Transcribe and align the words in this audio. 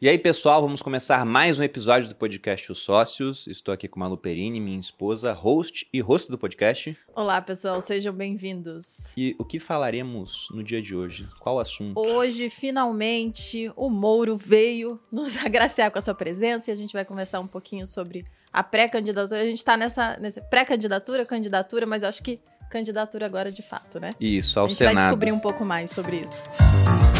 E 0.00 0.08
aí, 0.08 0.16
pessoal, 0.16 0.62
vamos 0.62 0.80
começar 0.80 1.26
mais 1.26 1.58
um 1.58 1.64
episódio 1.64 2.08
do 2.08 2.14
podcast 2.14 2.70
Os 2.70 2.78
Sócios. 2.78 3.48
Estou 3.48 3.74
aqui 3.74 3.88
com 3.88 3.98
Malu 3.98 4.16
Perini, 4.16 4.60
minha 4.60 4.78
esposa, 4.78 5.32
host 5.32 5.88
e 5.92 6.00
host 6.00 6.30
do 6.30 6.38
podcast. 6.38 6.96
Olá, 7.16 7.42
pessoal, 7.42 7.80
sejam 7.80 8.14
bem-vindos. 8.14 9.12
E 9.16 9.34
o 9.40 9.44
que 9.44 9.58
falaremos 9.58 10.46
no 10.52 10.62
dia 10.62 10.80
de 10.80 10.94
hoje? 10.94 11.28
Qual 11.40 11.58
assunto? 11.58 11.98
Hoje, 11.98 12.48
finalmente, 12.48 13.72
o 13.74 13.90
Mouro 13.90 14.36
veio 14.36 15.00
nos 15.10 15.36
agraciar 15.44 15.90
com 15.90 15.98
a 15.98 16.00
sua 16.00 16.14
presença 16.14 16.70
e 16.70 16.72
a 16.72 16.76
gente 16.76 16.92
vai 16.92 17.04
conversar 17.04 17.40
um 17.40 17.48
pouquinho 17.48 17.84
sobre 17.84 18.22
a 18.52 18.62
pré-candidatura. 18.62 19.40
A 19.40 19.46
gente 19.46 19.58
está 19.58 19.76
nessa, 19.76 20.16
nessa 20.20 20.40
pré-candidatura, 20.40 21.26
candidatura, 21.26 21.86
mas 21.86 22.04
eu 22.04 22.08
acho 22.08 22.22
que 22.22 22.38
candidatura 22.70 23.26
agora 23.26 23.50
de 23.50 23.62
fato, 23.62 23.98
né? 23.98 24.12
Isso, 24.20 24.60
ao 24.60 24.66
a 24.66 24.68
gente 24.68 24.78
Senado. 24.78 24.94
vai 24.94 25.02
descobrir 25.02 25.32
um 25.32 25.40
pouco 25.40 25.64
mais 25.64 25.90
sobre 25.90 26.20
isso. 26.20 26.44
A 26.86 27.17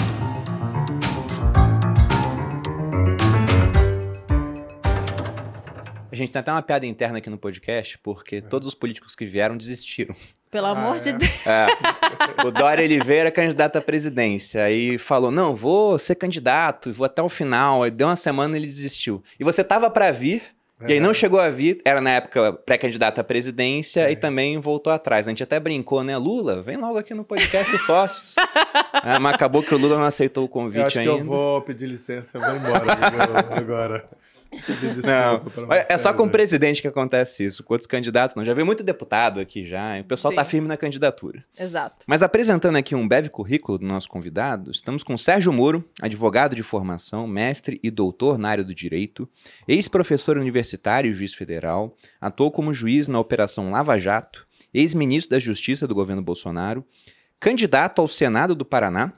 gente 6.19 6.31
tem 6.33 6.41
até 6.41 6.51
uma 6.53 6.63
piada 6.63 6.85
interna 6.87 7.19
aqui 7.19 7.31
no 7.31 7.39
podcast, 7.39 7.99
porque 7.99 8.41
todos 8.43 8.69
os 8.69 8.75
políticos 8.75 9.15
que 9.15 9.25
vieram 9.25 9.57
desistiram. 9.57 10.15
Pelo 10.51 10.67
Ah, 10.67 10.71
amor 10.71 10.99
de 10.99 11.11
é? 11.11 11.13
Deus. 11.13 11.47
É. 11.47 11.67
O 12.47 12.51
Dória 12.51 12.83
Oliveira, 12.85 13.31
candidato 13.31 13.77
à 13.77 13.81
presidência, 13.83 14.63
aí 14.65 14.97
falou: 14.99 15.31
não, 15.31 15.55
vou 15.55 15.99
ser 15.99 16.15
candidato, 16.15 16.93
vou 16.93 17.05
até 17.05 17.23
o 17.23 17.29
final. 17.29 17.83
Aí 17.83 17.91
deu 17.91 18.07
uma 18.09 18.17
semana 18.17 18.57
e 18.57 18.61
ele 18.61 18.67
desistiu. 18.67 19.23
E 19.39 19.45
você 19.45 19.63
tava 19.63 19.91
para 19.91 20.11
vir, 20.11 20.43
e 20.87 20.93
aí 20.95 21.01
não 21.01 21.13
chegou 21.13 21.39
a 21.39 21.51
vir, 21.51 21.83
era 21.85 22.01
na 22.01 22.11
época 22.13 22.53
pré-candidato 22.53 23.21
à 23.21 23.25
presidência 23.25 24.09
É. 24.09 24.13
e 24.13 24.17
também 24.17 24.59
voltou 24.59 24.91
atrás. 24.93 25.27
A 25.27 25.31
gente 25.31 25.43
até 25.43 25.61
brincou, 25.61 26.03
né? 26.03 26.17
Lula, 26.17 26.63
vem 26.63 26.77
logo 26.79 26.97
aqui 26.97 27.13
no 27.13 27.25
podcast 27.25 27.75
Os 27.75 27.85
Sócios. 27.85 28.35
É, 29.05 29.17
mas 29.19 29.35
acabou 29.35 29.63
que 29.63 29.73
o 29.73 29.79
Lula 29.79 29.97
não 29.97 30.05
aceitou 30.05 30.45
o 30.45 30.49
convite 30.49 30.81
Eu 30.81 30.87
acho 30.87 30.99
ainda. 30.99 31.13
que 31.15 31.21
eu 31.21 31.25
vou 31.25 31.61
pedir 31.63 31.87
licença 31.87 32.37
e 32.37 32.41
vou 32.41 32.57
embora 32.57 32.85
agora. 33.57 34.09
Desculpa 34.53 35.61
Não, 35.67 35.73
é- 35.73 35.87
é 35.91 35.99
só 35.99 36.13
com 36.13 36.23
o 36.23 36.27
né? 36.27 36.33
presidente 36.33 36.81
que 36.83 36.89
acontece 36.89 37.45
isso. 37.45 37.63
Com 37.63 37.75
outros 37.75 37.87
candidatos, 37.87 38.35
não. 38.35 38.45
Já 38.45 38.55
veio 38.55 38.67
muito 38.67 38.83
deputado 38.83 39.41
aqui 39.41 39.65
já. 39.65 39.99
e 39.99 40.01
O 40.01 40.05
pessoal 40.05 40.35
tá 40.35 40.45
Sim. 40.45 40.51
firme 40.51 40.69
na 40.69 40.77
candidatura. 40.77 41.45
Exato. 41.59 42.05
Mas 42.07 42.23
apresentando 42.23 42.77
aqui 42.77 42.95
um 42.95 43.07
breve 43.07 43.29
currículo 43.29 43.79
do 43.79 43.87
nosso 43.87 44.09
convidado, 44.09 44.71
estamos 44.71 45.03
com 45.03 45.17
Sérgio 45.17 45.53
Moro, 45.53 45.85
advogado 46.01 46.55
de 46.57 46.63
formação, 46.63 47.27
mestre 47.27 47.79
e 47.83 47.91
doutor 47.91 48.39
na 48.39 48.49
área 48.49 48.65
do 48.65 48.75
direito, 48.75 49.29
ex-professor 49.67 50.39
universitário 50.39 51.11
e 51.11 51.15
juiz 51.15 51.35
federal, 51.35 51.95
atuou 52.21 52.51
como 52.51 52.73
juiz 52.73 53.09
na 53.09 53.19
Operação 53.21 53.71
Lava 53.71 53.99
Jato, 53.99 54.47
ex-ministro 54.73 55.31
da 55.31 55.39
Justiça 55.39 55.87
do 55.87 55.95
governo 55.95 56.23
Bolsonaro, 56.23 56.85
candidato 57.41 58.01
ao 58.01 58.09
Senado 58.09 58.55
do 58.55 58.65
Paraná 58.65 59.13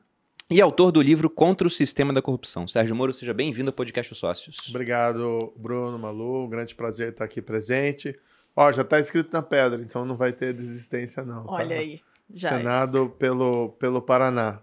e 0.51 0.61
autor 0.61 0.91
do 0.91 1.01
livro 1.01 1.31
Contra 1.31 1.65
o 1.65 1.71
Sistema 1.71 2.13
da 2.13 2.21
Corrupção. 2.21 2.67
Sérgio 2.67 2.97
Moro, 2.97 3.13
seja 3.13 3.33
bem-vindo 3.33 3.71
ao 3.71 3.73
podcast 3.73 4.13
Os 4.13 4.19
Sócios. 4.19 4.57
Obrigado, 4.69 5.53
Bruno, 5.57 5.97
Malu. 5.97 6.45
Um 6.47 6.49
grande 6.49 6.75
prazer 6.75 7.11
estar 7.11 7.25
aqui 7.25 7.41
presente. 7.41 8.19
Ó, 8.57 8.73
já 8.73 8.83
está 8.83 8.99
escrito 8.99 9.33
na 9.33 9.43
pedra, 9.43 9.81
então 9.81 10.05
não 10.05 10.17
vai 10.17 10.33
ter 10.33 10.53
desistência, 10.53 11.25
não. 11.25 11.45
tá? 11.47 11.53
Olha 11.53 11.77
aí. 11.77 12.01
Já 12.35 12.51
é. 12.51 12.59
Senado 12.59 13.15
pelo, 13.17 13.71
pelo 13.79 14.03
Paraná. 14.03 14.61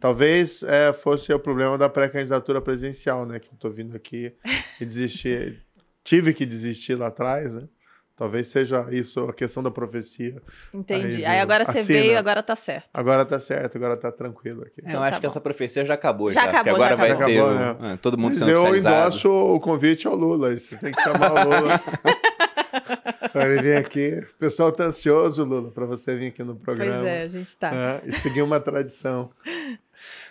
Talvez 0.00 0.62
é, 0.62 0.90
fosse 0.94 1.30
o 1.34 1.38
problema 1.38 1.76
da 1.76 1.90
pré-candidatura 1.90 2.62
presidencial, 2.62 3.26
né? 3.26 3.38
Que 3.38 3.48
eu 3.48 3.58
tô 3.58 3.68
vindo 3.68 3.94
aqui 3.94 4.32
e 4.80 4.86
desistir. 4.86 5.62
Tive 6.02 6.32
que 6.32 6.46
desistir 6.46 6.94
lá 6.94 7.08
atrás, 7.08 7.54
né? 7.54 7.68
Talvez 8.16 8.46
seja 8.46 8.86
isso 8.90 9.20
a 9.24 9.32
questão 9.34 9.62
da 9.62 9.70
profecia. 9.70 10.40
Entendi. 10.72 11.16
Aí, 11.16 11.26
Aí, 11.26 11.40
agora 11.40 11.66
você 11.66 11.80
assina. 11.80 12.00
veio, 12.00 12.18
agora 12.18 12.42
tá 12.42 12.56
certo. 12.56 12.88
Agora 12.94 13.24
tá 13.26 13.38
certo, 13.38 13.76
agora 13.76 13.94
tá 13.94 14.10
tranquilo 14.10 14.62
aqui. 14.62 14.80
É, 14.80 14.86
eu 14.86 14.88
Então 14.88 15.02
acho 15.02 15.10
tá 15.12 15.16
que 15.20 15.22
bom. 15.26 15.28
essa 15.28 15.40
profecia 15.40 15.84
já 15.84 15.92
acabou. 15.94 16.32
Já 16.32 16.40
Já, 16.44 16.48
acabou, 16.48 16.78
já 16.78 16.86
agora 16.86 16.96
vai 16.96 17.10
acabou. 17.10 17.26
ter 17.28 17.40
Acabou, 17.40 17.54
né? 17.84 17.92
ah, 17.92 17.98
todo 18.00 18.16
mundo 18.16 18.28
Mas 18.30 18.36
sendo 18.38 18.50
eu 18.50 18.74
endosso 18.74 19.30
o 19.30 19.60
convite 19.60 20.06
ao 20.06 20.16
Lula. 20.16 20.56
Você 20.56 20.76
tem 20.76 20.92
que 20.92 21.02
chamar 21.02 21.32
o 21.32 21.44
Lula. 21.44 21.80
para 23.32 23.48
ele 23.50 23.62
vir 23.62 23.76
aqui. 23.76 24.24
O 24.30 24.34
pessoal 24.38 24.72
tá 24.72 24.84
ansioso, 24.84 25.44
Lula, 25.44 25.70
para 25.70 25.84
você 25.84 26.16
vir 26.16 26.28
aqui 26.28 26.42
no 26.42 26.56
programa. 26.56 26.92
Pois 27.00 27.04
é, 27.06 27.22
a 27.22 27.28
gente 27.28 27.56
tá. 27.56 27.70
né? 27.70 28.00
E 28.06 28.12
seguir 28.12 28.40
uma 28.42 28.58
tradição. 28.60 29.30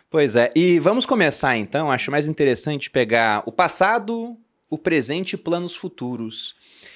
Pois 0.10 0.36
é, 0.36 0.52
e 0.56 0.80
vamos 0.80 1.06
começar 1.06 1.56
então. 1.58 1.92
Acho 1.92 2.10
mais 2.10 2.28
interessante 2.28 2.90
pegar 2.90 3.44
o 3.46 3.52
passado, 3.52 4.36
o 4.70 4.78
presente 4.78 5.34
e 5.34 5.38
planos 5.38 5.76
futuros. 5.76 6.56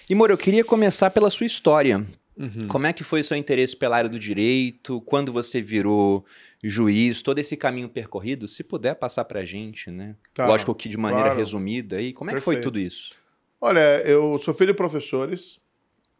E, 0.09 0.15
Moro, 0.15 0.33
eu 0.33 0.37
queria 0.39 0.65
começar 0.65 1.11
pela 1.11 1.29
sua 1.29 1.45
história. 1.45 2.03
Como 2.67 2.87
é 2.87 2.93
que 2.93 3.03
foi 3.03 3.21
o 3.21 3.23
seu 3.23 3.37
interesse 3.37 3.75
pela 3.75 3.95
área 3.95 4.09
do 4.09 4.17
direito? 4.17 4.99
Quando 5.01 5.31
você 5.31 5.61
virou 5.61 6.25
juiz? 6.63 7.21
Todo 7.21 7.37
esse 7.37 7.55
caminho 7.55 7.87
percorrido? 7.87 8.47
Se 8.47 8.63
puder 8.63 8.95
passar 8.95 9.25
pra 9.25 9.45
gente, 9.45 9.91
né? 9.91 10.15
Tá, 10.33 10.47
Lógico 10.47 10.73
que 10.73 10.89
de 10.89 10.97
maneira 10.97 11.25
claro. 11.25 11.37
resumida. 11.37 12.01
E 12.01 12.11
como 12.11 12.31
é 12.31 12.33
que 12.33 12.39
foi 12.39 12.55
Perfeito. 12.55 12.71
tudo 12.71 12.79
isso? 12.79 13.11
Olha, 13.61 14.01
eu 14.01 14.39
sou 14.39 14.51
filho 14.51 14.71
de 14.71 14.77
professores. 14.77 15.61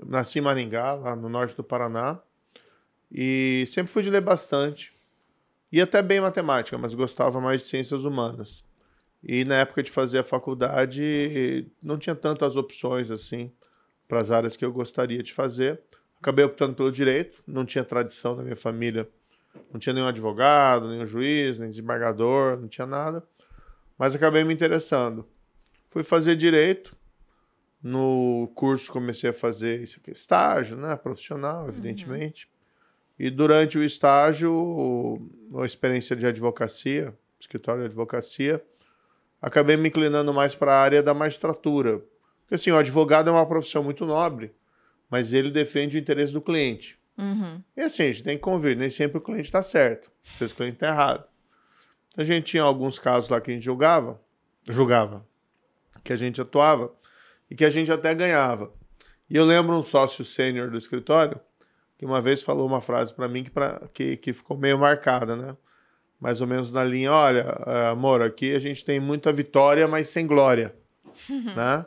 Nasci 0.05 0.37
em 0.37 0.43
Maringá, 0.43 0.93
lá 0.93 1.15
no 1.15 1.27
norte 1.27 1.55
do 1.55 1.63
Paraná. 1.63 2.19
E 3.11 3.63
sempre 3.67 3.91
fui 3.91 4.03
de 4.03 4.11
ler 4.11 4.21
bastante. 4.21 4.93
E 5.71 5.81
até 5.81 5.99
bem 5.99 6.21
matemática, 6.21 6.77
mas 6.77 6.93
gostava 6.93 7.41
mais 7.41 7.61
de 7.61 7.67
ciências 7.67 8.05
humanas. 8.05 8.63
E 9.23 9.43
na 9.45 9.55
época 9.55 9.81
de 9.81 9.89
fazer 9.89 10.19
a 10.19 10.23
faculdade, 10.23 11.65
não 11.81 11.97
tinha 11.97 12.15
tantas 12.15 12.55
opções 12.55 13.09
assim 13.09 13.51
para 14.09 14.19
as 14.19 14.31
áreas 14.31 14.57
que 14.57 14.65
eu 14.65 14.73
gostaria 14.73 15.21
de 15.21 15.31
fazer. 15.31 15.79
Acabei 16.19 16.43
optando 16.43 16.73
pelo 16.73 16.91
direito, 16.91 17.41
não 17.47 17.63
tinha 17.63 17.83
tradição 17.83 18.35
na 18.35 18.43
minha 18.43 18.55
família, 18.55 19.07
não 19.71 19.79
tinha 19.79 19.93
nenhum 19.93 20.07
advogado, 20.07 20.89
nenhum 20.89 21.05
juiz, 21.05 21.59
nem 21.59 21.69
desembargador, 21.69 22.59
não 22.59 22.67
tinha 22.67 22.87
nada. 22.87 23.23
Mas 23.97 24.15
acabei 24.15 24.43
me 24.43 24.53
interessando. 24.53 25.25
Fui 25.87 26.03
fazer 26.03 26.35
direito. 26.35 26.97
No 27.81 28.51
curso 28.55 28.91
comecei 28.91 29.29
a 29.29 29.33
fazer 29.33 29.81
isso 29.81 29.99
aqui, 30.01 30.11
estágio, 30.11 30.75
né, 30.75 30.97
profissional, 30.97 31.65
evidentemente. 31.69 32.49
E 33.17 33.29
durante 33.29 33.77
o 33.77 33.83
estágio, 33.83 34.51
uma 35.49 35.65
experiência 35.65 36.13
de 36.13 36.25
advocacia, 36.25 37.17
escritório 37.39 37.81
de 37.81 37.87
advocacia, 37.87 38.61
acabei 39.41 39.77
me 39.77 39.87
inclinando 39.87 40.33
mais 40.33 40.55
para 40.55 40.73
a 40.73 40.81
área 40.81 41.01
da 41.01 41.13
magistratura. 41.13 42.03
Porque 42.49 42.55
assim, 42.55 42.71
o 42.71 42.77
advogado 42.77 43.29
é 43.29 43.31
uma 43.31 43.45
profissão 43.45 43.83
muito 43.83 44.07
nobre, 44.07 44.51
mas 45.07 45.33
ele 45.33 45.51
defende 45.51 45.97
o 45.97 45.99
interesse 45.99 46.33
do 46.33 46.41
cliente. 46.41 46.99
Uhum. 47.15 47.61
E 47.77 47.81
assim, 47.81 48.03
a 48.03 48.05
gente 48.07 48.23
tem 48.23 48.37
que 48.37 48.41
convir, 48.41 48.75
nem 48.75 48.89
sempre 48.89 49.19
o 49.19 49.21
cliente 49.21 49.43
está 49.43 49.61
certo, 49.61 50.09
vezes 50.23 50.51
o 50.51 50.55
cliente 50.55 50.77
está 50.77 50.87
errado. 50.87 51.25
A 52.17 52.23
gente 52.23 52.45
tinha 52.45 52.63
alguns 52.63 52.97
casos 52.97 53.29
lá 53.29 53.39
que 53.39 53.51
a 53.51 53.53
gente 53.53 53.63
julgava, 53.63 54.19
julgava, 54.67 55.23
que 56.03 56.11
a 56.11 56.15
gente 56.15 56.41
atuava 56.41 56.91
e 57.51 57.55
que 57.55 57.63
a 57.63 57.69
gente 57.69 57.91
até 57.91 58.15
ganhava. 58.15 58.73
E 59.29 59.35
eu 59.35 59.45
lembro 59.45 59.77
um 59.77 59.83
sócio 59.83 60.25
sênior 60.25 60.71
do 60.71 60.77
escritório 60.77 61.39
que 61.99 62.05
uma 62.05 62.19
vez 62.19 62.41
falou 62.41 62.65
uma 62.65 62.81
frase 62.81 63.13
para 63.13 63.27
mim 63.27 63.43
que, 63.43 63.51
pra, 63.51 63.79
que, 63.93 64.17
que 64.17 64.33
ficou 64.33 64.57
meio 64.57 64.79
marcada, 64.79 65.35
né? 65.35 65.55
Mais 66.19 66.41
ou 66.41 66.47
menos 66.47 66.73
na 66.73 66.83
linha, 66.83 67.11
olha, 67.11 67.45
eh, 67.67 67.89
amor, 67.89 68.23
aqui 68.23 68.55
a 68.55 68.59
gente 68.59 68.83
tem 68.83 68.99
muita 68.99 69.31
vitória, 69.31 69.87
mas 69.87 70.07
sem 70.07 70.25
glória, 70.25 70.73
né? 71.55 71.85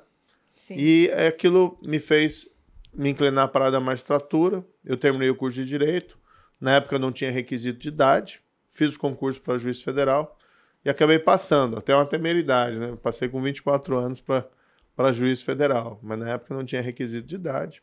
Sim. 0.73 0.77
E 0.79 1.11
aquilo 1.11 1.79
me 1.83 1.99
fez 1.99 2.49
me 2.95 3.11
inclinar 3.11 3.49
para 3.49 3.65
a 3.65 3.67
área 3.69 3.79
da 3.79 3.85
magistratura. 3.85 4.65
Eu 4.85 4.97
terminei 4.97 5.31
o 5.31 5.35
curso 5.35 5.63
de 5.63 5.67
Direito. 5.67 6.19
Na 6.61 6.77
época 6.77 6.97
eu 6.97 6.99
não 7.01 7.11
tinha 7.11 7.31
requisito 7.31 7.79
de 7.79 7.89
idade. 7.89 8.41
Fiz 8.69 8.95
o 8.95 8.99
concurso 8.99 9.41
para 9.41 9.59
juiz 9.59 9.83
federal 9.83 10.39
e 10.85 10.91
acabei 10.91 11.19
passando, 11.19 11.77
até 11.77 11.95
uma 11.95 12.07
temeridade, 12.07 12.77
né? 12.77 12.97
Passei 13.01 13.29
com 13.29 13.41
24 13.41 13.97
anos 13.97 14.21
para 14.21 15.13
juiz 15.13 15.41
federal, 15.43 16.01
mas 16.03 16.19
na 16.19 16.31
época 16.31 16.55
não 16.55 16.65
tinha 16.65 16.83
requisito 16.83 17.27
de 17.27 17.37
idade. 17.37 17.83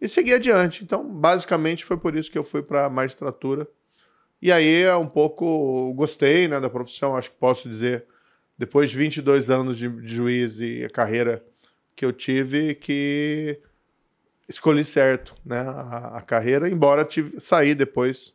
E 0.00 0.08
segui 0.08 0.34
adiante. 0.34 0.82
Então, 0.82 1.08
basicamente, 1.08 1.84
foi 1.84 1.96
por 1.96 2.16
isso 2.16 2.30
que 2.30 2.36
eu 2.36 2.42
fui 2.42 2.62
para 2.62 2.86
a 2.86 2.90
magistratura. 2.90 3.68
E 4.42 4.50
aí, 4.50 4.82
é 4.82 4.96
um 4.96 5.06
pouco, 5.06 5.94
gostei 5.94 6.48
né, 6.48 6.60
da 6.60 6.68
profissão, 6.68 7.16
acho 7.16 7.30
que 7.30 7.36
posso 7.36 7.68
dizer, 7.68 8.04
depois 8.58 8.90
de 8.90 8.98
22 8.98 9.48
anos 9.48 9.78
de, 9.78 9.88
de 9.88 10.14
juiz 10.14 10.58
e 10.58 10.84
a 10.84 10.90
carreira 10.90 11.44
que 11.94 12.04
eu 12.04 12.12
tive 12.12 12.74
que 12.74 13.60
escolhi 14.48 14.84
certo, 14.84 15.34
né, 15.44 15.60
a, 15.60 16.18
a 16.18 16.22
carreira, 16.22 16.68
embora 16.68 17.04
tive 17.04 17.40
saí 17.40 17.74
depois. 17.74 18.34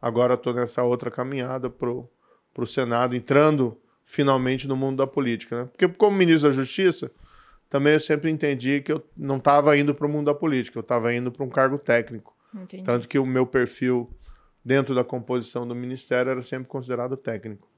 Agora 0.00 0.34
estou 0.34 0.54
nessa 0.54 0.82
outra 0.82 1.10
caminhada 1.10 1.68
pro 1.70 2.08
pro 2.56 2.66
Senado, 2.66 3.14
entrando 3.14 3.78
finalmente 4.02 4.66
no 4.66 4.74
mundo 4.74 4.96
da 4.96 5.06
política, 5.06 5.64
né? 5.64 5.68
Porque 5.70 5.86
como 5.88 6.16
ministro 6.16 6.48
da 6.48 6.54
Justiça, 6.54 7.10
também 7.68 7.92
eu 7.92 8.00
sempre 8.00 8.30
entendi 8.30 8.80
que 8.80 8.90
eu 8.90 9.06
não 9.14 9.36
estava 9.36 9.76
indo 9.76 9.94
para 9.94 10.06
o 10.06 10.08
mundo 10.08 10.26
da 10.26 10.34
política, 10.34 10.78
eu 10.78 10.80
estava 10.80 11.12
indo 11.12 11.30
para 11.30 11.44
um 11.44 11.50
cargo 11.50 11.76
técnico. 11.76 12.34
Entendi. 12.54 12.82
Tanto 12.82 13.06
que 13.08 13.18
o 13.18 13.26
meu 13.26 13.46
perfil 13.46 14.08
dentro 14.64 14.94
da 14.94 15.04
composição 15.04 15.68
do 15.68 15.74
ministério 15.74 16.30
era 16.30 16.42
sempre 16.42 16.66
considerado 16.66 17.14
técnico. 17.14 17.68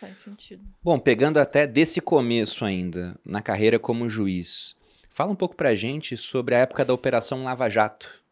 Faz 0.00 0.18
sentido. 0.18 0.62
Bom, 0.82 0.98
pegando 0.98 1.38
até 1.38 1.66
desse 1.66 2.00
começo 2.00 2.64
ainda, 2.64 3.16
na 3.24 3.40
carreira 3.40 3.78
como 3.78 4.08
juiz, 4.08 4.76
fala 5.08 5.32
um 5.32 5.36
pouco 5.36 5.54
pra 5.56 5.74
gente 5.74 6.16
sobre 6.16 6.54
a 6.54 6.58
época 6.58 6.84
da 6.84 6.92
Operação 6.92 7.44
Lava 7.44 7.68
Jato. 7.68 8.22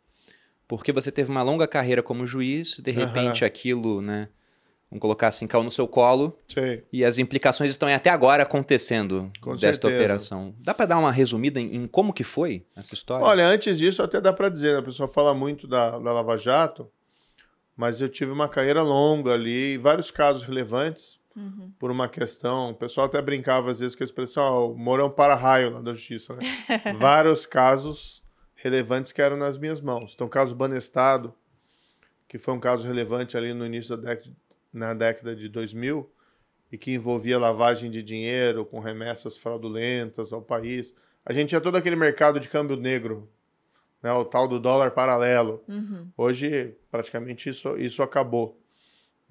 Porque 0.66 0.92
você 0.92 1.12
teve 1.12 1.30
uma 1.30 1.42
longa 1.42 1.68
carreira 1.68 2.02
como 2.02 2.26
juiz, 2.26 2.78
de 2.78 2.90
repente 2.90 3.44
aquilo, 3.44 4.00
né, 4.00 4.28
vamos 4.90 5.00
colocar 5.00 5.28
assim, 5.28 5.46
caiu 5.46 5.62
no 5.62 5.70
seu 5.70 5.86
colo 5.86 6.38
Sei. 6.48 6.84
e 6.92 7.04
as 7.04 7.18
implicações 7.18 7.70
estão 7.70 7.88
até 7.88 8.10
agora 8.10 8.42
acontecendo 8.42 9.30
Com 9.40 9.52
desta 9.52 9.88
certeza. 9.88 9.94
operação. 9.94 10.54
Dá 10.60 10.72
pra 10.74 10.86
dar 10.86 10.98
uma 10.98 11.12
resumida 11.12 11.60
em, 11.60 11.76
em 11.76 11.86
como 11.86 12.12
que 12.12 12.24
foi 12.24 12.64
essa 12.74 12.94
história? 12.94 13.24
Olha, 13.26 13.46
antes 13.46 13.78
disso, 13.78 14.02
até 14.02 14.20
dá 14.20 14.32
para 14.32 14.48
dizer, 14.48 14.72
né? 14.72 14.78
a 14.80 14.82
pessoa 14.82 15.08
fala 15.08 15.34
muito 15.34 15.66
da, 15.66 15.90
da 15.90 16.12
Lava 16.12 16.36
Jato, 16.36 16.90
mas 17.76 18.00
eu 18.00 18.08
tive 18.08 18.30
uma 18.32 18.48
carreira 18.48 18.82
longa 18.82 19.32
ali, 19.32 19.74
e 19.74 19.78
vários 19.78 20.10
casos 20.10 20.42
relevantes 20.42 21.21
Uhum. 21.34 21.72
por 21.78 21.90
uma 21.90 22.08
questão. 22.08 22.70
O 22.70 22.74
pessoal 22.74 23.06
até 23.06 23.20
brincava 23.22 23.70
às 23.70 23.80
vezes 23.80 23.96
com 23.96 24.02
a 24.02 24.06
expressão, 24.06 24.42
ó, 24.42 24.70
o 24.70 24.76
Mourão 24.76 25.10
para-raio 25.10 25.70
lá 25.70 25.80
da 25.80 25.92
justiça, 25.92 26.34
né? 26.34 26.42
vários 26.98 27.46
casos 27.46 28.22
relevantes 28.54 29.12
que 29.12 29.20
eram 29.20 29.36
nas 29.36 29.58
minhas 29.58 29.80
mãos. 29.80 30.12
Então, 30.14 30.26
o 30.26 30.30
caso 30.30 30.54
Banestado, 30.54 31.34
que 32.28 32.38
foi 32.38 32.54
um 32.54 32.60
caso 32.60 32.86
relevante 32.86 33.36
ali 33.36 33.52
no 33.52 33.66
início 33.66 33.96
da 33.96 34.10
década, 34.10 34.36
na 34.72 34.94
década 34.94 35.36
de 35.36 35.48
2000, 35.48 36.10
e 36.70 36.78
que 36.78 36.92
envolvia 36.94 37.38
lavagem 37.38 37.90
de 37.90 38.02
dinheiro 38.02 38.64
com 38.64 38.80
remessas 38.80 39.36
fraudulentas 39.36 40.32
ao 40.32 40.40
país. 40.40 40.94
A 41.24 41.32
gente 41.32 41.50
tinha 41.50 41.60
todo 41.60 41.76
aquele 41.76 41.96
mercado 41.96 42.40
de 42.40 42.48
câmbio 42.48 42.76
negro, 42.76 43.28
né, 44.02 44.10
o 44.12 44.24
tal 44.24 44.48
do 44.48 44.58
dólar 44.58 44.92
paralelo. 44.92 45.62
Uhum. 45.68 46.08
Hoje, 46.16 46.74
praticamente, 46.90 47.50
isso, 47.50 47.76
isso 47.76 48.02
acabou. 48.02 48.58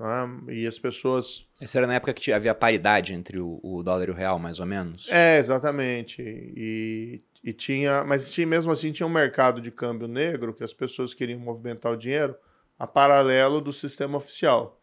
Né? 0.01 0.53
E 0.53 0.68
as 0.68 0.80
pessoas 0.80 1.45
Essa 1.59 1.77
era 1.80 1.88
na 1.88 1.95
época 1.95 2.13
que 2.13 2.31
havia 2.31 2.53
paridade 2.56 3.13
entre 3.13 3.39
o, 3.39 3.59
o 3.63 3.83
dólar 3.83 4.09
e 4.09 4.12
o 4.12 4.15
real, 4.15 4.39
mais 4.39 4.59
ou 4.59 4.65
menos? 4.65 5.07
É, 5.09 5.38
exatamente. 5.38 6.21
E, 6.21 7.21
e 7.44 7.53
tinha, 7.53 8.03
mas 8.03 8.30
tinha, 8.30 8.48
mesmo 8.48 8.71
assim 8.71 8.92
tinha 8.92 9.06
um 9.07 9.12
mercado 9.12 9.62
de 9.62 9.71
câmbio 9.71 10.07
negro 10.07 10.53
que 10.53 10.63
as 10.63 10.74
pessoas 10.74 11.13
queriam 11.13 11.39
movimentar 11.39 11.92
o 11.92 11.98
dinheiro 11.98 12.36
a 12.77 12.88
paralelo 12.88 13.62
do 13.62 13.71
sistema 13.71 14.18
oficial. 14.18 14.81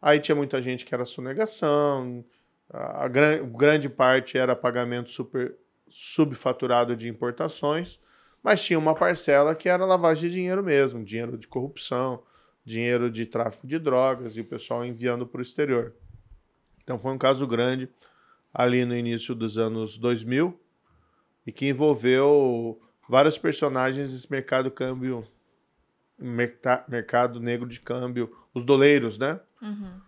Aí 0.00 0.20
tinha 0.20 0.36
muita 0.36 0.62
gente 0.62 0.84
que 0.84 0.94
era 0.94 1.04
sonegação, 1.04 2.24
a, 2.70 3.04
a 3.04 3.08
gran- 3.08 3.44
grande 3.50 3.88
parte 3.88 4.38
era 4.38 4.54
pagamento 4.54 5.10
super 5.10 5.56
subfaturado 5.88 6.96
de 6.96 7.08
importações, 7.08 7.98
mas 8.42 8.64
tinha 8.64 8.78
uma 8.78 8.94
parcela 8.94 9.54
que 9.54 9.68
era 9.68 9.84
lavagem 9.84 10.28
de 10.28 10.34
dinheiro 10.36 10.62
mesmo, 10.62 11.04
dinheiro 11.04 11.36
de 11.38 11.46
corrupção, 11.48 12.22
dinheiro 12.66 13.08
de 13.08 13.24
tráfico 13.24 13.64
de 13.64 13.78
drogas 13.78 14.36
e 14.36 14.40
o 14.40 14.44
pessoal 14.44 14.84
enviando 14.84 15.24
para 15.24 15.38
o 15.38 15.42
exterior. 15.42 15.94
Então 16.82 16.98
foi 16.98 17.12
um 17.12 17.18
caso 17.18 17.46
grande 17.46 17.88
ali 18.52 18.84
no 18.84 18.96
início 18.96 19.34
dos 19.34 19.56
anos 19.56 19.96
2000 19.96 20.58
e 21.46 21.52
que 21.52 21.68
envolveu 21.68 22.80
vários 23.08 23.38
personagens 23.38 24.12
desse 24.12 24.30
mercado 24.30 24.70
câmbio 24.70 25.24
mercado 26.88 27.38
negro 27.38 27.68
de 27.68 27.78
câmbio, 27.78 28.34
os 28.54 28.64
doleiros, 28.64 29.18
né? 29.18 29.38
Uhum. 29.60 30.00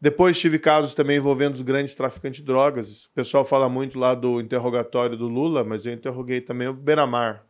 Depois 0.00 0.40
tive 0.40 0.58
casos 0.58 0.94
também 0.94 1.18
envolvendo 1.18 1.56
os 1.56 1.62
grandes 1.62 1.94
traficantes 1.94 2.40
de 2.40 2.46
drogas. 2.46 3.04
O 3.04 3.10
pessoal 3.10 3.44
fala 3.44 3.68
muito 3.68 3.98
lá 3.98 4.14
do 4.14 4.40
interrogatório 4.40 5.18
do 5.18 5.28
Lula, 5.28 5.62
mas 5.62 5.84
eu 5.84 5.92
interroguei 5.92 6.40
também 6.40 6.68
o 6.68 6.72
Beramar, 6.72 7.44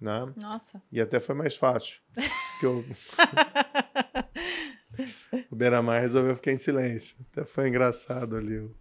né? 0.00 0.32
Nossa. 0.40 0.80
E 0.92 1.00
até 1.00 1.18
foi 1.18 1.34
mais 1.34 1.56
fácil. 1.56 2.00
Porque 2.60 2.66
o... 2.68 2.84
o 5.50 5.56
Beramar 5.56 6.02
resolveu 6.02 6.36
ficar 6.36 6.52
em 6.52 6.58
silêncio. 6.58 7.16
Até 7.32 7.44
foi 7.44 7.68
engraçado 7.68 8.36
ali 8.36 8.58
o, 8.58 8.76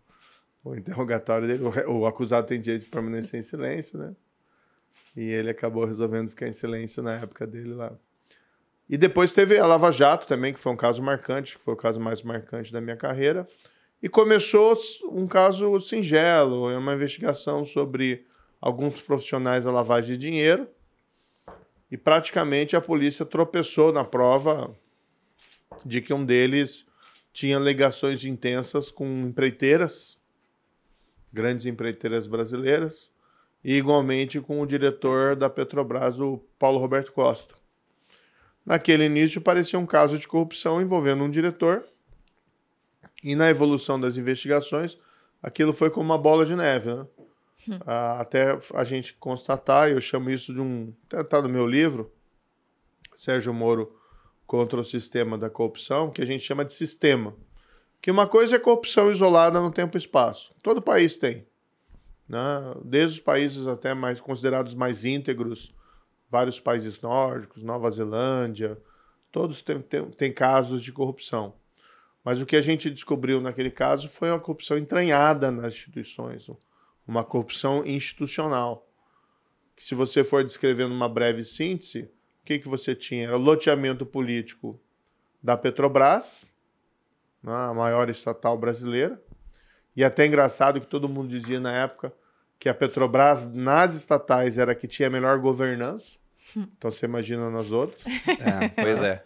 o 0.64 0.76
interrogatório 0.76 1.48
dele. 1.48 1.64
O, 1.64 2.00
o 2.00 2.06
acusado 2.06 2.46
tem 2.46 2.60
direito 2.60 2.84
de 2.84 2.90
permanecer 2.90 3.40
em 3.40 3.44
silêncio, 3.44 3.98
né? 3.98 4.14
E 5.16 5.24
ele 5.24 5.50
acabou 5.50 5.86
resolvendo 5.86 6.30
ficar 6.30 6.48
em 6.48 6.54
silêncio 6.54 7.02
na 7.02 7.14
época 7.14 7.48
dele 7.48 7.74
lá. 7.74 7.92
E 8.90 8.98
depois 8.98 9.34
teve 9.34 9.58
a 9.58 9.66
Lava 9.66 9.92
Jato 9.92 10.28
também, 10.28 10.52
que 10.52 10.60
foi 10.60 10.72
um 10.74 10.78
caso 10.78 11.02
marcante, 11.02 11.58
que 11.58 11.64
foi 11.64 11.74
o 11.74 11.78
caso 11.78 12.00
mais 12.00 12.22
marcante 12.24 12.74
da 12.74 12.82
minha 12.82 12.98
carreira. 12.98 13.48
E 14.02 14.10
começou 14.10 14.76
um 15.12 15.28
caso 15.28 15.80
singelo, 15.80 16.70
é 16.70 16.78
uma 16.78 16.94
investigação 16.94 17.64
sobre 17.66 18.26
alguns 18.60 19.02
profissionais 19.02 19.66
da 19.66 19.72
lavagem 19.72 20.14
de 20.14 20.18
dinheiro. 20.18 20.68
E 21.92 21.98
praticamente 21.98 22.76
a 22.76 22.82
polícia 22.82 23.26
tropeçou 23.26 23.92
na 23.92 24.04
prova 24.04 24.76
de 25.86 26.02
que 26.02 26.14
um 26.14 26.26
deles 26.26 26.86
tinha 27.34 27.58
ligações 27.58 28.24
intensas 28.26 28.92
com 28.92 29.06
empreiteiras, 29.06 30.20
grandes 31.32 31.66
empreiteiras 31.66 32.28
brasileiras, 32.28 33.12
e 33.64 33.76
igualmente 33.76 34.40
com 34.40 34.62
o 34.62 34.66
diretor 34.66 35.36
da 35.36 35.50
Petrobras, 35.50 36.20
o 36.20 36.38
Paulo 36.58 36.80
Roberto 36.80 37.12
Costa. 37.12 37.56
Naquele 38.66 39.06
início 39.06 39.42
parecia 39.42 39.80
um 39.80 39.86
caso 39.86 40.18
de 40.18 40.28
corrupção 40.28 40.82
envolvendo 40.82 41.24
um 41.24 41.30
diretor, 41.30 41.86
e 43.24 43.36
na 43.36 43.50
evolução 43.50 44.00
das 44.00 44.18
investigações, 44.18 44.98
aquilo 45.42 45.74
foi 45.74 45.90
como 45.90 46.06
uma 46.06 46.18
bola 46.18 46.46
de 46.46 46.56
neve, 46.56 46.94
né? 46.94 47.06
Ah, 47.86 48.22
até 48.22 48.58
a 48.74 48.84
gente 48.84 49.14
constatar, 49.14 49.90
eu 49.90 50.00
chamo 50.00 50.30
isso 50.30 50.54
de 50.54 50.60
um. 50.60 50.94
Até 51.08 51.24
tá 51.24 51.42
no 51.42 51.50
meu 51.50 51.68
livro, 51.68 52.12
Sérgio 53.16 53.54
Moro 53.54 53.96
contra 54.48 54.80
o 54.80 54.84
sistema 54.84 55.38
da 55.38 55.50
corrupção, 55.50 56.10
que 56.10 56.22
a 56.22 56.26
gente 56.26 56.44
chama 56.44 56.66
de 56.66 56.74
sistema. 56.74 57.36
Que 58.02 58.10
uma 58.10 58.26
coisa 58.26 58.56
é 58.56 58.60
corrupção 58.60 59.12
isolada 59.12 59.60
no 59.60 59.72
tempo 59.72 59.96
e 59.96 60.00
espaço. 60.00 60.56
Todo 60.64 60.82
país 60.82 61.18
tem. 61.18 61.46
Né? 62.28 62.40
Desde 62.84 63.20
os 63.20 63.24
países 63.24 63.68
até 63.68 63.94
mais 63.94 64.20
considerados 64.20 64.74
mais 64.74 65.06
íntegros, 65.06 65.74
vários 66.32 66.60
países 66.60 67.00
nórdicos, 67.02 67.62
Nova 67.62 67.92
Zelândia, 67.92 68.78
todos 69.32 69.62
têm, 69.62 69.82
têm 70.18 70.32
casos 70.32 70.82
de 70.82 70.92
corrupção. 70.92 71.54
Mas 72.24 72.42
o 72.42 72.46
que 72.46 72.56
a 72.56 72.62
gente 72.62 72.90
descobriu 72.90 73.42
naquele 73.42 73.72
caso 73.72 74.10
foi 74.10 74.30
uma 74.30 74.40
corrupção 74.40 74.78
entranhada 74.78 75.52
nas 75.52 75.74
instituições, 75.74 76.50
uma 77.10 77.24
corrupção 77.24 77.84
institucional. 77.88 78.88
Que 79.76 79.84
se 79.84 79.96
você 79.96 80.24
for 80.24 80.44
descrever 80.44 80.88
numa 80.88 81.10
breve 81.10 81.44
síntese, 81.44 82.04
o 82.04 82.46
que, 82.46 82.60
que 82.60 82.68
você 82.68 82.94
tinha? 82.94 83.28
Era 83.28 83.36
o 83.36 83.42
loteamento 83.42 84.06
político 84.06 84.80
da 85.42 85.58
Petrobras, 85.58 86.48
né, 87.42 87.52
a 87.52 87.74
maior 87.74 88.10
estatal 88.10 88.56
brasileira. 88.60 89.20
E 89.96 90.04
até 90.04 90.28
engraçado 90.28 90.80
que 90.80 90.86
todo 90.86 91.10
mundo 91.10 91.30
dizia 91.30 91.60
na 91.60 91.74
época 91.74 92.14
que 92.60 92.70
a 92.70 92.76
Petrobras 92.76 93.48
nas 93.48 93.96
estatais 93.96 94.60
era 94.60 94.74
a 94.74 94.76
que 94.76 94.88
tinha 94.88 95.08
a 95.08 95.12
melhor 95.12 95.40
governança. 95.40 96.20
Então 96.78 96.90
você 96.90 97.06
imagina 97.06 97.50
nas 97.52 97.70
outras. 97.70 98.02
É, 98.28 98.70
pois 98.70 99.02
é. 99.02 99.24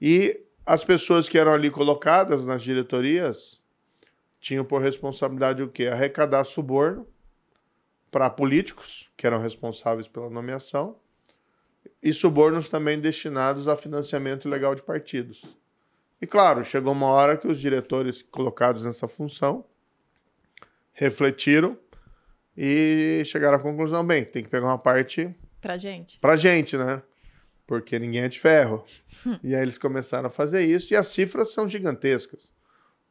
E 0.00 0.40
as 0.64 0.82
pessoas 0.82 1.28
que 1.28 1.38
eram 1.38 1.52
ali 1.52 1.70
colocadas 1.70 2.46
nas 2.46 2.62
diretorias 2.62 3.62
tinham 4.44 4.62
por 4.62 4.82
responsabilidade 4.82 5.62
o 5.62 5.68
quê? 5.70 5.86
Arrecadar 5.86 6.44
suborno 6.44 7.08
para 8.10 8.28
políticos, 8.28 9.10
que 9.16 9.26
eram 9.26 9.40
responsáveis 9.40 10.06
pela 10.06 10.28
nomeação, 10.28 10.96
e 12.02 12.12
subornos 12.12 12.68
também 12.68 13.00
destinados 13.00 13.68
a 13.68 13.74
financiamento 13.76 14.46
ilegal 14.46 14.74
de 14.74 14.82
partidos. 14.82 15.42
E 16.20 16.26
claro, 16.26 16.62
chegou 16.62 16.92
uma 16.92 17.06
hora 17.06 17.38
que 17.38 17.48
os 17.48 17.58
diretores 17.58 18.20
colocados 18.22 18.84
nessa 18.84 19.08
função 19.08 19.64
refletiram 20.92 21.78
e 22.54 23.22
chegaram 23.24 23.56
à 23.56 23.60
conclusão, 23.60 24.06
bem, 24.06 24.24
tem 24.26 24.42
que 24.44 24.50
pegar 24.50 24.66
uma 24.66 24.78
parte 24.78 25.34
Pra 25.60 25.78
gente. 25.78 26.20
pra 26.20 26.36
gente, 26.36 26.76
né? 26.76 27.02
Porque 27.66 27.98
ninguém 27.98 28.20
é 28.24 28.28
de 28.28 28.38
ferro. 28.38 28.84
e 29.42 29.54
aí 29.54 29.62
eles 29.62 29.78
começaram 29.78 30.26
a 30.26 30.30
fazer 30.30 30.62
isso 30.66 30.92
e 30.92 30.96
as 30.96 31.06
cifras 31.06 31.50
são 31.50 31.66
gigantescas. 31.66 32.52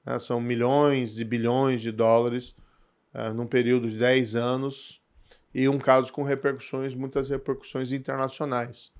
Né? 0.05 0.19
São 0.19 0.39
milhões 0.39 1.19
e 1.19 1.23
bilhões 1.23 1.81
de 1.81 1.91
dólares 1.91 2.55
eh, 3.13 3.31
num 3.31 3.47
período 3.47 3.89
de 3.89 3.97
10 3.97 4.35
anos 4.35 5.01
e 5.53 5.69
um 5.69 5.77
caso 5.77 6.11
com 6.11 6.23
repercussões, 6.23 6.95
muitas 6.95 7.29
repercussões 7.29 7.91
internacionais. 7.91 8.91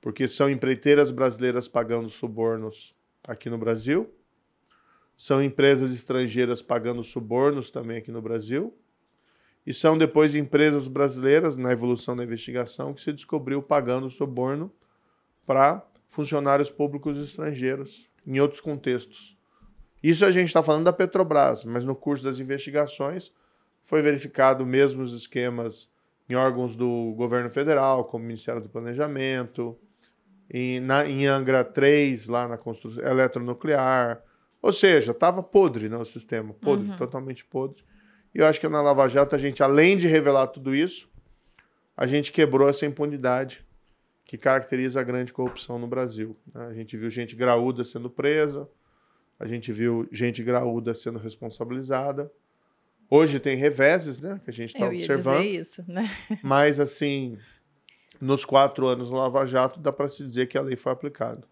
Porque 0.00 0.28
são 0.28 0.50
empreiteiras 0.50 1.10
brasileiras 1.10 1.66
pagando 1.66 2.08
subornos 2.08 2.94
aqui 3.26 3.50
no 3.50 3.58
Brasil, 3.58 4.12
são 5.16 5.42
empresas 5.42 5.90
estrangeiras 5.90 6.62
pagando 6.62 7.02
subornos 7.02 7.70
também 7.70 7.98
aqui 7.98 8.12
no 8.12 8.22
Brasil, 8.22 8.76
e 9.66 9.74
são 9.74 9.98
depois 9.98 10.34
empresas 10.34 10.88
brasileiras, 10.88 11.56
na 11.56 11.72
evolução 11.72 12.16
da 12.16 12.24
investigação, 12.24 12.94
que 12.94 13.02
se 13.02 13.12
descobriu 13.12 13.62
pagando 13.62 14.08
suborno 14.08 14.72
para 15.44 15.86
funcionários 16.06 16.70
públicos 16.70 17.18
estrangeiros, 17.18 18.08
em 18.26 18.40
outros 18.40 18.60
contextos. 18.60 19.37
Isso 20.02 20.24
a 20.24 20.30
gente 20.30 20.48
está 20.48 20.62
falando 20.62 20.84
da 20.84 20.92
Petrobras, 20.92 21.64
mas 21.64 21.84
no 21.84 21.94
curso 21.94 22.24
das 22.24 22.38
investigações 22.38 23.32
foi 23.80 24.02
verificado 24.02 24.64
mesmo 24.66 25.02
os 25.02 25.12
esquemas 25.12 25.90
em 26.28 26.34
órgãos 26.34 26.76
do 26.76 27.14
governo 27.16 27.48
federal, 27.48 28.04
como 28.04 28.22
o 28.22 28.26
Ministério 28.26 28.60
do 28.60 28.68
Planejamento, 28.68 29.78
em, 30.50 30.78
na, 30.80 31.06
em 31.06 31.26
Angra 31.26 31.64
3, 31.64 32.28
lá 32.28 32.46
na 32.46 32.58
construção 32.58 33.02
eletronuclear. 33.02 34.22
Ou 34.60 34.72
seja, 34.72 35.12
estava 35.12 35.42
podre 35.42 35.88
né, 35.88 35.96
o 35.96 36.04
sistema, 36.04 36.52
podre, 36.52 36.90
totalmente 36.98 37.44
podre. 37.44 37.82
E 38.34 38.38
eu 38.38 38.46
acho 38.46 38.60
que 38.60 38.68
na 38.68 38.82
Lava 38.82 39.08
Jato 39.08 39.34
a 39.34 39.38
gente, 39.38 39.62
além 39.62 39.96
de 39.96 40.06
revelar 40.06 40.48
tudo 40.48 40.74
isso, 40.74 41.08
a 41.96 42.06
gente 42.06 42.30
quebrou 42.30 42.68
essa 42.68 42.84
impunidade 42.84 43.64
que 44.24 44.36
caracteriza 44.36 45.00
a 45.00 45.02
grande 45.02 45.32
corrupção 45.32 45.78
no 45.78 45.86
Brasil. 45.86 46.36
né? 46.54 46.66
A 46.66 46.74
gente 46.74 46.96
viu 46.96 47.08
gente 47.08 47.34
graúda 47.34 47.82
sendo 47.82 48.10
presa, 48.10 48.68
A 49.38 49.46
gente 49.46 49.70
viu 49.72 50.08
gente 50.10 50.42
graúda 50.42 50.94
sendo 50.94 51.18
responsabilizada. 51.18 52.30
Hoje 53.10 53.38
tem 53.38 53.56
reveses, 53.56 54.18
né? 54.18 54.40
Que 54.44 54.50
a 54.50 54.52
gente 54.52 54.74
está 54.74 54.86
Eu 54.86 54.92
ia 54.92 54.98
observando. 54.98 55.42
dizer 55.42 55.60
isso, 55.60 55.84
né? 55.88 56.10
Mas, 56.42 56.78
assim, 56.80 57.38
nos 58.20 58.44
quatro 58.44 58.86
anos 58.86 59.08
do 59.08 59.14
Lava 59.14 59.46
Jato, 59.46 59.80
dá 59.80 59.92
para 59.92 60.08
se 60.08 60.22
dizer 60.22 60.46
que 60.48 60.58
a 60.58 60.62
lei 60.62 60.76
foi 60.76 60.92
aplicada. 60.92 61.42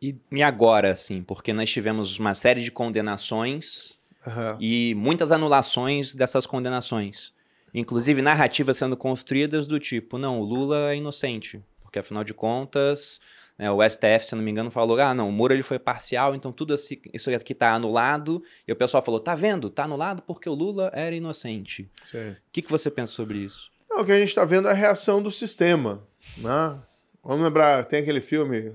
E, 0.00 0.16
e 0.32 0.42
agora, 0.42 0.90
assim, 0.90 1.22
porque 1.22 1.52
nós 1.52 1.70
tivemos 1.70 2.18
uma 2.18 2.34
série 2.34 2.60
de 2.60 2.72
condenações 2.72 3.96
Aham. 4.26 4.58
e 4.60 4.94
muitas 4.96 5.30
anulações 5.30 6.14
dessas 6.14 6.44
condenações. 6.44 7.32
Inclusive 7.72 8.20
narrativas 8.20 8.76
sendo 8.76 8.96
construídas 8.96 9.66
do 9.68 9.78
tipo, 9.78 10.18
não, 10.18 10.40
o 10.40 10.44
Lula 10.44 10.92
é 10.92 10.96
inocente, 10.96 11.62
porque 11.80 11.98
afinal 12.00 12.24
de 12.24 12.34
contas, 12.34 13.20
né, 13.58 13.70
o 13.70 13.82
STF, 13.82 14.26
se 14.26 14.34
não 14.34 14.42
me 14.42 14.50
engano, 14.50 14.70
falou, 14.70 14.98
ah, 15.00 15.14
não, 15.14 15.28
o 15.28 15.32
Moro 15.32 15.52
ele 15.52 15.62
foi 15.62 15.78
parcial, 15.78 16.34
então 16.34 16.50
tudo 16.52 16.74
assim- 16.74 17.00
isso 17.12 17.30
aqui 17.30 17.54
tá 17.54 17.72
anulado. 17.74 18.42
E 18.66 18.72
o 18.72 18.76
pessoal 18.76 19.02
falou, 19.02 19.20
tá 19.20 19.34
vendo? 19.34 19.70
Tá 19.70 19.84
anulado 19.84 20.22
porque 20.22 20.48
o 20.48 20.54
Lula 20.54 20.90
era 20.94 21.14
inocente. 21.14 21.90
O 22.32 22.36
que, 22.52 22.62
que 22.62 22.70
você 22.70 22.90
pensa 22.90 23.12
sobre 23.12 23.38
isso? 23.38 23.70
Não, 23.90 24.00
o 24.00 24.04
que 24.04 24.12
a 24.12 24.18
gente 24.18 24.28
está 24.28 24.44
vendo 24.44 24.68
é 24.68 24.70
a 24.70 24.74
reação 24.74 25.22
do 25.22 25.30
sistema. 25.30 26.02
Né? 26.38 26.78
Vamos 27.22 27.44
lembrar, 27.44 27.84
tem 27.84 28.00
aquele 28.00 28.20
filme 28.20 28.72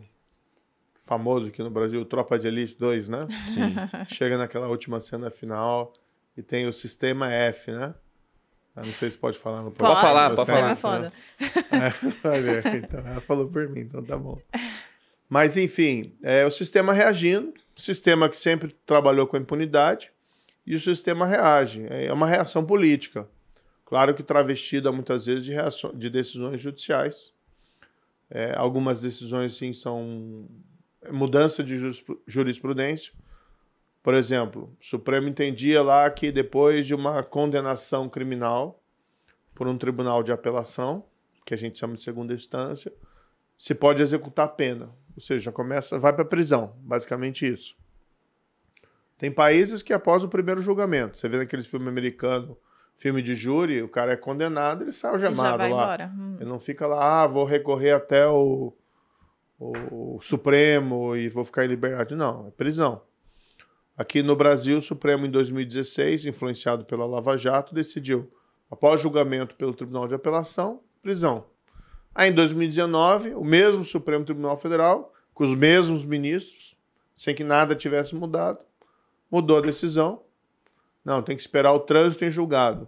famoso 1.05 1.47
aqui 1.47 1.63
no 1.63 1.69
Brasil, 1.69 2.03
Tropa 2.05 2.37
de 2.37 2.47
Elite 2.47 2.75
2, 2.77 3.09
né? 3.09 3.27
Sim. 3.47 3.61
Chega 4.13 4.37
naquela 4.37 4.67
última 4.67 4.99
cena 4.99 5.31
final 5.31 5.91
e 6.35 6.43
tem 6.43 6.67
o 6.67 6.73
sistema 6.73 7.31
F, 7.31 7.71
né? 7.71 7.95
Eu 8.77 8.85
não 8.85 8.93
sei 8.93 9.09
se 9.09 9.17
pode 9.17 9.37
falar 9.37 9.63
no 9.63 9.71
Pode 9.71 9.99
falar, 10.01 10.31
o 10.31 10.35
pode 10.35 10.47
falar. 10.51 10.71
é 10.71 10.75
foda. 10.75 11.13
É, 12.69 12.77
então, 12.77 12.99
ela 12.99 13.21
falou 13.21 13.47
por 13.47 13.67
mim, 13.67 13.81
então 13.81 14.03
tá 14.03 14.17
bom. 14.17 14.39
Mas, 15.29 15.57
enfim, 15.57 16.13
é 16.23 16.45
o 16.45 16.51
sistema 16.51 16.93
reagindo, 16.93 17.53
o 17.75 17.81
sistema 17.81 18.29
que 18.29 18.37
sempre 18.37 18.71
trabalhou 18.85 19.25
com 19.27 19.35
impunidade, 19.37 20.11
e 20.65 20.75
o 20.75 20.79
sistema 20.79 21.25
reage. 21.25 21.85
É 21.89 22.11
uma 22.13 22.27
reação 22.27 22.63
política. 22.65 23.27
Claro 23.85 24.13
que 24.13 24.21
travestida 24.21 24.91
muitas 24.91 25.25
vezes 25.25 25.45
de, 25.45 25.51
reaço- 25.53 25.91
de 25.95 26.09
decisões 26.09 26.59
judiciais. 26.59 27.33
É, 28.29 28.53
algumas 28.57 29.01
decisões, 29.01 29.55
sim, 29.55 29.73
são 29.73 30.45
mudança 31.11 31.63
de 31.63 31.77
juris- 31.77 32.03
jurisprudência. 32.27 33.13
Por 34.07 34.13
exemplo, 34.13 34.73
o 34.81 34.85
Supremo 34.85 35.27
entendia 35.27 35.83
lá 35.83 36.09
que 36.09 36.31
depois 36.31 36.87
de 36.87 36.95
uma 36.95 37.21
condenação 37.25 38.07
criminal 38.07 38.81
por 39.53 39.67
um 39.67 39.77
tribunal 39.77 40.23
de 40.23 40.31
apelação, 40.31 41.03
que 41.45 41.53
a 41.53 41.57
gente 41.57 41.77
chama 41.77 41.97
de 41.97 42.03
segunda 42.03 42.33
instância, 42.33 42.93
se 43.57 43.75
pode 43.75 44.01
executar 44.01 44.45
a 44.45 44.47
pena. 44.47 44.89
Ou 45.13 45.21
seja, 45.21 45.51
começa, 45.51 45.99
vai 45.99 46.13
para 46.13 46.23
prisão, 46.23 46.73
basicamente 46.79 47.45
isso. 47.45 47.75
Tem 49.17 49.29
países 49.29 49.81
que 49.81 49.91
após 49.91 50.23
o 50.23 50.29
primeiro 50.29 50.61
julgamento, 50.61 51.19
você 51.19 51.27
vê 51.27 51.39
naqueles 51.39 51.67
filmes 51.67 51.89
americanos, 51.89 52.55
filme 52.95 53.21
de 53.21 53.35
júri, 53.35 53.83
o 53.83 53.89
cara 53.89 54.13
é 54.13 54.15
condenado, 54.15 54.85
ele 54.85 54.93
sai 54.93 55.11
algemado 55.11 55.57
lá. 55.57 55.67
embora. 55.67 56.13
Hum. 56.17 56.37
Ele 56.39 56.49
não 56.49 56.59
fica 56.59 56.87
lá, 56.87 57.23
ah, 57.23 57.27
vou 57.27 57.43
recorrer 57.43 57.91
até 57.91 58.25
o, 58.25 58.73
o 59.59 60.17
Supremo 60.21 61.13
e 61.13 61.27
vou 61.27 61.43
ficar 61.43 61.65
em 61.65 61.67
liberdade. 61.67 62.15
Não, 62.15 62.47
é 62.47 62.51
prisão. 62.51 63.01
Aqui 63.97 64.21
no 64.21 64.35
Brasil, 64.35 64.77
o 64.77 64.81
Supremo, 64.81 65.25
em 65.25 65.31
2016, 65.31 66.27
influenciado 66.27 66.85
pela 66.85 67.05
Lava 67.05 67.35
Jato, 67.35 67.73
decidiu, 67.73 68.31
após 68.69 69.01
julgamento 69.01 69.55
pelo 69.55 69.73
Tribunal 69.73 70.07
de 70.07 70.13
Apelação, 70.13 70.81
prisão. 71.01 71.45
Aí, 72.13 72.29
em 72.29 72.33
2019, 72.33 73.33
o 73.33 73.43
mesmo 73.43 73.83
Supremo 73.83 74.23
Tribunal 74.23 74.55
Federal, 74.55 75.13
com 75.33 75.43
os 75.43 75.55
mesmos 75.55 76.05
ministros, 76.05 76.77
sem 77.15 77.33
que 77.33 77.43
nada 77.43 77.75
tivesse 77.75 78.13
mudado, 78.13 78.59
mudou 79.31 79.57
a 79.57 79.61
decisão. 79.61 80.21
Não, 81.03 81.23
tem 81.23 81.35
que 81.35 81.41
esperar 81.41 81.73
o 81.73 81.79
trânsito 81.79 82.23
em 82.23 82.29
julgado. 82.29 82.87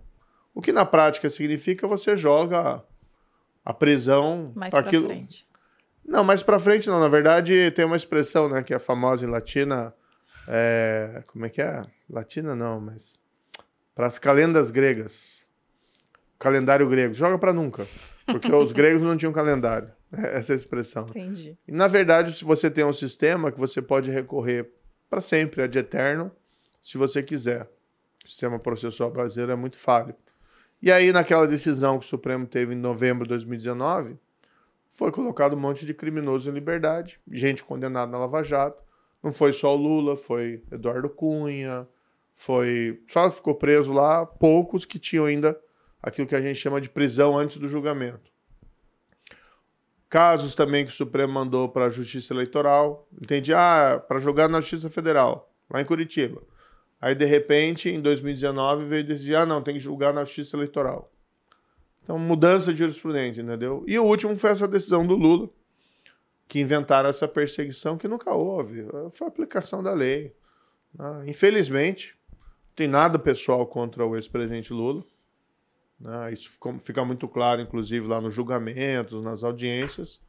O 0.53 0.61
que 0.61 0.71
na 0.71 0.85
prática 0.85 1.29
significa 1.29 1.87
você 1.87 2.15
joga 2.15 2.83
a 3.65 3.73
prisão 3.73 4.51
Mais 4.55 4.71
pra 4.71 4.81
aquilo. 4.81 5.07
frente. 5.07 5.47
Não, 6.05 6.23
mais 6.23 6.43
pra 6.43 6.59
frente 6.59 6.87
não. 6.87 6.99
Na 6.99 7.07
verdade, 7.07 7.71
tem 7.71 7.85
uma 7.85 7.97
expressão, 7.97 8.49
né, 8.49 8.61
que 8.61 8.73
é 8.73 8.79
famosa 8.79 9.25
em 9.25 9.29
latina. 9.29 9.93
É, 10.51 11.23
Como 11.27 11.45
é 11.45 11.49
que 11.49 11.61
é? 11.61 11.83
Latina 12.09 12.55
não, 12.55 12.81
mas. 12.81 13.21
Para 13.93 14.07
as 14.07 14.17
calendas 14.17 14.71
gregas. 14.71 15.45
Calendário 16.39 16.89
grego. 16.89 17.13
Joga 17.13 17.37
pra 17.37 17.53
nunca. 17.53 17.87
Porque 18.25 18.51
os 18.51 18.71
gregos 18.73 19.03
não 19.03 19.15
tinham 19.15 19.31
calendário. 19.31 19.91
É 20.11 20.37
Essa 20.37 20.53
é 20.53 20.55
a 20.55 20.55
expressão. 20.55 21.07
Entendi. 21.09 21.57
E, 21.67 21.71
na 21.71 21.87
verdade, 21.87 22.31
se 22.31 22.43
você 22.43 22.71
tem 22.71 22.83
um 22.83 22.93
sistema 22.93 23.51
que 23.51 23.59
você 23.59 23.81
pode 23.81 24.09
recorrer 24.09 24.71
para 25.09 25.21
sempre, 25.21 25.61
ad 25.61 25.77
eterno, 25.77 26.31
se 26.81 26.97
você 26.97 27.21
quiser. 27.21 27.69
O 28.25 28.27
sistema 28.27 28.57
processual 28.57 29.11
brasileiro 29.11 29.51
é 29.51 29.55
muito 29.55 29.77
falho. 29.77 30.15
E 30.81 30.91
aí, 30.91 31.11
naquela 31.11 31.45
decisão 31.45 31.99
que 31.99 32.05
o 32.05 32.07
Supremo 32.09 32.47
teve 32.47 32.73
em 32.73 32.77
novembro 32.77 33.25
de 33.25 33.29
2019, 33.29 34.17
foi 34.89 35.11
colocado 35.11 35.55
um 35.55 35.59
monte 35.59 35.85
de 35.85 35.93
criminoso 35.93 36.49
em 36.49 36.53
liberdade, 36.53 37.19
gente 37.29 37.63
condenada 37.63 38.11
na 38.11 38.17
Lava 38.17 38.43
Jato. 38.43 38.81
Não 39.21 39.33
foi 39.33 39.51
só 39.53 39.75
o 39.75 39.77
Lula, 39.77 40.15
foi 40.15 40.63
Eduardo 40.71 41.09
Cunha, 41.09 41.87
foi. 42.33 43.01
Só 43.07 43.29
ficou 43.29 43.55
preso 43.55 43.91
lá 43.91 44.25
poucos 44.25 44.85
que 44.85 44.97
tinham 44.97 45.25
ainda 45.25 45.59
aquilo 46.01 46.27
que 46.27 46.35
a 46.35 46.41
gente 46.41 46.57
chama 46.57 46.79
de 46.79 46.89
prisão 46.89 47.37
antes 47.37 47.57
do 47.57 47.67
julgamento. 47.67 48.31
Casos 50.09 50.55
também 50.55 50.85
que 50.85 50.91
o 50.91 50.95
Supremo 50.95 51.33
mandou 51.33 51.69
para 51.69 51.85
a 51.85 51.89
Justiça 51.89 52.33
Eleitoral. 52.33 53.07
Entendi, 53.21 53.53
ah, 53.53 54.03
para 54.07 54.19
jogar 54.19 54.47
na 54.47 54.59
Justiça 54.61 54.89
Federal, 54.89 55.53
lá 55.69 55.81
em 55.81 55.85
Curitiba. 55.85 56.41
Aí, 57.01 57.13
de 57.13 57.25
repente, 57.25 57.89
em 57.89 58.01
2019, 58.01 58.85
veio 58.85 59.03
decidir, 59.03 59.35
ah, 59.35 59.45
não, 59.45 59.61
tem 59.61 59.75
que 59.75 59.79
julgar 59.79 60.13
na 60.13 60.23
Justiça 60.23 60.57
Eleitoral. 60.57 61.11
Então, 62.01 62.17
mudança 62.17 62.71
de 62.71 62.79
jurisprudência, 62.79 63.41
entendeu? 63.41 63.83
E 63.85 63.99
o 63.99 64.03
último 64.03 64.35
foi 64.37 64.49
essa 64.49 64.67
decisão 64.67 65.05
do 65.05 65.13
Lula, 65.15 65.49
que 66.49 66.59
inventaram 66.59 67.07
essa 67.07 67.27
perseguição 67.27 67.95
que 67.95 68.07
nunca 68.07 68.33
houve. 68.33 68.83
Foi 69.11 69.27
a 69.27 69.29
aplicação 69.29 69.83
da 69.83 69.93
lei. 69.93 70.35
né? 70.93 71.25
Infelizmente, 71.27 72.17
não 72.31 72.75
tem 72.75 72.87
nada 72.87 73.19
pessoal 73.19 73.67
contra 73.67 74.03
o 74.03 74.15
ex-presidente 74.15 74.73
Lula. 74.73 75.03
né? 75.99 76.33
Isso 76.33 76.49
fica 76.79 77.05
muito 77.05 77.27
claro, 77.27 77.61
inclusive, 77.61 78.07
lá 78.07 78.19
nos 78.19 78.33
julgamentos, 78.33 79.23
nas 79.23 79.43
audiências. 79.43 80.19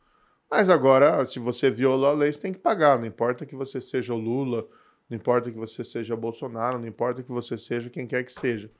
Mas 0.50 0.68
agora, 0.68 1.24
se 1.24 1.38
você 1.38 1.70
violou 1.70 2.10
a 2.10 2.12
lei, 2.12 2.30
você 2.30 2.40
tem 2.40 2.52
que 2.52 2.58
pagar. 2.58 2.98
Não 2.98 3.06
importa 3.06 3.46
que 3.46 3.56
você 3.56 3.80
seja 3.80 4.12
o 4.12 4.18
Lula, 4.18 4.68
não 5.08 5.16
importa 5.16 5.50
que 5.50 5.56
você 5.56 5.82
seja 5.82 6.14
Bolsonaro, 6.14 6.78
não 6.78 6.86
importa 6.86 7.22
que 7.22 7.30
você 7.30 7.56
seja 7.56 7.88
quem 7.88 8.06
quer 8.06 8.24
que 8.24 8.32
seja. 8.32 8.70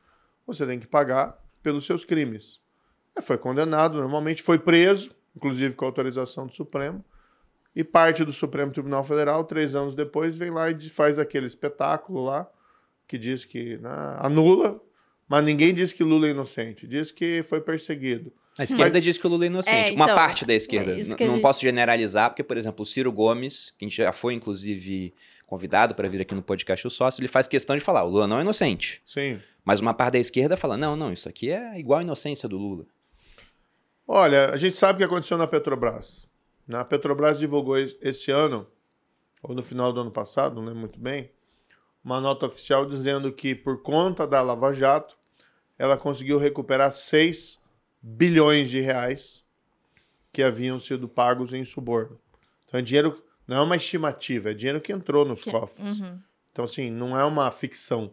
Você 0.47 0.66
tem 0.66 0.78
que 0.78 0.87
pagar 0.87 1.42
pelos 1.62 1.87
seus 1.87 2.04
crimes. 2.04 2.61
Foi 3.23 3.38
condenado, 3.38 3.99
normalmente 3.99 4.42
foi 4.42 4.59
preso, 4.59 5.14
inclusive 5.35 5.75
com 5.75 5.87
autorização 5.87 6.47
do 6.47 6.54
Supremo. 6.54 7.02
E 7.74 7.84
parte 7.84 8.24
do 8.24 8.32
Supremo 8.32 8.72
Tribunal 8.72 9.04
Federal, 9.04 9.44
três 9.44 9.74
anos 9.74 9.94
depois, 9.94 10.36
vem 10.36 10.50
lá 10.50 10.70
e 10.70 10.80
faz 10.90 11.18
aquele 11.18 11.46
espetáculo 11.46 12.24
lá, 12.24 12.48
que 13.06 13.16
diz 13.16 13.44
que 13.44 13.76
né, 13.78 13.90
anula, 14.18 14.80
mas 15.28 15.44
ninguém 15.44 15.72
diz 15.72 15.92
que 15.92 16.02
Lula 16.02 16.26
é 16.26 16.30
inocente, 16.30 16.86
diz 16.86 17.10
que 17.12 17.42
foi 17.44 17.60
perseguido. 17.60 18.32
A 18.58 18.64
esquerda 18.64 18.94
Mas- 18.94 19.04
diz 19.04 19.16
que 19.16 19.26
o 19.26 19.30
Lula 19.30 19.44
é 19.44 19.46
inocente. 19.46 19.90
É, 19.92 19.94
Uma 19.94 20.06
então, 20.06 20.16
parte 20.16 20.44
da 20.44 20.52
esquerda. 20.52 20.92
é 20.92 21.00
isso 21.00 21.12
N- 21.12 21.16
que 21.16 21.22
a 21.22 21.26
não 21.26 21.34
gente- 21.34 21.42
posso 21.42 21.60
generalizar, 21.62 22.30
porque, 22.30 22.42
por 22.42 22.56
exemplo, 22.58 22.82
o 22.82 22.86
Ciro 22.86 23.12
Gomes, 23.12 23.70
que 23.78 23.84
a 23.84 23.88
gente 23.88 23.96
já 23.96 24.12
foi, 24.12 24.34
inclusive, 24.34 25.14
convidado 25.46 25.94
para 25.94 26.08
vir 26.08 26.20
aqui 26.20 26.34
no 26.34 26.42
podcast 26.42 26.86
O 26.86 26.90
Sócio, 26.90 27.20
ele 27.20 27.28
faz 27.28 27.46
questão 27.46 27.76
de 27.76 27.80
falar: 27.82 28.04
o 28.04 28.08
Lula 28.10 28.26
não 28.26 28.38
é 28.38 28.42
inocente. 28.42 29.00
Sim. 29.06 29.40
Mas 29.64 29.80
uma 29.80 29.94
parte 29.94 30.14
da 30.14 30.18
esquerda 30.18 30.56
fala: 30.56 30.76
não, 30.76 30.96
não, 30.96 31.12
isso 31.12 31.28
aqui 31.28 31.50
é 31.50 31.78
igual 31.78 32.00
a 32.00 32.02
inocência 32.02 32.48
do 32.48 32.58
Lula. 32.58 32.84
Olha, 34.06 34.50
a 34.50 34.56
gente 34.56 34.76
sabe 34.76 34.96
o 34.96 34.98
que 34.98 35.04
aconteceu 35.04 35.38
na 35.38 35.46
Petrobras. 35.46 36.28
A 36.78 36.84
Petrobras 36.84 37.38
divulgou 37.38 37.78
es- 37.78 37.96
esse 38.00 38.30
ano, 38.30 38.66
ou 39.42 39.54
no 39.54 39.62
final 39.62 39.92
do 39.92 40.00
ano 40.00 40.10
passado, 40.10 40.54
não 40.56 40.64
lembro 40.64 40.80
muito 40.80 40.98
bem, 41.00 41.30
uma 42.04 42.20
nota 42.20 42.46
oficial 42.46 42.86
dizendo 42.86 43.32
que, 43.32 43.54
por 43.54 43.82
conta 43.82 44.26
da 44.26 44.40
Lava 44.42 44.72
Jato, 44.72 45.16
ela 45.78 45.96
conseguiu 45.96 46.38
recuperar 46.38 46.92
6 46.92 47.58
bilhões 48.02 48.68
de 48.70 48.80
reais 48.80 49.44
que 50.32 50.42
haviam 50.42 50.78
sido 50.78 51.08
pagos 51.08 51.52
em 51.52 51.64
suborno. 51.64 52.18
Então 52.66 52.78
é 52.78 52.82
dinheiro, 52.82 53.22
não 53.46 53.56
é 53.56 53.60
uma 53.60 53.76
estimativa, 53.76 54.50
é 54.50 54.54
dinheiro 54.54 54.80
que 54.80 54.92
entrou 54.92 55.24
nos 55.24 55.42
Que- 55.42 55.50
cofres. 55.50 55.98
Uhum. 55.98 56.20
Então, 56.52 56.64
assim, 56.64 56.90
não 56.90 57.18
é 57.18 57.24
uma 57.24 57.50
ficção 57.50 58.12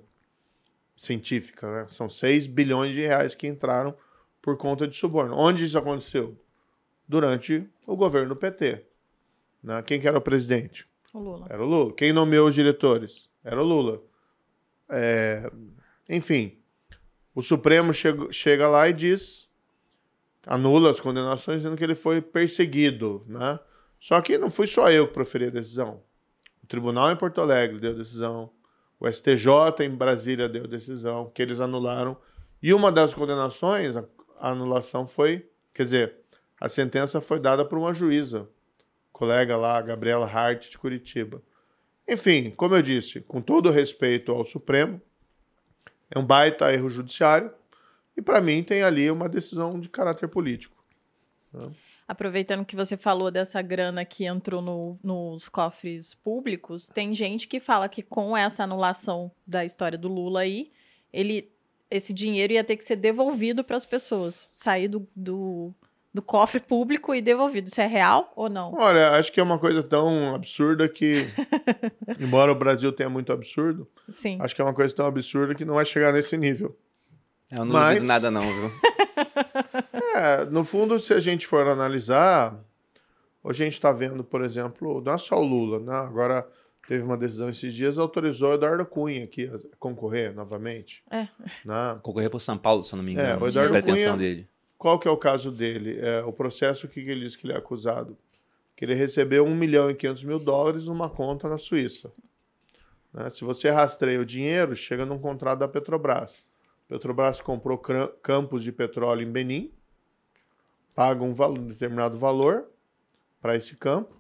científica, 0.96 1.72
né? 1.72 1.88
São 1.88 2.10
6 2.10 2.48
bilhões 2.48 2.94
de 2.96 3.02
reais 3.06 3.36
que 3.36 3.48
entraram 3.48 3.96
por 4.42 4.58
conta 4.58 4.88
de 4.88 4.96
suborno. 4.96 5.36
Onde 5.36 5.64
isso 5.66 5.78
aconteceu? 5.78 6.38
Durante 7.08 7.68
o 7.86 7.96
governo 7.96 8.36
PT. 8.36 8.86
Né? 9.64 9.82
Quem 9.84 10.00
que 10.00 10.08
era 10.08 10.18
o 10.18 10.22
presidente? 10.22 10.88
O 11.14 11.20
Lula. 11.20 11.48
Era 11.50 11.64
o 11.64 11.66
Lula. 11.66 11.94
Quem 11.94 12.12
nomeou 12.12 12.48
os 12.48 12.56
diretores? 12.56 13.30
Era 13.44 13.62
o 13.62 13.66
Lula. 13.66 14.02
É, 14.90 15.50
Enfim, 16.10 16.58
o 17.34 17.42
Supremo 17.42 17.94
chega, 17.94 18.32
chega 18.32 18.68
lá 18.68 18.88
e 18.90 18.94
diz, 18.94 19.50
anula 20.46 20.92
as 20.92 21.00
condenações, 21.00 21.58
dizendo 21.58 21.78
que 21.78 21.84
ele 21.84 21.96
foi 21.96 22.22
perseguido. 22.22 23.24
Né? 23.28 23.60
Só 24.00 24.20
que 24.22 24.38
não 24.38 24.50
fui 24.50 24.68
só 24.68 24.92
eu 24.92 25.08
que 25.08 25.14
proferi 25.14 25.46
a 25.46 25.50
decisão. 25.50 26.02
O 26.62 26.64
O 26.64 26.68
tribunal 26.68 27.10
em 27.12 27.16
Porto 27.16 27.40
Alegre 27.40 27.80
deu 27.80 27.96
decisão. 27.96 28.52
O 29.00 29.10
STJ 29.10 29.86
em 29.86 29.96
Brasília 29.96 30.50
deu 30.50 30.68
decisão, 30.68 31.32
que 31.34 31.42
eles 31.42 31.62
anularam. 31.62 32.18
E 32.62 32.74
uma 32.74 32.92
das 32.92 33.14
condenações, 33.14 33.96
a 33.96 34.06
anulação 34.40 35.08
foi. 35.08 35.50
Quer 35.74 35.84
dizer, 35.84 36.16
a 36.60 36.68
sentença 36.68 37.22
foi 37.22 37.40
dada 37.40 37.64
por 37.64 37.78
uma 37.78 37.94
juíza, 37.94 38.50
colega 39.12 39.56
lá, 39.56 39.82
Gabriela 39.82 40.26
Hart, 40.26 40.70
de 40.70 40.78
Curitiba. 40.78 41.42
Enfim, 42.08 42.52
como 42.52 42.76
eu 42.76 42.82
disse, 42.82 43.22
com 43.22 43.42
todo 43.42 43.70
respeito 43.70 44.32
ao 44.32 44.46
Supremo, 44.46 45.02
é 46.10 46.18
um 46.18 46.26
baita 46.26 46.72
erro 46.74 46.90
judiciário 46.90 47.52
e, 48.16 48.22
para 48.22 48.42
mim, 48.42 48.64
tem 48.64 48.82
ali 48.82 49.12
uma 49.12 49.28
decisão 49.28 49.80
de 49.80 49.90
caráter 49.90 50.28
político. 50.28 50.76
Né? 51.54 51.70
Aproveitando 52.08 52.66
que 52.66 52.76
você 52.76 52.96
falou 52.96 53.30
dessa 53.30 53.62
grana 53.62 54.06
que 54.06 54.24
entrou 54.24 54.62
no, 54.62 54.98
nos 55.04 55.50
cofres 55.50 56.14
públicos, 56.14 56.88
tem 56.88 57.14
gente 57.14 57.48
que 57.48 57.60
fala 57.60 57.90
que 57.90 58.02
com 58.02 58.36
essa 58.36 58.64
anulação 58.64 59.30
da 59.46 59.66
história 59.66 59.98
do 59.98 60.08
Lula 60.08 60.40
aí, 60.40 60.72
ele, 61.12 61.52
esse 61.92 62.14
dinheiro 62.14 62.54
ia 62.54 62.64
ter 62.64 62.78
que 62.78 62.86
ser 62.86 62.96
devolvido 62.96 63.62
para 63.62 63.76
as 63.76 63.86
pessoas, 63.86 64.48
sair 64.54 64.88
do, 64.88 65.06
do, 65.14 65.74
do, 66.18 66.22
cofre 66.22 66.60
público 66.60 67.14
e 67.16 67.22
devolvido. 67.22 67.68
Isso 67.68 67.80
é 67.82 67.88
real 67.88 68.32
ou 68.36 68.50
não? 68.50 68.74
Olha, 68.74 69.12
acho 69.12 69.32
que 69.32 69.40
é 69.40 69.44
uma 69.44 69.58
coisa 69.60 69.82
tão 69.84 70.36
absurda 70.36 70.88
que, 70.90 71.28
embora 72.20 72.52
o 72.52 72.56
Brasil 72.56 72.92
tenha 72.92 73.10
muito 73.10 73.32
absurdo, 73.32 73.88
Sim. 74.10 74.38
acho 74.42 74.56
que 74.56 74.62
é 74.62 74.64
uma 74.66 74.74
coisa 74.74 74.94
tão 74.94 75.06
absurda 75.06 75.54
que 75.56 75.64
não 75.66 75.76
vai 75.76 75.86
chegar 75.86 76.12
nesse 76.14 76.36
nível. 76.38 76.78
Eu 77.52 77.66
não 77.66 77.74
Mas- 77.74 77.96
duvido 77.96 78.06
nada 78.08 78.32
não, 78.32 78.42
viu? 78.42 78.72
É, 80.16 80.46
no 80.46 80.64
fundo, 80.64 81.00
se 81.00 81.14
a 81.14 81.20
gente 81.20 81.46
for 81.46 81.68
analisar, 81.68 82.60
hoje 83.44 83.64
a 83.64 83.66
gente 83.66 83.74
está 83.74 83.92
vendo, 83.92 84.24
por 84.24 84.42
exemplo, 84.42 85.02
não 85.06 85.14
é 85.14 85.18
só 85.18 85.40
o 85.40 85.44
Lula, 85.44 85.80
né? 85.80 85.96
agora 85.96 86.48
teve 86.88 87.04
uma 87.04 87.16
decisão 87.18 87.50
esses 87.50 87.74
dias, 87.74 88.00
autorizou 88.00 88.52
o 88.52 88.54
Eduardo 88.56 88.86
Cunha 88.86 89.24
aqui 89.24 89.46
a 89.46 89.60
concorrer 89.78 90.34
novamente. 90.34 91.04
É. 91.12 91.28
Né? 91.66 92.00
Concorrer 92.02 92.30
por 92.32 92.40
São 92.40 92.58
Paulo, 92.58 92.84
se 92.84 92.94
eu 92.94 92.98
não 92.98 93.04
me 93.04 93.12
engano. 93.12 93.30
É, 93.30 93.38
o 93.38 93.48
Eduardo 93.48 93.80
Cunha- 93.86 94.18
dele. 94.18 94.48
Qual 94.78 95.00
que 95.00 95.08
é 95.08 95.12
o 95.12 95.18
caso 95.18 95.52
dele? 95.52 96.00
É, 96.00 96.24
o 96.24 96.32
processo, 96.32 96.88
que, 96.88 97.00
ele 97.00 97.22
diz 97.22 97.36
que 97.36 97.46
ele 97.46 97.54
é 97.54 97.58
acusado? 97.58 98.18
Que 98.76 98.86
ele 98.86 98.94
recebeu 98.94 99.44
1 99.46 99.56
milhão 99.56 99.90
e 99.90 99.96
500 99.96 100.24
mil 100.24 100.40
dólares 100.40 100.86
numa 100.86 101.10
conta 101.10 101.50
na 101.50 101.58
Suíça. 101.58 102.12
Né? 103.12 103.30
Se 103.30 103.44
você 103.44 103.70
rastreia 103.70 104.22
o 104.22 104.26
dinheiro, 104.26 104.76
chega 104.76 105.06
num 105.06 105.18
contrato 105.18 105.60
da 105.60 105.68
Petrobras. 105.68 106.48
Petrobras 106.88 107.42
comprou 107.42 107.82
campos 108.22 108.64
de 108.64 108.72
petróleo 108.72 109.28
em 109.28 109.32
Benin, 109.32 109.72
paga 110.96 111.24
um, 111.24 111.34
valor, 111.34 111.60
um 111.60 111.68
determinado 111.68 112.18
valor 112.18 112.70
para 113.42 113.56
esse 113.56 113.76
campo, 113.76 114.16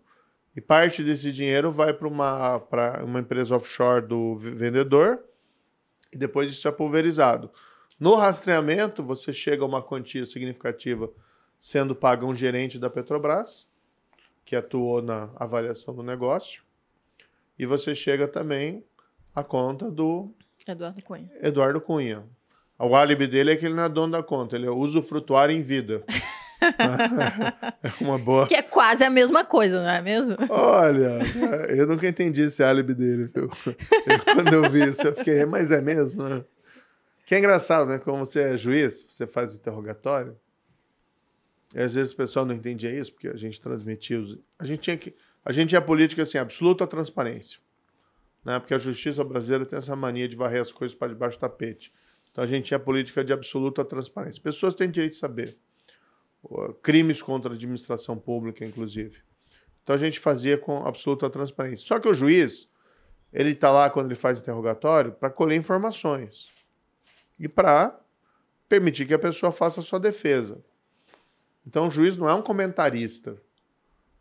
e 0.55 0.59
parte 0.59 1.03
desse 1.03 1.31
dinheiro 1.31 1.71
vai 1.71 1.93
para 1.93 2.07
uma, 2.07 2.57
uma 3.03 3.19
empresa 3.19 3.55
offshore 3.55 4.05
do 4.05 4.35
vendedor, 4.35 5.23
e 6.11 6.17
depois 6.17 6.51
isso 6.51 6.67
é 6.67 6.71
pulverizado. 6.71 7.51
No 7.99 8.13
rastreamento, 8.15 9.03
você 9.03 9.33
chega 9.33 9.63
a 9.63 9.65
uma 9.67 9.81
quantia 9.81 10.23
significativa 10.23 11.09
sendo 11.59 11.95
paga 11.95 12.25
um 12.25 12.35
gerente 12.35 12.77
da 12.77 12.89
Petrobras, 12.89 13.67
que 14.45 14.55
atuou 14.55 15.01
na 15.01 15.29
avaliação 15.35 15.95
do 15.95 16.03
negócio, 16.03 16.61
e 17.57 17.65
você 17.65 17.95
chega 17.95 18.27
também 18.27 18.83
à 19.33 19.43
conta 19.43 19.89
do 19.89 20.31
Eduardo 20.67 21.01
Cunha. 21.01 21.29
Eduardo 21.41 21.81
Cunha. 21.81 22.23
O 22.77 22.95
álibi 22.95 23.25
dele 23.25 23.53
é 23.53 23.55
que 23.55 23.65
ele 23.65 23.73
não 23.73 23.83
é 23.83 23.89
dono 23.89 24.11
da 24.11 24.21
conta, 24.21 24.55
ele 24.55 24.67
é 24.67 24.69
usufrutuário 24.69 25.55
em 25.55 25.63
vida. 25.63 26.03
é 27.81 28.03
uma 28.03 28.19
boa. 28.19 28.45
Que 28.45 28.55
é 28.55 28.61
quase 28.61 29.03
a 29.03 29.09
mesma 29.09 29.43
coisa, 29.43 29.81
não 29.81 29.89
é 29.89 30.01
mesmo? 30.01 30.35
Olha, 30.49 31.19
eu 31.75 31.87
nunca 31.87 32.07
entendi 32.07 32.43
esse 32.43 32.63
álibi 32.63 32.93
dele, 32.93 33.27
viu? 33.33 33.49
Eu, 33.65 34.35
quando 34.35 34.53
eu 34.53 34.69
vi 34.69 34.87
isso, 34.87 35.01
eu 35.01 35.15
fiquei, 35.15 35.43
mas 35.45 35.71
é 35.71 35.81
mesmo, 35.81 36.21
né? 36.23 36.43
Que 37.27 37.35
é 37.35 37.39
engraçado, 37.39 37.89
né? 37.89 37.99
Como 37.99 38.25
você 38.25 38.39
é 38.39 38.55
juiz, 38.55 39.05
você 39.09 39.27
faz 39.27 39.53
interrogatório. 39.53 40.39
E 41.75 41.81
às 41.81 41.93
vezes 41.93 42.13
o 42.13 42.15
pessoal 42.15 42.45
não 42.45 42.55
entendia 42.55 42.89
isso, 42.97 43.11
porque 43.11 43.27
a 43.27 43.35
gente 43.35 43.59
transmitia 43.59 44.17
os. 44.17 44.39
A 44.57 44.63
gente 44.63 44.79
tinha 44.79 44.95
que. 44.95 45.13
A 45.43 45.51
gente 45.51 45.67
tinha 45.67 45.81
política 45.81 46.21
assim, 46.21 46.37
absoluta 46.37 46.87
transparência. 46.87 47.59
Né? 48.45 48.57
Porque 48.59 48.73
a 48.73 48.77
justiça 48.77 49.25
brasileira 49.25 49.65
tem 49.65 49.77
essa 49.77 49.93
mania 49.93 50.25
de 50.25 50.37
varrer 50.37 50.61
as 50.61 50.71
coisas 50.71 50.95
para 50.95 51.09
debaixo 51.09 51.37
do 51.37 51.41
tapete. 51.41 51.93
Então 52.31 52.45
a 52.45 52.47
gente 52.47 52.67
tinha 52.67 52.79
política 52.79 53.25
de 53.25 53.33
absoluta 53.33 53.83
transparência. 53.83 54.41
Pessoas 54.41 54.73
têm 54.73 54.89
direito 54.89 55.11
de 55.11 55.17
saber. 55.17 55.57
Crimes 56.81 57.21
contra 57.21 57.51
a 57.51 57.55
administração 57.55 58.17
pública, 58.17 58.63
inclusive. 58.63 59.21
Então 59.83 59.93
a 59.93 59.99
gente 59.99 60.17
fazia 60.17 60.57
com 60.57 60.87
absoluta 60.87 61.29
transparência. 61.29 61.85
Só 61.85 61.99
que 61.99 62.07
o 62.07 62.13
juiz, 62.13 62.69
ele 63.33 63.51
está 63.51 63.69
lá 63.69 63.89
quando 63.89 64.05
ele 64.05 64.15
faz 64.15 64.39
interrogatório 64.39 65.11
para 65.11 65.29
colher 65.29 65.57
informações 65.57 66.55
e 67.39 67.47
para 67.47 67.99
permitir 68.67 69.05
que 69.05 69.13
a 69.13 69.19
pessoa 69.19 69.51
faça 69.51 69.79
a 69.79 69.83
sua 69.83 69.99
defesa. 69.99 70.63
Então 71.65 71.87
o 71.87 71.91
juiz 71.91 72.17
não 72.17 72.29
é 72.29 72.33
um 72.33 72.41
comentarista, 72.41 73.41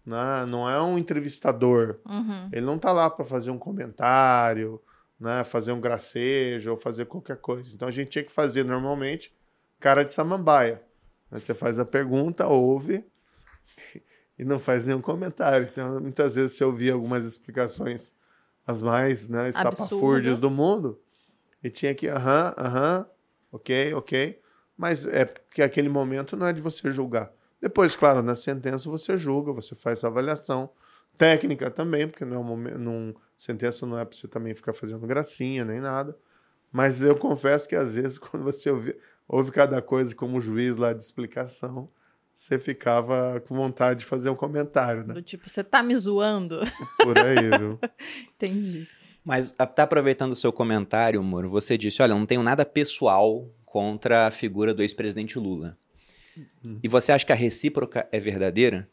né? 0.04 0.44
não 0.46 0.68
é 0.68 0.80
um 0.82 0.98
entrevistador. 0.98 2.00
Uhum. 2.08 2.48
Ele 2.52 2.66
não 2.66 2.76
está 2.76 2.92
lá 2.92 3.08
para 3.08 3.24
fazer 3.24 3.50
um 3.50 3.58
comentário, 3.58 4.80
né? 5.18 5.44
fazer 5.44 5.72
um 5.72 5.80
gracejo 5.80 6.72
ou 6.72 6.76
fazer 6.76 7.06
qualquer 7.06 7.36
coisa. 7.36 7.74
Então 7.74 7.88
a 7.88 7.90
gente 7.90 8.08
tinha 8.08 8.24
que 8.24 8.32
fazer 8.32 8.64
normalmente 8.64 9.34
cara 9.78 10.04
de 10.04 10.12
samambaia. 10.12 10.82
né? 11.30 11.38
Você 11.38 11.54
faz 11.54 11.78
a 11.78 11.84
pergunta, 11.84 12.46
ouve 12.46 13.04
e 14.38 14.44
não 14.44 14.58
faz 14.58 14.86
nenhum 14.86 15.00
comentário. 15.00 15.68
Então 15.70 16.00
muitas 16.00 16.34
vezes 16.34 16.56
você 16.56 16.64
ouvia 16.64 16.94
algumas 16.94 17.24
explicações 17.24 18.14
as 18.66 18.82
mais 18.82 19.28
né, 19.28 19.48
estapafúrdias 19.48 20.40
do 20.40 20.50
mundo 20.50 21.00
e 21.66 21.70
tinha 21.70 21.92
que 21.96 22.06
aham, 22.06 22.54
aham, 22.56 23.06
ok, 23.50 23.92
ok. 23.94 24.40
Mas 24.76 25.04
é 25.04 25.24
porque 25.24 25.62
aquele 25.62 25.88
momento 25.88 26.36
não 26.36 26.46
é 26.46 26.52
de 26.52 26.60
você 26.60 26.92
julgar. 26.92 27.32
Depois, 27.60 27.96
claro, 27.96 28.22
na 28.22 28.36
sentença 28.36 28.88
você 28.88 29.16
julga, 29.16 29.52
você 29.52 29.74
faz 29.74 29.98
essa 29.98 30.06
avaliação 30.06 30.70
técnica 31.18 31.68
também, 31.68 32.06
porque 32.06 32.24
não 32.24 32.36
é 32.36 32.38
um 32.38 32.44
momento, 32.44 32.78
num, 32.78 33.14
sentença 33.36 33.84
não 33.84 33.98
é 33.98 34.04
para 34.04 34.16
você 34.16 34.28
também 34.28 34.54
ficar 34.54 34.72
fazendo 34.72 35.04
gracinha 35.08 35.64
nem 35.64 35.80
nada. 35.80 36.16
Mas 36.70 37.02
eu 37.02 37.16
confesso 37.16 37.68
que 37.68 37.74
às 37.74 37.96
vezes 37.96 38.16
quando 38.20 38.44
você 38.44 38.70
ouve, 38.70 38.96
ouve 39.26 39.50
cada 39.50 39.82
coisa 39.82 40.14
como 40.14 40.40
juiz 40.40 40.76
lá 40.76 40.92
de 40.92 41.02
explicação, 41.02 41.88
você 42.32 42.60
ficava 42.60 43.42
com 43.48 43.56
vontade 43.56 44.00
de 44.00 44.04
fazer 44.04 44.30
um 44.30 44.36
comentário, 44.36 45.04
né? 45.04 45.14
Do 45.14 45.22
tipo, 45.22 45.48
você 45.48 45.64
tá 45.64 45.82
me 45.82 45.98
zoando? 45.98 46.60
Por 47.02 47.18
aí, 47.18 47.58
viu? 47.58 47.80
Entendi. 48.36 48.86
Mas 49.26 49.52
até 49.58 49.82
aproveitando 49.82 50.30
o 50.30 50.36
seu 50.36 50.52
comentário, 50.52 51.20
Moro, 51.20 51.50
você 51.50 51.76
disse, 51.76 52.00
olha, 52.00 52.12
eu 52.12 52.18
não 52.18 52.26
tenho 52.26 52.44
nada 52.44 52.64
pessoal 52.64 53.50
contra 53.64 54.28
a 54.28 54.30
figura 54.30 54.72
do 54.72 54.82
ex-presidente 54.82 55.36
Lula. 55.36 55.76
E 56.80 56.86
você 56.86 57.10
acha 57.10 57.26
que 57.26 57.32
a 57.32 57.36
recíproca 57.36 58.08
é 58.12 58.20
verdadeira? 58.20 58.88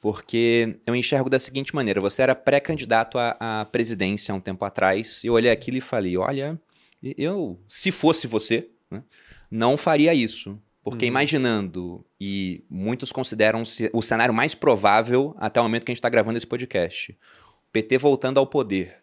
Porque 0.00 0.78
eu 0.86 0.94
enxergo 0.94 1.28
da 1.28 1.38
seguinte 1.38 1.74
maneira: 1.74 2.00
você 2.00 2.22
era 2.22 2.34
pré-candidato 2.34 3.18
à, 3.18 3.36
à 3.40 3.64
presidência 3.64 4.32
há 4.32 4.36
um 4.36 4.40
tempo 4.40 4.64
atrás, 4.64 5.24
eu 5.24 5.32
olhei 5.32 5.50
aquilo 5.50 5.78
e 5.78 5.80
falei: 5.80 6.16
olha, 6.16 6.60
eu, 7.02 7.58
se 7.66 7.90
fosse 7.90 8.26
você, 8.26 8.68
né, 8.90 9.02
não 9.50 9.76
faria 9.76 10.14
isso. 10.14 10.60
Porque 10.84 11.04
Uhum. 11.04 11.10
imaginando, 11.10 12.04
e 12.20 12.64
muitos 12.68 13.12
consideram 13.12 13.62
o 13.92 14.02
cenário 14.02 14.34
mais 14.34 14.54
provável 14.54 15.34
até 15.38 15.60
o 15.60 15.62
momento 15.62 15.84
que 15.84 15.92
a 15.92 15.94
gente 15.94 16.00
está 16.00 16.08
gravando 16.08 16.36
esse 16.36 16.46
podcast, 16.46 17.12
o 17.12 17.72
PT 17.72 17.98
voltando 17.98 18.38
ao 18.38 18.46
poder. 18.46 19.01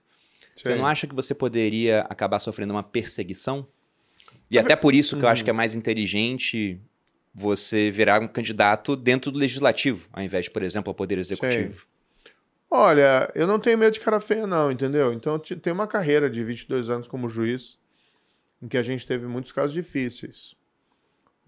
Você 0.61 0.73
Sim. 0.73 0.77
não 0.79 0.85
acha 0.85 1.07
que 1.07 1.15
você 1.15 1.33
poderia 1.33 2.01
acabar 2.01 2.39
sofrendo 2.39 2.73
uma 2.73 2.83
perseguição? 2.83 3.65
E 4.51 4.57
até 4.59 4.75
por 4.75 4.93
isso 4.93 5.17
que 5.17 5.23
eu 5.23 5.29
acho 5.29 5.43
que 5.43 5.49
é 5.49 5.53
mais 5.53 5.75
inteligente 5.75 6.79
você 7.33 7.89
virar 7.91 8.21
um 8.21 8.27
candidato 8.27 8.95
dentro 8.95 9.31
do 9.31 9.37
legislativo, 9.37 10.09
ao 10.11 10.21
invés 10.23 10.45
de, 10.45 10.51
por 10.51 10.63
exemplo, 10.63 10.89
ao 10.89 10.95
poder 10.95 11.17
executivo. 11.17 11.85
Olha, 12.69 13.31
eu 13.33 13.47
não 13.47 13.59
tenho 13.59 13.77
medo 13.77 13.93
de 13.93 13.99
cara 13.99 14.19
feia, 14.19 14.45
não, 14.45 14.71
entendeu? 14.71 15.13
Então, 15.13 15.33
eu 15.33 15.39
te- 15.39 15.55
tenho 15.55 15.73
uma 15.75 15.87
carreira 15.87 16.29
de 16.29 16.43
22 16.43 16.89
anos 16.89 17.07
como 17.07 17.29
juiz, 17.29 17.79
em 18.61 18.67
que 18.67 18.77
a 18.77 18.83
gente 18.83 19.07
teve 19.07 19.25
muitos 19.27 19.51
casos 19.51 19.71
difíceis. 19.73 20.55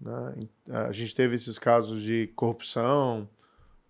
né? 0.00 0.34
A 0.68 0.90
gente 0.92 1.14
teve 1.14 1.36
esses 1.36 1.58
casos 1.58 2.02
de 2.02 2.28
corrupção, 2.34 3.28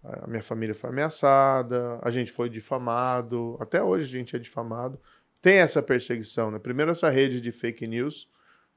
a 0.03 0.27
minha 0.27 0.43
família 0.43 0.75
foi 0.75 0.91
ameaçada, 0.91 1.99
a 2.03 2.11
gente 2.11 2.33
foi 2.33 2.49
difamado, 2.49 3.57
até 3.61 3.83
hoje 3.83 4.07
a 4.07 4.19
gente 4.19 4.35
é 4.35 4.39
difamado. 4.39 4.99
Tem 5.41 5.59
essa 5.59 5.83
perseguição, 5.83 6.51
né? 6.51 6.59
Primeiro, 6.59 6.91
essa 6.91 7.09
rede 7.09 7.41
de 7.41 7.53
fake 7.53 7.87
news, 7.87 8.29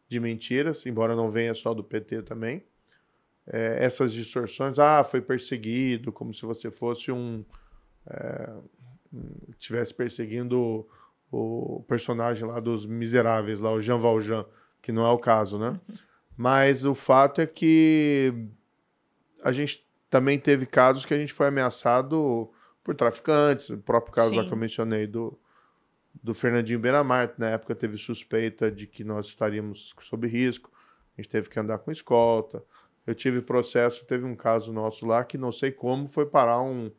de 0.08 0.20
mentiras, 0.20 0.86
embora 0.86 1.16
não 1.16 1.30
venha 1.30 1.54
só 1.54 1.74
do 1.74 1.84
PT 1.84 2.24
também. 2.24 2.64
É, 3.48 3.84
essas 3.84 4.14
distorções, 4.14 4.80
ah, 4.80 5.04
foi 5.04 5.22
perseguido, 5.22 6.12
como 6.12 6.34
se 6.34 6.44
você 6.44 6.72
fosse 6.72 7.12
um 7.12 7.44
estivesse 9.50 9.94
perseguindo 9.94 10.88
o, 11.32 11.78
o 11.78 11.84
personagem 11.84 12.48
lá 12.48 12.60
dos 12.60 12.86
Miseráveis, 12.86 13.60
lá 13.60 13.72
o 13.72 13.82
Jean 13.82 13.98
Valjean, 13.98 14.46
que 14.82 14.92
não 14.92 15.06
é 15.06 15.12
o 15.12 15.18
caso, 15.18 15.58
né? 15.58 15.80
Mas 16.38 16.86
o 16.86 16.94
fato 16.94 17.42
é 17.42 17.48
que 17.48 18.34
a 19.42 19.52
gente 19.52 19.85
também 20.16 20.40
teve 20.40 20.66
casos 20.66 21.04
que 21.04 21.14
a 21.14 21.20
gente 21.20 21.34
foi 21.34 21.48
ameaçado 21.48 22.50
por 22.82 22.96
traficantes, 22.96 23.70
o 23.70 23.78
próprio 23.78 24.14
caso 24.14 24.34
lá 24.34 24.44
Sim. 24.44 24.48
que 24.48 24.54
eu 24.54 24.58
mencionei 24.58 25.06
do, 25.06 25.38
do 26.24 26.34
Fernandinho 26.34 26.80
Beiramar, 26.80 27.34
na 27.38 27.50
época 27.50 27.76
teve 27.76 27.98
suspeita 27.98 28.72
de 28.72 28.88
que 28.88 29.04
nós 29.04 29.26
estaríamos 29.26 29.94
sob 30.00 30.26
risco, 30.26 30.72
a 31.18 31.22
gente 31.22 31.30
teve 31.30 31.50
que 31.50 31.60
andar 31.60 31.80
com 31.80 31.92
escolta. 31.92 32.64
Eu 33.06 33.14
tive 33.14 33.42
processo, 33.42 34.06
teve 34.06 34.24
um 34.24 34.38
caso 34.38 34.72
nosso 34.72 35.06
lá 35.06 35.22
que 35.26 35.38
não 35.38 35.52
sei 35.52 35.70
como 35.70 36.08
foi 36.08 36.26
parar 36.26 36.62
um, 36.62 36.90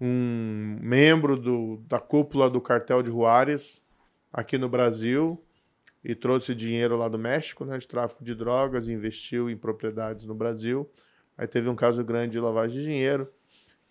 um 0.00 0.78
membro 0.80 1.36
do, 1.36 1.78
da 1.88 1.98
cúpula 1.98 2.48
do 2.48 2.60
cartel 2.60 3.02
de 3.02 3.10
Juárez 3.10 3.82
aqui 4.32 4.56
no 4.56 4.68
Brasil 4.68 5.44
e 6.04 6.14
trouxe 6.14 6.54
dinheiro 6.54 6.96
lá 6.96 7.08
do 7.08 7.18
México, 7.18 7.64
né, 7.64 7.76
de 7.76 7.88
tráfico 7.88 8.22
de 8.22 8.36
drogas, 8.36 8.88
investiu 8.88 9.50
em 9.50 9.56
propriedades 9.56 10.26
no 10.26 10.34
Brasil. 10.34 10.88
Aí 11.36 11.46
teve 11.46 11.68
um 11.68 11.76
caso 11.76 12.02
grande 12.04 12.32
de 12.32 12.40
lavagem 12.40 12.78
de 12.78 12.84
dinheiro. 12.84 13.30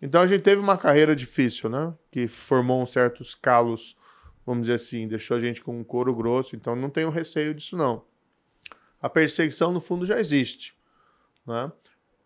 Então 0.01 0.21
a 0.21 0.27
gente 0.27 0.41
teve 0.41 0.62
uma 0.62 0.77
carreira 0.77 1.15
difícil, 1.15 1.69
né? 1.69 1.93
Que 2.12 2.27
formou 2.27 2.81
uns 2.81 2.91
certos 2.91 3.34
calos, 3.36 3.95
vamos 4.45 4.63
dizer 4.63 4.75
assim, 4.75 5.08
deixou 5.08 5.38
a 5.38 5.39
gente 5.39 5.62
com 5.62 5.77
um 5.77 5.84
couro 5.84 6.13
grosso. 6.13 6.55
Então 6.55 6.75
não 6.75 6.89
tenho 6.89 7.10
receio 7.10 7.53
disso, 7.53 7.77
não. 7.77 8.03
A 9.01 9.10
perseguição, 9.10 9.71
no 9.71 9.79
fundo, 9.79 10.05
já 10.05 10.19
existe. 10.19 10.75
Né? 11.45 11.71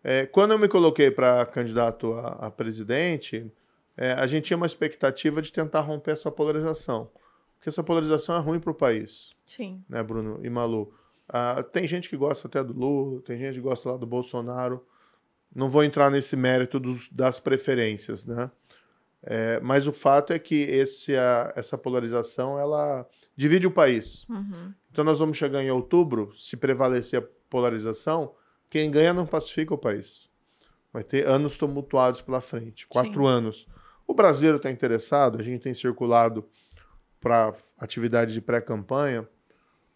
É, 0.02 0.26
quando 0.26 0.52
eu 0.52 0.58
me 0.58 0.68
coloquei 0.68 1.10
para 1.10 1.44
candidato 1.46 2.14
a, 2.14 2.46
a 2.46 2.50
presidente, 2.50 3.52
é, 3.96 4.12
a 4.12 4.26
gente 4.26 4.44
tinha 4.44 4.56
uma 4.56 4.66
expectativa 4.66 5.42
de 5.42 5.52
tentar 5.52 5.80
romper 5.80 6.12
essa 6.12 6.30
polarização. 6.30 7.10
Porque 7.56 7.68
essa 7.68 7.82
polarização 7.82 8.34
é 8.34 8.38
ruim 8.38 8.58
para 8.58 8.70
o 8.70 8.74
país. 8.74 9.34
Sim. 9.44 9.84
Né, 9.86 10.02
Bruno 10.02 10.40
e 10.42 10.48
Malu? 10.48 10.94
Ah, 11.28 11.62
tem 11.62 11.86
gente 11.86 12.08
que 12.08 12.16
gosta 12.16 12.48
até 12.48 12.64
do 12.64 12.72
Lula, 12.72 13.20
tem 13.20 13.38
gente 13.38 13.54
que 13.54 13.60
gosta 13.60 13.92
lá 13.92 13.96
do 13.98 14.06
Bolsonaro. 14.06 14.82
Não 15.54 15.68
vou 15.68 15.82
entrar 15.82 16.10
nesse 16.10 16.36
mérito 16.36 16.78
dos, 16.78 17.08
das 17.10 17.40
preferências, 17.40 18.24
né? 18.24 18.50
É, 19.22 19.60
mas 19.60 19.86
o 19.86 19.92
fato 19.92 20.32
é 20.32 20.38
que 20.38 20.62
esse, 20.62 21.14
a, 21.14 21.52
essa 21.54 21.76
polarização 21.76 22.58
ela 22.58 23.06
divide 23.36 23.66
o 23.66 23.70
país. 23.70 24.26
Uhum. 24.28 24.72
Então 24.90 25.04
nós 25.04 25.18
vamos 25.18 25.36
chegar 25.36 25.62
em 25.62 25.70
outubro, 25.70 26.32
se 26.34 26.56
prevalecer 26.56 27.20
a 27.20 27.26
polarização, 27.50 28.34
quem 28.68 28.90
ganha 28.90 29.12
não 29.12 29.26
pacifica 29.26 29.74
o 29.74 29.78
país. 29.78 30.30
Vai 30.92 31.04
ter 31.04 31.26
anos 31.26 31.56
tumultuados 31.56 32.22
pela 32.22 32.40
frente, 32.40 32.86
quatro 32.86 33.22
Sim. 33.22 33.28
anos. 33.28 33.66
O 34.06 34.14
brasileiro 34.14 34.56
está 34.56 34.70
interessado, 34.70 35.38
a 35.38 35.42
gente 35.42 35.62
tem 35.62 35.74
circulado 35.74 36.48
para 37.20 37.54
atividade 37.78 38.32
de 38.32 38.40
pré-campanha 38.40 39.28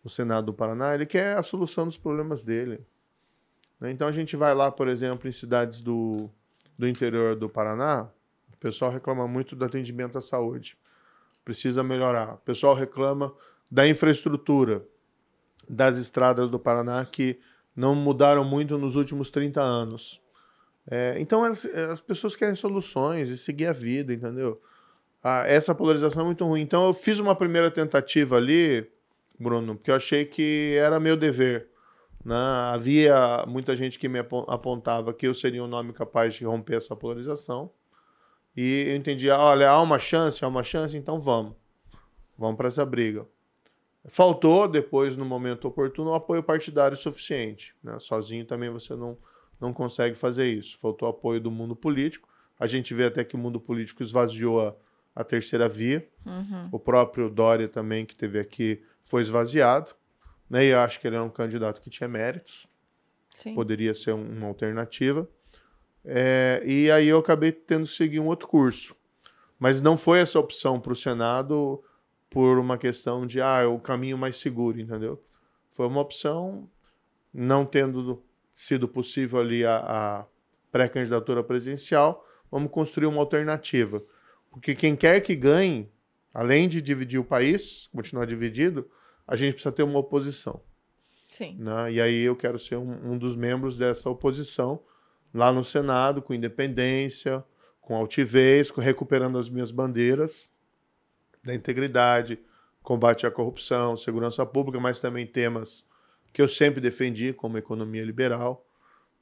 no 0.04 0.10
Senado 0.10 0.46
do 0.46 0.54
Paraná, 0.54 0.94
ele 0.94 1.06
quer 1.06 1.36
a 1.36 1.42
solução 1.42 1.86
dos 1.86 1.96
problemas 1.96 2.42
dele. 2.42 2.86
Né? 3.84 3.90
Então 3.90 4.08
a 4.08 4.12
gente 4.12 4.34
vai 4.34 4.54
lá, 4.54 4.72
por 4.72 4.88
exemplo, 4.88 5.28
em 5.28 5.32
cidades 5.32 5.80
do, 5.80 6.30
do 6.78 6.88
interior 6.88 7.36
do 7.36 7.50
Paraná, 7.50 8.08
o 8.52 8.56
pessoal 8.56 8.90
reclama 8.90 9.28
muito 9.28 9.54
do 9.54 9.62
atendimento 9.62 10.16
à 10.16 10.22
saúde. 10.22 10.78
Precisa 11.44 11.82
melhorar. 11.82 12.34
O 12.34 12.38
pessoal 12.38 12.74
reclama 12.74 13.34
da 13.70 13.86
infraestrutura 13.86 14.82
das 15.68 15.98
estradas 15.98 16.50
do 16.50 16.58
Paraná 16.58 17.04
que 17.04 17.38
não 17.76 17.94
mudaram 17.94 18.42
muito 18.42 18.78
nos 18.78 18.96
últimos 18.96 19.30
30 19.30 19.60
anos. 19.60 20.18
É, 20.90 21.16
então 21.18 21.44
as, 21.44 21.66
as, 21.66 22.00
pessoas 22.00 22.34
querem 22.36 22.54
soluções 22.54 23.28
e 23.28 23.36
seguir 23.36 23.66
a 23.66 23.72
vida, 23.72 24.14
entendeu? 24.14 24.60
Ah, 25.22 25.44
essa 25.46 25.74
polarização 25.74 26.22
é 26.22 26.24
muito 26.24 26.44
ruim. 26.46 26.62
Então 26.62 26.86
eu 26.86 26.94
fiz 26.94 27.18
uma 27.18 27.34
primeira 27.34 27.70
tentativa 27.70 28.36
ali, 28.36 28.90
Bruno, 29.38 29.74
porque 29.74 29.90
eu 29.90 29.94
achei 29.94 30.24
que 30.24 30.74
era 30.78 30.98
meu 30.98 31.16
dever. 31.16 31.73
Né? 32.24 32.34
Havia 32.72 33.44
muita 33.46 33.76
gente 33.76 33.98
que 33.98 34.08
me 34.08 34.18
apontava 34.18 35.12
que 35.12 35.26
eu 35.26 35.34
seria 35.34 35.62
um 35.62 35.66
nome 35.66 35.92
capaz 35.92 36.34
de 36.34 36.44
romper 36.44 36.76
essa 36.76 36.96
polarização. 36.96 37.70
E 38.56 38.84
eu 38.88 38.96
entendi, 38.96 39.28
olha, 39.28 39.68
há 39.68 39.82
uma 39.82 39.98
chance, 39.98 40.44
há 40.44 40.48
uma 40.48 40.62
chance, 40.62 40.96
então 40.96 41.20
vamos. 41.20 41.54
Vamos 42.38 42.56
para 42.56 42.68
essa 42.68 42.84
briga. 42.86 43.26
Faltou, 44.06 44.68
depois, 44.68 45.16
no 45.16 45.24
momento 45.24 45.66
oportuno, 45.66 46.10
um 46.10 46.14
apoio 46.14 46.42
partidário 46.42 46.96
suficiente. 46.96 47.74
Né? 47.82 47.98
Sozinho 47.98 48.44
também 48.44 48.70
você 48.70 48.94
não, 48.94 49.16
não 49.60 49.72
consegue 49.72 50.14
fazer 50.14 50.46
isso. 50.46 50.78
Faltou 50.78 51.08
apoio 51.08 51.40
do 51.40 51.50
mundo 51.50 51.74
político. 51.74 52.28
A 52.58 52.66
gente 52.66 52.94
vê 52.94 53.06
até 53.06 53.24
que 53.24 53.34
o 53.34 53.38
mundo 53.38 53.58
político 53.58 54.02
esvaziou 54.02 54.68
a, 54.68 54.74
a 55.14 55.24
terceira 55.24 55.68
via. 55.68 56.06
Uhum. 56.24 56.68
O 56.70 56.78
próprio 56.78 57.30
Dória 57.30 57.66
também, 57.66 58.04
que 58.04 58.14
teve 58.14 58.38
aqui, 58.38 58.82
foi 59.02 59.22
esvaziado. 59.22 59.94
Né? 60.54 60.66
E 60.66 60.68
eu 60.68 60.78
acho 60.78 61.00
que 61.00 61.08
ele 61.08 61.16
era 61.16 61.24
um 61.24 61.28
candidato 61.28 61.80
que 61.80 61.90
tinha 61.90 62.06
méritos. 62.08 62.68
Sim. 63.28 63.56
Poderia 63.56 63.92
ser 63.92 64.12
um, 64.12 64.22
uma 64.22 64.46
alternativa. 64.46 65.28
É, 66.04 66.62
e 66.64 66.88
aí 66.92 67.08
eu 67.08 67.18
acabei 67.18 67.50
tendo 67.50 67.86
que 67.86 67.92
seguir 67.92 68.20
um 68.20 68.28
outro 68.28 68.46
curso. 68.46 68.94
Mas 69.58 69.80
não 69.80 69.96
foi 69.96 70.20
essa 70.20 70.38
opção 70.38 70.78
para 70.78 70.92
o 70.92 70.96
Senado 70.96 71.82
por 72.30 72.56
uma 72.56 72.78
questão 72.78 73.26
de, 73.26 73.40
ah, 73.40 73.62
é 73.62 73.66
o 73.66 73.80
caminho 73.80 74.16
mais 74.16 74.36
seguro, 74.36 74.80
entendeu? 74.80 75.20
Foi 75.68 75.88
uma 75.88 76.00
opção, 76.00 76.70
não 77.32 77.64
tendo 77.64 78.22
sido 78.52 78.86
possível 78.86 79.40
ali 79.40 79.66
a, 79.66 79.78
a 79.78 80.26
pré-candidatura 80.70 81.42
presidencial, 81.42 82.24
vamos 82.48 82.70
construir 82.70 83.06
uma 83.06 83.20
alternativa. 83.20 84.00
Porque 84.52 84.72
quem 84.76 84.94
quer 84.94 85.20
que 85.20 85.34
ganhe, 85.34 85.90
além 86.32 86.68
de 86.68 86.80
dividir 86.80 87.18
o 87.18 87.24
país, 87.24 87.88
continuar 87.92 88.24
dividido, 88.24 88.88
a 89.26 89.36
gente 89.36 89.54
precisa 89.54 89.72
ter 89.72 89.82
uma 89.82 89.98
oposição. 89.98 90.60
Sim. 91.28 91.56
Né? 91.58 91.92
E 91.92 92.00
aí 92.00 92.22
eu 92.22 92.36
quero 92.36 92.58
ser 92.58 92.76
um, 92.76 93.12
um 93.12 93.18
dos 93.18 93.34
membros 93.34 93.76
dessa 93.76 94.08
oposição 94.08 94.82
lá 95.32 95.52
no 95.52 95.64
Senado, 95.64 96.22
com 96.22 96.32
independência, 96.32 97.44
com 97.80 97.96
altivez, 97.96 98.70
com, 98.70 98.80
recuperando 98.80 99.38
as 99.38 99.48
minhas 99.48 99.70
bandeiras 99.70 100.48
da 101.42 101.54
integridade, 101.54 102.38
combate 102.82 103.26
à 103.26 103.30
corrupção, 103.30 103.96
segurança 103.96 104.44
pública, 104.46 104.80
mas 104.80 105.00
também 105.00 105.26
temas 105.26 105.84
que 106.32 106.40
eu 106.40 106.48
sempre 106.48 106.80
defendi, 106.80 107.32
como 107.32 107.58
economia 107.58 108.04
liberal, 108.04 108.66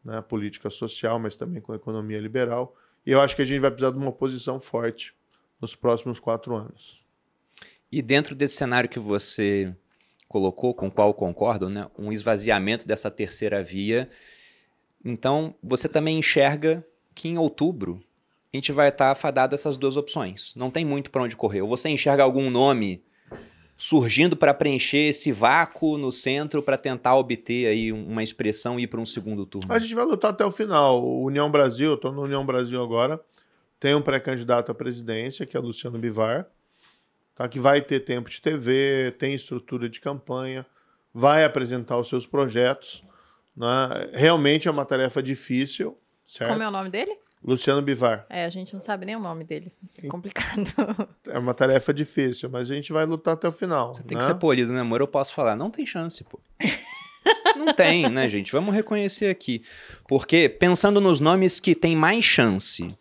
né, 0.05 0.21
política 0.23 0.71
social, 0.71 1.19
mas 1.19 1.37
também 1.37 1.61
com 1.61 1.75
economia 1.75 2.21
liberal. 2.21 2.75
E 3.05 3.11
eu 3.11 3.21
acho 3.21 3.37
que 3.37 3.43
a 3.43 3.45
gente 3.45 3.61
vai 3.61 3.71
precisar 3.71 3.93
de 3.93 3.99
uma 3.99 4.09
oposição 4.11 4.61
forte 4.61 5.15
nos 5.61 5.75
próximos 5.75 6.19
quatro 6.19 6.55
anos. 6.55 7.05
E 7.91 8.01
dentro 8.01 8.35
desse 8.35 8.57
cenário 8.57 8.89
que 8.89 8.99
você 8.99 9.75
colocou, 10.33 10.75
com 10.75 10.89
o 10.89 10.91
qual 10.91 11.13
concordo, 11.13 11.69
né, 11.69 11.87
um 11.99 12.11
esvaziamento 12.11 12.89
dessa 12.89 13.11
terceira 13.11 13.63
via, 13.63 14.09
então 15.05 15.55
você 15.63 15.89
também 15.89 16.19
enxerga 16.19 16.85
que 17.15 17.29
em 17.29 17.39
outubro 17.39 18.03
a 18.53 18.57
gente 18.57 18.73
vai 18.73 18.89
estar 18.89 19.11
afadado 19.11 19.55
a 19.55 19.57
essas 19.57 19.77
duas 19.77 19.97
opções. 19.97 20.55
Não 20.57 20.71
tem 20.71 20.85
muito 20.85 21.11
para 21.11 21.23
onde 21.23 21.37
correr. 21.37 21.63
Ou 21.63 21.69
você 21.69 21.89
enxerga 21.89 22.23
algum 22.23 22.51
nome 22.51 23.03
surgindo 23.77 24.37
para 24.37 24.53
preencher 24.53 25.09
esse 25.09 25.33
vácuo 25.33 25.97
no 25.97 26.13
centro 26.13 26.63
para 26.63 26.77
tentar 26.77 27.17
obter 27.17 27.67
aí 27.67 27.91
uma 27.91 28.23
expressão 28.23 28.79
e 28.79 28.83
ir 28.83 28.87
para 28.87 29.01
um 29.01 29.07
segundo 29.07 29.47
turno? 29.47 29.73
A 29.73 29.79
gente 29.79 29.95
vai 29.95 30.05
lutar 30.05 30.33
até 30.33 30.45
o 30.45 30.51
final. 30.51 31.03
O 31.03 31.25
União 31.25 31.51
Brasil, 31.51 31.95
estou 31.95 32.13
no 32.13 32.23
União 32.23 32.45
Brasil 32.45 32.83
agora, 32.83 33.21
tem 33.81 33.95
um 33.95 34.03
pré-candidato 34.03 34.71
à 34.71 34.75
presidência, 34.75 35.47
que 35.47 35.57
é 35.57 35.61
Luciano 35.61 35.99
Bivar, 35.99 36.47
tá? 37.35 37.49
que 37.49 37.59
vai 37.59 37.81
ter 37.81 38.01
tempo 38.01 38.31
de 38.31 38.41
TV, 38.41 39.15
tem 39.19 39.35
estrutura 39.35 39.89
de 39.89 40.01
campanha, 40.01 40.67
vai 41.13 41.45
apresentar 41.45 41.99
os 41.99 42.09
seus 42.09 42.27
projetos. 42.27 43.05
Né? 43.57 43.67
Realmente 44.13 44.69
é 44.69 44.71
uma 44.71 44.85
tarefa 44.85 45.23
difícil, 45.23 45.97
certo? 46.27 46.51
Como 46.51 46.63
é 46.63 46.69
o 46.69 46.71
nome 46.71 46.91
dele? 46.91 47.19
Luciano 47.45 47.83
Bivar. 47.83 48.25
É, 48.31 48.45
a 48.45 48.51
gente 48.51 48.73
não 48.73 48.81
sabe 48.81 49.05
nem 49.05 49.17
o 49.17 49.21
nome 49.21 49.43
dele. 49.43 49.73
É 50.03 50.07
complicado. 50.07 50.63
É 51.29 51.39
uma 51.39 51.55
tarefa 51.55 51.95
difícil, 51.95 52.51
mas 52.51 52.71
a 52.71 52.75
gente 52.75 52.93
vai 52.93 53.07
lutar 53.07 53.35
até 53.35 53.49
o 53.49 53.53
final. 53.53 53.95
Você 53.95 54.03
tem 54.03 54.17
né? 54.17 54.23
que 54.23 54.27
ser 54.29 54.35
polido, 54.35 54.73
né, 54.73 54.81
amor? 54.81 55.01
Eu 55.01 55.09
posso 55.09 55.33
falar, 55.33 55.57
não 55.57 55.71
tem 55.71 55.87
chance, 55.87 56.23
pô. 56.25 56.39
não 57.57 57.73
tem, 57.73 58.09
né, 58.11 58.29
gente? 58.29 58.53
Vamos 58.53 58.75
reconhecer 58.75 59.27
aqui. 59.27 59.65
Porque, 60.07 60.49
pensando 60.49 61.01
nos 61.01 61.21
nomes 61.21 61.59
que 61.59 61.75
tem 61.75 61.97
mais 61.97 62.25
chance, 62.25 62.95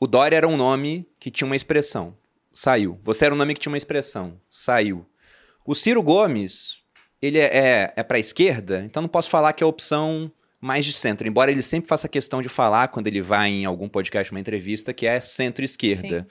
o 0.00 0.06
Dória 0.06 0.36
era 0.36 0.48
um 0.48 0.56
nome 0.56 1.06
que 1.18 1.30
tinha 1.30 1.46
uma 1.46 1.56
expressão. 1.56 2.16
Saiu. 2.52 2.98
Você 3.02 3.24
era 3.24 3.34
um 3.34 3.38
nome 3.38 3.54
que 3.54 3.60
tinha 3.60 3.70
uma 3.70 3.78
expressão. 3.78 4.40
Saiu. 4.50 5.06
O 5.64 5.74
Ciro 5.74 6.02
Gomes, 6.02 6.78
ele 7.20 7.38
é, 7.38 7.56
é, 7.56 7.92
é 7.96 8.02
para 8.02 8.16
a 8.16 8.20
esquerda, 8.20 8.82
então 8.84 9.00
não 9.00 9.08
posso 9.08 9.30
falar 9.30 9.52
que 9.52 9.62
é 9.62 9.66
a 9.66 9.68
opção 9.68 10.30
mais 10.60 10.84
de 10.84 10.92
centro, 10.92 11.26
embora 11.26 11.50
ele 11.50 11.62
sempre 11.62 11.88
faça 11.88 12.08
questão 12.08 12.40
de 12.40 12.48
falar 12.48 12.88
quando 12.88 13.08
ele 13.08 13.20
vai 13.20 13.50
em 13.50 13.64
algum 13.64 13.88
podcast, 13.88 14.30
uma 14.30 14.38
entrevista, 14.38 14.92
que 14.92 15.06
é 15.06 15.20
centro-esquerda. 15.20 16.26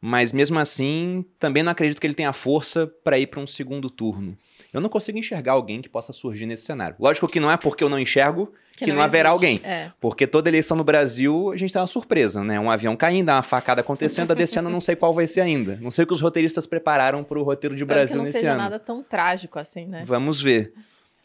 Mas 0.00 0.32
mesmo 0.32 0.58
assim, 0.58 1.24
também 1.38 1.62
não 1.62 1.72
acredito 1.72 2.00
que 2.00 2.06
ele 2.06 2.14
tenha 2.14 2.32
força 2.32 2.86
para 2.86 3.18
ir 3.18 3.28
para 3.28 3.40
um 3.40 3.46
segundo 3.46 3.88
turno. 3.88 4.36
Eu 4.76 4.82
não 4.82 4.90
consigo 4.90 5.16
enxergar 5.16 5.52
alguém 5.52 5.80
que 5.80 5.88
possa 5.88 6.12
surgir 6.12 6.44
nesse 6.44 6.64
cenário. 6.64 6.96
Lógico 7.00 7.26
que 7.26 7.40
não 7.40 7.50
é 7.50 7.56
porque 7.56 7.82
eu 7.82 7.88
não 7.88 7.98
enxergo 7.98 8.52
que, 8.76 8.84
que 8.84 8.90
não, 8.90 8.96
não 8.98 9.04
haverá 9.04 9.30
alguém. 9.30 9.58
É. 9.64 9.90
Porque 9.98 10.26
toda 10.26 10.50
eleição 10.50 10.76
no 10.76 10.84
Brasil, 10.84 11.50
a 11.50 11.56
gente 11.56 11.72
tem 11.72 11.80
uma 11.80 11.86
surpresa, 11.86 12.44
né? 12.44 12.60
Um 12.60 12.70
avião 12.70 12.94
caindo, 12.94 13.30
uma 13.30 13.42
facada 13.42 13.80
acontecendo, 13.80 14.32
a 14.32 14.34
desse 14.34 14.58
ano 14.58 14.68
não 14.68 14.80
sei 14.82 14.94
qual 14.94 15.14
vai 15.14 15.26
ser 15.26 15.40
ainda. 15.40 15.78
Não 15.80 15.90
sei 15.90 16.04
o 16.04 16.06
que 16.06 16.12
os 16.12 16.20
roteiristas 16.20 16.66
prepararam 16.66 17.24
para 17.24 17.38
o 17.38 17.42
roteiro 17.42 17.74
de 17.74 17.84
Espero 17.84 18.00
Brasil 18.00 18.12
que 18.12 18.18
não 18.18 18.24
nesse 18.24 18.38
seja 18.38 18.52
ano. 18.52 18.60
nada 18.60 18.78
tão 18.78 19.02
trágico 19.02 19.58
assim, 19.58 19.86
né? 19.86 20.04
Vamos 20.06 20.42
ver. 20.42 20.74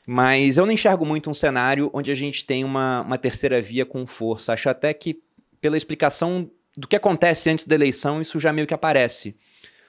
Mas 0.08 0.56
eu 0.56 0.66
não 0.66 0.72
enxergo 0.72 1.06
muito 1.06 1.30
um 1.30 1.34
cenário 1.34 1.92
onde 1.94 2.10
a 2.10 2.16
gente 2.16 2.46
tem 2.46 2.64
uma, 2.64 3.02
uma 3.02 3.18
terceira 3.18 3.62
via 3.62 3.86
com 3.86 4.08
força. 4.08 4.54
Acho 4.54 4.70
até 4.70 4.94
que, 4.94 5.22
pela 5.60 5.76
explicação 5.76 6.50
do 6.78 6.88
que 6.88 6.96
acontece 6.96 7.50
antes 7.50 7.68
da 7.68 7.76
eleição, 7.76 8.22
isso 8.22 8.40
já 8.40 8.54
meio 8.54 8.66
que 8.66 8.74
aparece. 8.74 9.36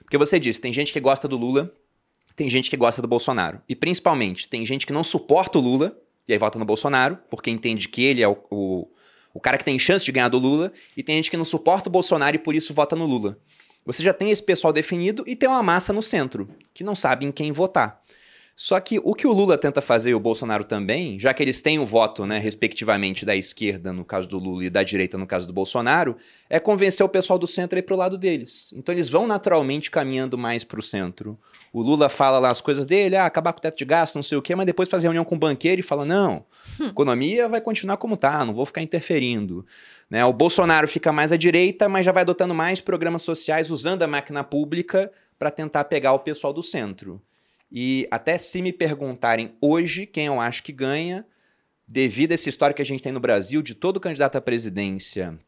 Porque 0.00 0.18
você 0.18 0.40
disse, 0.40 0.60
tem 0.60 0.72
gente 0.72 0.92
que 0.92 0.98
gosta 0.98 1.28
do 1.28 1.36
Lula, 1.36 1.72
tem 2.34 2.48
gente 2.48 2.70
que 2.70 2.76
gosta 2.76 3.02
do 3.02 3.08
Bolsonaro. 3.08 3.60
E 3.68 3.74
principalmente, 3.74 4.48
tem 4.48 4.64
gente 4.64 4.86
que 4.86 4.92
não 4.92 5.04
suporta 5.04 5.58
o 5.58 5.60
Lula, 5.60 5.96
e 6.26 6.32
aí 6.32 6.38
vota 6.38 6.58
no 6.58 6.64
Bolsonaro, 6.64 7.18
porque 7.30 7.50
entende 7.50 7.88
que 7.88 8.02
ele 8.04 8.22
é 8.22 8.28
o, 8.28 8.36
o, 8.50 8.88
o 9.34 9.40
cara 9.40 9.58
que 9.58 9.64
tem 9.64 9.78
chance 9.78 10.04
de 10.04 10.12
ganhar 10.12 10.28
do 10.28 10.38
Lula, 10.38 10.72
e 10.96 11.02
tem 11.02 11.16
gente 11.16 11.30
que 11.30 11.36
não 11.36 11.44
suporta 11.44 11.88
o 11.88 11.92
Bolsonaro 11.92 12.36
e 12.36 12.38
por 12.38 12.54
isso 12.54 12.72
vota 12.72 12.96
no 12.96 13.06
Lula. 13.06 13.38
Você 13.84 14.02
já 14.02 14.12
tem 14.12 14.30
esse 14.30 14.42
pessoal 14.42 14.72
definido 14.72 15.24
e 15.26 15.34
tem 15.34 15.48
uma 15.48 15.62
massa 15.62 15.92
no 15.92 16.02
centro, 16.02 16.48
que 16.72 16.84
não 16.84 16.94
sabe 16.94 17.26
em 17.26 17.32
quem 17.32 17.50
votar. 17.50 18.00
Só 18.54 18.78
que 18.78 19.00
o 19.02 19.14
que 19.14 19.26
o 19.26 19.32
Lula 19.32 19.56
tenta 19.56 19.80
fazer 19.80 20.10
e 20.10 20.14
o 20.14 20.20
Bolsonaro 20.20 20.62
também, 20.62 21.18
já 21.18 21.32
que 21.32 21.42
eles 21.42 21.62
têm 21.62 21.78
o 21.78 21.86
voto, 21.86 22.26
né, 22.26 22.38
respectivamente, 22.38 23.24
da 23.24 23.34
esquerda 23.34 23.92
no 23.92 24.04
caso 24.04 24.28
do 24.28 24.38
Lula 24.38 24.64
e 24.64 24.70
da 24.70 24.82
direita 24.82 25.16
no 25.16 25.26
caso 25.26 25.46
do 25.46 25.52
Bolsonaro, 25.52 26.16
é 26.48 26.60
convencer 26.60 27.04
o 27.04 27.08
pessoal 27.08 27.38
do 27.38 27.46
centro 27.46 27.76
a 27.76 27.80
ir 27.80 27.82
pro 27.82 27.96
lado 27.96 28.18
deles. 28.18 28.72
Então 28.76 28.94
eles 28.94 29.08
vão 29.08 29.26
naturalmente 29.26 29.90
caminhando 29.90 30.36
mais 30.36 30.64
pro 30.64 30.82
centro. 30.82 31.38
O 31.72 31.80
Lula 31.80 32.10
fala 32.10 32.38
lá 32.38 32.50
as 32.50 32.60
coisas 32.60 32.84
dele, 32.84 33.16
ah, 33.16 33.24
acabar 33.24 33.52
com 33.52 33.58
o 33.58 33.62
teto 33.62 33.78
de 33.78 33.84
gasto, 33.86 34.16
não 34.16 34.22
sei 34.22 34.36
o 34.36 34.42
quê, 34.42 34.54
mas 34.54 34.66
depois 34.66 34.90
faz 34.90 35.02
reunião 35.02 35.24
com 35.24 35.36
o 35.36 35.38
banqueiro 35.38 35.80
e 35.80 35.82
fala: 35.82 36.04
não, 36.04 36.44
a 36.78 36.84
economia 36.84 37.48
vai 37.48 37.62
continuar 37.62 37.96
como 37.96 38.16
tá, 38.16 38.44
não 38.44 38.52
vou 38.52 38.66
ficar 38.66 38.82
interferindo. 38.82 39.64
Né? 40.10 40.22
O 40.24 40.32
Bolsonaro 40.34 40.86
fica 40.86 41.10
mais 41.10 41.32
à 41.32 41.36
direita, 41.36 41.88
mas 41.88 42.04
já 42.04 42.12
vai 42.12 42.22
adotando 42.22 42.54
mais 42.54 42.80
programas 42.80 43.22
sociais 43.22 43.70
usando 43.70 44.02
a 44.02 44.06
máquina 44.06 44.44
pública 44.44 45.10
para 45.38 45.50
tentar 45.50 45.84
pegar 45.84 46.12
o 46.12 46.18
pessoal 46.18 46.52
do 46.52 46.62
centro. 46.62 47.22
E 47.70 48.06
até 48.10 48.36
se 48.36 48.60
me 48.60 48.70
perguntarem 48.70 49.54
hoje 49.58 50.04
quem 50.04 50.26
eu 50.26 50.38
acho 50.38 50.62
que 50.62 50.72
ganha, 50.72 51.24
devido 51.88 52.32
a 52.32 52.34
essa 52.34 52.50
história 52.50 52.74
que 52.74 52.82
a 52.82 52.84
gente 52.84 53.02
tem 53.02 53.12
no 53.12 53.20
Brasil 53.20 53.62
de 53.62 53.74
todo 53.74 53.98
candidato 53.98 54.36
à 54.36 54.42
presidência 54.42 55.38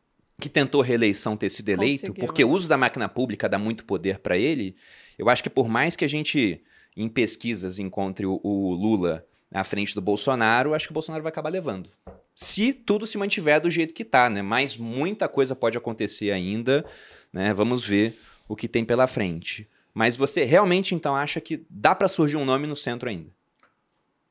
que 0.41 0.49
tentou 0.49 0.81
reeleição 0.81 1.37
ter 1.37 1.51
sido 1.51 1.69
eleito, 1.69 2.07
Conseguiu, 2.07 2.27
porque 2.27 2.45
né? 2.45 2.51
o 2.51 2.53
uso 2.53 2.69
da 2.69 2.77
máquina 2.77 3.09
pública 3.09 3.49
dá 3.49 3.59
muito 3.59 3.85
poder 3.85 4.19
para 4.19 4.37
ele, 4.37 4.75
eu 5.19 5.29
acho 5.29 5.43
que 5.43 5.51
por 5.51 5.69
mais 5.69 5.97
que 5.97 6.05
a 6.05 6.09
gente, 6.09 6.63
em 6.97 7.09
pesquisas, 7.09 7.79
encontre 7.79 8.27
o, 8.27 8.41
o 8.43 8.73
Lula 8.75 9.25
à 9.53 9.65
frente 9.65 9.95
do 9.95 10.01
Bolsonaro, 10.01 10.75
acho 10.75 10.87
que 10.87 10.93
o 10.93 10.95
Bolsonaro 10.95 11.23
vai 11.23 11.31
acabar 11.31 11.51
levando. 11.51 11.89
Se 12.35 12.73
tudo 12.73 13.07
se 13.07 13.17
mantiver 13.17 13.61
do 13.61 13.71
jeito 13.71 13.95
que 13.95 14.05
tá, 14.05 14.29
né? 14.29 14.43
Mas 14.43 14.77
muita 14.77 15.29
coisa 15.29 15.55
pode 15.55 15.79
acontecer 15.79 16.33
ainda, 16.33 16.85
né? 17.33 17.55
Vamos 17.55 17.87
ver 17.87 18.19
o 18.49 18.57
que 18.57 18.67
tem 18.67 18.85
pela 18.85 19.07
frente. 19.07 19.69
Mas 19.93 20.17
você 20.17 20.45
realmente 20.45 20.95
então 20.95 21.15
acha 21.15 21.41
que 21.41 21.65
dá 21.71 21.95
para 21.95 22.09
surgir 22.09 22.37
um 22.37 22.45
nome 22.45 22.67
no 22.67 22.75
centro 22.75 23.09
ainda? 23.09 23.31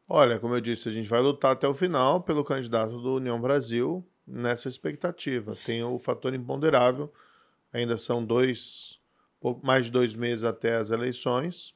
Olha, 0.07 0.37
como 0.37 0.53
eu 0.53 0.61
disse, 0.61 0.89
a 0.89 0.91
gente 0.91 1.07
vai 1.07 1.21
lutar 1.21 1.53
até 1.53 1.65
o 1.65 1.73
final 1.73 2.21
pelo 2.21 2.43
candidato 2.43 2.99
do 2.99 3.15
União 3.15 3.39
Brasil 3.39 4.05
nessa 4.27 4.67
expectativa. 4.67 5.57
Tem 5.65 5.81
o 5.81 5.97
fator 5.97 6.33
imponderável, 6.33 7.11
ainda 7.71 7.97
são 7.97 8.23
dois, 8.23 8.99
pouco 9.43 9.65
mais 9.65 9.87
de 9.87 9.91
dois 9.91 10.15
meses 10.15 10.45
até 10.45 10.77
as 10.77 10.89
eleições. 10.89 11.75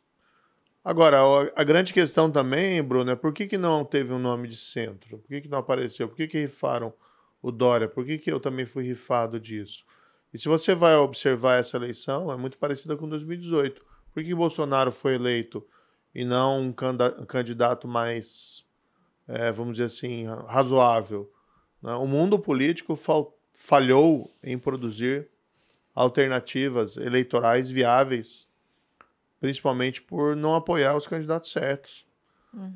Agora, 0.83 1.17
a- 1.53 1.63
grande 1.65 1.91
questão 1.91 2.31
também, 2.31 2.81
Bruno, 2.81 3.11
é 3.11 3.15
por 3.15 3.33
que, 3.33 3.45
que 3.45 3.57
não 3.57 3.83
teve 3.83 4.13
um 4.13 4.19
nome 4.19 4.47
de 4.47 4.55
centro? 4.55 5.17
Por 5.17 5.27
que, 5.27 5.41
que 5.41 5.49
não 5.49 5.57
apareceu? 5.57 6.07
Por 6.07 6.15
que, 6.15 6.27
que 6.27 6.39
rifaram 6.39 6.93
o 7.41 7.51
Dória? 7.51 7.89
Por 7.89 8.05
que, 8.05 8.17
que 8.17 8.31
eu 8.31 8.39
também 8.39 8.65
fui 8.65 8.85
rifado 8.85 9.37
disso? 9.37 9.83
E 10.33 10.39
se 10.39 10.47
você 10.47 10.73
vai 10.73 10.95
observar 10.95 11.59
essa 11.59 11.75
eleição, 11.75 12.31
é 12.31 12.37
muito 12.37 12.57
parecida 12.57 12.95
com 12.95 13.07
2018. 13.09 13.85
Por 14.13 14.23
que, 14.23 14.33
Bolsonaro 14.33 14.91
foi 14.93 15.15
eleito 15.15 15.61
e 16.15 16.23
não 16.23 16.61
um 16.61 16.73
candidato 17.25 17.85
mais, 17.85 18.65
eh, 19.27 19.51
vamos 19.51 19.73
dizer 19.73 19.85
assim, 19.85 20.25
razoável? 20.47 21.29
né? 21.83 21.93
O 21.95 22.07
mundo 22.07 22.39
político 22.39 22.95
fal- 22.95 23.37
falhou 23.53 24.31
em 24.41 24.57
produzir 24.57 25.29
alternativas 25.97 26.95
eleitorais 26.95 27.71
viáveis, 27.71 28.47
principalmente 29.39 29.99
por 29.99 30.35
não 30.35 30.53
apoiar 30.53 30.95
os 30.95 31.07
candidatos 31.07 31.51
certos. 31.51 32.05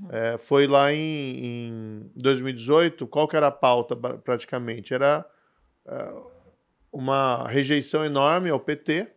É, 0.09 0.37
foi 0.39 0.65
lá 0.65 0.91
em, 0.91 1.45
em 1.45 2.11
2018, 2.15 3.05
qual 3.05 3.27
que 3.27 3.35
era 3.35 3.47
a 3.47 3.51
pauta 3.51 3.95
praticamente? 3.95 4.93
Era 4.93 5.23
é, 5.85 6.13
uma 6.91 7.47
rejeição 7.47 8.03
enorme 8.03 8.49
ao 8.49 8.59
PT 8.59 9.11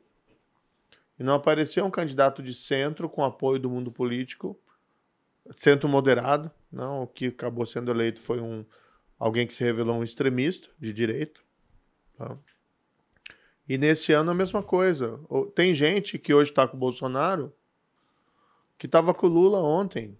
e 1.18 1.22
não 1.22 1.34
apareceu 1.34 1.84
um 1.84 1.90
candidato 1.90 2.42
de 2.42 2.52
centro 2.52 3.08
com 3.08 3.24
apoio 3.24 3.58
do 3.58 3.70
mundo 3.70 3.90
político, 3.90 4.58
centro 5.54 5.88
moderado, 5.88 6.50
não, 6.70 7.04
o 7.04 7.06
que 7.06 7.28
acabou 7.28 7.64
sendo 7.64 7.90
eleito 7.90 8.20
foi 8.20 8.40
um 8.40 8.66
alguém 9.18 9.46
que 9.46 9.54
se 9.54 9.64
revelou 9.64 9.96
um 9.96 10.04
extremista 10.04 10.68
de 10.78 10.92
direita. 10.92 11.40
tá? 12.18 12.36
E 13.68 13.78
nesse 13.78 14.12
ano 14.12 14.30
a 14.30 14.34
mesma 14.34 14.62
coisa. 14.62 15.18
Tem 15.54 15.72
gente 15.72 16.18
que 16.18 16.34
hoje 16.34 16.50
está 16.50 16.66
com 16.68 16.76
o 16.76 16.80
Bolsonaro 16.80 17.52
que 18.76 18.86
estava 18.86 19.14
com 19.14 19.26
o 19.26 19.30
Lula 19.30 19.58
ontem. 19.58 20.18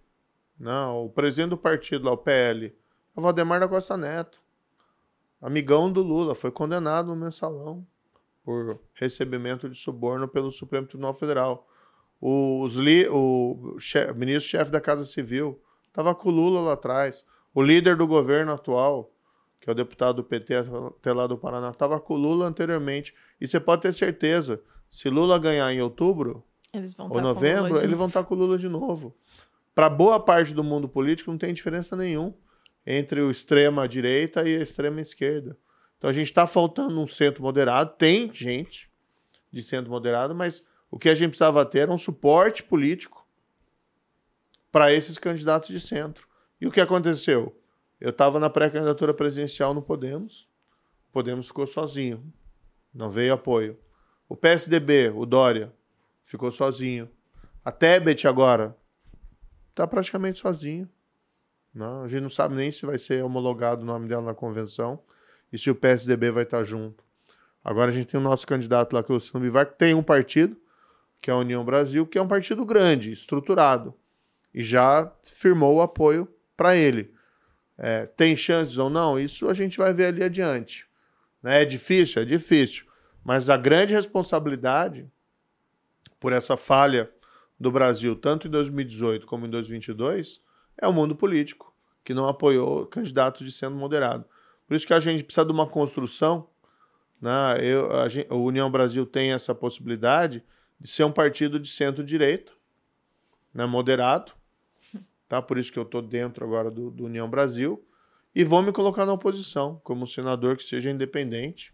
Não, 0.59 1.07
o 1.07 1.11
presidente 1.11 1.51
do 1.51 1.59
partido 1.59 2.05
lá, 2.05 2.13
o 2.13 2.17
PL, 2.17 2.67
é 2.67 2.73
o 3.19 3.21
Valdemar 3.21 3.61
da 3.61 3.69
Costa 3.69 3.97
Neto. 3.97 4.41
Amigão 5.43 5.93
do 5.93 6.03
Lula, 6.03 6.35
foi 6.35 6.51
condenado 6.51 7.09
no 7.09 7.17
mensalão 7.17 7.87
por 8.45 8.81
recebimento 8.95 9.69
de 9.69 9.77
suborno 9.77 10.29
pelo 10.29 10.53
Supremo 10.53 10.87
Tribunal 10.87 11.13
Federal. 11.13 11.69
O, 12.21 12.67
li, 12.69 13.07
o 13.09 13.77
che- 13.79 14.13
ministro-chefe 14.13 14.71
da 14.71 14.81
Casa 14.81 15.05
Civil 15.05 15.61
estava 15.89 16.15
com 16.15 16.29
o 16.29 16.33
Lula 16.33 16.61
lá 16.61 16.73
atrás. 16.75 17.27
O 17.53 17.61
líder 17.63 17.97
do 17.97 18.07
governo 18.07 18.53
atual, 18.53 19.11
que 19.61 19.69
é 19.69 19.73
o 19.73 19.77
deputado 19.77 20.17
do 20.17 20.25
PT 20.25 20.55
até 20.55 21.13
lá 21.13 21.27
do 21.27 21.37
Paraná, 21.37 21.71
estava 21.71 22.01
com 22.01 22.15
o 22.15 22.17
Lula 22.17 22.47
anteriormente. 22.47 23.15
E 23.45 23.47
você 23.47 23.61
pode 23.61 23.83
ter 23.83 23.93
certeza, 23.93 24.59
se 24.89 25.11
Lula 25.11 25.39
ganhar 25.39 25.71
em 25.71 25.83
outubro, 25.83 26.43
ou 26.73 26.81
tá 26.81 27.07
com 27.07 27.21
novembro, 27.21 27.77
eles 27.85 27.95
vão 27.95 28.07
estar 28.07 28.25
com 28.25 28.35
o 28.35 28.39
Lula 28.39 28.57
de 28.57 28.71
novo. 28.71 29.15
Para 29.75 29.91
boa 29.91 30.19
parte 30.19 30.55
do 30.55 30.65
mundo 30.65 30.89
político, 30.89 31.31
não 31.31 31.37
tem 31.37 31.53
diferença 31.53 31.95
nenhuma 31.95 32.33
entre 32.87 33.21
o 33.21 33.31
extrema 33.31 33.87
direita 33.87 34.49
e 34.49 34.57
a 34.57 34.63
extrema 34.63 34.99
esquerda. 34.99 35.59
Então 35.99 36.09
a 36.09 36.13
gente 36.15 36.29
está 36.29 36.47
faltando 36.47 36.99
um 36.99 37.07
centro 37.07 37.43
moderado. 37.43 37.93
Tem 37.99 38.33
gente 38.33 38.91
de 39.53 39.63
centro 39.63 39.91
moderado, 39.91 40.35
mas 40.35 40.65
o 40.91 40.99
que 40.99 41.11
a 41.11 41.15
gente 41.15 41.29
precisava 41.29 41.67
ter 41.67 41.81
era 41.81 41.93
um 41.93 41.99
suporte 41.99 42.63
político 42.63 43.27
para 44.73 44.91
esses 44.91 45.19
candidatos 45.19 45.69
de 45.69 45.81
centro. 45.81 46.27
E 46.59 46.67
o 46.67 46.71
que 46.71 46.81
aconteceu? 46.81 47.55
Eu 48.01 48.09
estava 48.09 48.41
na 48.41 48.49
pré-candidatura 48.49 49.13
presidencial 49.13 49.75
no 49.75 49.83
Podemos. 49.83 50.49
O 51.11 51.13
Podemos 51.13 51.49
ficou 51.49 51.67
sozinho. 51.67 52.33
Não 52.95 53.11
veio 53.11 53.35
apoio. 53.35 53.79
O 54.29 54.37
PSDB, 54.37 55.11
o 55.11 55.27
Dória, 55.27 55.73
ficou 56.23 56.51
sozinho. 56.53 57.11
A 57.65 57.73
Tebet 57.73 58.27
agora 58.29 58.77
está 59.71 59.87
praticamente 59.87 60.41
sozinho. 60.41 60.89
Não, 61.75 62.03
a 62.03 62.09
gente 62.09 62.23
não 62.23 62.31
sabe 62.31 62.55
nem 62.55 62.71
se 62.71 62.87
vai 62.87 62.99
ser 62.99 63.25
homologado 63.25 63.83
o 63.83 63.85
nome 63.85 64.07
dela 64.07 64.23
na 64.23 64.35
convenção 64.35 65.01
e 65.53 65.59
se 65.59 65.71
o 65.71 65.75
PSDB 65.75 66.31
vai 66.31 66.45
estar 66.45 66.63
junto. 66.63 67.03
Agora 67.65 67.91
a 67.91 67.95
gente 67.95 68.07
tem 68.07 68.21
o 68.21 68.23
nosso 68.23 68.47
candidato 68.47 68.93
lá, 68.93 69.03
que 69.03 69.11
é 69.11 69.15
o 69.15 69.17
Luciano 69.17 69.45
Bivar, 69.45 69.67
que 69.67 69.79
tem 69.79 69.95
um 69.95 70.03
partido, 70.03 70.57
que 71.21 71.31
é 71.31 71.33
a 71.33 71.39
União 71.39 71.65
Brasil, 71.65 72.07
que 72.07 72.19
é 72.19 72.23
um 72.23 72.29
partido 72.29 72.65
grande, 72.65 73.11
estruturado, 73.11 73.95
e 74.53 74.63
já 74.63 75.11
firmou 75.23 75.77
o 75.77 75.83
apoio 75.83 76.29
para 76.57 76.77
ele. 76.77 77.13
É, 77.77 78.07
tem 78.07 78.37
chances 78.37 78.79
ou 78.79 78.89
não? 78.89 79.19
Isso 79.19 79.49
a 79.49 79.55
gente 79.55 79.79
vai 79.79 79.93
ver 79.93 80.07
ali 80.07 80.23
adiante. 80.23 80.87
Né? 81.45 81.61
É 81.61 81.65
difícil? 81.67 82.23
É 82.23 82.25
difícil. 82.25 82.87
Mas 83.23 83.51
a 83.51 83.57
grande 83.59 83.93
responsabilidade 83.93 85.07
por 86.19 86.33
essa 86.33 86.57
falha 86.57 87.11
do 87.61 87.71
Brasil, 87.71 88.17
tanto 88.17 88.49
em 88.49 88.51
2018 88.51 89.27
como 89.27 89.47
em 89.47 89.51
2022, 89.51 90.41
é 90.79 90.89
o 90.89 90.93
mundo 90.93 91.15
político, 91.15 91.73
que 92.03 92.15
não 92.15 92.27
apoiou 92.27 92.87
candidatos 92.87 93.47
de 93.47 93.53
centro 93.53 93.77
moderado. 93.77 94.25
Por 94.67 94.75
isso 94.75 94.87
que 94.87 94.95
a 94.95 95.01
gente 95.01 95.23
precisa 95.23 95.45
de 95.45 95.53
uma 95.53 95.67
construção. 95.67 96.49
Né? 97.21 97.59
Eu, 97.61 97.93
a, 97.93 98.09
gente, 98.09 98.27
a 98.31 98.35
União 98.35 98.71
Brasil 98.71 99.05
tem 99.05 99.33
essa 99.33 99.55
possibilidade 99.55 100.43
de 100.81 100.89
ser 100.89 101.05
um 101.05 101.13
partido 101.13 101.61
de 101.61 101.69
centro-direita, 101.69 102.53
né? 103.53 103.67
moderado. 103.67 104.33
Tá? 105.29 105.43
Por 105.43 105.59
isso 105.59 105.71
que 105.73 105.79
eu 105.79 105.83
estou 105.83 106.01
dentro 106.01 106.45
agora 106.45 106.71
do, 106.71 106.91
do 106.91 107.05
União 107.05 107.29
Brasil. 107.29 107.85
E 108.35 108.43
vou 108.43 108.63
me 108.63 108.73
colocar 108.73 109.07
na 109.07 109.13
oposição, 109.13 109.81
como 109.85 110.07
senador 110.07 110.57
que 110.57 110.65
seja 110.65 110.91
independente, 110.91 111.73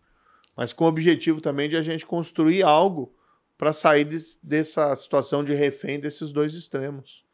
mas 0.56 0.72
com 0.72 0.84
o 0.84 0.88
objetivo 0.88 1.40
também 1.40 1.68
de 1.68 1.76
a 1.76 1.82
gente 1.82 2.04
construir 2.04 2.62
algo 2.62 3.14
para 3.56 3.72
sair 3.72 4.04
de- 4.04 4.36
dessa 4.42 4.94
situação 4.94 5.42
de 5.44 5.54
refém 5.54 5.98
desses 5.98 6.32
dois 6.32 6.54
extremos. 6.54 7.24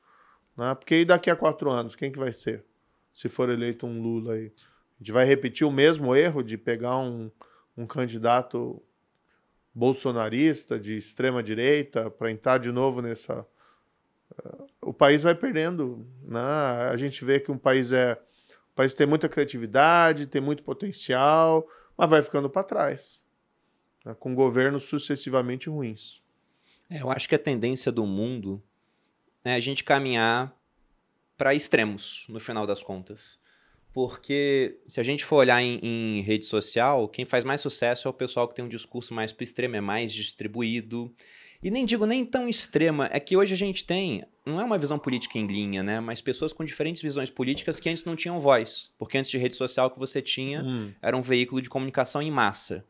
Né? 0.57 0.75
Porque 0.75 1.05
daqui 1.05 1.31
a 1.31 1.37
quatro 1.37 1.71
anos, 1.71 1.97
quem 1.97 2.12
que 2.12 2.19
vai 2.19 2.33
ser? 2.33 2.65
Se 3.12 3.29
for 3.29 3.49
eleito 3.49 3.87
um 3.87 4.01
Lula 4.01 4.35
aí. 4.35 4.53
A 4.95 4.99
gente 4.99 5.12
vai 5.12 5.25
repetir 5.25 5.67
o 5.67 5.71
mesmo 5.73 6.15
erro 6.15 6.43
de 6.43 6.57
pegar 6.57 6.99
um, 6.99 7.31
um 7.77 7.87
candidato 7.87 8.83
bolsonarista 9.75 10.79
de 10.79 10.97
extrema 10.97 11.43
direita 11.43 12.11
para 12.11 12.31
entrar 12.31 12.59
de 12.59 12.73
novo 12.73 13.03
nessa. 13.03 13.47
eh, 14.43 14.65
O 14.81 14.93
país 14.93 15.23
vai 15.23 15.35
perdendo. 15.35 16.07
Né? 16.23 16.41
A 16.41 16.97
gente 16.97 17.25
vê 17.25 17.41
que 17.41 17.51
um 17.51 17.59
país 17.59 17.93
é. 17.93 18.19
País 18.77 18.95
tem 18.95 19.07
muita 19.07 19.27
criatividade, 19.27 20.27
tem 20.27 20.41
muito 20.41 20.62
potencial, 20.62 21.67
mas 21.97 22.11
vai 22.11 22.23
ficando 22.23 22.51
para 22.51 22.62
trás. 22.62 23.23
né? 24.05 24.15
Com 24.21 24.35
governos 24.35 24.85
sucessivamente 24.85 25.71
ruins. 25.71 26.23
É, 26.91 27.01
eu 27.01 27.11
acho 27.11 27.27
que 27.27 27.35
a 27.35 27.39
tendência 27.39 27.91
do 27.91 28.07
mundo 28.07 28.62
é 29.43 29.55
a 29.55 29.61
gente 29.61 29.83
caminhar 29.83 30.55
para 31.39 31.55
extremos, 31.55 32.27
no 32.29 32.39
final 32.39 32.67
das 32.67 32.83
contas. 32.83 33.39
Porque 33.95 34.79
se 34.87 35.01
a 35.01 35.03
gente 35.03 35.25
for 35.25 35.37
olhar 35.37 35.62
em, 35.62 35.79
em, 35.83 36.21
rede 36.21 36.45
social, 36.45 37.09
quem 37.09 37.25
faz 37.25 37.45
mais 37.45 37.62
sucesso 37.62 38.07
é 38.07 38.11
o 38.11 38.15
pessoal 38.15 38.47
que 38.47 38.55
tem 38.55 38.65
um 38.65 38.69
discurso 38.69 39.15
mais 39.15 39.33
pro 39.33 39.43
extremo, 39.43 39.75
é 39.75 39.81
mais 39.81 40.12
distribuído. 40.12 41.15
E 41.66 41.70
nem 41.70 41.85
digo 41.85 42.07
nem 42.07 42.24
tão 42.24 42.48
extrema, 42.48 43.09
é 43.11 43.18
que 43.18 43.37
hoje 43.37 43.52
a 43.52 43.57
gente 43.57 43.85
tem, 43.85 44.24
não 44.46 44.61
é 44.61 44.64
uma 44.64 44.79
visão 44.79 45.00
política 45.00 45.37
em 45.37 45.48
linha, 45.48 45.83
né? 45.83 45.98
Mas 45.98 46.22
pessoas 46.22 46.52
com 46.52 46.64
diferentes 46.64 47.02
visões 47.02 47.29
políticas 47.29 47.81
que 47.81 47.88
antes 47.88 48.05
não 48.05 48.14
tinham 48.14 48.40
voz. 48.40 48.92
Porque 48.96 49.18
antes 49.18 49.29
de 49.29 49.37
rede 49.37 49.57
social 49.57 49.90
que 49.90 49.98
você 49.98 50.22
tinha 50.22 50.62
hum. 50.62 50.92
era 51.02 51.16
um 51.16 51.20
veículo 51.20 51.61
de 51.61 51.68
comunicação 51.68 52.22
em 52.22 52.31
massa. 52.31 52.85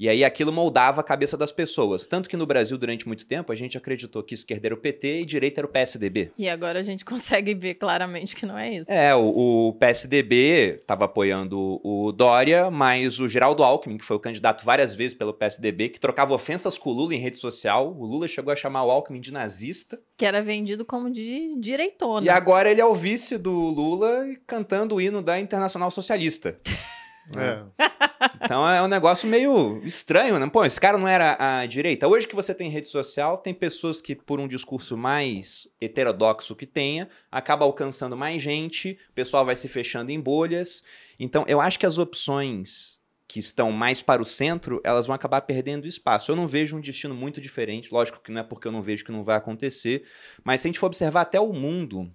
E 0.00 0.08
aí 0.08 0.24
aquilo 0.24 0.50
moldava 0.50 1.02
a 1.02 1.04
cabeça 1.04 1.36
das 1.36 1.52
pessoas. 1.52 2.06
Tanto 2.06 2.26
que 2.26 2.34
no 2.34 2.46
Brasil, 2.46 2.78
durante 2.78 3.06
muito 3.06 3.26
tempo, 3.26 3.52
a 3.52 3.54
gente 3.54 3.76
acreditou 3.76 4.22
que 4.22 4.32
esquerda 4.32 4.68
era 4.68 4.74
o 4.74 4.78
PT 4.78 5.20
e 5.20 5.24
direita 5.26 5.60
era 5.60 5.66
o 5.66 5.70
PSDB. 5.70 6.32
E 6.38 6.48
agora 6.48 6.78
a 6.78 6.82
gente 6.82 7.04
consegue 7.04 7.54
ver 7.54 7.74
claramente 7.74 8.34
que 8.34 8.46
não 8.46 8.56
é 8.56 8.76
isso. 8.76 8.90
É, 8.90 9.14
o, 9.14 9.68
o 9.68 9.72
PSDB 9.74 10.78
estava 10.80 11.04
apoiando 11.04 11.78
o 11.84 12.12
Dória, 12.12 12.70
mas 12.70 13.20
o 13.20 13.28
Geraldo 13.28 13.62
Alckmin, 13.62 13.98
que 13.98 14.04
foi 14.06 14.16
o 14.16 14.20
candidato 14.20 14.64
várias 14.64 14.94
vezes 14.94 15.12
pelo 15.12 15.34
PSDB, 15.34 15.90
que 15.90 16.00
trocava 16.00 16.32
ofensas 16.32 16.78
com 16.78 16.88
o 16.88 16.94
Lula 16.94 17.14
em 17.14 17.18
rede 17.18 17.36
social, 17.36 17.94
o 17.94 18.06
Lula 18.06 18.26
chegou 18.26 18.50
a 18.50 18.56
chamar 18.56 18.84
o 18.84 18.90
Alckmin 18.90 19.20
de 19.20 19.30
nazista. 19.30 20.00
Que 20.16 20.24
era 20.24 20.42
vendido 20.42 20.82
como 20.82 21.10
de 21.10 21.54
direitona. 21.60 22.24
E 22.24 22.30
agora 22.30 22.70
ele 22.70 22.80
é 22.80 22.86
o 22.86 22.94
vice 22.94 23.36
do 23.36 23.52
Lula 23.52 24.24
cantando 24.46 24.94
o 24.94 25.00
hino 25.00 25.20
da 25.20 25.38
Internacional 25.38 25.90
Socialista. 25.90 26.58
É. 27.36 27.62
Então 28.42 28.68
é 28.68 28.82
um 28.82 28.88
negócio 28.88 29.28
meio 29.28 29.80
estranho, 29.84 30.38
né? 30.38 30.46
Pô, 30.46 30.64
esse 30.64 30.80
cara 30.80 30.98
não 30.98 31.08
era 31.08 31.36
a 31.38 31.66
direita. 31.66 32.08
Hoje 32.08 32.26
que 32.26 32.34
você 32.34 32.54
tem 32.54 32.68
rede 32.68 32.88
social, 32.88 33.38
tem 33.38 33.54
pessoas 33.54 34.00
que, 34.00 34.14
por 34.14 34.40
um 34.40 34.48
discurso 34.48 34.96
mais 34.96 35.68
heterodoxo 35.80 36.56
que 36.56 36.66
tenha, 36.66 37.08
acaba 37.30 37.64
alcançando 37.64 38.16
mais 38.16 38.42
gente, 38.42 38.98
o 39.10 39.12
pessoal 39.14 39.44
vai 39.44 39.56
se 39.56 39.68
fechando 39.68 40.10
em 40.10 40.20
bolhas. 40.20 40.82
Então, 41.18 41.44
eu 41.46 41.60
acho 41.60 41.78
que 41.78 41.86
as 41.86 41.98
opções 41.98 43.00
que 43.30 43.38
estão 43.38 43.70
mais 43.70 44.02
para 44.02 44.20
o 44.20 44.24
centro, 44.24 44.80
elas 44.82 45.06
vão 45.06 45.14
acabar 45.14 45.42
perdendo 45.42 45.86
espaço. 45.86 46.32
Eu 46.32 46.36
não 46.36 46.48
vejo 46.48 46.76
um 46.76 46.80
destino 46.80 47.14
muito 47.14 47.40
diferente, 47.40 47.92
lógico 47.92 48.20
que 48.20 48.32
não 48.32 48.40
é 48.40 48.44
porque 48.44 48.66
eu 48.66 48.72
não 48.72 48.82
vejo 48.82 49.04
que 49.04 49.12
não 49.12 49.22
vai 49.22 49.36
acontecer, 49.36 50.02
mas 50.42 50.60
se 50.60 50.66
a 50.66 50.68
gente 50.68 50.80
for 50.80 50.86
observar 50.86 51.20
até 51.20 51.38
o 51.38 51.52
mundo, 51.52 52.12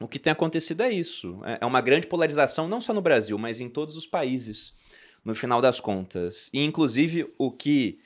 o 0.00 0.06
que 0.06 0.18
tem 0.18 0.32
acontecido 0.32 0.82
é 0.82 0.90
isso. 0.90 1.40
É, 1.44 1.58
é 1.60 1.66
uma 1.66 1.80
grande 1.80 2.06
polarização, 2.06 2.68
não 2.68 2.80
só 2.80 2.92
no 2.92 3.02
Brasil, 3.02 3.36
mas 3.38 3.60
em 3.60 3.68
todos 3.68 3.96
os 3.96 4.06
países, 4.06 4.74
no 5.24 5.34
final 5.34 5.60
das 5.60 5.80
contas. 5.80 6.50
E, 6.52 6.64
inclusive, 6.64 7.32
o 7.36 7.50
que 7.50 7.98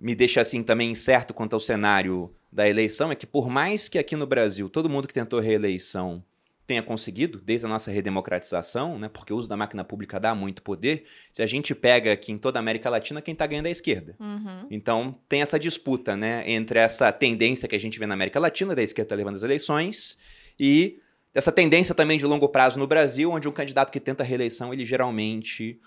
me 0.00 0.14
deixa 0.14 0.40
assim 0.40 0.62
também 0.62 0.90
incerto 0.90 1.34
quanto 1.34 1.54
ao 1.54 1.60
cenário 1.60 2.34
da 2.50 2.68
eleição 2.68 3.12
é 3.12 3.14
que, 3.14 3.26
por 3.26 3.48
mais 3.48 3.88
que 3.88 3.98
aqui 3.98 4.16
no 4.16 4.26
Brasil 4.26 4.68
todo 4.68 4.88
mundo 4.88 5.06
que 5.06 5.14
tentou 5.14 5.40
reeleição 5.40 6.24
tenha 6.66 6.82
conseguido, 6.84 7.40
desde 7.44 7.66
a 7.66 7.68
nossa 7.68 7.90
redemocratização, 7.90 8.96
né, 8.96 9.08
porque 9.08 9.32
o 9.32 9.36
uso 9.36 9.48
da 9.48 9.56
máquina 9.56 9.82
pública 9.82 10.20
dá 10.20 10.36
muito 10.36 10.62
poder, 10.62 11.04
se 11.32 11.42
a 11.42 11.46
gente 11.46 11.74
pega 11.74 12.12
aqui 12.12 12.30
em 12.30 12.38
toda 12.38 12.60
a 12.60 12.60
América 12.60 12.88
Latina, 12.88 13.20
quem 13.20 13.32
está 13.32 13.44
ganhando 13.44 13.66
é 13.66 13.70
a 13.70 13.72
esquerda. 13.72 14.14
Uhum. 14.20 14.68
Então, 14.70 15.18
tem 15.28 15.42
essa 15.42 15.58
disputa 15.58 16.16
né, 16.16 16.44
entre 16.46 16.78
essa 16.78 17.10
tendência 17.10 17.68
que 17.68 17.74
a 17.74 17.80
gente 17.80 17.98
vê 17.98 18.06
na 18.06 18.14
América 18.14 18.38
Latina, 18.38 18.72
da 18.72 18.84
esquerda 18.84 19.08
tá 19.08 19.14
levando 19.16 19.34
as 19.34 19.42
eleições, 19.42 20.16
e 20.60 21.00
dessa 21.32 21.52
tendência 21.52 21.94
também 21.94 22.18
de 22.18 22.26
longo 22.26 22.48
prazo 22.48 22.78
no 22.78 22.86
Brasil, 22.86 23.30
onde 23.30 23.48
um 23.48 23.52
candidato 23.52 23.90
que 23.90 24.00
tenta 24.00 24.24
reeleição, 24.24 24.72
ele 24.72 24.84
geralmente 24.84 25.80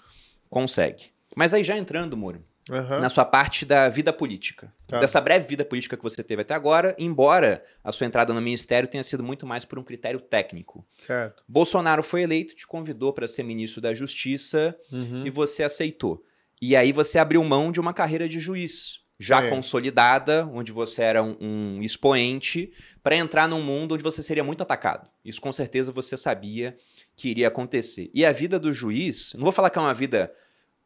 consegue. 0.50 1.06
Mas 1.36 1.54
aí 1.54 1.64
já 1.64 1.78
entrando, 1.78 2.16
Moro, 2.16 2.44
uhum. 2.70 3.00
na 3.00 3.10
sua 3.10 3.26
parte 3.26 3.66
da 3.66 3.90
vida 3.90 4.14
política. 4.14 4.74
Tá. 4.88 5.00
Dessa 5.00 5.20
breve 5.20 5.48
vida 5.48 5.66
política 5.66 5.98
que 5.98 6.04
você 6.04 6.24
teve 6.24 6.44
até 6.44 6.54
agora, 6.54 6.96
embora 6.98 7.64
a 7.84 7.92
sua 7.92 8.06
entrada 8.08 8.34
no 8.34 8.42
ministério 8.42 8.88
tenha 8.88 9.04
sido 9.04 9.24
muito 9.24 9.46
mais 9.46 9.66
por 9.66 9.80
um 9.80 9.84
critério 9.84 10.20
técnico. 10.20 10.86
Certo. 10.98 11.44
Bolsonaro 11.48 12.04
foi 12.04 12.24
eleito, 12.24 12.56
te 12.56 12.68
convidou 12.68 13.12
para 13.14 13.28
ser 13.28 13.44
ministro 13.44 13.82
da 13.82 13.94
Justiça 13.94 14.76
uhum. 14.92 15.26
e 15.26 15.30
você 15.30 15.64
aceitou. 15.64 16.24
E 16.62 16.76
aí 16.76 16.92
você 16.92 17.20
abriu 17.20 17.44
mão 17.44 17.72
de 17.72 17.80
uma 17.80 17.94
carreira 17.94 18.30
de 18.30 18.40
juiz 18.40 19.03
já 19.20 19.50
consolidada, 19.50 20.46
onde 20.52 20.72
você 20.72 21.02
era 21.02 21.24
um, 21.24 21.38
um 21.40 21.82
expoente, 21.82 22.74
para 23.02 23.16
entrar 23.16 23.48
num 23.48 23.62
mundo 23.62 23.94
onde 23.94 24.04
você 24.04 24.22
seria 24.22 24.44
muito 24.44 24.62
atacado. 24.62 25.10
Isso 25.24 25.42
com 25.42 25.52
certeza 25.52 25.92
você 25.92 26.18
sabia 26.18 26.78
que 27.16 27.30
iria 27.30 27.48
acontecer. 27.48 28.10
E 28.14 28.26
a 28.26 28.32
vida 28.32 28.60
do 28.60 28.72
juiz, 28.72 29.34
não 29.36 29.44
vou 29.44 29.52
falar 29.52 29.70
que 29.70 29.78
é 29.78 29.82
uma 29.82 29.94
vida 29.94 30.34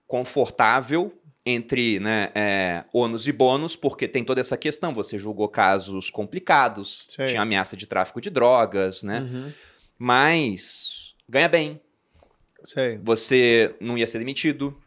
confortável 0.06 1.14
entre 1.46 2.00
né, 2.00 2.30
é, 2.36 2.84
ônus 2.92 3.26
e 3.28 3.32
bônus, 3.32 3.76
porque 3.76 4.08
tem 4.08 4.24
toda 4.24 4.42
essa 4.42 4.58
questão. 4.58 4.94
Você 4.94 5.18
julgou 5.18 5.48
casos 5.48 6.10
complicados, 6.10 7.06
tinha 7.08 7.42
ameaça 7.42 7.78
de 7.78 7.88
tráfico 7.88 8.20
de 8.20 8.30
drogas, 8.30 9.02
né? 9.02 9.22
Uhum. 9.22 9.54
Mas 9.98 11.16
ganha 11.28 11.48
bem. 11.48 11.80
Sim. 12.64 13.00
Você 13.02 13.74
não 13.80 13.98
ia 13.98 14.06
ser 14.06 14.20
demitido, 14.20 14.78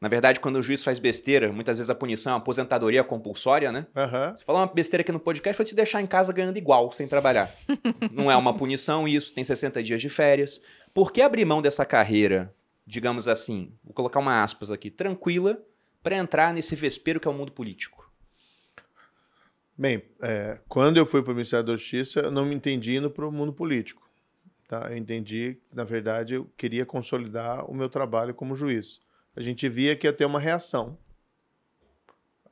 na 0.00 0.08
verdade, 0.08 0.40
quando 0.40 0.56
o 0.56 0.62
juiz 0.62 0.84
faz 0.84 0.98
besteira, 0.98 1.52
muitas 1.52 1.78
vezes 1.78 1.88
a 1.88 1.94
punição 1.94 2.32
é 2.32 2.34
uma 2.34 2.40
aposentadoria 2.40 3.02
compulsória, 3.02 3.72
né? 3.72 3.86
Uhum. 3.96 4.36
Você 4.36 4.44
fala 4.44 4.60
uma 4.60 4.66
besteira 4.66 5.00
aqui 5.00 5.12
no 5.12 5.20
podcast, 5.20 5.56
foi 5.56 5.64
te 5.64 5.74
deixar 5.74 6.02
em 6.02 6.06
casa 6.06 6.32
ganhando 6.32 6.58
igual, 6.58 6.92
sem 6.92 7.08
trabalhar. 7.08 7.54
Não 8.12 8.30
é 8.30 8.36
uma 8.36 8.52
punição 8.52 9.08
isso, 9.08 9.32
tem 9.32 9.42
60 9.42 9.82
dias 9.82 10.02
de 10.02 10.08
férias. 10.08 10.60
Por 10.92 11.10
que 11.10 11.22
abrir 11.22 11.44
mão 11.44 11.62
dessa 11.62 11.86
carreira, 11.86 12.54
digamos 12.86 13.26
assim, 13.28 13.72
vou 13.82 13.94
colocar 13.94 14.20
uma 14.20 14.42
aspas 14.42 14.70
aqui, 14.70 14.90
tranquila, 14.90 15.58
para 16.02 16.16
entrar 16.16 16.52
nesse 16.52 16.76
vespeiro 16.76 17.18
que 17.18 17.26
é 17.26 17.30
o 17.30 17.34
mundo 17.34 17.52
político? 17.52 18.04
Bem, 19.76 20.02
é, 20.20 20.58
quando 20.68 20.98
eu 20.98 21.06
fui 21.06 21.22
para 21.22 21.32
o 21.32 21.34
Ministério 21.34 21.64
da 21.64 21.76
Justiça, 21.76 22.20
eu 22.20 22.30
não 22.30 22.44
me 22.44 22.54
entendi 22.54 22.94
indo 22.94 23.10
para 23.10 23.26
o 23.26 23.32
mundo 23.32 23.52
político. 23.52 24.06
Tá? 24.68 24.88
Eu 24.90 24.96
entendi 24.96 25.58
que, 25.70 25.76
na 25.76 25.82
verdade, 25.82 26.34
eu 26.34 26.44
queria 26.56 26.84
consolidar 26.84 27.68
o 27.68 27.74
meu 27.74 27.88
trabalho 27.88 28.34
como 28.34 28.54
juiz 28.54 29.00
a 29.36 29.40
gente 29.40 29.68
via 29.68 29.96
que 29.96 30.06
ia 30.06 30.12
ter 30.12 30.24
uma 30.24 30.38
reação 30.40 30.96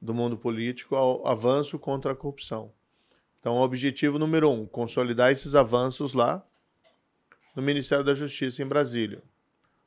do 0.00 0.12
mundo 0.12 0.36
político 0.36 0.96
ao 0.96 1.26
avanço 1.26 1.78
contra 1.78 2.12
a 2.12 2.16
corrupção. 2.16 2.72
Então, 3.38 3.56
o 3.56 3.62
objetivo 3.62 4.18
número 4.18 4.50
um, 4.50 4.66
consolidar 4.66 5.30
esses 5.30 5.54
avanços 5.54 6.12
lá 6.14 6.44
no 7.54 7.62
Ministério 7.62 8.04
da 8.04 8.14
Justiça 8.14 8.62
em 8.62 8.66
Brasília. 8.66 9.22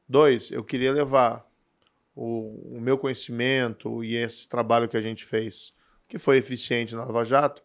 Dois, 0.08 0.52
eu 0.52 0.64
queria 0.64 0.92
levar 0.92 1.46
o, 2.16 2.78
o 2.78 2.82
meu 2.82 2.98
conhecimento 2.98 4.04
e 4.04 4.16
esse 4.16 4.48
trabalho 4.48 4.88
que 4.88 4.98
a 4.98 5.02
gente 5.02 5.26
fez, 5.26 5.74
que 6.08 6.18
foi 6.18 6.38
eficiente 6.38 6.96
na 6.96 7.04
Lava 7.04 7.26
Jato, 7.26 7.62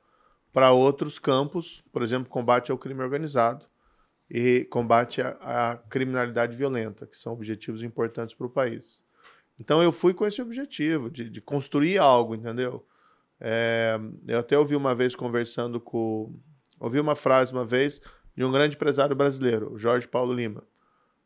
para 0.52 0.72
outros 0.72 1.18
campos, 1.18 1.84
por 1.92 2.02
exemplo, 2.02 2.28
combate 2.28 2.72
ao 2.72 2.78
crime 2.78 3.02
organizado 3.02 3.66
e 4.28 4.64
combate 4.64 5.20
à 5.20 5.80
criminalidade 5.88 6.56
violenta, 6.56 7.06
que 7.06 7.16
são 7.16 7.32
objetivos 7.32 7.82
importantes 7.82 8.34
para 8.34 8.46
o 8.46 8.50
país. 8.50 9.04
Então 9.60 9.82
eu 9.82 9.92
fui 9.92 10.14
com 10.14 10.26
esse 10.26 10.40
objetivo 10.40 11.10
de, 11.10 11.28
de 11.28 11.40
construir 11.40 11.98
algo, 11.98 12.34
entendeu? 12.34 12.86
É, 13.38 13.98
eu 14.26 14.38
até 14.38 14.58
ouvi 14.58 14.74
uma 14.74 14.94
vez 14.94 15.14
conversando 15.14 15.78
com. 15.78 16.34
Ouvi 16.78 16.98
uma 16.98 17.14
frase 17.14 17.52
uma 17.52 17.64
vez 17.64 18.00
de 18.34 18.42
um 18.42 18.50
grande 18.50 18.76
empresário 18.76 19.14
brasileiro, 19.14 19.76
Jorge 19.76 20.08
Paulo 20.08 20.32
Lima. 20.32 20.64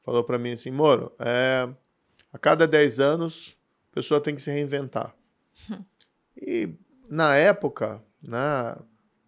Falou 0.03 0.25
para 0.25 0.39
mim 0.39 0.53
assim: 0.53 0.71
Moro, 0.71 1.13
é, 1.19 1.69
a 2.33 2.39
cada 2.39 2.67
10 2.67 2.99
anos 2.99 3.57
a 3.93 3.95
pessoa 3.95 4.21
tem 4.21 4.35
que 4.35 4.43
se 4.43 4.51
reinventar. 4.51 5.15
e 6.37 6.75
na 7.09 7.37
época, 7.37 8.03
né, 8.21 8.77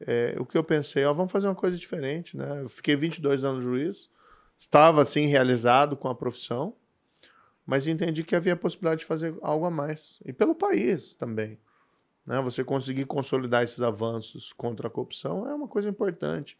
é, 0.00 0.36
o 0.38 0.44
que 0.44 0.58
eu 0.58 0.64
pensei, 0.64 1.04
ó, 1.04 1.12
vamos 1.12 1.30
fazer 1.30 1.46
uma 1.46 1.54
coisa 1.54 1.76
diferente. 1.76 2.36
Né? 2.36 2.62
Eu 2.62 2.68
fiquei 2.68 2.96
22 2.96 3.44
anos 3.44 3.62
juiz, 3.62 4.10
estava 4.58 5.02
assim 5.02 5.26
realizado 5.26 5.96
com 5.96 6.08
a 6.08 6.14
profissão 6.14 6.74
mas 7.66 7.88
entendi 7.88 8.22
que 8.22 8.36
havia 8.36 8.52
a 8.52 8.56
possibilidade 8.56 9.00
de 9.00 9.06
fazer 9.06 9.36
algo 9.42 9.66
a 9.66 9.70
mais. 9.70 10.20
E 10.24 10.32
pelo 10.32 10.54
país 10.54 11.14
também. 11.14 11.58
Né? 12.26 12.40
Você 12.42 12.62
conseguir 12.62 13.04
consolidar 13.06 13.64
esses 13.64 13.80
avanços 13.80 14.52
contra 14.52 14.86
a 14.86 14.90
corrupção 14.90 15.48
é 15.48 15.54
uma 15.54 15.66
coisa 15.66 15.88
importante. 15.88 16.56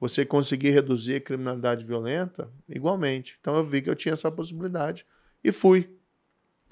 Você 0.00 0.24
conseguir 0.24 0.70
reduzir 0.70 1.16
a 1.16 1.20
criminalidade 1.20 1.84
violenta, 1.84 2.50
igualmente. 2.68 3.38
Então 3.40 3.56
eu 3.56 3.64
vi 3.64 3.80
que 3.80 3.88
eu 3.88 3.94
tinha 3.94 4.12
essa 4.12 4.30
possibilidade 4.30 5.06
e 5.42 5.52
fui 5.52 5.96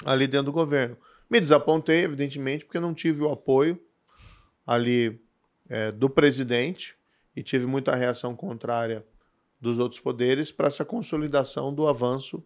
ali 0.04 0.26
dentro 0.26 0.46
do 0.46 0.52
governo. 0.52 0.96
Me 1.30 1.40
desapontei, 1.40 2.02
evidentemente, 2.02 2.64
porque 2.64 2.80
não 2.80 2.94
tive 2.94 3.22
o 3.22 3.30
apoio 3.30 3.80
ali 4.66 5.20
é, 5.68 5.92
do 5.92 6.10
presidente 6.10 6.96
e 7.34 7.42
tive 7.42 7.66
muita 7.66 7.94
reação 7.94 8.34
contrária 8.34 9.04
dos 9.60 9.78
outros 9.78 10.00
poderes 10.00 10.52
para 10.52 10.68
essa 10.68 10.84
consolidação 10.84 11.72
do 11.72 11.86
avanço 11.86 12.44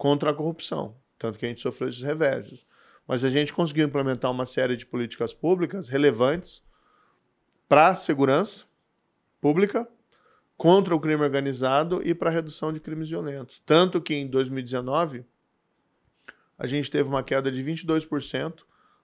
contra 0.00 0.30
a 0.30 0.34
corrupção. 0.34 0.96
Tanto 1.18 1.38
que 1.38 1.44
a 1.44 1.48
gente 1.50 1.60
sofreu 1.60 1.90
esses 1.90 2.00
reveses. 2.00 2.64
Mas 3.06 3.22
a 3.22 3.28
gente 3.28 3.52
conseguiu 3.52 3.86
implementar 3.86 4.30
uma 4.30 4.46
série 4.46 4.74
de 4.74 4.86
políticas 4.86 5.34
públicas 5.34 5.90
relevantes 5.90 6.64
para 7.68 7.88
a 7.88 7.94
segurança 7.94 8.64
pública, 9.42 9.86
contra 10.56 10.94
o 10.94 11.00
crime 11.00 11.22
organizado 11.22 12.00
e 12.02 12.14
para 12.14 12.30
a 12.30 12.32
redução 12.32 12.72
de 12.72 12.80
crimes 12.80 13.10
violentos. 13.10 13.62
Tanto 13.66 14.00
que 14.00 14.14
em 14.14 14.26
2019 14.26 15.26
a 16.58 16.66
gente 16.66 16.90
teve 16.90 17.06
uma 17.06 17.22
queda 17.22 17.50
de 17.50 17.62
22% 17.62 18.60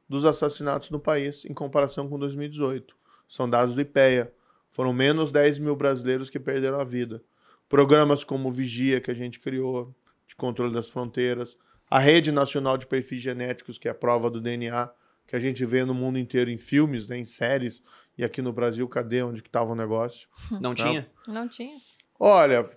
dos 0.08 0.24
assassinatos 0.24 0.88
no 0.88 0.98
país 0.98 1.44
em 1.44 1.52
comparação 1.52 2.08
com 2.08 2.18
2018. 2.18 2.96
São 3.28 3.50
dados 3.50 3.74
do 3.74 3.82
IPEA. 3.82 4.32
Foram 4.70 4.94
menos 4.94 5.30
10 5.30 5.58
mil 5.58 5.76
brasileiros 5.76 6.30
que 6.30 6.40
perderam 6.40 6.80
a 6.80 6.84
vida. 6.84 7.22
Programas 7.68 8.24
como 8.24 8.48
o 8.48 8.52
Vigia, 8.52 8.98
que 8.98 9.10
a 9.10 9.14
gente 9.14 9.38
criou, 9.38 9.94
de 10.26 10.34
controle 10.34 10.72
das 10.72 10.88
fronteiras. 10.88 11.56
A 11.90 11.98
Rede 11.98 12.32
Nacional 12.32 12.76
de 12.76 12.86
Perfis 12.86 13.22
Genéticos, 13.22 13.78
que 13.78 13.88
é 13.88 13.90
a 13.90 13.94
prova 13.94 14.30
do 14.30 14.40
DNA, 14.40 14.90
que 15.26 15.36
a 15.36 15.40
gente 15.40 15.64
vê 15.64 15.84
no 15.84 15.94
mundo 15.94 16.18
inteiro 16.18 16.50
em 16.50 16.58
filmes, 16.58 17.08
né, 17.08 17.18
em 17.18 17.24
séries. 17.24 17.82
E 18.16 18.24
aqui 18.24 18.40
no 18.40 18.52
Brasil, 18.52 18.88
cadê 18.88 19.22
onde 19.22 19.42
que 19.42 19.48
estava 19.48 19.72
o 19.72 19.76
negócio? 19.76 20.28
Não 20.60 20.74
tinha? 20.74 21.08
Não 21.26 21.48
tinha. 21.48 21.78
Olha, 22.18 22.68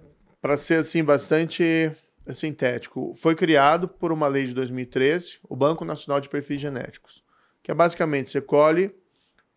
para 0.41 0.57
ser 0.57 0.75
assim 0.75 1.03
bastante 1.03 1.91
sintético, 2.33 3.13
foi 3.15 3.35
criado 3.35 3.87
por 3.87 4.11
uma 4.11 4.27
lei 4.27 4.45
de 4.45 4.53
2013, 4.53 5.39
o 5.43 5.55
Banco 5.55 5.83
Nacional 5.83 6.21
de 6.21 6.29
Perfis 6.29 6.61
Genéticos, 6.61 7.23
que 7.63 7.71
é 7.71 7.73
basicamente 7.73 8.29
você 8.29 8.41
colhe 8.41 8.93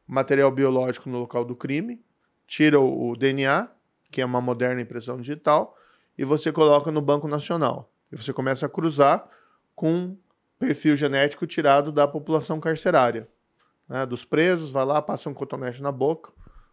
material 0.06 0.50
biológico 0.50 1.08
no 1.08 1.18
local 1.18 1.44
do 1.44 1.54
crime, 1.54 2.00
tira 2.46 2.80
o, 2.80 3.10
o 3.10 3.16
DNA, 3.16 3.68
que 4.10 4.20
é 4.20 4.24
uma 4.24 4.40
moderna 4.40 4.80
impressão 4.80 5.18
digital, 5.18 5.76
e 6.16 6.24
você 6.24 6.52
coloca 6.52 6.90
no 6.90 7.00
Banco 7.00 7.26
Nacional. 7.26 7.90
E 8.10 8.16
você 8.16 8.32
começa 8.32 8.66
a 8.66 8.68
cruzar 8.68 9.28
com 9.74 10.16
perfil 10.58 10.96
genético 10.96 11.46
tirado 11.46 11.90
da 11.90 12.06
população 12.06 12.60
carcerária, 12.60 13.28
né, 13.88 14.06
dos 14.06 14.24
presos, 14.24 14.70
vai 14.70 14.84
lá, 14.84 15.02
passa 15.02 15.28
um 15.28 15.34
cotonete 15.34 15.82
na 15.82 15.90
boca, 15.90 16.32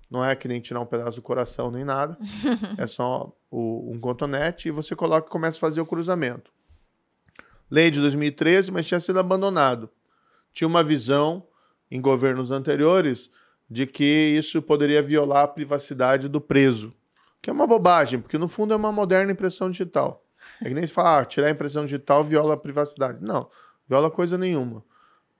não 0.10 0.24
é 0.24 0.36
que 0.36 0.48
nem 0.48 0.60
tirar 0.60 0.80
um 0.80 0.86
pedaço 0.86 1.18
do 1.18 1.24
coração 1.24 1.72
nem 1.72 1.84
nada, 1.84 2.18
é 2.78 2.86
só 2.86 3.32
o, 3.50 3.92
um 3.92 4.00
cotonete 4.00 4.68
e 4.68 4.72
você 4.72 4.96
coloca 4.96 5.28
e 5.28 5.32
começa 5.32 5.58
a 5.58 5.62
fazer 5.62 5.82
o 5.82 5.86
cruzamento. 5.86 6.52
Lei 7.70 7.90
de 7.92 8.00
2013, 8.00 8.72
mas 8.72 8.88
tinha 8.88 9.00
sido 9.00 9.20
abandonado. 9.20 9.90
Tinha 10.52 10.68
uma 10.68 10.84
visão 10.84 11.46
em 11.90 12.02
governos 12.02 12.52
anteriores 12.52 13.30
de 13.70 13.86
que 13.86 14.04
isso 14.36 14.62
poderia 14.62 15.02
violar 15.02 15.44
a 15.44 15.48
privacidade 15.48 16.28
do 16.28 16.42
preso, 16.42 16.94
que 17.42 17.50
é 17.50 17.54
uma 17.54 17.68
bobagem, 17.68 18.20
porque 18.20 18.38
no 18.38 18.48
fundo 18.48 18.74
é 18.74 18.78
uma 18.78 18.92
moderna 18.92 19.32
impressão 19.32 19.70
digital. 19.70 20.26
É 20.62 20.68
que 20.68 20.74
nem 20.74 20.86
se 20.86 20.94
fala, 20.94 21.20
ah, 21.20 21.26
tirar 21.26 21.48
a 21.48 21.52
impressão 21.52 21.86
digital 21.86 22.24
viola 22.24 22.54
a 22.54 22.58
privacidade. 22.58 23.24
Não, 23.24 23.50
viola 23.88 24.12
coisa 24.12 24.38
nenhuma. 24.38 24.84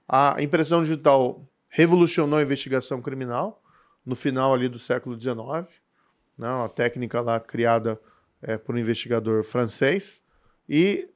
A 0.08 0.42
impressão 0.42 0.82
digital 0.82 1.46
revolucionou 1.68 2.38
a 2.38 2.42
investigação 2.42 3.00
criminal 3.00 3.62
no 4.04 4.16
final 4.16 4.52
ali 4.52 4.68
do 4.68 4.78
século 4.78 5.18
XIX, 5.18 5.38
né, 6.36 6.48
uma 6.48 6.68
técnica 6.68 7.20
lá 7.20 7.38
criada 7.38 8.00
é, 8.42 8.56
por 8.56 8.74
um 8.74 8.78
investigador 8.78 9.44
francês, 9.44 10.22
e 10.68 11.08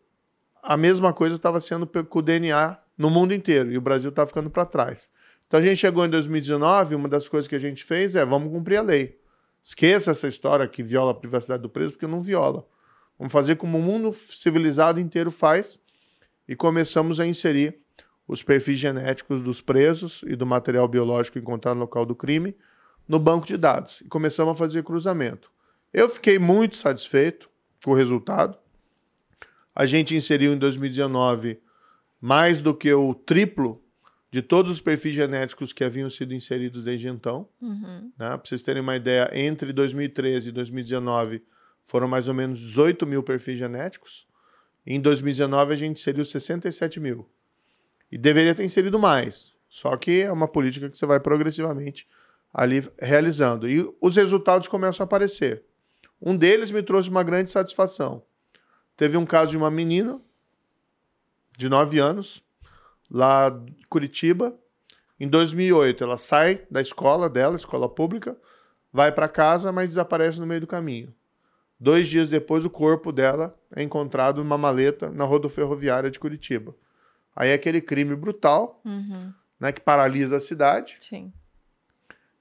a 0.63 0.77
mesma 0.77 1.13
coisa 1.13 1.37
estava 1.37 1.61
sendo 1.61 1.87
com 1.87 2.19
o 2.19 2.23
DNA 2.23 2.79
no 2.97 3.11
mundo 3.11 3.35
inteiro, 3.35 3.73
e 3.73 3.79
o 3.79 3.81
Brasil 3.81 4.11
estava 4.11 4.29
ficando 4.29 4.51
para 4.51 4.65
trás. 4.65 5.11
Então 5.47 5.59
a 5.59 5.63
gente 5.63 5.79
chegou 5.79 6.05
em 6.05 6.11
2019, 6.11 6.95
uma 6.95 7.09
das 7.09 7.29
coisas 7.29 7.49
que 7.49 7.55
a 7.55 7.59
gente 7.59 7.85
fez 7.85 8.15
é 8.15 8.25
vamos 8.25 8.53
cumprir 8.53 8.77
a 8.77 8.83
lei. 8.83 9.19
Esqueça 9.65 10.11
essa 10.11 10.29
história 10.29 10.69
que 10.69 10.83
viola 10.83 11.13
a 11.13 11.15
privacidade 11.15 11.63
do 11.63 11.71
preso, 11.71 11.93
porque 11.93 12.07
não 12.07 12.21
viola. 12.21 12.67
Vamos 13.19 13.33
fazer 13.33 13.57
como 13.57 13.79
o 13.79 13.83
mundo 13.83 14.13
civilizado 14.13 15.01
inteiro 15.01 15.31
faz 15.31 15.81
e 16.47 16.55
começamos 16.55 17.19
a 17.19 17.27
inserir 17.27 17.79
os 18.29 18.43
perfis 18.43 18.79
genéticos 18.79 19.41
dos 19.41 19.63
presos 19.63 20.23
e 20.27 20.37
do 20.37 20.45
material 20.45 20.87
biológico 20.87 21.39
encontrado 21.39 21.77
no 21.77 21.83
local 21.83 22.05
do 22.05 22.15
crime 22.15 22.55
no 23.09 23.19
banco 23.19 23.47
de 23.47 23.57
dados 23.57 24.03
e 24.03 24.09
começamos 24.09 24.53
a 24.53 24.55
fazer 24.55 24.83
cruzamento. 24.83 25.51
Eu 25.95 26.11
fiquei 26.11 26.39
muito 26.39 26.77
satisfeito 26.77 27.49
com 27.83 27.93
o 27.93 27.95
resultado. 27.95 28.59
A 29.75 29.87
gente 29.87 30.15
inseriu 30.15 30.53
em 30.53 30.59
2019 30.59 31.59
mais 32.21 32.61
do 32.61 32.75
que 32.75 32.93
o 32.93 33.15
triplo 33.15 33.83
de 34.35 34.43
todos 34.43 34.69
os 34.69 34.81
perfis 34.81 35.15
genéticos 35.15 35.73
que 35.73 35.85
haviam 35.85 36.11
sido 36.11 36.35
inseridos 36.35 36.83
desde 36.83 37.07
então. 37.07 37.49
Uhum. 37.63 38.11
Né? 38.19 38.31
Para 38.31 38.41
vocês 38.45 38.65
terem 38.65 38.83
uma 38.83 38.97
ideia, 38.97 39.31
entre 39.33 39.73
2013 39.73 40.49
e 40.49 40.53
2019 40.53 41.41
foram 41.85 42.09
mais 42.09 42.27
ou 42.27 42.35
menos 42.35 42.59
18 42.59 43.07
mil 43.07 43.23
perfis 43.23 43.57
genéticos. 43.57 44.27
Em 44.85 45.01
2019 45.01 45.73
a 45.73 45.77
gente 45.77 46.01
inseriu 46.01 46.25
67 46.25 46.99
mil. 46.99 47.31
E 48.11 48.19
deveria 48.19 48.57
ter 48.57 48.65
inserido 48.65 48.99
mais. 48.99 49.55
Só 49.69 49.97
que 49.97 50.23
é 50.23 50.33
uma 50.33 50.49
política 50.49 50.91
que 50.91 50.99
você 50.99 51.07
vai 51.07 51.21
progressivamente 51.21 52.09
ali 52.53 52.83
realizando. 52.99 53.69
E 53.69 53.89
os 54.01 54.17
resultados 54.17 54.67
começam 54.67 55.05
a 55.05 55.07
aparecer. 55.07 55.63
Um 56.21 56.37
deles 56.37 56.73
me 56.73 56.83
trouxe 56.83 57.09
uma 57.09 57.23
grande 57.23 57.53
satisfação. 57.53 58.21
Teve 58.97 59.17
um 59.17 59.25
caso 59.25 59.53
de 59.53 59.57
uma 59.57 59.71
menina 59.71 60.21
de 61.57 61.69
9 61.69 62.01
anos, 62.01 62.44
lá 63.15 63.49
de 63.49 63.87
Curitiba. 63.89 64.53
Em 65.21 65.29
2008, 65.29 66.03
ela 66.03 66.19
sai 66.19 66.63
da 66.69 66.81
escola 66.81 67.31
dela, 67.31 67.55
escola 67.55 67.89
pública, 67.89 68.37
vai 68.93 69.13
para 69.13 69.29
casa, 69.29 69.71
mas 69.71 69.91
desaparece 69.91 70.41
no 70.41 70.47
meio 70.47 70.63
do 70.63 70.67
caminho. 70.67 71.15
Dois 71.79 72.09
dias 72.09 72.29
depois, 72.29 72.65
o 72.65 72.71
corpo 72.71 73.13
dela 73.13 73.57
é 73.75 73.85
encontrado 73.85 74.43
numa 74.43 74.59
maleta 74.59 75.11
na 75.11 75.25
rodoferroviária 75.25 76.11
de 76.11 76.19
Curitiba. 76.19 76.75
Aí 77.37 77.51
é 77.51 77.55
aquele 77.55 77.81
crime 77.81 78.17
brutal, 78.17 78.81
uhum. 78.85 79.33
né, 79.61 79.71
que 79.71 79.81
paralisa 79.81 80.39
a 80.39 80.41
cidade. 80.41 80.97
Sim. 80.99 81.33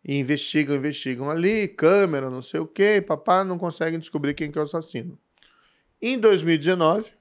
E 0.04 0.18
investigam, 0.18 0.76
investigam 0.76 1.30
ali, 1.30 1.68
câmera, 1.68 2.32
não 2.32 2.42
sei 2.42 2.60
o 2.60 2.68
quê, 2.68 3.04
papá 3.06 3.44
não 3.44 3.60
conseguem 3.60 4.00
descobrir 4.00 4.34
quem 4.34 4.52
que 4.52 4.58
é 4.58 4.62
o 4.62 4.66
assassino. 4.66 5.20
Em 6.02 6.18
2019, 6.18 7.12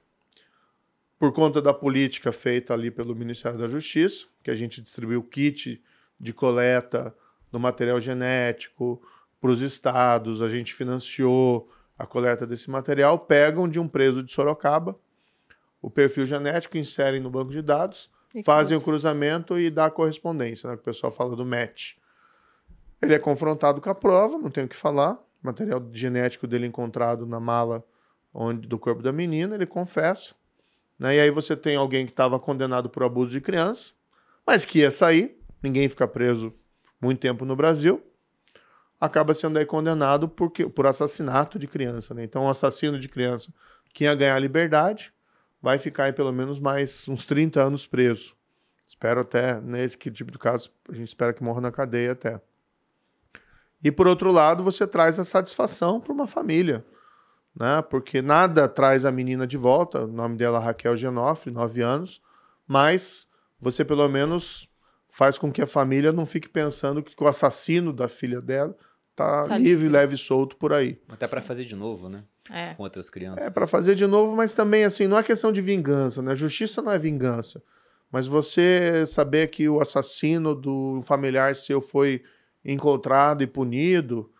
por 1.23 1.31
conta 1.31 1.61
da 1.61 1.73
política 1.73 2.33
feita 2.33 2.73
ali 2.73 2.91
pelo 2.91 3.15
Ministério 3.15 3.57
da 3.57 3.65
Justiça, 3.65 4.25
que 4.43 4.51
a 4.51 4.55
gente 4.55 4.81
distribuiu 4.81 5.23
kit 5.23 5.81
de 6.19 6.33
coleta 6.33 7.15
do 7.49 7.57
material 7.57 8.01
genético 8.01 9.01
para 9.39 9.49
os 9.49 9.61
estados, 9.61 10.41
a 10.41 10.49
gente 10.49 10.73
financiou 10.73 11.71
a 11.97 12.05
coleta 12.05 12.45
desse 12.45 12.69
material, 12.69 13.17
pegam 13.17 13.69
de 13.69 13.79
um 13.79 13.87
preso 13.87 14.21
de 14.21 14.33
Sorocaba 14.33 14.99
o 15.81 15.89
perfil 15.89 16.25
genético, 16.25 16.77
inserem 16.77 17.21
no 17.21 17.29
banco 17.29 17.51
de 17.51 17.61
dados, 17.61 18.11
e 18.35 18.43
fazem 18.43 18.75
o 18.75 18.81
cruzamento 18.81 19.57
e 19.57 19.69
dá 19.69 19.85
a 19.85 19.89
correspondência, 19.89 20.67
né? 20.67 20.75
o 20.75 20.77
pessoal 20.77 21.09
fala 21.09 21.37
do 21.37 21.45
match. 21.45 21.93
Ele 23.01 23.15
é 23.15 23.19
confrontado 23.19 23.79
com 23.79 23.89
a 23.89 23.95
prova, 23.95 24.37
não 24.37 24.51
tem 24.51 24.65
o 24.65 24.67
que 24.67 24.75
falar. 24.75 25.17
Material 25.41 25.81
genético 25.93 26.45
dele 26.45 26.67
encontrado 26.67 27.25
na 27.25 27.39
mala 27.39 27.81
onde, 28.33 28.67
do 28.67 28.77
corpo 28.77 29.01
da 29.01 29.13
menina, 29.13 29.55
ele 29.55 29.65
confessa. 29.65 30.35
Né? 31.03 31.17
E 31.17 31.19
aí 31.19 31.29
você 31.29 31.53
tem 31.53 31.75
alguém 31.75 32.05
que 32.05 32.13
estava 32.13 32.39
condenado 32.39 32.89
por 32.89 33.03
abuso 33.03 33.29
de 33.29 33.41
criança, 33.41 33.91
mas 34.47 34.63
que 34.63 34.79
ia 34.79 34.89
sair, 34.89 35.37
ninguém 35.61 35.89
fica 35.89 36.07
preso 36.07 36.53
muito 37.01 37.19
tempo 37.19 37.43
no 37.43 37.57
Brasil, 37.57 38.01
acaba 39.01 39.33
sendo 39.33 39.59
aí 39.59 39.65
condenado 39.65 40.29
por, 40.29 40.49
por 40.49 40.87
assassinato 40.87 41.59
de 41.59 41.67
criança. 41.67 42.13
Né? 42.13 42.23
Então, 42.23 42.45
um 42.45 42.49
assassino 42.49 42.97
de 42.97 43.09
criança 43.09 43.53
que 43.93 44.05
ia 44.05 44.15
ganhar 44.15 44.39
liberdade, 44.39 45.13
vai 45.61 45.77
ficar 45.77 46.05
aí 46.05 46.13
pelo 46.13 46.31
menos 46.31 46.57
mais 46.57 47.05
uns 47.09 47.25
30 47.25 47.61
anos 47.61 47.85
preso. 47.85 48.33
Espero 48.87 49.19
até, 49.19 49.59
nesse 49.59 49.97
tipo 49.97 50.31
de 50.31 50.39
caso, 50.39 50.71
a 50.87 50.93
gente 50.93 51.09
espera 51.09 51.33
que 51.33 51.43
morra 51.43 51.59
na 51.59 51.71
cadeia 51.71 52.13
até. 52.13 52.39
E 53.83 53.91
por 53.91 54.07
outro 54.07 54.31
lado, 54.31 54.63
você 54.63 54.87
traz 54.87 55.19
a 55.19 55.25
satisfação 55.25 55.99
para 55.99 56.13
uma 56.13 56.27
família, 56.27 56.85
né? 57.55 57.81
Porque 57.81 58.21
nada 58.21 58.67
traz 58.67 59.05
a 59.05 59.11
menina 59.11 59.45
de 59.45 59.57
volta. 59.57 60.05
O 60.05 60.07
nome 60.07 60.37
dela 60.37 60.59
é 60.59 60.63
Raquel 60.63 60.95
Genofre, 60.95 61.51
9 61.51 61.81
anos, 61.81 62.21
mas 62.67 63.27
você 63.59 63.85
pelo 63.85 64.07
menos 64.07 64.69
faz 65.07 65.37
com 65.37 65.51
que 65.51 65.61
a 65.61 65.67
família 65.67 66.11
não 66.11 66.25
fique 66.25 66.49
pensando 66.49 67.03
que 67.03 67.15
o 67.21 67.27
assassino 67.27 67.93
da 67.93 68.07
filha 68.07 68.41
dela 68.41 68.75
tá, 69.15 69.43
tá 69.43 69.57
livre, 69.57 69.87
leve 69.87 70.15
e 70.15 70.17
solto 70.17 70.57
por 70.57 70.73
aí. 70.73 70.99
Até 71.07 71.27
para 71.27 71.41
fazer 71.41 71.65
de 71.65 71.75
novo, 71.75 72.09
né? 72.09 72.23
É. 72.49 72.73
Com 72.73 72.83
outras 72.83 73.09
crianças. 73.09 73.45
É 73.45 73.49
para 73.49 73.67
fazer 73.67 73.95
de 73.95 74.05
novo, 74.05 74.35
mas 74.35 74.53
também 74.53 74.83
assim, 74.83 75.07
não 75.07 75.17
é 75.17 75.23
questão 75.23 75.51
de 75.51 75.61
vingança, 75.61 76.21
né? 76.21 76.35
Justiça 76.35 76.81
não 76.81 76.91
é 76.91 76.97
vingança. 76.97 77.61
Mas 78.11 78.27
você 78.27 79.05
saber 79.07 79.47
que 79.47 79.67
o 79.69 79.79
assassino 79.79 80.53
do 80.53 80.99
familiar 81.03 81.55
seu 81.55 81.81
foi 81.81 82.23
encontrado 82.63 83.41
e 83.41 83.47
punido. 83.47 84.31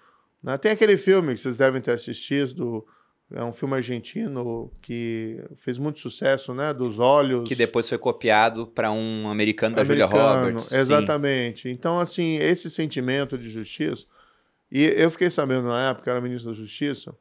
Né? 0.42 0.58
Tem 0.58 0.72
aquele 0.72 0.98
filme 0.98 1.34
que 1.34 1.40
vocês 1.40 1.58
devem 1.58 1.82
ter 1.82 1.92
assistido, 1.92 2.54
do, 2.54 2.88
é 3.34 3.44
um 3.44 3.52
filme 3.52 3.76
argentino 3.76 4.72
que 4.82 5.44
fez 5.56 5.78
muito 5.78 6.00
sucesso, 6.00 6.54
né? 6.54 6.74
Dos 6.74 7.00
olhos. 7.00 7.48
Que 7.48 7.56
depois 7.56 7.88
foi 7.90 7.98
copiado 7.98 8.68
para 8.68 8.92
um 8.92 9.28
americano 9.28 9.76
da 9.76 9.82
americano, 9.82 10.12
Julia 10.12 10.26
Roberts. 10.26 10.72
Exatamente. 10.72 11.64
Sim. 11.64 11.70
Então, 11.70 12.00
assim, 12.00 12.36
esse 12.36 12.70
sentimento 12.70 13.38
de 13.38 13.50
justiça. 13.50 14.06
E 14.72 14.84
eu 14.84 15.10
fiquei 15.10 15.30
sabendo 15.30 15.68
na 15.68 15.90
época, 15.90 16.10
era 16.10 16.20
ministro 16.20 16.52
da 16.52 16.58
Justiça, 16.58 17.16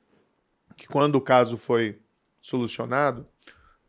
que 0.74 0.86
quando 0.86 1.16
o 1.16 1.20
caso 1.20 1.58
foi 1.58 1.98
solucionado, 2.40 3.26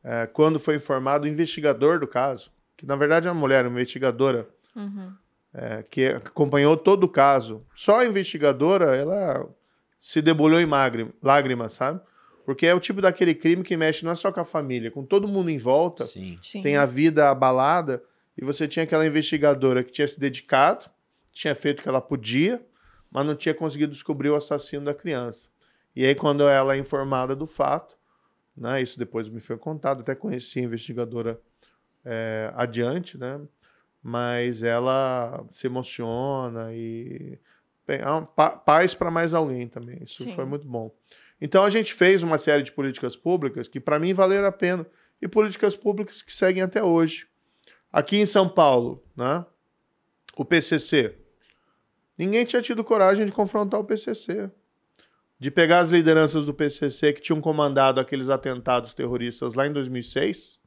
é, 0.04 0.28
quando 0.28 0.60
foi 0.60 0.76
informado 0.76 1.26
o 1.26 1.30
investigador 1.30 1.98
do 1.98 2.06
caso, 2.06 2.52
que 2.76 2.86
na 2.86 2.98
verdade 2.98 3.28
é 3.28 3.32
uma 3.32 3.40
mulher, 3.40 3.66
uma 3.66 3.80
investigadora, 3.80 4.50
uhum 4.76 5.14
é, 5.54 5.84
que 5.84 6.08
acompanhou 6.08 6.76
todo 6.76 7.04
o 7.04 7.10
caso. 7.10 7.64
Só 7.76 8.00
a 8.00 8.06
investigadora, 8.06 8.96
ela 8.96 9.48
se 10.00 10.22
debulhou 10.22 10.60
em 10.60 10.68
lágrimas, 11.22 11.74
sabe? 11.74 12.02
Porque 12.46 12.66
é 12.66 12.74
o 12.74 12.80
tipo 12.80 13.02
daquele 13.02 13.34
crime 13.34 13.64
que 13.64 13.78
mexe 13.78 14.04
não 14.04 14.12
é 14.12 14.16
só 14.16 14.32
com 14.32 14.40
a 14.40 14.46
família, 14.46 14.92
com 14.92 15.04
todo 15.04 15.28
mundo 15.28 15.50
em 15.50 15.58
volta. 15.58 16.04
Sim. 16.06 16.38
Sim. 16.42 16.62
Tem 16.62 16.76
a 16.76 16.86
vida 16.86 17.30
abalada. 17.30 18.04
E 18.38 18.44
você 18.44 18.68
tinha 18.68 18.84
aquela 18.84 19.06
investigadora 19.06 19.84
que 19.84 19.92
tinha 19.92 20.08
se 20.08 20.20
dedicado, 20.20 20.90
tinha 21.32 21.54
feito 21.54 21.80
o 21.80 21.84
que 21.84 21.90
ela 21.90 22.02
podia, 22.02 22.66
mas 23.12 23.26
não 23.26 23.36
tinha 23.36 23.54
conseguido 23.54 23.92
descobrir 23.92 24.30
o 24.30 24.36
assassino 24.36 24.86
da 24.86 24.94
criança. 24.94 25.50
E 25.96 26.06
aí, 26.06 26.16
quando 26.16 26.48
ela 26.48 26.76
é 26.76 26.80
informada 26.80 27.36
do 27.36 27.46
fato, 27.46 27.96
né, 28.58 28.82
isso 28.82 28.98
depois 28.98 29.30
me 29.30 29.40
foi 29.40 29.58
contado, 29.58 30.02
até 30.02 30.16
conheci 30.16 30.60
a 30.60 30.64
investigadora 30.64 31.40
é, 32.04 32.52
adiante, 32.56 33.18
né, 33.18 33.40
mas 34.02 34.64
ela 34.64 35.46
se 35.52 35.68
emociona 35.68 36.74
e 36.74 37.40
é 37.88 38.06
uma 38.06 38.26
paz 38.26 38.94
para 38.94 39.12
mais 39.12 39.34
alguém 39.34 39.68
também. 39.68 40.00
Isso 40.04 40.24
Sim. 40.24 40.34
foi 40.34 40.46
muito 40.46 40.68
bom. 40.68 40.92
Então 41.46 41.66
a 41.66 41.70
gente 41.70 41.94
fez 41.94 42.24
uma 42.24 42.38
série 42.38 42.64
de 42.64 42.72
políticas 42.72 43.18
públicas 43.18 43.68
que 43.68 43.78
para 43.78 44.00
mim 44.00 44.14
valeram 44.14 44.48
a 44.48 44.52
pena 44.52 44.88
e 45.22 45.28
políticas 45.28 45.76
públicas 45.76 46.22
que 46.22 46.32
seguem 46.32 46.64
até 46.64 46.82
hoje. 46.82 47.28
Aqui 47.92 48.16
em 48.16 48.26
São 48.26 48.48
Paulo, 48.48 49.04
né? 49.14 49.46
O 50.38 50.46
PCC. 50.46 51.18
Ninguém 52.18 52.46
tinha 52.46 52.62
tido 52.62 52.82
coragem 52.82 53.26
de 53.26 53.34
confrontar 53.34 53.78
o 53.78 53.84
PCC. 53.84 54.50
De 55.38 55.52
pegar 55.52 55.82
as 55.82 55.92
lideranças 55.92 56.46
do 56.46 56.54
PCC 56.54 57.12
que 57.12 57.20
tinham 57.20 57.42
comandado 57.42 58.00
aqueles 58.00 58.30
atentados 58.30 58.94
terroristas 58.94 59.54
lá 59.54 59.68
em 59.68 59.74
2006, 59.74 60.62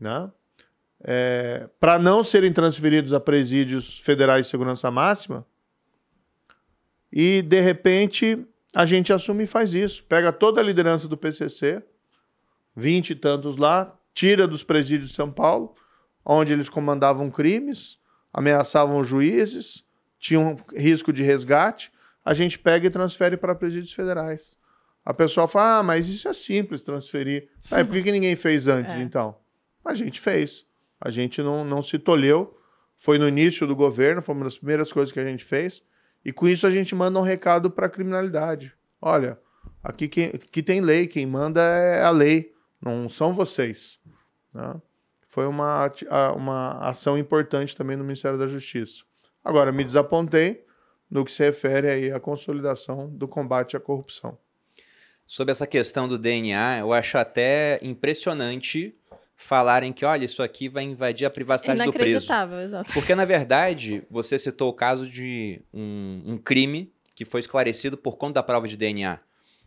né? 0.00 0.32
É, 1.00 1.70
para 1.78 1.96
não 1.96 2.24
serem 2.24 2.52
transferidos 2.52 3.12
a 3.12 3.20
presídios 3.20 4.00
federais 4.00 4.46
de 4.46 4.50
segurança 4.50 4.90
máxima. 4.90 5.46
E, 7.12 7.40
de 7.40 7.60
repente, 7.60 8.44
a 8.76 8.84
gente 8.84 9.10
assume 9.10 9.44
e 9.44 9.46
faz 9.46 9.72
isso. 9.72 10.04
Pega 10.04 10.30
toda 10.30 10.60
a 10.60 10.64
liderança 10.64 11.08
do 11.08 11.16
PCC, 11.16 11.82
vinte 12.76 13.08
e 13.08 13.14
tantos 13.14 13.56
lá, 13.56 13.98
tira 14.12 14.46
dos 14.46 14.62
presídios 14.62 15.08
de 15.08 15.14
São 15.14 15.32
Paulo, 15.32 15.74
onde 16.22 16.52
eles 16.52 16.68
comandavam 16.68 17.30
crimes, 17.30 17.96
ameaçavam 18.30 19.02
juízes, 19.02 19.82
tinham 20.18 20.58
risco 20.76 21.10
de 21.10 21.22
resgate, 21.22 21.90
a 22.22 22.34
gente 22.34 22.58
pega 22.58 22.86
e 22.86 22.90
transfere 22.90 23.38
para 23.38 23.54
presídios 23.54 23.94
federais. 23.94 24.58
A 25.02 25.14
pessoa 25.14 25.48
fala, 25.48 25.78
ah, 25.78 25.82
mas 25.82 26.06
isso 26.10 26.28
é 26.28 26.34
simples 26.34 26.82
transferir. 26.82 27.48
Ah, 27.70 27.82
por 27.82 27.94
que, 27.94 28.02
que 28.02 28.12
ninguém 28.12 28.36
fez 28.36 28.68
antes, 28.68 28.92
é. 28.92 29.00
então? 29.00 29.38
A 29.86 29.94
gente 29.94 30.20
fez. 30.20 30.66
A 31.00 31.10
gente 31.10 31.40
não, 31.40 31.64
não 31.64 31.82
se 31.82 31.98
tolheu. 31.98 32.54
Foi 32.94 33.16
no 33.16 33.26
início 33.26 33.66
do 33.66 33.74
governo, 33.74 34.20
foi 34.20 34.34
uma 34.34 34.44
das 34.44 34.58
primeiras 34.58 34.92
coisas 34.92 35.10
que 35.10 35.18
a 35.18 35.24
gente 35.24 35.44
fez. 35.44 35.82
E 36.26 36.32
com 36.32 36.48
isso 36.48 36.66
a 36.66 36.72
gente 36.72 36.92
manda 36.92 37.20
um 37.20 37.22
recado 37.22 37.70
para 37.70 37.86
a 37.86 37.88
criminalidade. 37.88 38.74
Olha, 39.00 39.38
aqui, 39.80 40.08
quem, 40.08 40.26
aqui 40.26 40.60
tem 40.60 40.80
lei, 40.80 41.06
quem 41.06 41.24
manda 41.24 41.60
é 41.60 42.02
a 42.02 42.10
lei, 42.10 42.52
não 42.82 43.08
são 43.08 43.32
vocês. 43.32 44.00
Né? 44.52 44.74
Foi 45.28 45.46
uma, 45.46 45.88
uma 46.34 46.80
ação 46.80 47.16
importante 47.16 47.76
também 47.76 47.96
no 47.96 48.02
Ministério 48.02 48.36
da 48.36 48.48
Justiça. 48.48 49.04
Agora, 49.44 49.70
me 49.70 49.84
desapontei 49.84 50.64
no 51.08 51.24
que 51.24 51.30
se 51.30 51.44
refere 51.44 51.88
aí 51.88 52.10
à 52.10 52.18
consolidação 52.18 53.08
do 53.08 53.28
combate 53.28 53.76
à 53.76 53.80
corrupção. 53.80 54.36
Sobre 55.28 55.52
essa 55.52 55.64
questão 55.64 56.08
do 56.08 56.18
DNA, 56.18 56.80
eu 56.80 56.92
acho 56.92 57.18
até 57.18 57.78
impressionante 57.82 58.98
falarem 59.36 59.92
que, 59.92 60.04
olha, 60.04 60.24
isso 60.24 60.42
aqui 60.42 60.68
vai 60.68 60.82
invadir 60.82 61.26
a 61.26 61.30
privacidade 61.30 61.78
do 61.84 61.92
preso. 61.92 62.08
Inacreditável, 62.08 62.58
exato. 62.60 62.92
Porque, 62.92 63.14
na 63.14 63.24
verdade, 63.24 64.02
você 64.10 64.38
citou 64.38 64.70
o 64.70 64.72
caso 64.72 65.08
de 65.08 65.60
um, 65.72 66.22
um 66.26 66.38
crime 66.38 66.92
que 67.14 67.24
foi 67.24 67.40
esclarecido 67.40 67.96
por 67.96 68.16
conta 68.16 68.34
da 68.34 68.42
prova 68.42 68.66
de 68.66 68.76
DNA. 68.76 69.20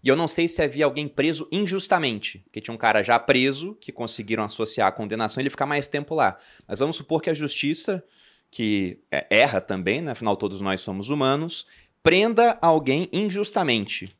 E 0.03 0.07
eu 0.07 0.15
não 0.15 0.27
sei 0.27 0.47
se 0.47 0.61
havia 0.61 0.85
alguém 0.85 1.07
preso 1.07 1.47
injustamente, 1.51 2.39
porque 2.39 2.61
tinha 2.61 2.73
um 2.73 2.77
cara 2.77 3.03
já 3.03 3.19
preso 3.19 3.75
que 3.81 3.91
conseguiram 3.91 4.43
associar 4.43 4.87
a 4.87 4.91
condenação 4.91 5.39
e 5.39 5.43
ele 5.43 5.49
ficar 5.49 5.65
mais 5.65 5.87
tempo 5.87 6.15
lá. 6.15 6.37
Mas 6.67 6.79
vamos 6.79 6.95
supor 6.95 7.21
que 7.21 7.29
a 7.29 7.33
justiça, 7.33 8.03
que 8.49 8.99
é, 9.11 9.27
erra 9.29 9.59
também, 9.59 10.01
né? 10.01 10.11
afinal 10.11 10.37
todos 10.37 10.61
nós 10.61 10.79
somos 10.81 11.09
humanos, 11.09 11.65
prenda 12.01 12.57
alguém 12.61 13.09
injustamente. 13.11 14.15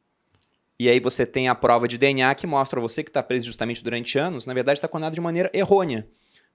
E 0.79 0.87
aí 0.87 0.99
você 1.01 1.25
tem 1.25 1.49
a 1.49 1.55
prova 1.55 1.89
de 1.89 1.97
DNA 1.97 2.33
que 2.35 2.47
mostra 2.47 2.79
você 2.79 3.03
que 3.03 3.09
está 3.09 3.21
preso 3.21 3.45
justamente 3.45 3.83
durante 3.83 4.17
anos, 4.17 4.45
na 4.45 4.53
verdade 4.53 4.77
está 4.77 4.87
condenado 4.87 5.13
de 5.13 5.19
maneira 5.19 5.51
errônea. 5.53 6.07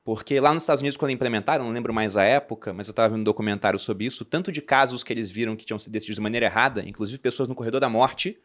Porque 0.02 0.40
lá 0.40 0.52
nos 0.52 0.62
Estados 0.62 0.80
Unidos, 0.80 0.96
quando 0.96 1.10
implementaram, 1.12 1.64
não 1.64 1.72
lembro 1.72 1.92
mais 1.92 2.16
a 2.16 2.24
época, 2.24 2.72
mas 2.72 2.86
eu 2.88 2.92
estava 2.92 3.10
vendo 3.10 3.20
um 3.20 3.24
documentário 3.24 3.78
sobre 3.78 4.06
isso, 4.06 4.24
tanto 4.24 4.50
de 4.50 4.62
casos 4.62 5.02
que 5.02 5.12
eles 5.12 5.30
viram 5.30 5.54
que 5.54 5.64
tinham 5.64 5.78
sido 5.78 5.92
decididos 5.92 6.16
de 6.16 6.22
maneira 6.22 6.46
errada, 6.46 6.82
inclusive 6.86 7.18
pessoas 7.18 7.48
no 7.48 7.54
corredor 7.54 7.80
da 7.80 7.88
morte, 7.88 8.38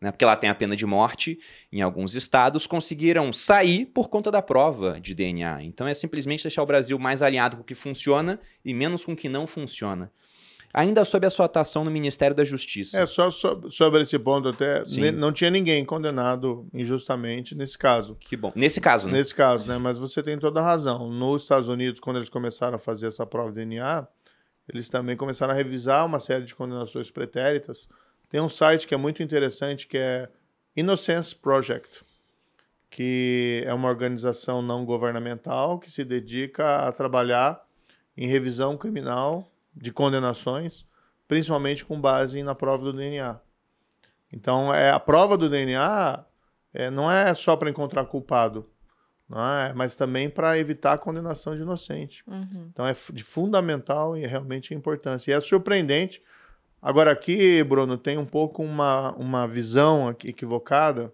né, 0.00 0.10
porque 0.10 0.24
lá 0.24 0.36
tem 0.36 0.50
a 0.50 0.54
pena 0.54 0.76
de 0.76 0.84
morte 0.84 1.38
em 1.72 1.80
alguns 1.80 2.14
estados, 2.14 2.66
conseguiram 2.66 3.32
sair 3.32 3.86
por 3.86 4.08
conta 4.08 4.30
da 4.30 4.42
prova 4.42 5.00
de 5.00 5.14
DNA. 5.14 5.62
Então 5.62 5.86
é 5.86 5.94
simplesmente 5.94 6.42
deixar 6.42 6.62
o 6.62 6.66
Brasil 6.66 6.98
mais 6.98 7.22
alinhado 7.22 7.56
com 7.56 7.62
o 7.62 7.66
que 7.66 7.74
funciona 7.74 8.38
e 8.64 8.74
menos 8.74 9.04
com 9.04 9.12
o 9.12 9.16
que 9.16 9.28
não 9.28 9.46
funciona. 9.46 10.10
Ainda 10.76 11.04
sob 11.04 11.24
a 11.24 11.30
sua 11.30 11.46
atuação 11.46 11.84
no 11.84 11.90
Ministério 11.90 12.34
da 12.34 12.42
Justiça. 12.42 13.00
É, 13.00 13.06
só 13.06 13.30
sobre 13.30 14.02
esse 14.02 14.18
ponto 14.18 14.48
até, 14.48 14.82
não 15.12 15.32
tinha 15.32 15.48
ninguém 15.48 15.84
condenado 15.84 16.66
injustamente 16.74 17.54
nesse 17.54 17.78
caso. 17.78 18.16
Que 18.16 18.36
bom. 18.36 18.52
Nesse 18.56 18.80
caso, 18.80 19.06
né? 19.06 19.12
Nesse 19.12 19.32
caso, 19.32 19.68
né? 19.68 19.78
Mas 19.78 19.98
você 19.98 20.20
tem 20.20 20.36
toda 20.36 20.58
a 20.58 20.64
razão. 20.64 21.08
Nos 21.08 21.42
Estados 21.42 21.68
Unidos, 21.68 22.00
quando 22.00 22.16
eles 22.16 22.28
começaram 22.28 22.74
a 22.74 22.78
fazer 22.78 23.06
essa 23.06 23.24
prova 23.24 23.50
de 23.50 23.60
DNA, 23.60 24.04
eles 24.68 24.88
também 24.88 25.16
começaram 25.16 25.54
a 25.54 25.56
revisar 25.56 26.04
uma 26.04 26.18
série 26.18 26.44
de 26.44 26.56
condenações 26.56 27.08
pretéritas. 27.08 27.88
Tem 28.28 28.40
um 28.40 28.48
site 28.48 28.88
que 28.88 28.94
é 28.94 28.96
muito 28.96 29.22
interessante, 29.22 29.86
que 29.86 29.96
é 29.96 30.28
Innocence 30.76 31.32
Project, 31.36 32.04
que 32.90 33.62
é 33.64 33.72
uma 33.72 33.88
organização 33.88 34.60
não 34.60 34.84
governamental 34.84 35.78
que 35.78 35.88
se 35.88 36.04
dedica 36.04 36.78
a 36.78 36.90
trabalhar 36.90 37.64
em 38.16 38.26
revisão 38.26 38.76
criminal 38.76 39.48
de 39.74 39.92
condenações, 39.92 40.84
principalmente 41.26 41.84
com 41.84 42.00
base 42.00 42.42
na 42.42 42.54
prova 42.54 42.84
do 42.84 42.92
DNA. 42.92 43.38
Então, 44.32 44.74
é, 44.74 44.90
a 44.90 44.98
prova 44.98 45.36
do 45.36 45.48
DNA 45.48 46.24
é, 46.72 46.90
não 46.90 47.10
é 47.10 47.32
só 47.34 47.56
para 47.56 47.70
encontrar 47.70 48.04
culpado, 48.06 48.68
não 49.28 49.40
é? 49.40 49.72
mas 49.74 49.94
também 49.96 50.28
para 50.28 50.58
evitar 50.58 50.94
a 50.94 50.98
condenação 50.98 51.54
de 51.54 51.62
inocente. 51.62 52.24
Uhum. 52.26 52.68
Então, 52.72 52.86
é 52.86 52.94
de 53.12 53.22
fundamental 53.22 54.16
e 54.16 54.26
realmente 54.26 54.74
importância. 54.74 55.30
E 55.30 55.34
é 55.34 55.40
surpreendente. 55.40 56.22
Agora, 56.82 57.12
aqui, 57.12 57.62
Bruno, 57.62 57.96
tem 57.96 58.18
um 58.18 58.26
pouco 58.26 58.62
uma, 58.62 59.12
uma 59.12 59.46
visão 59.46 60.10
equivocada 60.10 61.12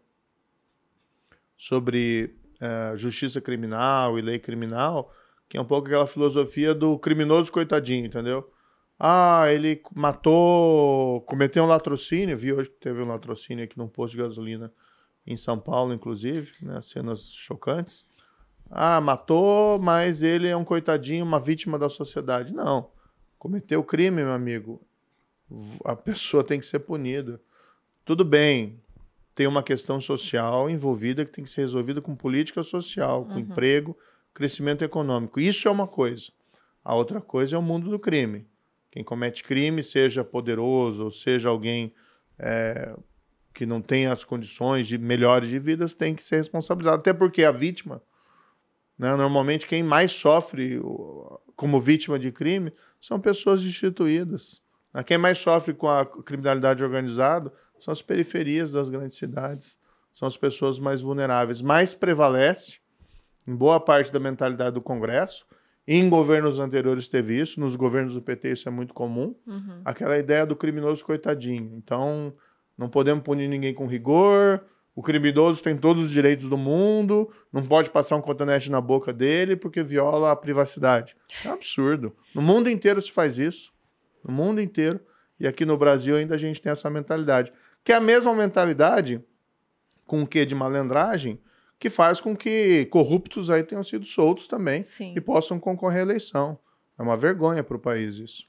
sobre 1.57 2.35
é, 2.59 2.97
justiça 2.97 3.41
criminal 3.41 4.19
e 4.19 4.23
lei 4.23 4.39
criminal, 4.39 5.15
que 5.51 5.59
é 5.59 5.61
um 5.61 5.65
pouco 5.65 5.89
aquela 5.89 6.07
filosofia 6.07 6.73
do 6.73 6.97
criminoso 6.97 7.51
coitadinho, 7.51 8.07
entendeu? 8.07 8.49
Ah, 8.97 9.53
ele 9.53 9.83
matou, 9.93 11.23
cometeu 11.23 11.65
um 11.65 11.67
latrocínio, 11.67 12.37
vi 12.37 12.53
hoje 12.53 12.71
que 12.71 12.77
teve 12.77 13.03
um 13.03 13.09
latrocínio 13.09 13.65
aqui 13.65 13.77
num 13.77 13.89
posto 13.89 14.13
de 14.13 14.23
gasolina 14.23 14.73
em 15.27 15.37
São 15.37 15.59
Paulo, 15.59 15.93
inclusive, 15.93 16.53
né, 16.63 16.81
cenas 16.81 17.33
chocantes. 17.33 18.05
Ah, 18.71 19.01
matou, 19.01 19.81
mas 19.81 20.23
ele 20.23 20.47
é 20.47 20.57
um 20.57 20.65
coitadinho, 20.65 21.25
uma 21.25 21.41
vítima 21.41 21.77
da 21.77 21.89
sociedade. 21.89 22.55
Não, 22.55 22.89
cometeu 23.37 23.83
crime, 23.83 24.23
meu 24.23 24.31
amigo. 24.31 24.81
A 25.85 25.97
pessoa 25.97 26.45
tem 26.45 26.61
que 26.61 26.67
ser 26.67 26.79
punida. 26.79 27.41
Tudo 28.05 28.25
bem, 28.25 28.81
tem 29.35 29.49
uma 29.49 29.65
questão 29.65 30.01
social 30.01 30.71
envolvida 30.71 31.25
que 31.25 31.33
tem 31.33 31.43
que 31.43 31.51
ser 31.51 31.63
resolvida 31.63 32.01
com 32.01 32.15
política 32.15 32.63
social, 32.63 33.25
com 33.25 33.33
uhum. 33.33 33.41
emprego, 33.41 33.97
crescimento 34.35 34.83
econômico. 34.83 35.41
Isso 35.41 35.69
é 35.69 35.71
uma 35.71 35.87
coisa. 35.87 36.27
A 36.85 36.95
outra 36.95 37.21
coisa 37.21 37.57
é 37.57 37.59
o 37.59 37.63
mundo 37.63 37.91
do 37.91 37.99
crime. 37.99 38.47
Quem 38.91 39.05
comete 39.05 39.45
crime, 39.45 39.85
seja 39.85 40.25
poderoso, 40.25 41.13
seja 41.13 41.49
alguém 41.49 41.95
é, 42.39 42.95
que 43.55 43.65
não 43.65 43.81
tem 43.81 44.07
as 44.07 44.25
condições 44.25 44.89
de 44.89 44.99
melhores 44.99 45.49
de 45.49 45.59
vidas, 45.59 45.95
tem 45.95 46.15
que 46.15 46.23
ser 46.23 46.37
responsabilizado. 46.37 47.01
Até 47.01 47.13
porque 47.13 47.45
a 47.45 47.53
vítima, 47.53 48.03
né, 48.99 49.15
normalmente 49.15 49.67
quem 49.67 49.83
mais 49.83 50.13
sofre 50.13 50.81
como 51.55 51.81
vítima 51.81 52.19
de 52.19 52.33
crime 52.33 52.73
são 53.01 53.21
pessoas 53.21 53.63
destituídas. 53.63 54.61
Né? 54.93 55.05
Quem 55.05 55.19
mais 55.19 55.39
sofre 55.39 55.75
com 55.75 55.89
a 55.89 56.05
criminalidade 56.05 56.83
organizada 56.83 57.53
são 57.79 57.93
as 57.93 58.03
periferias 58.03 58.73
das 58.73 58.89
grandes 58.89 59.17
cidades, 59.17 59.79
são 60.13 60.27
as 60.27 60.37
pessoas 60.37 60.79
mais 60.79 61.03
vulneráveis. 61.03 61.63
Mais 61.63 61.95
prevalece 61.95 62.80
em 63.51 63.57
boa 63.57 63.81
parte 63.81 64.13
da 64.13 64.21
mentalidade 64.21 64.75
do 64.75 64.81
Congresso. 64.81 65.45
Em 65.87 66.09
governos 66.09 66.61
anteriores 66.61 67.09
teve 67.09 67.41
isso, 67.41 67.59
nos 67.59 67.75
governos 67.75 68.15
do 68.15 68.23
PT 68.23 68.53
isso 68.53 68.69
é 68.69 68.71
muito 68.71 68.95
comum. 68.95 69.35
Uhum. 69.45 69.81
Aquela 69.85 70.17
ideia 70.17 70.47
do 70.47 70.55
criminoso 70.55 71.05
coitadinho. 71.05 71.75
Então, 71.75 72.33
não 72.79 72.89
podemos 72.89 73.25
punir 73.25 73.49
ninguém 73.49 73.75
com 73.75 73.87
rigor. 73.87 74.65
O 74.95 75.03
criminoso 75.03 75.63
tem 75.63 75.77
todos 75.77 76.05
os 76.05 76.11
direitos 76.11 76.49
do 76.49 76.57
mundo, 76.57 77.29
não 77.53 77.65
pode 77.65 77.91
passar 77.91 78.17
um 78.17 78.21
cotonete 78.21 78.71
na 78.71 78.81
boca 78.81 79.13
dele 79.13 79.57
porque 79.57 79.83
viola 79.83 80.31
a 80.31 80.37
privacidade. 80.37 81.17
É 81.45 81.49
um 81.49 81.55
absurdo. 81.55 82.15
No 82.33 82.43
mundo 82.43 82.71
inteiro 82.71 83.03
se 83.03 83.11
faz 83.11 83.37
isso. 83.37 83.73
No 84.23 84.33
mundo 84.33 84.61
inteiro. 84.61 85.01
E 85.41 85.47
aqui 85.47 85.65
no 85.65 85.77
Brasil 85.77 86.17
ainda 86.17 86.37
a 86.37 86.39
gente 86.39 86.61
tem 86.61 86.71
essa 86.71 86.89
mentalidade. 86.89 87.53
Que 87.83 87.93
é 87.93 87.97
a 87.97 88.01
mesma 88.01 88.33
mentalidade 88.33 89.25
com 90.07 90.23
o 90.23 90.27
que 90.27 90.45
de 90.45 90.55
malandragem 90.55 91.41
que 91.81 91.89
faz 91.89 92.21
com 92.21 92.37
que 92.37 92.85
corruptos 92.87 93.49
aí 93.49 93.65
tenham 93.65 93.83
sido 93.83 94.05
soltos 94.05 94.47
também 94.47 94.83
Sim. 94.83 95.15
e 95.17 95.21
possam 95.21 95.59
concorrer 95.59 96.01
à 96.01 96.03
eleição. 96.03 96.59
É 96.99 97.03
uma 97.03 97.17
vergonha 97.17 97.65
para 97.65 97.77
o 97.77 97.81
país 97.81 98.17
isso. 98.17 98.47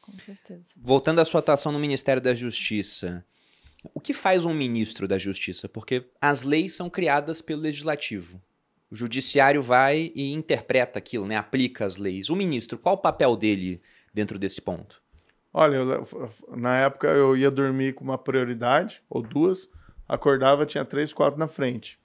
Com 0.00 0.18
certeza. 0.18 0.72
Voltando 0.76 1.20
à 1.20 1.24
sua 1.24 1.38
atuação 1.38 1.70
no 1.70 1.78
Ministério 1.78 2.20
da 2.20 2.34
Justiça, 2.34 3.24
o 3.94 4.00
que 4.00 4.12
faz 4.12 4.44
um 4.44 4.52
ministro 4.52 5.06
da 5.06 5.16
Justiça? 5.16 5.68
Porque 5.68 6.04
as 6.20 6.42
leis 6.42 6.74
são 6.74 6.90
criadas 6.90 7.40
pelo 7.40 7.62
Legislativo. 7.62 8.42
O 8.90 8.96
Judiciário 8.96 9.62
vai 9.62 10.10
e 10.12 10.32
interpreta 10.32 10.98
aquilo, 10.98 11.26
né? 11.26 11.36
aplica 11.36 11.86
as 11.86 11.96
leis. 11.96 12.30
O 12.30 12.36
ministro, 12.36 12.76
qual 12.76 12.96
o 12.96 12.98
papel 12.98 13.36
dele 13.36 13.80
dentro 14.12 14.40
desse 14.40 14.60
ponto? 14.60 15.00
Olha, 15.54 15.76
eu, 15.76 16.06
na 16.56 16.78
época 16.78 17.06
eu 17.08 17.36
ia 17.36 17.50
dormir 17.50 17.94
com 17.94 18.02
uma 18.02 18.18
prioridade, 18.18 19.02
ou 19.08 19.22
duas, 19.22 19.68
acordava, 20.08 20.66
tinha 20.66 20.84
três, 20.84 21.12
quatro 21.12 21.38
na 21.38 21.46
frente. 21.46 22.01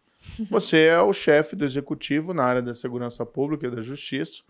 Você 0.49 0.85
é 0.85 1.01
o 1.01 1.13
chefe 1.13 1.55
do 1.55 1.65
executivo 1.65 2.33
na 2.33 2.43
área 2.43 2.61
da 2.61 2.75
segurança 2.75 3.25
pública 3.25 3.67
e 3.67 3.71
da 3.71 3.81
justiça. 3.81 4.43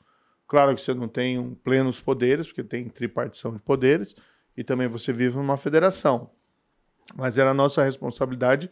Claro 0.48 0.74
que 0.74 0.82
você 0.82 0.94
não 0.94 1.08
tem 1.08 1.38
um 1.38 1.54
plenos 1.54 2.00
poderes, 2.00 2.48
porque 2.48 2.64
tem 2.64 2.88
tripartição 2.88 3.54
de 3.54 3.60
poderes, 3.60 4.16
e 4.56 4.64
também 4.64 4.88
você 4.88 5.12
vive 5.12 5.36
numa 5.38 5.58
federação. 5.58 6.32
Mas 7.16 7.38
era 7.38 7.52
a 7.52 7.54
nossa 7.54 7.84
responsabilidade 7.84 8.70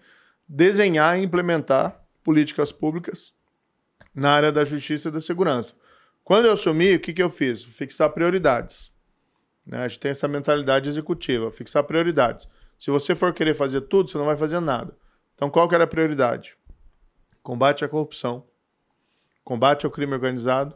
desenhar 0.47 1.17
e 1.19 1.23
implementar 1.23 2.01
políticas 2.23 2.71
públicas 2.71 3.33
na 4.13 4.31
área 4.31 4.51
da 4.51 4.63
justiça 4.63 5.09
e 5.09 5.11
da 5.11 5.21
segurança. 5.21 5.75
Quando 6.23 6.45
eu 6.45 6.53
assumi, 6.53 6.95
o 6.95 6.99
que, 6.99 7.13
que 7.13 7.21
eu 7.21 7.29
fiz? 7.29 7.63
Fixar 7.63 8.09
prioridades. 8.09 8.91
Né? 9.65 9.83
A 9.83 9.87
gente 9.87 9.99
tem 9.99 10.11
essa 10.11 10.27
mentalidade 10.27 10.89
executiva, 10.89 11.51
fixar 11.51 11.83
prioridades. 11.83 12.47
Se 12.79 12.91
você 12.91 13.15
for 13.15 13.33
querer 13.33 13.53
fazer 13.53 13.81
tudo, 13.81 14.09
você 14.09 14.17
não 14.17 14.25
vai 14.25 14.37
fazer 14.37 14.59
nada. 14.59 14.95
Então, 15.33 15.49
qual 15.49 15.67
que 15.67 15.75
era 15.75 15.83
a 15.83 15.87
prioridade? 15.87 16.57
Combate 17.45 17.85
à 17.85 17.87
corrupção, 17.87 18.43
combate 19.43 19.85
ao 19.85 19.91
crime 19.91 20.13
organizado, 20.13 20.75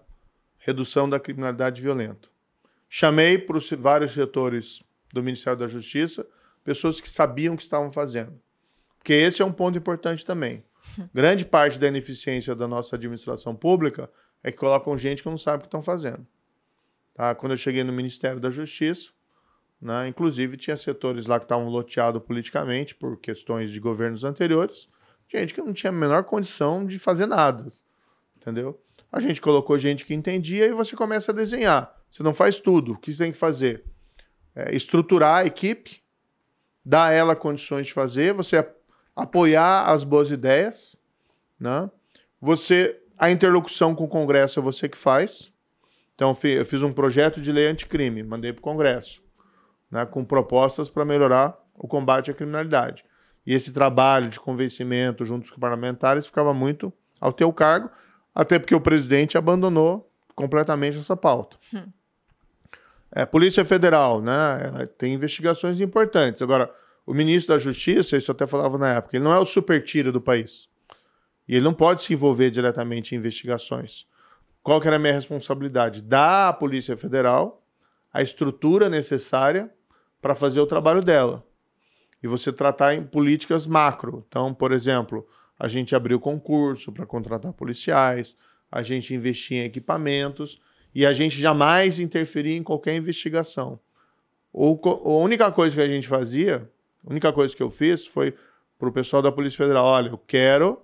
redução 0.60 1.10
da 1.10 1.20
criminalidade 1.20 1.82
violenta. 1.82 2.30
Chamei 2.88 3.40
para 3.40 3.58
os 3.58 3.68
vários 3.72 4.12
setores 4.12 4.84
do 5.12 5.24
Ministério 5.24 5.58
da 5.58 5.66
Justiça 5.66 6.28
pessoas 6.64 7.02
que 7.02 7.10
sabiam 7.10 7.56
o 7.56 7.58
que 7.58 7.64
estavam 7.64 7.92
fazendo. 7.92 8.40
Porque 9.00 9.14
esse 9.14 9.42
é 9.42 9.46
um 9.46 9.52
ponto 9.52 9.80
importante 9.80 10.24
também. 10.24 10.64
Grande 11.12 11.44
parte 11.44 11.80
da 11.80 11.88
ineficiência 11.88 12.54
da 12.54 12.68
nossa 12.68 12.96
administração 12.96 13.56
pública 13.56 14.08
é 14.44 14.52
que 14.52 14.58
colocam 14.60 14.96
gente 14.96 15.24
que 15.24 15.30
não 15.30 15.40
sabe 15.40 15.58
o 15.58 15.62
que 15.62 15.68
estão 15.70 15.82
fazendo. 15.82 16.24
Tá? 17.16 17.34
Quando 17.34 17.54
eu 17.54 17.58
cheguei 17.58 17.84
no 17.84 17.92
Ministério 17.92 18.40
da 18.40 18.52
Justiça, 18.52 19.10
né, 19.82 20.08
inclusive 20.08 20.56
tinha 20.56 20.78
setores 20.78 21.26
lá 21.26 21.40
que 21.40 21.46
estavam 21.46 21.68
loteados 21.68 22.22
politicamente 22.22 22.94
por 22.94 23.18
questões 23.18 23.72
de 23.72 23.80
governos 23.80 24.24
anteriores, 24.24 24.88
gente 25.38 25.54
que 25.54 25.62
não 25.62 25.74
tinha 25.74 25.90
a 25.90 25.94
menor 25.94 26.24
condição 26.24 26.86
de 26.86 26.98
fazer 26.98 27.26
nada. 27.26 27.72
Entendeu? 28.38 28.82
A 29.12 29.20
gente 29.20 29.42
colocou 29.42 29.78
gente 29.78 30.06
que 30.06 30.14
entendia 30.14 30.66
e 30.66 30.72
você 30.72 30.96
começa 30.96 31.32
a 31.32 31.36
desenhar. 31.36 31.96
Você 32.10 32.24
não 32.24 32.34
faz 32.34 32.60
tudo. 32.60 32.94
O 32.94 32.98
que 32.98 33.12
você 33.12 33.24
tem 33.24 33.32
que 33.32 33.38
fazer? 33.38 33.84
É 34.56 34.76
estruturar 34.76 35.38
a 35.38 35.46
equipe, 35.46 36.02
dar 36.84 37.08
a 37.08 37.12
ela 37.12 37.36
condições 37.36 37.88
de 37.88 37.94
fazer, 37.94 38.34
você 38.34 38.66
apoiar 39.16 39.86
as 39.86 40.04
boas 40.04 40.32
ideias, 40.32 40.96
né? 41.60 41.90
Você 42.42 43.00
a 43.18 43.30
interlocução 43.30 43.94
com 43.94 44.06
o 44.06 44.08
Congresso 44.08 44.60
é 44.60 44.64
você 44.64 44.88
que 44.88 44.98
faz. 44.98 45.52
Então 46.16 46.36
eu 46.44 46.66
fiz 46.66 46.82
um 46.82 46.94
projeto 46.94 47.42
de 47.42 47.52
lei 47.52 47.68
anticrime, 47.68 48.24
mandei 48.24 48.54
para 48.54 48.60
o 48.60 48.64
Congresso, 48.64 49.22
né, 49.92 50.06
com 50.06 50.24
propostas 50.24 50.90
para 50.90 51.04
melhorar 51.04 51.58
o 51.76 51.88
combate 51.88 52.32
à 52.32 52.34
criminalidade. 52.34 53.04
E 53.46 53.54
esse 53.54 53.72
trabalho 53.72 54.28
de 54.28 54.40
convencimento 54.40 55.26
junto 55.26 55.48
com 55.48 55.54
os 55.54 55.60
parlamentares 55.60 56.26
ficava 56.26 56.54
muito 56.54 56.94
ao 57.20 57.34
teu 57.34 57.52
cargo, 57.52 57.90
até 58.34 58.60
porque 58.60 58.76
o 58.76 58.82
presidente 58.82 59.38
abandonou 59.38 60.10
completamente 60.36 60.98
essa 60.98 61.18
pauta. 61.18 61.58
Hum. 61.74 61.88
É, 63.12 63.26
Polícia 63.26 63.66
Federal, 63.66 64.22
né? 64.22 64.88
tem 64.98 65.14
investigações 65.14 65.82
importantes. 65.82 66.42
Agora, 66.42 66.72
o 67.06 67.14
ministro 67.14 67.56
da 67.56 67.60
Justiça, 67.60 68.16
isso 68.16 68.30
eu 68.30 68.34
até 68.34 68.46
falava 68.46 68.78
na 68.78 68.94
época, 68.94 69.18
ele 69.18 69.24
não 69.24 69.34
é 69.34 69.40
o 69.40 69.46
super 69.46 69.84
tira 69.84 70.12
do 70.12 70.22
país. 70.22 70.70
E 71.48 71.56
ele 71.56 71.66
não 71.66 71.74
pode 71.74 72.04
se 72.04 72.14
envolver 72.14 72.52
diretamente 72.52 73.16
em 73.16 73.18
investigações. 73.18 74.06
Qual 74.62 74.80
que 74.80 74.88
era 74.88 74.98
a 74.98 75.00
minha 75.00 75.14
responsabilidade? 75.14 76.04
Dar 76.04 76.50
à 76.50 76.54
Polícia 76.54 76.96
Federal 76.96 77.66
a 78.14 78.22
estrutura 78.22 78.90
necessária 78.90 79.72
para 80.22 80.36
fazer 80.36 80.60
o 80.60 80.68
trabalho 80.68 81.02
dela. 81.02 81.44
E 82.22 82.28
você 82.28 82.52
tratar 82.52 82.96
em 82.96 83.04
políticas 83.04 83.66
macro. 83.66 84.26
Então, 84.28 84.54
por 84.54 84.72
exemplo, 84.72 85.28
a 85.58 85.68
gente 85.68 85.96
abriu 85.96 86.20
concurso 86.20 86.92
para 86.92 87.06
contratar 87.06 87.54
policiais, 87.54 88.36
a 88.72 88.84
gente 88.84 89.14
investia 89.14 89.64
em 89.64 89.66
equipamentos 89.66 90.62
e 90.94 91.06
a 91.06 91.14
gente 91.14 91.40
jamais 91.40 92.00
interferia 92.00 92.56
em 92.56 92.64
qualquer 92.64 92.96
investigação. 92.96 93.80
Ou, 94.52 94.80
a 94.84 95.24
única 95.24 95.52
coisa 95.52 95.76
que 95.76 95.82
a 95.82 95.88
gente 95.88 96.08
fazia, 96.08 96.70
a 97.06 97.12
única 97.12 97.32
coisa 97.32 97.56
que 97.56 97.62
eu 97.62 97.70
fiz 97.70 98.06
foi 98.06 98.36
para 98.78 98.90
o 98.90 98.92
pessoal 98.92 99.22
da 99.22 99.32
Polícia 99.32 99.58
Federal: 99.58 99.86
olha, 99.86 100.10
eu 100.10 100.18
quero 100.18 100.82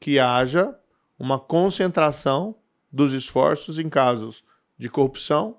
que 0.00 0.18
haja 0.18 0.74
uma 1.18 1.38
concentração 1.38 2.56
dos 2.90 3.12
esforços 3.12 3.78
em 3.78 3.88
casos 3.88 4.44
de 4.78 4.88
corrupção 4.88 5.58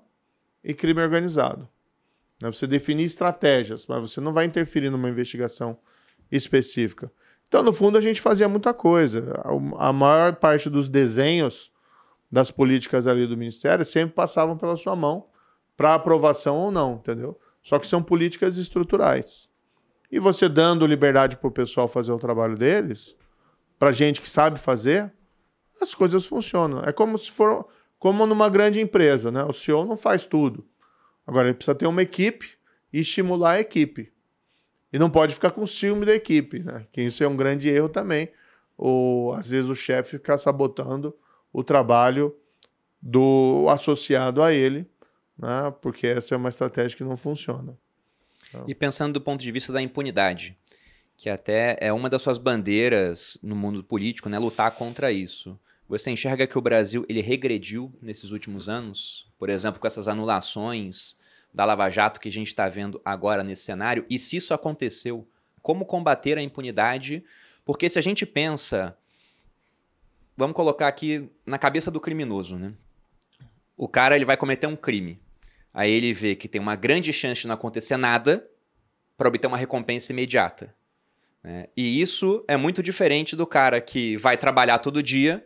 e 0.64 0.74
crime 0.74 1.00
organizado. 1.00 1.68
Né, 2.42 2.50
você 2.50 2.66
definir 2.66 3.04
estratégias, 3.04 3.86
mas 3.86 4.10
você 4.10 4.20
não 4.20 4.32
vai 4.32 4.44
interferir 4.44 4.90
numa 4.90 5.08
investigação 5.08 5.78
específica. 6.30 7.12
Então, 7.48 7.62
no 7.62 7.72
fundo, 7.72 7.98
a 7.98 8.00
gente 8.00 8.20
fazia 8.20 8.48
muita 8.48 8.72
coisa. 8.72 9.40
A 9.78 9.92
maior 9.92 10.36
parte 10.36 10.70
dos 10.70 10.88
desenhos 10.88 11.70
das 12.30 12.50
políticas 12.50 13.06
ali 13.06 13.26
do 13.26 13.36
Ministério 13.36 13.84
sempre 13.84 14.14
passavam 14.14 14.56
pela 14.56 14.76
sua 14.76 14.94
mão 14.94 15.26
para 15.76 15.94
aprovação 15.94 16.56
ou 16.56 16.70
não, 16.70 16.94
entendeu? 16.94 17.38
Só 17.62 17.78
que 17.78 17.86
são 17.86 18.02
políticas 18.02 18.56
estruturais. 18.56 19.48
E 20.12 20.18
você 20.18 20.48
dando 20.48 20.86
liberdade 20.86 21.36
para 21.36 21.48
o 21.48 21.52
pessoal 21.52 21.88
fazer 21.88 22.12
o 22.12 22.18
trabalho 22.18 22.56
deles, 22.56 23.16
para 23.78 23.90
gente 23.90 24.20
que 24.20 24.28
sabe 24.28 24.58
fazer, 24.58 25.12
as 25.80 25.94
coisas 25.94 26.26
funcionam. 26.26 26.82
É 26.84 26.92
como 26.92 27.18
se 27.18 27.30
for 27.30 27.66
como 27.98 28.26
numa 28.26 28.48
grande 28.48 28.80
empresa, 28.80 29.30
né? 29.30 29.44
O 29.44 29.52
CEO 29.52 29.84
não 29.84 29.96
faz 29.96 30.24
tudo. 30.24 30.66
Agora 31.30 31.46
ele 31.46 31.54
precisa 31.54 31.76
ter 31.76 31.86
uma 31.86 32.02
equipe 32.02 32.58
e 32.92 32.98
estimular 32.98 33.52
a 33.52 33.60
equipe. 33.60 34.12
E 34.92 34.98
não 34.98 35.08
pode 35.08 35.32
ficar 35.32 35.52
com 35.52 35.64
ciúme 35.64 36.04
da 36.04 36.12
equipe, 36.12 36.58
né? 36.58 36.88
Que 36.90 37.02
isso 37.02 37.22
é 37.22 37.28
um 37.28 37.36
grande 37.36 37.68
erro 37.68 37.88
também. 37.88 38.32
Ou 38.76 39.32
às 39.32 39.50
vezes 39.50 39.70
o 39.70 39.74
chefe 39.76 40.18
ficar 40.18 40.38
sabotando 40.38 41.16
o 41.52 41.62
trabalho 41.62 42.36
do 43.00 43.68
associado 43.68 44.42
a 44.42 44.52
ele, 44.52 44.90
né? 45.38 45.72
Porque 45.80 46.08
essa 46.08 46.34
é 46.34 46.36
uma 46.36 46.48
estratégia 46.48 46.96
que 46.96 47.04
não 47.04 47.16
funciona. 47.16 47.78
Então... 48.48 48.64
E 48.66 48.74
pensando 48.74 49.12
do 49.12 49.20
ponto 49.20 49.40
de 49.40 49.52
vista 49.52 49.72
da 49.72 49.80
impunidade, 49.80 50.58
que 51.16 51.30
até 51.30 51.76
é 51.80 51.92
uma 51.92 52.10
das 52.10 52.22
suas 52.22 52.38
bandeiras 52.38 53.38
no 53.40 53.54
mundo 53.54 53.84
político, 53.84 54.28
né, 54.28 54.36
lutar 54.36 54.72
contra 54.72 55.12
isso. 55.12 55.56
Você 55.88 56.10
enxerga 56.10 56.44
que 56.44 56.58
o 56.58 56.60
Brasil 56.60 57.06
ele 57.08 57.20
regrediu 57.20 57.96
nesses 58.02 58.32
últimos 58.32 58.68
anos, 58.68 59.30
por 59.38 59.48
exemplo, 59.48 59.80
com 59.80 59.86
essas 59.86 60.08
anulações 60.08 61.19
da 61.52 61.64
Lava 61.64 61.88
Jato 61.90 62.20
que 62.20 62.28
a 62.28 62.32
gente 62.32 62.48
está 62.48 62.68
vendo 62.68 63.00
agora 63.04 63.42
nesse 63.42 63.62
cenário? 63.62 64.04
E 64.08 64.18
se 64.18 64.36
isso 64.36 64.54
aconteceu, 64.54 65.26
como 65.62 65.84
combater 65.84 66.38
a 66.38 66.42
impunidade? 66.42 67.24
Porque 67.64 67.88
se 67.88 67.98
a 67.98 68.02
gente 68.02 68.24
pensa, 68.24 68.96
vamos 70.36 70.56
colocar 70.56 70.88
aqui 70.88 71.30
na 71.44 71.58
cabeça 71.58 71.90
do 71.90 72.00
criminoso, 72.00 72.56
né? 72.56 72.72
O 73.76 73.88
cara 73.88 74.14
ele 74.14 74.24
vai 74.24 74.36
cometer 74.36 74.66
um 74.66 74.76
crime, 74.76 75.18
aí 75.72 75.90
ele 75.90 76.12
vê 76.12 76.34
que 76.34 76.48
tem 76.48 76.60
uma 76.60 76.76
grande 76.76 77.12
chance 77.12 77.42
de 77.42 77.46
não 77.46 77.54
acontecer 77.54 77.96
nada 77.96 78.46
para 79.16 79.28
obter 79.28 79.46
uma 79.46 79.56
recompensa 79.56 80.12
imediata. 80.12 80.74
Né? 81.42 81.68
E 81.76 82.00
isso 82.00 82.44
é 82.46 82.56
muito 82.56 82.82
diferente 82.82 83.34
do 83.34 83.46
cara 83.46 83.80
que 83.80 84.16
vai 84.16 84.36
trabalhar 84.36 84.78
todo 84.78 85.02
dia 85.02 85.44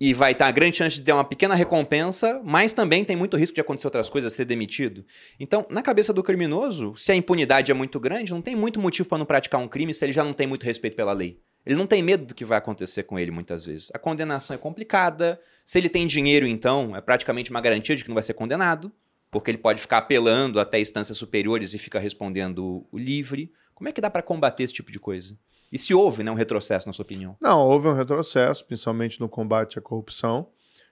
e 0.00 0.14
vai 0.14 0.34
ter 0.34 0.44
a 0.44 0.50
grande 0.50 0.76
chance 0.76 0.96
de 0.96 1.04
ter 1.04 1.12
uma 1.12 1.24
pequena 1.24 1.54
recompensa, 1.54 2.40
mas 2.44 2.72
também 2.72 3.04
tem 3.04 3.16
muito 3.16 3.36
risco 3.36 3.54
de 3.54 3.60
acontecer 3.60 3.86
outras 3.86 4.08
coisas, 4.08 4.32
ser 4.32 4.44
demitido. 4.44 5.04
Então, 5.40 5.66
na 5.68 5.82
cabeça 5.82 6.12
do 6.12 6.22
criminoso, 6.22 6.94
se 6.96 7.10
a 7.10 7.16
impunidade 7.16 7.70
é 7.70 7.74
muito 7.74 7.98
grande, 7.98 8.32
não 8.32 8.42
tem 8.42 8.54
muito 8.54 8.80
motivo 8.80 9.08
para 9.08 9.18
não 9.18 9.26
praticar 9.26 9.60
um 9.60 9.68
crime 9.68 9.92
se 9.92 10.04
ele 10.04 10.12
já 10.12 10.22
não 10.22 10.32
tem 10.32 10.46
muito 10.46 10.64
respeito 10.64 10.96
pela 10.96 11.12
lei. 11.12 11.40
Ele 11.66 11.76
não 11.76 11.86
tem 11.86 12.02
medo 12.02 12.26
do 12.26 12.34
que 12.34 12.44
vai 12.44 12.56
acontecer 12.56 13.02
com 13.02 13.18
ele 13.18 13.30
muitas 13.30 13.66
vezes. 13.66 13.90
A 13.92 13.98
condenação 13.98 14.54
é 14.54 14.58
complicada. 14.58 15.38
Se 15.64 15.78
ele 15.78 15.88
tem 15.88 16.06
dinheiro, 16.06 16.46
então, 16.46 16.96
é 16.96 17.00
praticamente 17.00 17.50
uma 17.50 17.60
garantia 17.60 17.94
de 17.94 18.02
que 18.02 18.08
não 18.08 18.14
vai 18.14 18.22
ser 18.22 18.34
condenado, 18.34 18.90
porque 19.30 19.50
ele 19.50 19.58
pode 19.58 19.80
ficar 19.80 19.98
apelando 19.98 20.60
até 20.60 20.80
instâncias 20.80 21.18
superiores 21.18 21.74
e 21.74 21.78
fica 21.78 21.98
respondendo 21.98 22.86
o 22.90 22.96
livre. 22.98 23.52
Como 23.78 23.88
é 23.88 23.92
que 23.92 24.00
dá 24.00 24.10
para 24.10 24.24
combater 24.24 24.64
esse 24.64 24.74
tipo 24.74 24.90
de 24.90 24.98
coisa? 24.98 25.38
E 25.70 25.78
se 25.78 25.94
houve 25.94 26.24
né, 26.24 26.32
um 26.32 26.34
retrocesso, 26.34 26.88
na 26.88 26.92
sua 26.92 27.04
opinião? 27.04 27.36
Não, 27.40 27.60
houve 27.60 27.86
um 27.86 27.92
retrocesso, 27.92 28.66
principalmente 28.66 29.20
no 29.20 29.28
combate 29.28 29.78
à 29.78 29.80
corrupção, 29.80 30.50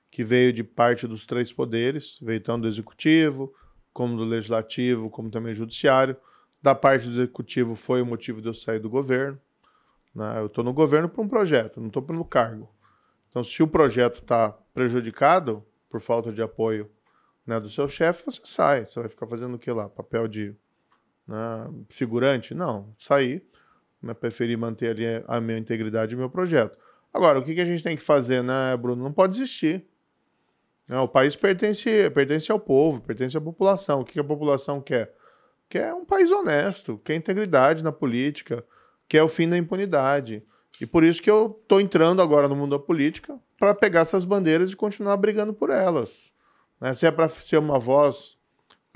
que 0.08 0.22
veio 0.22 0.52
de 0.52 0.62
parte 0.62 1.04
dos 1.04 1.26
três 1.26 1.52
poderes, 1.52 2.16
veio 2.22 2.40
tanto 2.40 2.62
do 2.62 2.68
executivo, 2.68 3.52
como 3.92 4.16
do 4.16 4.22
legislativo, 4.22 5.10
como 5.10 5.32
também 5.32 5.52
do 5.52 5.56
judiciário. 5.56 6.16
Da 6.62 6.76
parte 6.76 7.08
do 7.08 7.14
executivo 7.14 7.74
foi 7.74 8.00
o 8.00 8.06
motivo 8.06 8.40
de 8.40 8.46
eu 8.46 8.54
sair 8.54 8.78
do 8.78 8.88
governo. 8.88 9.36
Né? 10.14 10.38
Eu 10.38 10.46
estou 10.46 10.62
no 10.62 10.72
governo 10.72 11.08
por 11.08 11.24
um 11.24 11.28
projeto, 11.28 11.80
não 11.80 11.88
estou 11.88 12.02
pelo 12.02 12.24
cargo. 12.24 12.72
Então, 13.28 13.42
se 13.42 13.64
o 13.64 13.66
projeto 13.66 14.20
está 14.20 14.52
prejudicado 14.72 15.66
por 15.90 16.00
falta 16.00 16.30
de 16.30 16.40
apoio 16.40 16.88
né, 17.44 17.58
do 17.58 17.68
seu 17.68 17.88
chefe, 17.88 18.26
você 18.26 18.42
sai. 18.44 18.84
Você 18.84 19.00
vai 19.00 19.08
ficar 19.08 19.26
fazendo 19.26 19.54
o 19.54 19.58
que 19.58 19.72
lá? 19.72 19.88
Papel 19.88 20.28
de 20.28 20.54
né? 21.26 21.68
Não, 22.54 22.94
sair. 22.98 23.44
Mas 24.00 24.16
preferi 24.18 24.56
manter 24.56 24.90
ali 24.90 25.04
a 25.26 25.40
minha 25.40 25.58
integridade 25.58 26.12
e 26.12 26.16
o 26.16 26.18
meu 26.18 26.30
projeto. 26.30 26.78
Agora, 27.12 27.38
o 27.38 27.42
que, 27.42 27.54
que 27.54 27.60
a 27.60 27.64
gente 27.64 27.82
tem 27.82 27.96
que 27.96 28.02
fazer, 28.02 28.42
né, 28.42 28.76
Bruno? 28.76 29.02
Não 29.02 29.12
pode 29.12 29.32
desistir. 29.32 29.86
Não, 30.86 31.04
o 31.04 31.08
país 31.08 31.34
pertence, 31.34 32.10
pertence 32.10 32.52
ao 32.52 32.60
povo, 32.60 33.00
pertence 33.00 33.36
à 33.36 33.40
população. 33.40 34.00
O 34.00 34.04
que, 34.04 34.12
que 34.12 34.20
a 34.20 34.24
população 34.24 34.80
quer? 34.80 35.12
Quer 35.68 35.92
um 35.94 36.04
país 36.04 36.30
honesto, 36.30 36.98
quer 36.98 37.16
integridade 37.16 37.82
na 37.82 37.90
política, 37.90 38.64
quer 39.08 39.22
o 39.22 39.28
fim 39.28 39.48
da 39.48 39.56
impunidade. 39.56 40.44
E 40.80 40.86
por 40.86 41.02
isso 41.02 41.20
que 41.20 41.30
eu 41.30 41.58
estou 41.62 41.80
entrando 41.80 42.22
agora 42.22 42.46
no 42.46 42.54
mundo 42.54 42.78
da 42.78 42.78
política 42.78 43.36
para 43.58 43.74
pegar 43.74 44.00
essas 44.00 44.24
bandeiras 44.24 44.70
e 44.70 44.76
continuar 44.76 45.16
brigando 45.16 45.52
por 45.52 45.70
elas. 45.70 46.32
Né? 46.80 46.92
Se 46.94 47.06
é 47.06 47.10
para 47.10 47.28
ser 47.28 47.56
uma 47.56 47.78
voz 47.78 48.35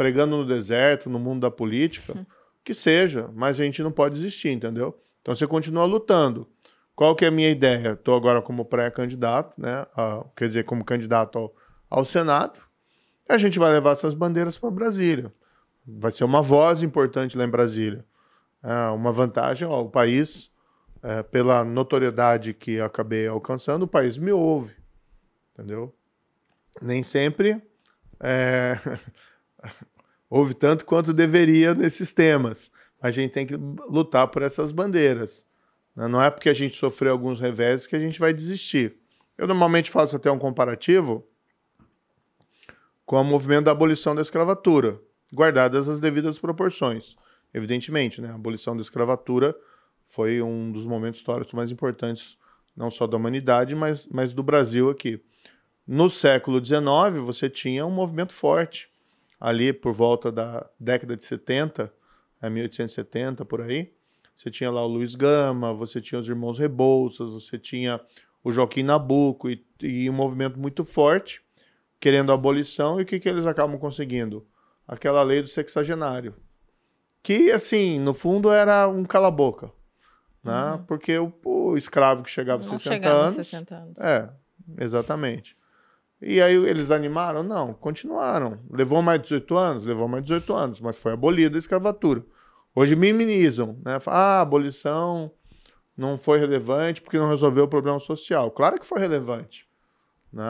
pregando 0.00 0.34
no 0.34 0.46
deserto, 0.46 1.10
no 1.10 1.18
mundo 1.18 1.42
da 1.42 1.50
política, 1.50 2.14
uhum. 2.16 2.24
que 2.64 2.72
seja, 2.72 3.28
mas 3.34 3.60
a 3.60 3.64
gente 3.64 3.82
não 3.82 3.92
pode 3.92 4.14
desistir, 4.14 4.48
entendeu? 4.48 4.98
Então 5.20 5.34
você 5.34 5.46
continua 5.46 5.84
lutando. 5.84 6.48
Qual 6.96 7.14
que 7.14 7.22
é 7.22 7.28
a 7.28 7.30
minha 7.30 7.50
ideia? 7.50 7.90
Estou 7.90 8.16
agora 8.16 8.40
como 8.40 8.64
pré-candidato, 8.64 9.60
né? 9.60 9.84
A, 9.94 10.24
quer 10.34 10.46
dizer, 10.46 10.64
como 10.64 10.82
candidato 10.86 11.36
ao, 11.36 11.54
ao 11.90 12.04
Senado. 12.06 12.62
A 13.28 13.36
gente 13.36 13.58
vai 13.58 13.70
levar 13.70 13.90
essas 13.90 14.14
bandeiras 14.14 14.56
para 14.56 14.70
Brasília. 14.70 15.30
Vai 15.86 16.10
ser 16.10 16.24
uma 16.24 16.40
voz 16.40 16.82
importante 16.82 17.36
lá 17.36 17.44
em 17.44 17.50
Brasília. 17.50 18.02
É 18.62 18.88
uma 18.94 19.12
vantagem, 19.12 19.68
ó, 19.68 19.82
o 19.82 19.90
país, 19.90 20.50
é, 21.02 21.22
pela 21.22 21.62
notoriedade 21.62 22.54
que 22.54 22.80
acabei 22.80 23.26
alcançando, 23.26 23.82
o 23.82 23.86
país 23.86 24.16
me 24.16 24.32
ouve. 24.32 24.74
Entendeu? 25.52 25.94
Nem 26.80 27.02
sempre 27.02 27.62
é, 28.18 28.78
houve 30.30 30.54
tanto 30.54 30.86
quanto 30.86 31.12
deveria 31.12 31.74
nesses 31.74 32.12
temas. 32.12 32.70
A 33.02 33.10
gente 33.10 33.32
tem 33.32 33.44
que 33.44 33.56
lutar 33.56 34.28
por 34.28 34.42
essas 34.42 34.70
bandeiras. 34.70 35.44
Né? 35.96 36.06
Não 36.06 36.22
é 36.22 36.30
porque 36.30 36.48
a 36.48 36.54
gente 36.54 36.76
sofreu 36.76 37.12
alguns 37.12 37.40
revés 37.40 37.86
que 37.86 37.96
a 37.96 37.98
gente 37.98 38.20
vai 38.20 38.32
desistir. 38.32 38.96
Eu 39.36 39.48
normalmente 39.48 39.90
faço 39.90 40.14
até 40.16 40.30
um 40.30 40.38
comparativo 40.38 41.26
com 43.04 43.20
o 43.20 43.24
movimento 43.24 43.64
da 43.64 43.72
abolição 43.72 44.14
da 44.14 44.22
escravatura, 44.22 45.00
guardadas 45.34 45.88
as 45.88 45.98
devidas 45.98 46.38
proporções. 46.38 47.16
Evidentemente, 47.52 48.20
né? 48.20 48.30
a 48.30 48.34
abolição 48.34 48.76
da 48.76 48.82
escravatura 48.82 49.56
foi 50.04 50.40
um 50.42 50.70
dos 50.70 50.86
momentos 50.86 51.20
históricos 51.20 51.52
mais 51.54 51.72
importantes, 51.72 52.38
não 52.76 52.90
só 52.90 53.06
da 53.06 53.16
humanidade, 53.16 53.74
mas, 53.74 54.06
mas 54.06 54.32
do 54.32 54.42
Brasil 54.42 54.90
aqui. 54.90 55.20
No 55.86 56.08
século 56.08 56.64
XIX, 56.64 56.80
você 57.24 57.50
tinha 57.50 57.84
um 57.84 57.90
movimento 57.90 58.32
forte. 58.32 58.89
Ali, 59.40 59.72
por 59.72 59.92
volta 59.92 60.30
da 60.30 60.68
década 60.78 61.16
de 61.16 61.24
70, 61.24 61.92
1870, 62.42 63.44
por 63.44 63.62
aí, 63.62 63.92
você 64.36 64.50
tinha 64.50 64.70
lá 64.70 64.84
o 64.84 64.88
Luiz 64.88 65.14
Gama, 65.14 65.72
você 65.72 66.00
tinha 66.00 66.18
os 66.18 66.28
irmãos 66.28 66.58
Rebouças, 66.58 67.32
você 67.32 67.58
tinha 67.58 68.00
o 68.42 68.52
Joaquim 68.52 68.82
Nabuco 68.82 69.50
e, 69.50 69.64
e 69.82 70.08
um 70.08 70.12
movimento 70.12 70.58
muito 70.58 70.84
forte 70.84 71.42
querendo 72.00 72.32
a 72.32 72.34
abolição. 72.34 72.98
E 72.98 73.02
o 73.02 73.06
que, 73.06 73.20
que 73.20 73.28
eles 73.28 73.46
acabam 73.46 73.78
conseguindo? 73.78 74.46
Aquela 74.88 75.22
lei 75.22 75.42
do 75.42 75.48
sexagenário. 75.48 76.34
Que, 77.22 77.52
assim, 77.52 78.00
no 78.00 78.14
fundo 78.14 78.50
era 78.50 78.88
um 78.88 79.04
cala-boca. 79.04 79.70
Né? 80.42 80.72
Uhum. 80.72 80.84
Porque 80.84 81.18
o, 81.18 81.32
o, 81.44 81.76
escravo 81.76 82.22
que 82.22 82.30
chegava 82.30 82.62
aos 82.62 82.70
60 82.70 83.08
anos. 83.08 83.34
60 83.34 83.74
anos. 83.74 83.98
É, 83.98 84.30
exatamente. 84.78 85.54
E 86.22 86.40
aí 86.40 86.54
eles 86.54 86.90
animaram? 86.90 87.42
Não, 87.42 87.72
continuaram. 87.72 88.58
Levou 88.70 89.00
mais 89.00 89.22
18 89.22 89.56
anos? 89.56 89.84
Levou 89.84 90.06
mais 90.06 90.22
18 90.22 90.52
anos, 90.52 90.80
mas 90.80 90.96
foi 90.98 91.12
abolida 91.12 91.56
a 91.56 91.58
escravatura. 91.58 92.24
Hoje 92.74 92.94
minimizam, 92.94 93.78
né? 93.84 93.98
Ah, 94.06 94.38
a 94.38 94.40
abolição 94.42 95.32
não 95.96 96.18
foi 96.18 96.38
relevante 96.38 97.00
porque 97.00 97.18
não 97.18 97.28
resolveu 97.28 97.64
o 97.64 97.68
problema 97.68 97.98
social. 97.98 98.50
Claro 98.50 98.78
que 98.78 98.86
foi 98.86 99.00
relevante. 99.00 99.68
Né? 100.32 100.44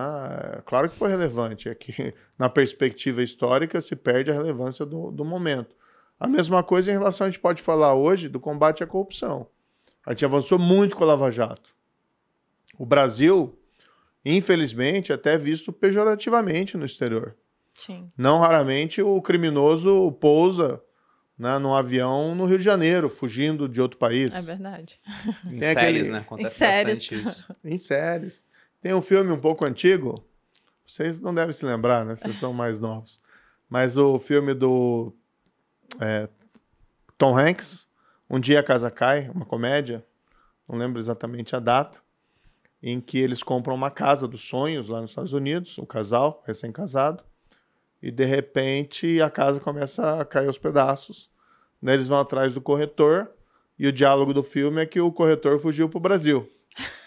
Claro 0.66 0.88
que 0.88 0.94
foi 0.94 1.08
relevante. 1.08 1.68
É 1.68 1.74
que, 1.74 2.14
na 2.38 2.48
perspectiva 2.48 3.22
histórica, 3.22 3.80
se 3.80 3.94
perde 3.96 4.30
a 4.30 4.34
relevância 4.34 4.84
do, 4.84 5.10
do 5.10 5.24
momento. 5.24 5.74
A 6.18 6.28
mesma 6.28 6.62
coisa 6.62 6.90
em 6.90 6.94
relação, 6.94 7.26
a 7.26 7.30
gente 7.30 7.40
pode 7.40 7.62
falar 7.62 7.94
hoje 7.94 8.28
do 8.28 8.38
combate 8.38 8.84
à 8.84 8.86
corrupção. 8.86 9.46
A 10.04 10.10
gente 10.10 10.24
avançou 10.24 10.58
muito 10.58 10.96
com 10.96 11.04
a 11.04 11.06
Lava 11.06 11.30
Jato. 11.30 11.70
O 12.78 12.84
Brasil 12.84 13.58
infelizmente, 14.24 15.12
até 15.12 15.38
visto 15.38 15.72
pejorativamente 15.72 16.76
no 16.76 16.84
exterior. 16.84 17.36
Sim. 17.74 18.10
Não 18.16 18.38
raramente 18.38 19.00
o 19.00 19.20
criminoso 19.22 20.12
pousa 20.12 20.82
né, 21.38 21.58
num 21.58 21.74
avião 21.74 22.34
no 22.34 22.44
Rio 22.44 22.58
de 22.58 22.64
Janeiro, 22.64 23.08
fugindo 23.08 23.66
de 23.66 23.80
outro 23.80 23.98
país. 23.98 24.34
É 24.34 24.42
verdade. 24.42 25.00
Em 25.46 25.58
Tem 25.58 25.74
séries, 25.74 26.00
aquele... 26.00 26.10
né? 26.10 26.18
Acontece 26.18 26.54
em 26.54 26.58
séries. 26.58 27.10
isso. 27.10 27.56
Em 27.64 27.78
séries. 27.78 28.50
Tem 28.82 28.92
um 28.92 29.00
filme 29.02 29.30
um 29.30 29.40
pouco 29.40 29.64
antigo, 29.64 30.22
vocês 30.86 31.18
não 31.18 31.34
devem 31.34 31.52
se 31.52 31.64
lembrar, 31.64 32.04
né? 32.04 32.14
Vocês 32.16 32.36
são 32.36 32.52
mais 32.52 32.80
novos. 32.80 33.20
Mas 33.68 33.96
o 33.96 34.18
filme 34.18 34.52
do 34.52 35.14
é, 36.00 36.28
Tom 37.16 37.38
Hanks, 37.38 37.86
Um 38.28 38.40
Dia 38.40 38.60
a 38.60 38.62
Casa 38.62 38.90
Cai, 38.90 39.30
uma 39.34 39.46
comédia, 39.46 40.04
não 40.68 40.78
lembro 40.78 40.98
exatamente 40.98 41.54
a 41.56 41.60
data 41.60 42.00
em 42.82 43.00
que 43.00 43.18
eles 43.18 43.42
compram 43.42 43.74
uma 43.74 43.90
casa 43.90 44.26
dos 44.26 44.42
sonhos 44.42 44.88
lá 44.88 45.00
nos 45.00 45.10
Estados 45.10 45.32
Unidos, 45.32 45.76
o 45.78 45.86
casal, 45.86 46.42
recém-casado, 46.46 47.22
e 48.02 48.10
de 48.10 48.24
repente 48.24 49.20
a 49.20 49.28
casa 49.28 49.60
começa 49.60 50.20
a 50.20 50.24
cair 50.24 50.46
aos 50.46 50.58
pedaços. 50.58 51.30
Né? 51.80 51.94
Eles 51.94 52.08
vão 52.08 52.18
atrás 52.18 52.54
do 52.54 52.60
corretor, 52.60 53.30
e 53.78 53.86
o 53.86 53.92
diálogo 53.92 54.34
do 54.34 54.42
filme 54.42 54.82
é 54.82 54.86
que 54.86 55.00
o 55.00 55.12
corretor 55.12 55.58
fugiu 55.58 55.88
para 55.88 55.98
o 55.98 56.02
Brasil. 56.02 56.50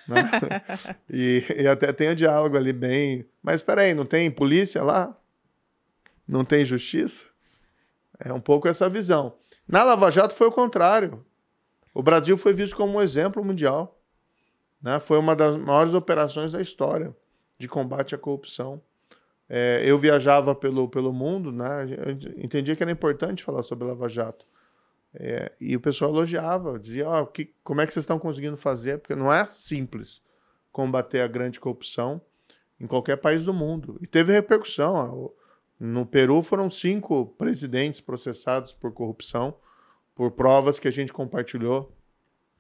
Né? 0.08 0.30
e, 1.10 1.44
e, 1.60 1.68
até 1.68 1.94
tem 1.94 2.10
o 2.10 2.16
diálogo 2.16 2.58
ali 2.58 2.74
bem. 2.74 3.26
Mas 3.42 3.56
espera 3.56 3.82
aí, 3.82 3.94
não 3.94 4.06
tem 4.06 4.30
polícia 4.30 4.84
lá? 4.84 5.14
Não 6.28 6.44
tem 6.44 6.66
justiça? 6.66 7.26
É 8.20 8.32
um 8.32 8.40
pouco 8.40 8.68
essa 8.68 8.90
visão. 8.90 9.36
Na 9.68 9.84
Lava 9.84 10.10
Jato 10.10 10.34
foi 10.34 10.48
o 10.48 10.52
contrário. 10.52 11.26
O 11.94 12.02
Brasil 12.02 12.36
foi 12.36 12.54
visto 12.54 12.76
como 12.76 12.98
um 12.98 13.02
exemplo 13.02 13.44
mundial. 13.44 14.00
Né? 14.84 15.00
Foi 15.00 15.18
uma 15.18 15.36
das 15.36 15.56
maiores 15.56 15.94
operações 15.94 16.52
da 16.52 16.62
história 16.62 17.16
de 17.58 17.70
combate 17.70 18.14
à 18.14 18.18
corrupção. 18.18 18.82
É, 19.48 19.82
eu 19.86 19.98
viajava 19.98 20.54
pelo, 20.54 20.90
pelo 20.90 21.14
mundo, 21.14 21.52
né? 21.52 21.86
Eu 22.06 22.12
entendia 22.44 22.76
que 22.76 22.84
era 22.84 22.92
importante 22.92 23.44
falar 23.44 23.64
sobre 23.64 23.88
Lava 23.88 24.10
Jato. 24.10 24.46
É, 25.14 25.52
e 25.62 25.76
o 25.76 25.80
pessoal 25.80 26.12
elogiava, 26.12 26.80
dizia: 26.80 27.10
oh, 27.10 27.26
que, 27.28 27.54
como 27.64 27.80
é 27.80 27.86
que 27.86 27.94
vocês 27.94 28.04
estão 28.04 28.20
conseguindo 28.20 28.58
fazer? 28.58 28.98
Porque 29.00 29.16
não 29.16 29.32
é 29.32 29.46
simples 29.46 30.22
combater 30.72 31.22
a 31.22 31.28
grande 31.28 31.60
corrupção 31.60 32.20
em 32.80 32.88
qualquer 32.88 33.18
país 33.18 33.46
do 33.46 33.54
mundo. 33.54 33.98
E 34.02 34.08
teve 34.08 34.34
repercussão. 34.34 35.32
No 35.80 36.06
Peru 36.06 36.42
foram 36.42 36.70
cinco 36.70 37.28
presidentes 37.38 38.02
processados 38.02 38.74
por 38.74 38.92
corrupção, 38.92 39.56
por 40.16 40.32
provas 40.32 40.80
que 40.80 40.88
a 40.88 40.92
gente 40.92 41.14
compartilhou. 41.14 41.94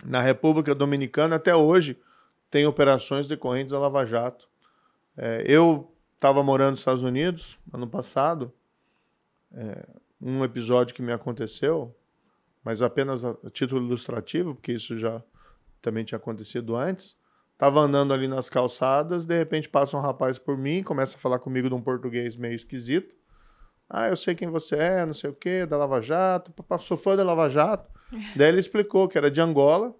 Na 0.05 0.21
República 0.21 0.75
Dominicana, 0.75 1.37
até 1.37 1.55
hoje, 1.55 1.97
tem 2.53 2.67
operações 2.67 3.27
decorrentes 3.27 3.71
da 3.71 3.79
Lava 3.79 4.05
Jato. 4.05 4.47
É, 5.17 5.43
eu 5.47 5.91
estava 6.13 6.43
morando 6.43 6.71
nos 6.71 6.81
Estados 6.81 7.01
Unidos 7.01 7.59
ano 7.73 7.87
passado, 7.87 8.53
é, 9.51 9.83
um 10.21 10.43
episódio 10.43 10.93
que 10.93 11.01
me 11.01 11.11
aconteceu, 11.11 11.97
mas 12.63 12.83
apenas 12.83 13.25
a 13.25 13.35
título 13.51 13.83
ilustrativo, 13.83 14.53
porque 14.53 14.71
isso 14.71 14.95
já 14.95 15.23
também 15.81 16.03
tinha 16.03 16.17
acontecido 16.17 16.75
antes. 16.75 17.17
Estava 17.53 17.79
andando 17.79 18.13
ali 18.13 18.27
nas 18.27 18.51
calçadas, 18.51 19.25
de 19.25 19.35
repente 19.35 19.67
passa 19.67 19.97
um 19.97 20.01
rapaz 20.01 20.37
por 20.37 20.55
mim, 20.55 20.83
começa 20.83 21.17
a 21.17 21.19
falar 21.19 21.39
comigo 21.39 21.67
de 21.67 21.73
um 21.73 21.81
português 21.81 22.37
meio 22.37 22.53
esquisito. 22.53 23.17
Ah, 23.89 24.09
eu 24.09 24.15
sei 24.15 24.35
quem 24.35 24.47
você 24.51 24.75
é, 24.75 25.05
não 25.07 25.15
sei 25.15 25.31
o 25.31 25.33
quê, 25.33 25.65
da 25.65 25.75
Lava 25.75 25.99
Jato. 26.01 26.53
Sou 26.81 26.97
fã 26.97 27.15
da 27.15 27.23
Lava 27.23 27.49
Jato. 27.49 27.89
Daí 28.37 28.49
ele 28.49 28.59
explicou 28.59 29.07
que 29.07 29.17
era 29.17 29.31
de 29.31 29.41
Angola, 29.41 29.95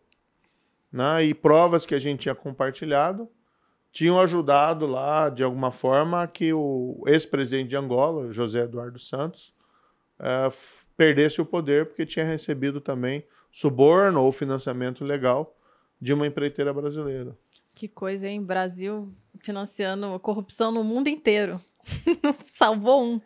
né, 0.93 1.25
e 1.25 1.33
provas 1.33 1.85
que 1.85 1.95
a 1.95 1.99
gente 1.99 2.21
tinha 2.21 2.35
compartilhado 2.35 3.27
tinham 3.91 4.19
ajudado 4.19 4.87
lá, 4.87 5.29
de 5.29 5.43
alguma 5.43 5.71
forma, 5.71 6.25
que 6.27 6.51
o 6.51 7.03
ex-presidente 7.05 7.69
de 7.69 7.77
Angola, 7.77 8.31
José 8.31 8.61
Eduardo 8.61 8.97
Santos, 8.97 9.53
é, 10.19 10.49
perdesse 10.97 11.39
o 11.39 11.45
poder 11.45 11.85
porque 11.85 12.03
tinha 12.03 12.25
recebido 12.25 12.81
também 12.81 13.23
suborno 13.51 14.23
ou 14.23 14.31
financiamento 14.31 15.05
legal 15.05 15.55
de 16.01 16.11
uma 16.11 16.25
empreiteira 16.25 16.73
brasileira. 16.73 17.37
Que 17.75 17.87
coisa, 17.87 18.27
hein? 18.27 18.41
Brasil 18.41 19.13
financiando 19.39 20.19
corrupção 20.19 20.71
no 20.71 20.83
mundo 20.83 21.07
inteiro. 21.07 21.61
Salvou 22.51 23.03
um. 23.03 23.21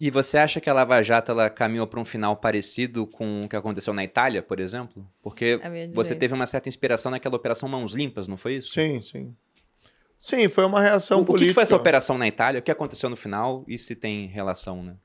E 0.00 0.10
você 0.10 0.38
acha 0.38 0.60
que 0.60 0.70
a 0.70 0.72
Lava 0.72 1.02
Jato 1.02 1.32
ela 1.32 1.50
caminhou 1.50 1.86
para 1.86 1.98
um 1.98 2.04
final 2.04 2.36
parecido 2.36 3.04
com 3.04 3.44
o 3.44 3.48
que 3.48 3.56
aconteceu 3.56 3.92
na 3.92 4.04
Itália, 4.04 4.40
por 4.42 4.60
exemplo? 4.60 5.04
Porque 5.20 5.58
você 5.92 6.14
teve 6.14 6.32
uma 6.34 6.46
certa 6.46 6.68
inspiração 6.68 7.10
naquela 7.10 7.34
operação 7.34 7.68
Mãos 7.68 7.94
Limpas, 7.94 8.28
não 8.28 8.36
foi 8.36 8.54
isso? 8.54 8.70
Sim, 8.70 9.02
sim. 9.02 9.34
Sim, 10.16 10.48
foi 10.48 10.64
uma 10.64 10.80
reação 10.80 11.20
o, 11.20 11.24
política. 11.24 11.46
O 11.46 11.48
que 11.48 11.54
foi 11.54 11.62
essa 11.64 11.76
operação 11.76 12.16
na 12.16 12.28
Itália? 12.28 12.60
O 12.60 12.62
que 12.62 12.70
aconteceu 12.70 13.10
no 13.10 13.16
final 13.16 13.64
e 13.66 13.76
se 13.76 13.96
tem 13.96 14.26
relação, 14.26 14.82
né? 14.82 14.96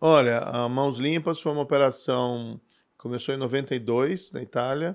Olha, 0.00 0.38
a 0.38 0.68
Mãos 0.68 0.98
Limpas 0.98 1.40
foi 1.40 1.52
uma 1.52 1.62
operação 1.62 2.60
começou 3.00 3.34
em 3.34 3.38
92 3.38 4.30
na 4.32 4.42
Itália, 4.42 4.94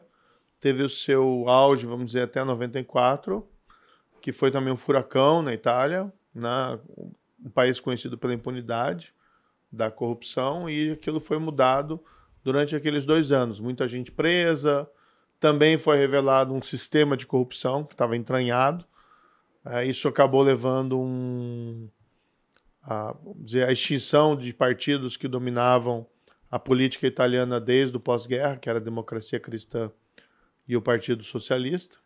teve 0.60 0.84
o 0.84 0.90
seu 0.90 1.46
auge, 1.48 1.88
vamos 1.88 2.08
dizer, 2.08 2.22
até 2.22 2.44
94, 2.44 3.46
que 4.22 4.32
foi 4.32 4.52
também 4.52 4.72
um 4.72 4.78
furacão 4.78 5.42
na 5.42 5.54
Itália, 5.54 6.14
né? 6.34 6.80
um 7.44 7.50
país 7.50 7.80
conhecido 7.80 8.16
pela 8.16 8.34
impunidade 8.34 9.15
da 9.76 9.92
corrupção, 9.92 10.70
e 10.70 10.92
aquilo 10.92 11.20
foi 11.20 11.38
mudado 11.38 12.00
durante 12.44 12.76
aqueles 12.76 13.06
dois 13.06 13.32
anos. 13.32 13.60
Muita 13.60 13.88
gente 13.88 14.12
presa, 14.12 14.90
também 15.40 15.78
foi 15.78 15.98
revelado 15.98 16.54
um 16.54 16.62
sistema 16.62 17.18
de 17.18 17.26
corrupção 17.26 17.84
que 17.84 17.94
estava 17.94 18.16
entranhado. 18.16 18.86
É, 19.66 19.86
isso 19.86 20.08
acabou 20.08 20.42
levando 20.42 21.00
um, 21.00 21.90
a, 22.84 23.16
dizer, 23.38 23.68
a 23.68 23.72
extinção 23.72 24.36
de 24.36 24.54
partidos 24.54 25.18
que 25.18 25.28
dominavam 25.28 26.08
a 26.50 26.60
política 26.60 27.06
italiana 27.08 27.60
desde 27.60 27.98
o 27.98 28.00
pós-guerra, 28.00 28.58
que 28.58 28.70
era 28.70 28.80
a 28.80 28.82
democracia 28.82 29.40
cristã 29.40 29.92
e 30.68 30.78
o 30.78 30.82
Partido 30.82 31.24
Socialista. 31.24 31.98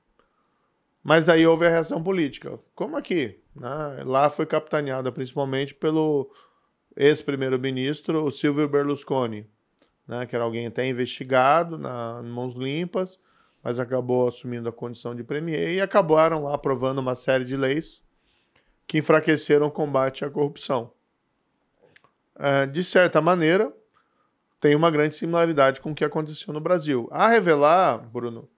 Mas 1.04 1.30
aí 1.30 1.46
houve 1.46 1.66
a 1.66 1.70
reação 1.70 2.02
política. 2.04 2.60
Como 2.76 2.98
aqui? 2.98 3.40
Né? 3.56 4.04
Lá 4.06 4.30
foi 4.30 4.46
capitaneada 4.46 5.12
principalmente 5.12 5.74
pelo 5.74 6.30
ex-primeiro-ministro 7.00 8.30
Silvio 8.30 8.68
Berlusconi, 8.68 9.50
né, 10.06 10.26
que 10.26 10.36
era 10.36 10.44
alguém 10.44 10.68
até 10.68 10.86
investigado, 10.86 11.78
na 11.78 12.22
mãos 12.22 12.54
limpas, 12.56 13.18
mas 13.64 13.80
acabou 13.80 14.28
assumindo 14.28 14.68
a 14.68 14.74
condição 14.74 15.16
de 15.16 15.24
premier 15.24 15.76
e 15.76 15.82
acabaram 15.82 16.44
lá 16.44 16.56
aprovando 16.56 17.00
uma 17.00 17.16
série 17.16 17.46
de 17.46 17.56
leis 17.56 18.04
que 18.86 18.98
enfraqueceram 18.98 19.68
o 19.68 19.72
combate 19.72 20.26
à 20.26 20.30
corrupção. 20.30 20.92
É, 22.36 22.66
de 22.66 22.84
certa 22.84 23.22
maneira, 23.22 23.74
tem 24.60 24.76
uma 24.76 24.92
grande 24.92 25.16
similaridade 25.16 25.80
com 25.80 25.92
o 25.92 25.96
que 25.96 26.04
aconteceu 26.04 26.54
no 26.54 26.60
Brasil. 26.60 27.08
A 27.12 27.30
revelar, 27.30 27.98
Bruno, 27.98 28.50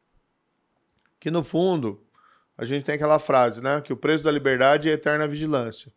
que 1.19 1.29
no 1.29 1.43
fundo 1.43 2.03
a 2.57 2.65
gente 2.65 2.85
tem 2.85 2.95
aquela 2.95 3.19
frase, 3.19 3.61
né, 3.61 3.81
que 3.81 3.93
o 3.93 3.97
preço 3.97 4.23
da 4.23 4.31
liberdade 4.31 4.89
é 4.89 4.93
eterna 4.93 5.27
vigilância, 5.27 5.91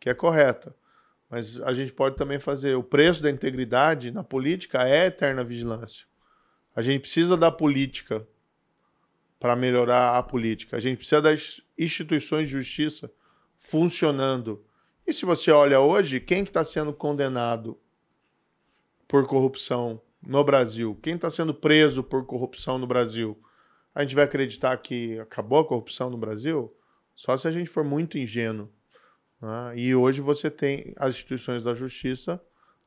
que 0.00 0.08
é 0.08 0.14
correta. 0.14 0.74
Mas 1.32 1.58
a 1.62 1.72
gente 1.72 1.94
pode 1.94 2.14
também 2.14 2.38
fazer 2.38 2.74
o 2.74 2.82
preço 2.82 3.22
da 3.22 3.30
integridade 3.30 4.10
na 4.10 4.22
política 4.22 4.86
é 4.86 5.06
eterna 5.06 5.42
vigilância. 5.42 6.04
A 6.76 6.82
gente 6.82 7.00
precisa 7.00 7.38
da 7.38 7.50
política 7.50 8.28
para 9.40 9.56
melhorar 9.56 10.18
a 10.18 10.22
política. 10.22 10.76
A 10.76 10.80
gente 10.80 10.98
precisa 10.98 11.22
das 11.22 11.62
instituições 11.78 12.48
de 12.48 12.52
justiça 12.52 13.10
funcionando. 13.56 14.62
E 15.06 15.12
se 15.14 15.24
você 15.24 15.50
olha 15.50 15.80
hoje, 15.80 16.20
quem 16.20 16.44
que 16.44 16.50
está 16.50 16.66
sendo 16.66 16.92
condenado 16.92 17.80
por 19.08 19.26
corrupção 19.26 20.02
no 20.22 20.44
Brasil? 20.44 20.98
Quem 21.00 21.14
está 21.14 21.30
sendo 21.30 21.54
preso 21.54 22.02
por 22.02 22.26
corrupção 22.26 22.76
no 22.76 22.86
Brasil? 22.86 23.42
A 23.94 24.02
gente 24.02 24.14
vai 24.14 24.24
acreditar 24.24 24.76
que 24.76 25.18
acabou 25.18 25.60
a 25.60 25.66
corrupção 25.66 26.10
no 26.10 26.18
Brasil? 26.18 26.76
Só 27.16 27.38
se 27.38 27.48
a 27.48 27.50
gente 27.50 27.70
for 27.70 27.84
muito 27.84 28.18
ingênuo. 28.18 28.70
Né? 29.42 29.76
E 29.76 29.94
hoje 29.94 30.20
você 30.20 30.48
tem 30.48 30.94
as 30.96 31.16
instituições 31.16 31.64
da 31.64 31.74
justiça 31.74 32.40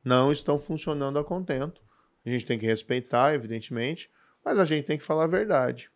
não 0.04 0.32
estão 0.32 0.58
funcionando 0.58 1.20
a 1.20 1.24
contento. 1.24 1.82
A 2.26 2.30
gente 2.30 2.46
tem 2.46 2.58
que 2.58 2.66
respeitar, 2.66 3.34
evidentemente, 3.34 4.10
mas 4.44 4.58
a 4.58 4.66
gente 4.66 4.86
tem 4.86 4.98
que 4.98 5.04
falar 5.04 5.26
a 5.26 5.28
verdade. 5.28 5.92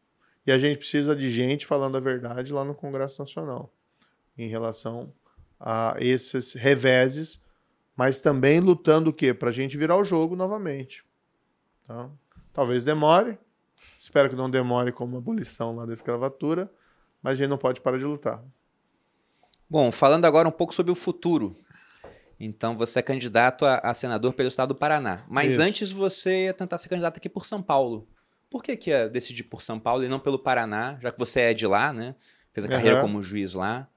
E 0.45 0.51
a 0.51 0.57
gente 0.57 0.79
precisa 0.79 1.15
de 1.15 1.29
gente 1.31 1.65
falando 1.65 1.95
a 1.95 1.99
verdade 1.99 2.51
lá 2.51 2.65
no 2.65 2.73
Congresso 2.73 3.21
Nacional 3.21 3.71
em 4.37 4.47
relação 4.47 5.13
a 5.59 5.95
esses 5.99 6.53
reveses, 6.53 7.39
mas 7.95 8.21
também 8.21 8.59
lutando 8.59 9.09
o 9.09 9.13
quê? 9.13 9.33
Para 9.33 9.49
a 9.49 9.51
gente 9.51 9.77
virar 9.77 9.97
o 9.97 10.03
jogo 10.03 10.35
novamente. 10.35 11.03
Tá? 11.85 12.09
Talvez 12.53 12.85
demore, 12.85 13.37
espero 13.97 14.29
que 14.29 14.35
não 14.35 14.49
demore 14.49 14.91
como 14.91 15.17
a 15.17 15.19
abolição 15.19 15.75
lá 15.75 15.85
da 15.85 15.93
escravatura, 15.93 16.71
mas 17.21 17.33
a 17.33 17.35
gente 17.35 17.49
não 17.49 17.57
pode 17.57 17.81
parar 17.81 17.97
de 17.97 18.05
lutar. 18.05 18.43
Bom, 19.69 19.91
falando 19.91 20.25
agora 20.25 20.47
um 20.47 20.51
pouco 20.51 20.73
sobre 20.73 20.91
o 20.91 20.95
futuro. 20.95 21.55
Então, 22.39 22.75
você 22.75 22.99
é 22.99 23.01
candidato 23.01 23.65
a, 23.65 23.77
a 23.79 23.93
senador 23.93 24.33
pelo 24.33 24.47
estado 24.47 24.69
do 24.69 24.75
Paraná. 24.75 25.23
Mas 25.27 25.53
Isso. 25.53 25.61
antes 25.61 25.91
você 25.91 26.45
ia 26.45 26.53
tentar 26.53 26.77
ser 26.77 26.89
candidato 26.89 27.17
aqui 27.17 27.29
por 27.29 27.45
São 27.45 27.61
Paulo. 27.61 28.07
Por 28.49 28.63
que, 28.63 28.75
que 28.75 28.89
ia 28.89 29.07
decidir 29.07 29.43
por 29.43 29.61
São 29.61 29.79
Paulo 29.79 30.03
e 30.03 30.07
não 30.07 30.19
pelo 30.19 30.39
Paraná, 30.39 30.97
já 31.01 31.11
que 31.11 31.19
você 31.19 31.41
é 31.41 31.53
de 31.53 31.67
lá, 31.67 31.93
né? 31.93 32.15
Fez 32.51 32.65
a 32.65 32.67
uhum. 32.69 32.75
carreira 32.75 33.01
como 33.01 33.21
juiz 33.21 33.53
lá. 33.53 33.87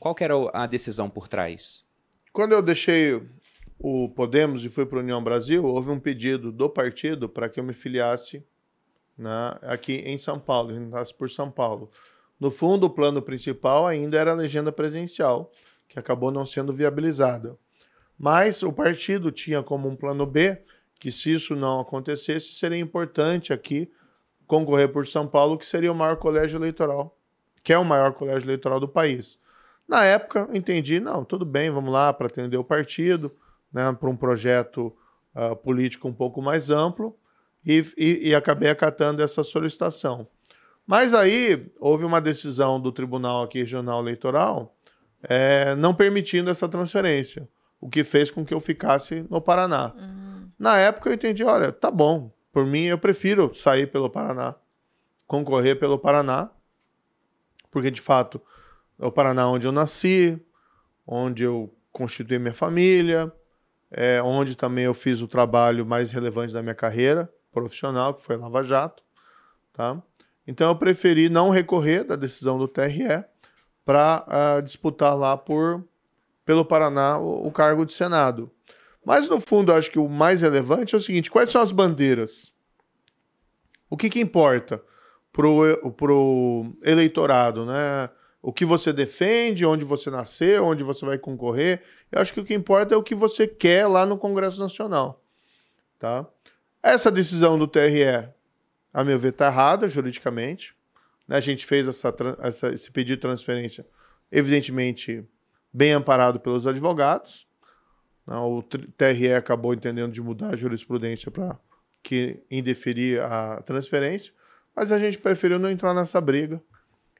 Qual 0.00 0.14
que 0.14 0.24
era 0.24 0.34
a 0.52 0.66
decisão 0.66 1.08
por 1.08 1.28
trás? 1.28 1.84
Quando 2.32 2.52
eu 2.52 2.62
deixei 2.62 3.22
o 3.78 4.08
Podemos 4.08 4.64
e 4.64 4.68
fui 4.68 4.86
para 4.86 4.98
a 4.98 5.02
União 5.02 5.22
Brasil, 5.22 5.64
houve 5.64 5.90
um 5.90 6.00
pedido 6.00 6.50
do 6.50 6.68
partido 6.68 7.28
para 7.28 7.48
que 7.48 7.60
eu 7.60 7.64
me 7.64 7.72
filiasse 7.72 8.44
né, 9.16 9.58
aqui 9.62 10.02
em 10.04 10.18
São 10.18 10.40
Paulo, 10.40 10.72
por 11.16 11.30
São 11.30 11.50
Paulo. 11.50 11.90
No 12.42 12.50
fundo, 12.50 12.86
o 12.86 12.90
plano 12.90 13.22
principal 13.22 13.86
ainda 13.86 14.18
era 14.18 14.32
a 14.32 14.34
legenda 14.34 14.72
presidencial, 14.72 15.52
que 15.88 15.96
acabou 15.96 16.32
não 16.32 16.44
sendo 16.44 16.72
viabilizada. 16.72 17.56
Mas 18.18 18.64
o 18.64 18.72
partido 18.72 19.30
tinha 19.30 19.62
como 19.62 19.88
um 19.88 19.94
plano 19.94 20.26
B 20.26 20.60
que, 20.98 21.12
se 21.12 21.30
isso 21.30 21.54
não 21.54 21.78
acontecesse, 21.78 22.52
seria 22.54 22.80
importante 22.80 23.52
aqui 23.52 23.88
concorrer 24.44 24.88
por 24.88 25.06
São 25.06 25.24
Paulo, 25.24 25.56
que 25.56 25.64
seria 25.64 25.92
o 25.92 25.94
maior 25.94 26.16
colégio 26.16 26.58
eleitoral, 26.58 27.16
que 27.62 27.72
é 27.72 27.78
o 27.78 27.84
maior 27.84 28.12
colégio 28.12 28.46
eleitoral 28.46 28.80
do 28.80 28.88
país. 28.88 29.38
Na 29.86 30.04
época, 30.04 30.48
entendi, 30.52 30.98
não, 30.98 31.24
tudo 31.24 31.46
bem, 31.46 31.70
vamos 31.70 31.92
lá 31.92 32.12
para 32.12 32.26
atender 32.26 32.56
o 32.56 32.64
partido, 32.64 33.30
né, 33.72 33.92
para 33.92 34.10
um 34.10 34.16
projeto 34.16 34.92
uh, 35.32 35.54
político 35.54 36.08
um 36.08 36.12
pouco 36.12 36.42
mais 36.42 36.70
amplo, 36.70 37.16
e, 37.64 37.86
e, 37.96 38.30
e 38.30 38.34
acabei 38.34 38.68
acatando 38.68 39.22
essa 39.22 39.44
solicitação. 39.44 40.26
Mas 40.86 41.14
aí 41.14 41.70
houve 41.78 42.04
uma 42.04 42.20
decisão 42.20 42.80
do 42.80 42.92
Tribunal 42.92 43.44
aqui 43.44 43.60
Regional 43.60 44.00
Eleitoral 44.00 44.76
é, 45.22 45.74
não 45.76 45.94
permitindo 45.94 46.50
essa 46.50 46.68
transferência, 46.68 47.48
o 47.80 47.88
que 47.88 48.02
fez 48.02 48.30
com 48.30 48.44
que 48.44 48.52
eu 48.52 48.60
ficasse 48.60 49.26
no 49.30 49.40
Paraná. 49.40 49.92
Uhum. 49.96 50.50
Na 50.58 50.78
época 50.78 51.08
eu 51.08 51.14
entendi, 51.14 51.44
olha, 51.44 51.72
tá 51.72 51.90
bom, 51.90 52.32
por 52.52 52.66
mim 52.66 52.84
eu 52.84 52.98
prefiro 52.98 53.54
sair 53.54 53.86
pelo 53.86 54.10
Paraná, 54.10 54.54
concorrer 55.26 55.78
pelo 55.78 55.98
Paraná, 55.98 56.50
porque 57.70 57.90
de 57.90 58.00
fato 58.00 58.40
é 58.98 59.06
o 59.06 59.12
Paraná 59.12 59.48
onde 59.48 59.66
eu 59.66 59.72
nasci, 59.72 60.40
onde 61.06 61.44
eu 61.44 61.74
constituí 61.90 62.38
minha 62.38 62.52
família, 62.52 63.32
é 63.90 64.22
onde 64.22 64.56
também 64.56 64.84
eu 64.84 64.94
fiz 64.94 65.20
o 65.20 65.28
trabalho 65.28 65.84
mais 65.84 66.10
relevante 66.10 66.52
da 66.52 66.62
minha 66.62 66.74
carreira 66.74 67.32
profissional, 67.52 68.14
que 68.14 68.22
foi 68.22 68.36
Lava 68.36 68.62
Jato, 68.62 69.02
tá? 69.72 70.02
Então 70.46 70.68
eu 70.70 70.76
preferi 70.76 71.28
não 71.28 71.50
recorrer 71.50 72.04
da 72.04 72.16
decisão 72.16 72.58
do 72.58 72.66
TRE 72.66 73.24
para 73.84 74.24
uh, 74.26 74.58
ah, 74.58 74.60
disputar 74.60 75.16
lá 75.16 75.36
por 75.36 75.84
pelo 76.44 76.64
Paraná 76.64 77.18
o, 77.18 77.46
o, 77.46 77.52
cargo 77.52 77.86
de 77.86 77.92
Senado. 77.92 78.50
Mas 79.04 79.28
no 79.28 79.40
fundo, 79.40 79.72
acho 79.72 79.90
que 79.90 79.98
o 79.98 80.08
mais 80.08 80.42
relevante 80.42 80.94
é 80.94 80.98
o 80.98 81.00
seguinte: 81.00 81.30
quais 81.30 81.50
são 81.50 81.60
as 81.60 81.72
bandeiras? 81.72 82.52
O 83.88 83.96
que, 83.96 84.08
que 84.08 84.20
importa 84.20 84.82
para 85.32 85.46
o 85.46 86.76
eleitorado, 86.82 87.64
né? 87.64 88.10
O 88.40 88.52
que 88.52 88.64
você 88.64 88.92
defende, 88.92 89.64
onde 89.64 89.84
você 89.84 90.10
nasceu, 90.10 90.64
onde 90.64 90.82
você 90.82 91.06
vai 91.06 91.16
concorrer. 91.16 91.82
Eu 92.10 92.20
acho 92.20 92.34
que 92.34 92.40
o 92.40 92.44
que 92.44 92.54
importa 92.54 92.94
é 92.94 92.96
o 92.96 93.02
que 93.02 93.14
você 93.14 93.46
quer 93.46 93.86
lá 93.86 94.04
no 94.04 94.18
Congresso 94.18 94.60
Nacional. 94.60 95.22
Tá? 95.98 96.26
Essa 96.82 97.10
decisão 97.10 97.56
do 97.56 97.68
TRE 97.68 98.28
a 98.92 99.02
meu 99.02 99.18
ver, 99.18 99.30
está 99.30 99.46
errada 99.46 99.88
juridicamente. 99.88 100.74
Né? 101.26 101.36
A 101.36 101.40
gente 101.40 101.64
fez 101.64 101.88
essa, 101.88 102.14
essa, 102.40 102.72
esse 102.72 102.90
pedido 102.90 103.16
de 103.16 103.22
transferência, 103.22 103.86
evidentemente, 104.30 105.24
bem 105.72 105.92
amparado 105.92 106.38
pelos 106.40 106.66
advogados. 106.66 107.46
Né? 108.26 108.36
O 108.36 108.62
TRE 108.62 109.34
acabou 109.34 109.72
entendendo 109.72 110.12
de 110.12 110.20
mudar 110.20 110.52
a 110.52 110.56
jurisprudência 110.56 111.30
para 111.30 111.58
que 112.02 112.42
indeferir 112.50 113.22
a 113.22 113.62
transferência, 113.62 114.32
mas 114.74 114.90
a 114.90 114.98
gente 114.98 115.18
preferiu 115.18 115.58
não 115.58 115.70
entrar 115.70 115.94
nessa 115.94 116.20
briga 116.20 116.60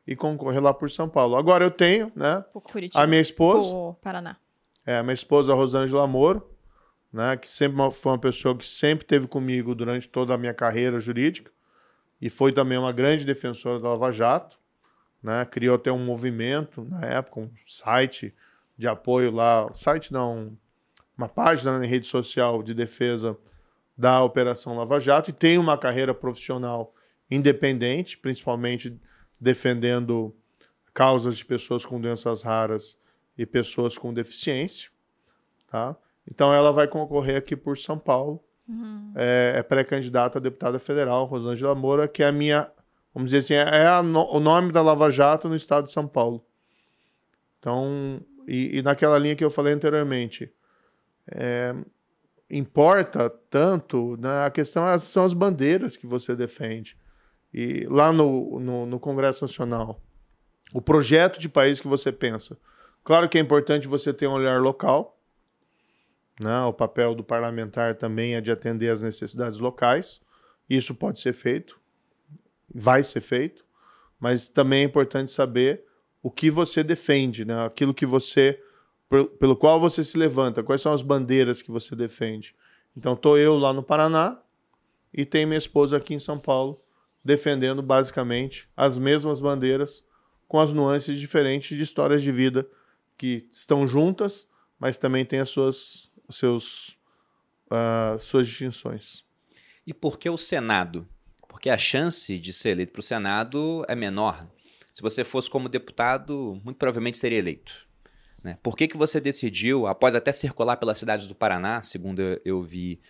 e 0.06 0.16
concorrer 0.16 0.60
lá 0.60 0.74
por 0.74 0.90
São 0.90 1.08
Paulo. 1.08 1.36
Agora 1.36 1.64
eu 1.64 1.70
tenho, 1.70 2.10
né? 2.16 2.44
a 2.94 3.06
minha 3.06 3.20
esposa. 3.20 3.96
Paraná. 4.02 4.36
É, 4.84 4.96
a 4.96 5.02
minha 5.04 5.14
esposa, 5.14 5.52
a 5.52 5.54
Rosângela 5.54 6.08
Moro, 6.08 6.50
né? 7.12 7.36
Que 7.36 7.48
sempre 7.48 7.88
foi 7.92 8.12
uma 8.12 8.18
pessoa 8.18 8.56
que 8.56 8.66
sempre 8.66 9.06
teve 9.06 9.28
comigo 9.28 9.76
durante 9.76 10.08
toda 10.08 10.34
a 10.34 10.38
minha 10.38 10.52
carreira 10.52 10.98
jurídica 10.98 11.52
e 12.22 12.30
foi 12.30 12.52
também 12.52 12.78
uma 12.78 12.92
grande 12.92 13.26
defensora 13.26 13.80
da 13.80 13.88
Lava 13.88 14.12
Jato, 14.12 14.56
né? 15.20 15.44
Criou 15.44 15.74
até 15.74 15.90
um 15.90 15.98
movimento 15.98 16.84
na 16.84 17.04
época, 17.04 17.40
um 17.40 17.50
site 17.66 18.32
de 18.78 18.86
apoio 18.86 19.32
lá, 19.32 19.68
site 19.74 20.12
não, 20.12 20.56
uma 21.18 21.28
página 21.28 21.80
na 21.80 21.84
rede 21.84 22.06
social 22.06 22.62
de 22.62 22.74
defesa 22.74 23.36
da 23.98 24.22
Operação 24.22 24.76
Lava 24.76 25.00
Jato 25.00 25.30
e 25.30 25.32
tem 25.32 25.58
uma 25.58 25.76
carreira 25.76 26.14
profissional 26.14 26.94
independente, 27.28 28.16
principalmente 28.16 28.96
defendendo 29.40 30.32
causas 30.94 31.36
de 31.36 31.44
pessoas 31.44 31.84
com 31.84 32.00
doenças 32.00 32.44
raras 32.44 32.96
e 33.36 33.44
pessoas 33.44 33.98
com 33.98 34.14
deficiência, 34.14 34.90
tá? 35.66 35.96
Então 36.30 36.54
ela 36.54 36.70
vai 36.70 36.86
concorrer 36.86 37.36
aqui 37.36 37.56
por 37.56 37.76
São 37.76 37.98
Paulo. 37.98 38.40
Uhum. 38.68 39.12
É, 39.14 39.54
é 39.56 39.62
pré-candidata 39.62 40.38
a 40.38 40.40
deputada 40.42 40.78
federal, 40.78 41.24
Rosângela 41.26 41.74
Moura, 41.74 42.06
que 42.08 42.22
é 42.22 42.28
a 42.28 42.32
minha, 42.32 42.70
vamos 43.14 43.30
dizer 43.30 43.38
assim, 43.38 43.54
é 43.54 44.02
no- 44.02 44.30
o 44.30 44.40
nome 44.40 44.72
da 44.72 44.80
Lava 44.82 45.10
Jato 45.10 45.48
no 45.48 45.56
estado 45.56 45.84
de 45.84 45.92
São 45.92 46.06
Paulo. 46.06 46.44
Então, 47.58 48.20
e, 48.46 48.78
e 48.78 48.82
naquela 48.82 49.18
linha 49.18 49.36
que 49.36 49.44
eu 49.44 49.50
falei 49.50 49.72
anteriormente, 49.72 50.52
é, 51.30 51.74
importa 52.50 53.30
tanto, 53.50 54.16
né, 54.18 54.44
a 54.44 54.50
questão 54.50 54.88
é- 54.88 54.98
são 54.98 55.24
as 55.24 55.32
bandeiras 55.32 55.96
que 55.96 56.06
você 56.06 56.34
defende. 56.36 56.96
E 57.54 57.86
lá 57.88 58.12
no, 58.12 58.58
no, 58.58 58.86
no 58.86 58.98
Congresso 59.00 59.44
Nacional, 59.44 60.00
o 60.72 60.80
projeto 60.80 61.38
de 61.38 61.48
país 61.48 61.80
que 61.80 61.86
você 61.88 62.10
pensa. 62.10 62.56
Claro 63.04 63.28
que 63.28 63.36
é 63.36 63.40
importante 63.40 63.86
você 63.86 64.12
ter 64.12 64.26
um 64.26 64.32
olhar 64.32 64.60
local, 64.60 65.18
né? 66.42 66.62
O 66.64 66.72
papel 66.72 67.14
do 67.14 67.24
parlamentar 67.24 67.94
também 67.96 68.34
é 68.34 68.40
de 68.40 68.50
atender 68.50 68.90
às 68.90 69.00
necessidades 69.00 69.58
locais. 69.60 70.20
Isso 70.68 70.94
pode 70.94 71.20
ser 71.20 71.32
feito, 71.32 71.78
vai 72.74 73.02
ser 73.04 73.20
feito, 73.20 73.64
mas 74.18 74.48
também 74.48 74.82
é 74.82 74.84
importante 74.84 75.30
saber 75.32 75.84
o 76.22 76.30
que 76.30 76.50
você 76.50 76.82
defende, 76.82 77.44
né? 77.44 77.64
Aquilo 77.66 77.92
que 77.94 78.06
você 78.06 78.60
pel- 79.08 79.26
pelo 79.26 79.56
qual 79.56 79.80
você 79.80 80.02
se 80.04 80.16
levanta, 80.16 80.62
quais 80.62 80.80
são 80.80 80.92
as 80.92 81.02
bandeiras 81.02 81.60
que 81.60 81.70
você 81.70 81.94
defende. 81.96 82.54
Então, 82.96 83.14
estou 83.14 83.36
eu 83.38 83.56
lá 83.58 83.72
no 83.72 83.82
Paraná 83.82 84.40
e 85.12 85.24
tem 85.24 85.44
minha 85.46 85.58
esposa 85.58 85.96
aqui 85.96 86.14
em 86.14 86.20
São 86.20 86.38
Paulo 86.38 86.80
defendendo 87.24 87.82
basicamente 87.82 88.68
as 88.76 88.98
mesmas 88.98 89.40
bandeiras 89.40 90.04
com 90.48 90.58
as 90.60 90.72
nuances 90.72 91.18
diferentes 91.18 91.76
de 91.76 91.82
histórias 91.82 92.22
de 92.22 92.32
vida 92.32 92.66
que 93.16 93.46
estão 93.50 93.86
juntas, 93.86 94.46
mas 94.78 94.98
também 94.98 95.24
têm 95.24 95.40
as 95.40 95.48
suas, 95.48 96.10
seus, 96.30 96.98
ah, 97.70 98.16
suas 98.18 98.46
distinções. 98.46 99.24
E 99.86 99.92
por 99.92 100.18
que 100.18 100.28
o 100.30 100.38
Senado? 100.38 101.08
Porque 101.48 101.68
a 101.70 101.78
chance 101.78 102.38
de 102.38 102.52
ser 102.52 102.70
eleito 102.70 102.92
para 102.92 103.00
o 103.00 103.02
Senado 103.02 103.84
é 103.88 103.94
menor. 103.94 104.46
Se 104.92 105.02
você 105.02 105.24
fosse 105.24 105.50
como 105.50 105.68
deputado, 105.68 106.60
muito 106.64 106.76
provavelmente 106.76 107.16
seria 107.16 107.38
eleito. 107.38 107.86
Né? 108.42 108.58
Por 108.62 108.76
que, 108.76 108.88
que 108.88 108.96
você 108.96 109.20
decidiu, 109.20 109.86
após 109.86 110.14
até 110.14 110.32
circular 110.32 110.76
pelas 110.76 110.98
cidades 110.98 111.26
do 111.26 111.34
Paraná, 111.34 111.82
segundo 111.82 112.20
eu- 112.20 112.40
eu 112.44 112.62
vi 112.62 113.00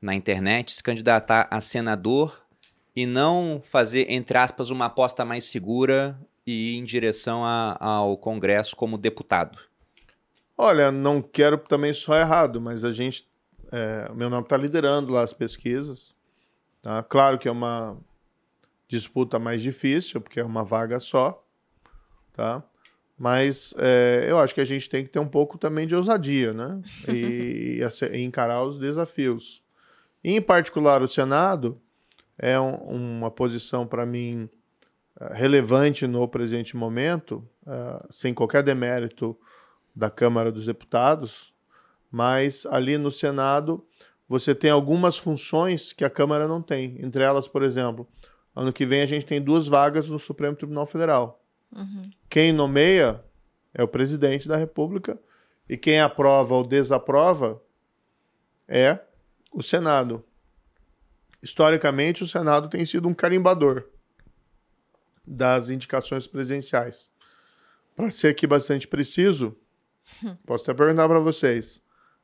na 0.00 0.14
internet, 0.14 0.72
se 0.72 0.82
candidatar 0.82 1.46
a 1.50 1.60
senador 1.60 2.44
e 2.96 3.06
não 3.06 3.62
fazer, 3.64 4.10
entre 4.10 4.36
aspas, 4.36 4.70
uma 4.70 4.86
aposta 4.86 5.24
mais 5.24 5.44
segura 5.44 6.18
e 6.46 6.74
ir 6.74 6.78
em 6.78 6.84
direção 6.84 7.44
a- 7.44 7.76
ao 7.78 8.16
Congresso 8.16 8.74
como 8.74 8.98
deputado? 8.98 9.58
Olha, 10.62 10.92
não 10.92 11.22
quero 11.22 11.56
também 11.56 11.92
só 11.94 12.14
errado, 12.18 12.60
mas 12.60 12.84
a 12.84 12.92
gente. 12.92 13.26
é, 13.72 14.08
o 14.10 14.14
meu 14.14 14.28
nome 14.28 14.42
está 14.42 14.56
liderando 14.56 15.10
lá 15.12 15.22
as 15.22 15.32
pesquisas. 15.32 16.14
Tá? 16.82 17.02
Claro 17.02 17.38
que 17.38 17.48
é 17.48 17.50
uma 17.50 17.96
disputa 18.88 19.38
mais 19.38 19.62
difícil, 19.62 20.20
porque 20.20 20.38
é 20.38 20.44
uma 20.44 20.62
vaga 20.64 20.98
só. 21.00 21.42
Tá? 22.34 22.62
Mas 23.18 23.74
é, 23.78 24.26
eu 24.28 24.38
acho 24.38 24.54
que 24.54 24.60
a 24.60 24.64
gente 24.66 24.88
tem 24.90 25.02
que 25.04 25.10
ter 25.10 25.18
um 25.18 25.26
pouco 25.28 25.56
também 25.56 25.86
de 25.86 25.94
ousadia, 25.96 26.52
né? 26.52 26.80
E, 27.08 27.80
e 28.12 28.20
encarar 28.22 28.62
os 28.62 28.78
desafios. 28.78 29.62
Em 30.22 30.40
particular, 30.42 31.02
o 31.02 31.08
Senado 31.08 31.80
é 32.38 32.58
um- 32.60 32.76
uma 33.18 33.30
posição, 33.30 33.86
para 33.86 34.04
mim, 34.04 34.48
eh, 35.18 35.30
relevante 35.34 36.06
no 36.06 36.26
presente 36.28 36.76
momento, 36.76 37.46
eh, 37.66 38.06
sem 38.10 38.34
qualquer 38.34 38.62
demérito 38.62 39.34
da 39.94 40.10
Câmara 40.10 40.52
dos 40.52 40.66
Deputados, 40.66 41.52
mas 42.10 42.66
ali 42.66 42.96
no 42.98 43.10
Senado 43.10 43.86
você 44.28 44.54
tem 44.54 44.70
algumas 44.70 45.18
funções 45.18 45.92
que 45.92 46.04
a 46.04 46.10
Câmara 46.10 46.46
não 46.46 46.62
tem. 46.62 46.96
Entre 47.00 47.22
elas, 47.22 47.48
por 47.48 47.62
exemplo, 47.62 48.08
ano 48.54 48.72
que 48.72 48.86
vem 48.86 49.02
a 49.02 49.06
gente 49.06 49.26
tem 49.26 49.42
duas 49.42 49.66
vagas 49.66 50.08
no 50.08 50.18
Supremo 50.18 50.56
Tribunal 50.56 50.86
Federal. 50.86 51.42
Quem 52.28 52.52
nomeia 52.52 53.24
é 53.74 53.82
o 53.82 53.88
presidente 53.88 54.46
da 54.46 54.56
República 54.56 55.18
e 55.68 55.76
quem 55.76 56.00
aprova 56.00 56.54
ou 56.54 56.66
desaprova 56.66 57.62
é 58.68 58.98
o 59.52 59.62
Senado. 59.62 60.24
Historicamente, 61.42 62.22
o 62.22 62.28
Senado 62.28 62.68
tem 62.68 62.84
sido 62.84 63.08
um 63.08 63.14
carimbador 63.14 63.84
das 65.26 65.70
indicações 65.70 66.26
presidenciais. 66.26 67.10
Para 67.96 68.10
ser 68.10 68.28
aqui 68.28 68.46
bastante 68.46 68.86
preciso, 68.86 69.56
posso 70.46 70.70
até 70.70 70.76
perguntar 70.76 71.08
para 71.08 71.20
vocês: 71.20 71.82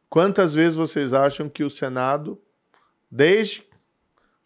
quantas 0.08 0.54
vezes 0.54 0.74
vocês 0.74 1.12
acham 1.12 1.48
que 1.48 1.64
o 1.64 1.70
Senado, 1.70 2.40
desde 3.10 3.64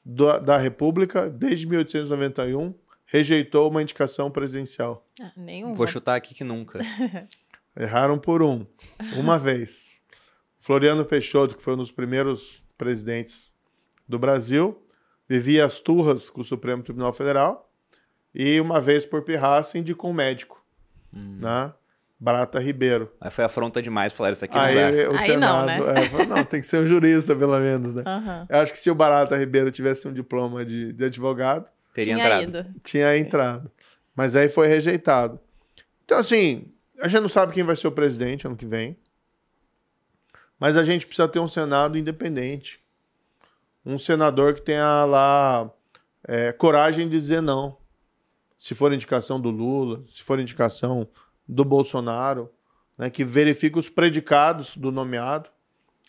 do- 0.04 0.38
da 0.40 0.56
República, 0.56 1.28
desde 1.28 1.66
1891, 1.66 2.74
rejeitou 3.06 3.70
uma 3.70 3.82
indicação 3.82 4.30
presidencial? 4.30 5.06
Ah, 5.20 5.32
nenhum. 5.36 5.74
Vou 5.74 5.86
chutar 5.86 6.14
aqui 6.16 6.34
que 6.34 6.44
nunca. 6.44 6.78
Erraram 7.76 8.18
por 8.18 8.42
um, 8.42 8.66
uma 9.16 9.38
vez. 9.38 10.00
Floriano 10.58 11.04
Peixoto, 11.04 11.56
que 11.56 11.62
foi 11.62 11.74
um 11.74 11.78
dos 11.78 11.90
primeiros 11.90 12.62
presidentes 12.76 13.54
do 14.08 14.18
Brasil, 14.18 14.84
vivia 15.28 15.64
as 15.64 15.78
turras 15.80 16.28
com 16.28 16.40
o 16.40 16.44
Supremo 16.44 16.82
Tribunal 16.82 17.12
Federal 17.12 17.70
e 18.34 18.60
uma 18.60 18.80
vez 18.80 19.06
por 19.06 19.22
pirraça 19.22 19.78
indicou 19.78 20.10
um 20.10 20.14
médico, 20.14 20.62
né? 21.12 21.72
Barata 22.20 22.60
Ribeiro. 22.60 23.10
Aí 23.18 23.30
foi 23.30 23.44
afronta 23.44 23.80
demais 23.80 24.12
falar 24.12 24.32
isso 24.32 24.44
aqui 24.44 24.54
não 24.54 24.62
dá. 24.62 24.68
Aí 24.68 25.06
o 25.06 25.10
Aí 25.12 25.16
não, 25.16 25.18
Senado, 25.18 25.66
né? 25.66 25.94
é, 25.96 26.02
falou, 26.10 26.26
não, 26.26 26.44
tem 26.44 26.60
que 26.60 26.66
ser 26.66 26.78
um 26.78 26.86
jurista 26.86 27.34
pelo 27.34 27.58
menos, 27.58 27.94
né? 27.94 28.02
Aham. 28.06 28.46
Eu 28.48 28.58
acho 28.58 28.72
que 28.72 28.78
se 28.78 28.90
o 28.90 28.94
Barata 28.94 29.36
Ribeiro 29.38 29.70
tivesse 29.70 30.06
um 30.06 30.12
diploma 30.12 30.64
de, 30.64 30.92
de 30.92 31.04
advogado, 31.04 31.70
Teria 31.94 32.14
Tinha 32.14 32.24
entrado. 32.26 32.42
ido. 32.68 32.74
tinha 32.84 33.16
entrado. 33.16 33.70
Mas 34.14 34.36
aí 34.36 34.48
foi 34.48 34.68
rejeitado. 34.68 35.40
Então, 36.04 36.18
assim, 36.18 36.66
a 37.00 37.08
gente 37.08 37.22
não 37.22 37.28
sabe 37.28 37.52
quem 37.52 37.64
vai 37.64 37.74
ser 37.74 37.88
o 37.88 37.92
presidente 37.92 38.46
ano 38.46 38.56
que 38.56 38.66
vem. 38.66 38.96
Mas 40.58 40.76
a 40.76 40.82
gente 40.82 41.06
precisa 41.06 41.26
ter 41.26 41.38
um 41.38 41.48
Senado 41.48 41.96
independente. 41.98 42.80
Um 43.84 43.98
senador 43.98 44.54
que 44.54 44.60
tenha 44.60 45.04
lá 45.06 45.70
é, 46.28 46.52
coragem 46.52 47.08
de 47.08 47.16
dizer 47.18 47.40
não. 47.40 47.78
Se 48.56 48.74
for 48.74 48.92
indicação 48.92 49.40
do 49.40 49.48
Lula, 49.50 50.02
se 50.04 50.22
for 50.22 50.38
indicação 50.38 51.08
do 51.50 51.64
Bolsonaro, 51.64 52.50
né, 52.96 53.10
que 53.10 53.24
verifique 53.24 53.78
os 53.78 53.88
predicados 53.88 54.76
do 54.76 54.92
nomeado, 54.92 55.50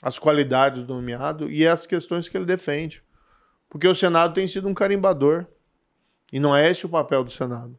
as 0.02 0.20
qualidades 0.20 0.84
do 0.84 0.94
nomeado 0.94 1.50
e 1.50 1.68
as 1.68 1.88
questões 1.88 2.28
que 2.28 2.38
ele 2.38 2.46
defende. 2.46 3.04
Porque 3.70 3.88
o 3.88 3.96
Senado 3.96 4.34
tem 4.34 4.48
sido 4.48 4.68
um 4.68 4.74
carimbador. 4.74 5.46
E 6.32 6.40
não 6.40 6.56
é 6.56 6.70
esse 6.70 6.86
o 6.86 6.90
papel 6.90 7.24
do 7.24 7.32
Senado. 7.32 7.78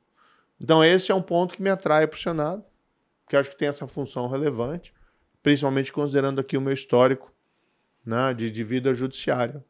Então, 0.60 0.84
esse 0.84 1.10
é 1.10 1.14
um 1.14 1.22
ponto 1.22 1.54
que 1.54 1.62
me 1.62 1.70
atrai 1.70 2.06
para 2.06 2.16
o 2.16 2.20
Senado, 2.20 2.64
que 3.28 3.36
acho 3.36 3.50
que 3.50 3.56
tem 3.56 3.68
essa 3.68 3.88
função 3.88 4.28
relevante, 4.28 4.92
principalmente 5.42 5.92
considerando 5.92 6.40
aqui 6.40 6.56
o 6.56 6.60
meu 6.60 6.72
histórico 6.72 7.32
né, 8.06 8.34
de, 8.34 8.50
de 8.50 8.62
vida 8.62 8.92
judiciária. 8.92 9.64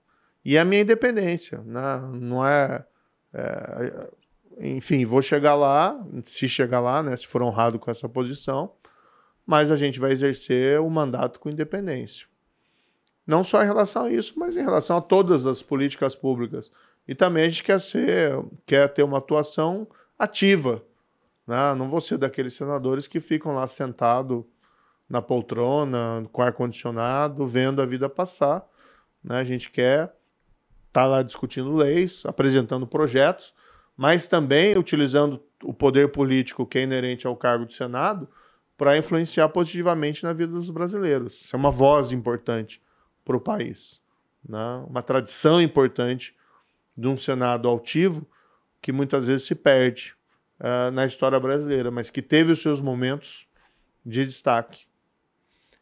E 0.44 0.58
a 0.58 0.64
minha 0.64 0.82
independência. 0.82 1.58
Né? 1.58 2.10
Não 2.20 2.46
é, 2.46 2.84
é, 3.32 4.10
Enfim, 4.58 5.04
vou 5.04 5.22
chegar 5.22 5.54
lá, 5.54 5.98
se 6.24 6.48
chegar 6.48 6.80
lá, 6.80 7.02
né, 7.02 7.16
se 7.16 7.26
for 7.26 7.42
honrado 7.42 7.78
com 7.78 7.90
essa 7.90 8.08
posição, 8.08 8.72
mas 9.46 9.70
a 9.70 9.76
gente 9.76 9.98
vai 9.98 10.12
exercer 10.12 10.80
o 10.80 10.88
mandato 10.88 11.40
com 11.40 11.50
independência. 11.50 12.26
Não 13.26 13.44
só 13.44 13.62
em 13.62 13.66
relação 13.66 14.04
a 14.04 14.10
isso, 14.10 14.34
mas 14.36 14.56
em 14.56 14.62
relação 14.62 14.96
a 14.96 15.00
todas 15.00 15.46
as 15.46 15.62
políticas 15.62 16.16
públicas. 16.16 16.70
E 17.06 17.14
também 17.14 17.44
a 17.44 17.48
gente 17.48 17.62
quer 17.62 17.80
ser, 17.80 18.32
quer 18.66 18.88
ter 18.88 19.02
uma 19.02 19.18
atuação 19.18 19.86
ativa. 20.18 20.82
Né? 21.46 21.74
Não 21.74 21.88
vou 21.88 22.00
ser 22.00 22.18
daqueles 22.18 22.54
senadores 22.54 23.06
que 23.06 23.20
ficam 23.20 23.54
lá 23.54 23.66
sentado 23.66 24.46
na 25.08 25.20
poltrona, 25.20 26.26
com 26.32 26.42
ar-condicionado, 26.42 27.46
vendo 27.46 27.82
a 27.82 27.86
vida 27.86 28.08
passar. 28.08 28.66
Né? 29.22 29.36
A 29.38 29.44
gente 29.44 29.70
quer 29.70 30.04
estar 30.88 31.02
tá 31.02 31.06
lá 31.06 31.22
discutindo 31.22 31.74
leis, 31.74 32.24
apresentando 32.26 32.86
projetos, 32.86 33.54
mas 33.96 34.26
também 34.26 34.76
utilizando 34.76 35.42
o 35.62 35.72
poder 35.72 36.10
político 36.10 36.66
que 36.66 36.78
é 36.78 36.82
inerente 36.82 37.26
ao 37.26 37.36
cargo 37.36 37.66
do 37.66 37.72
Senado 37.72 38.28
para 38.76 38.96
influenciar 38.96 39.48
positivamente 39.48 40.24
na 40.24 40.32
vida 40.32 40.52
dos 40.52 40.70
brasileiros. 40.70 41.34
Isso 41.44 41.54
é 41.54 41.58
uma 41.58 41.70
voz 41.70 42.10
importante 42.10 42.82
para 43.24 43.36
o 43.36 43.40
país. 43.40 44.02
Né? 44.48 44.84
Uma 44.88 45.02
tradição 45.02 45.60
importante 45.62 46.34
de 46.96 47.06
um 47.06 47.16
Senado 47.16 47.68
altivo 47.68 48.26
que 48.80 48.90
muitas 48.90 49.28
vezes 49.28 49.46
se 49.46 49.54
perde 49.54 50.14
uh, 50.58 50.90
na 50.90 51.06
história 51.06 51.38
brasileira, 51.38 51.90
mas 51.90 52.10
que 52.10 52.20
teve 52.20 52.52
os 52.52 52.60
seus 52.60 52.80
momentos 52.80 53.46
de 54.04 54.24
destaque. 54.24 54.86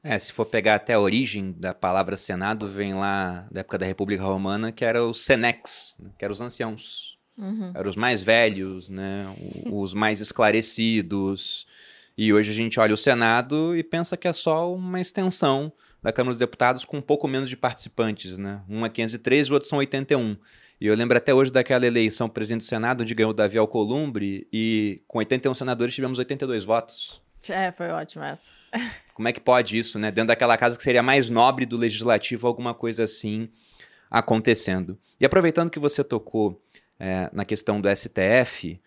É, 0.02 0.18
se 0.18 0.32
for 0.32 0.46
pegar 0.46 0.76
até 0.76 0.94
a 0.94 1.00
origem 1.00 1.52
da 1.52 1.74
palavra 1.74 2.16
Senado, 2.16 2.68
vem 2.68 2.94
lá 2.94 3.46
da 3.50 3.60
época 3.60 3.78
da 3.78 3.86
República 3.86 4.22
Romana, 4.22 4.72
que 4.72 4.84
era 4.84 5.04
o 5.04 5.12
Senex, 5.12 5.96
né, 5.98 6.10
que 6.18 6.24
eram 6.24 6.32
os 6.32 6.40
anciãos. 6.40 7.18
Uhum. 7.40 7.72
Eram 7.74 7.88
os 7.88 7.96
mais 7.96 8.22
velhos, 8.22 8.88
né? 8.88 9.26
Os 9.70 9.94
mais 9.94 10.20
esclarecidos. 10.20 11.66
E 12.16 12.32
hoje 12.32 12.50
a 12.50 12.54
gente 12.54 12.78
olha 12.78 12.92
o 12.92 12.98
Senado 12.98 13.74
e 13.74 13.82
pensa 13.82 14.16
que 14.16 14.28
é 14.28 14.32
só 14.32 14.72
uma 14.72 15.00
extensão 15.00 15.72
da 16.02 16.12
Câmara 16.12 16.32
dos 16.32 16.38
Deputados 16.38 16.84
com 16.84 16.98
um 16.98 17.02
pouco 17.02 17.26
menos 17.26 17.48
de 17.48 17.56
participantes, 17.56 18.36
né? 18.36 18.60
Um 18.68 18.84
é 18.84 18.90
513 18.90 19.48
e 19.48 19.52
o 19.52 19.54
outro 19.54 19.68
são 19.68 19.78
81. 19.78 20.36
E 20.80 20.86
eu 20.86 20.94
lembro 20.94 21.16
até 21.16 21.32
hoje 21.32 21.50
daquela 21.50 21.86
eleição 21.86 22.28
presidente 22.28 22.62
do 22.62 22.66
Senado, 22.66 23.02
onde 23.02 23.14
ganhou 23.14 23.30
o 23.30 23.34
Davi 23.34 23.58
Alcolumbre, 23.58 24.46
e 24.52 25.02
com 25.06 25.18
81 25.18 25.52
senadores 25.54 25.94
tivemos 25.94 26.18
82 26.18 26.64
votos. 26.64 27.20
É, 27.48 27.70
foi 27.72 27.88
ótimo 27.88 28.24
essa. 28.24 28.50
Como 29.14 29.28
é 29.28 29.32
que 29.32 29.40
pode 29.40 29.78
isso, 29.78 29.98
né? 29.98 30.10
Dentro 30.10 30.28
daquela 30.28 30.56
casa 30.56 30.76
que 30.76 30.82
seria 30.82 31.02
mais 31.02 31.28
nobre 31.28 31.66
do 31.66 31.76
legislativo, 31.76 32.46
alguma 32.46 32.72
coisa 32.72 33.04
assim 33.04 33.50
acontecendo. 34.10 34.98
E 35.20 35.26
aproveitando 35.26 35.70
que 35.70 35.78
você 35.78 36.02
tocou 36.02 36.60
é, 37.00 37.30
na 37.32 37.44
questão 37.44 37.80
do 37.80 37.88
STF, 37.88 38.78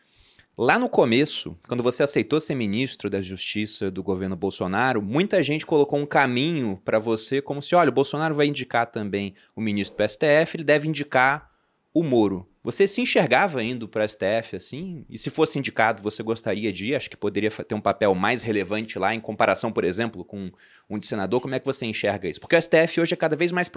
lá 0.58 0.78
no 0.78 0.88
começo, 0.88 1.58
quando 1.68 1.82
você 1.82 2.04
aceitou 2.04 2.40
ser 2.40 2.54
ministro 2.56 3.10
da 3.10 3.22
Justiça 3.22 3.90
do 3.90 4.04
governo 4.04 4.36
Bolsonaro, 4.36 5.02
muita 5.02 5.42
gente 5.42 5.66
colocou 5.66 6.00
um 6.00 6.06
caminho 6.06 6.80
para 6.86 7.00
você, 7.00 7.42
como 7.42 7.62
se, 7.62 7.74
olha, 7.76 7.90
o 7.90 7.94
Bolsonaro 7.94 8.36
vai 8.36 8.46
indicar 8.46 8.86
também 8.86 9.34
o 9.56 9.60
ministro 9.62 9.98
para 9.98 10.06
o 10.06 10.10
STF, 10.10 10.56
ele 10.56 10.64
deve 10.64 10.88
indicar 10.88 11.50
o 11.94 12.04
Moro. 12.04 12.48
Você 12.64 12.88
se 12.88 13.02
enxergava 13.02 13.62
indo 13.62 13.90
para 13.90 14.06
o 14.06 14.08
STF 14.08 14.56
assim? 14.56 15.06
E 15.10 15.18
se 15.18 15.30
fosse 15.30 15.60
indicado, 15.60 16.02
você 16.02 16.24
gostaria 16.24 16.72
de 16.72 16.92
ir? 16.92 16.96
Acho 16.96 17.10
que 17.10 17.18
poderia 17.18 17.52
ter 17.52 17.76
um 17.76 17.82
papel 17.82 18.16
mais 18.16 18.42
relevante 18.42 18.98
lá 18.98 19.14
em 19.14 19.20
comparação, 19.20 19.70
por 19.70 19.84
exemplo, 19.84 20.24
com 20.24 20.50
um 20.90 20.98
de 20.98 21.06
senador. 21.06 21.42
Como 21.42 21.54
é 21.54 21.60
que 21.60 21.66
você 21.66 21.86
enxerga 21.86 22.30
isso? 22.30 22.40
Porque 22.40 22.56
o 22.56 22.62
STF 22.62 23.02
hoje 23.02 23.14
é 23.14 23.18
cada 23.18 23.36
vez 23.36 23.52
mais 23.52 23.70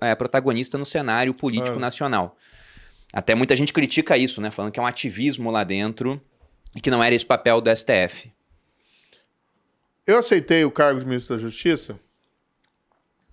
é, 0.00 0.14
protagonista 0.14 0.76
no 0.76 0.84
cenário 0.84 1.32
político 1.32 1.78
Ah. 1.78 1.80
nacional. 1.80 2.36
Até 3.12 3.34
muita 3.34 3.54
gente 3.54 3.72
critica 3.72 4.16
isso, 4.16 4.40
né? 4.40 4.50
Falando 4.50 4.72
que 4.72 4.80
é 4.80 4.82
um 4.82 4.86
ativismo 4.86 5.50
lá 5.50 5.62
dentro 5.62 6.20
e 6.74 6.80
que 6.80 6.90
não 6.90 7.02
era 7.02 7.14
esse 7.14 7.26
papel 7.26 7.60
do 7.60 7.70
STF. 7.74 8.32
Eu 10.06 10.18
aceitei 10.18 10.64
o 10.64 10.70
cargo 10.70 11.00
de 11.00 11.06
ministro 11.06 11.36
da 11.36 11.40
Justiça 11.40 11.98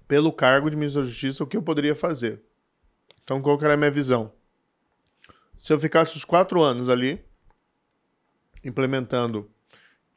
pelo 0.07 0.31
cargo 0.31 0.69
de 0.69 0.75
ministro 0.75 1.01
da 1.01 1.07
Justiça, 1.07 1.43
o 1.43 1.47
que 1.47 1.55
eu 1.55 1.63
poderia 1.63 1.95
fazer. 1.95 2.41
Então, 3.23 3.41
qual 3.41 3.57
era 3.61 3.73
a 3.73 3.77
minha 3.77 3.91
visão? 3.91 4.31
Se 5.55 5.71
eu 5.71 5.79
ficasse 5.79 6.17
os 6.17 6.25
quatro 6.25 6.61
anos 6.61 6.89
ali, 6.89 7.23
implementando, 8.63 9.49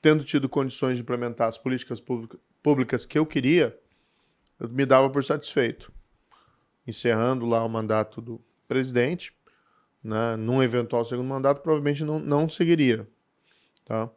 tendo 0.02 0.24
tido 0.24 0.48
condições 0.48 0.96
de 0.96 1.02
implementar 1.02 1.48
as 1.48 1.56
políticas 1.56 2.00
pública- 2.00 2.38
públicas 2.62 3.06
que 3.06 3.18
eu 3.18 3.24
queria, 3.24 3.78
eu 4.58 4.68
me 4.68 4.84
dava 4.84 5.08
por 5.10 5.22
satisfeito. 5.22 5.92
Encerrando 6.86 7.46
lá 7.46 7.64
o 7.64 7.68
mandato 7.68 8.20
do 8.20 8.40
presidente, 8.66 9.32
né, 10.04 10.36
num 10.36 10.62
eventual 10.62 11.04
segundo 11.04 11.26
mandato, 11.26 11.62
provavelmente 11.62 12.04
não, 12.04 12.18
não 12.18 12.48
seguiria. 12.48 13.08
Tá? 13.84 14.10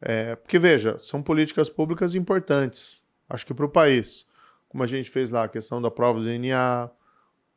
É, 0.00 0.36
porque, 0.36 0.58
veja, 0.58 0.96
são 1.00 1.22
políticas 1.22 1.68
públicas 1.68 2.14
importantes, 2.14 3.02
acho 3.28 3.44
que 3.44 3.52
para 3.52 3.66
o 3.66 3.68
país. 3.68 4.24
Como 4.68 4.82
a 4.82 4.86
gente 4.86 5.10
fez 5.10 5.30
lá, 5.30 5.44
a 5.44 5.48
questão 5.48 5.82
da 5.82 5.90
prova 5.90 6.20
do 6.20 6.24
DNA, 6.24 6.88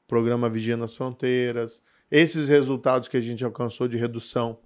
programa 0.07 0.49
Vigia 0.49 0.75
nas 0.75 0.95
Fronteiras, 0.95 1.81
esses 2.11 2.49
resultados 2.49 3.07
que 3.07 3.17
a 3.17 3.21
gente 3.21 3.45
alcançou 3.45 3.88
de 3.88 3.97
redução 3.97 4.59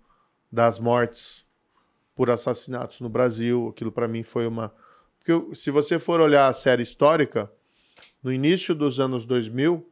das 0.52 0.80
mortes 0.80 1.46
por 2.16 2.30
assassinatos 2.30 3.00
no 3.02 3.10
Brasil, 3.10 3.70
aquilo 3.70 3.92
para 3.92 4.08
mim 4.08 4.24
foi 4.24 4.48
uma. 4.48 4.74
Porque 5.20 5.56
se 5.56 5.70
você 5.70 6.00
for 6.00 6.20
olhar 6.20 6.48
a 6.48 6.54
série 6.54 6.84
histórica, 6.84 7.52
no 8.22 8.34
início 8.34 8.74
dos 8.74 9.00
anos 9.00 9.26
2000, 9.26 9.88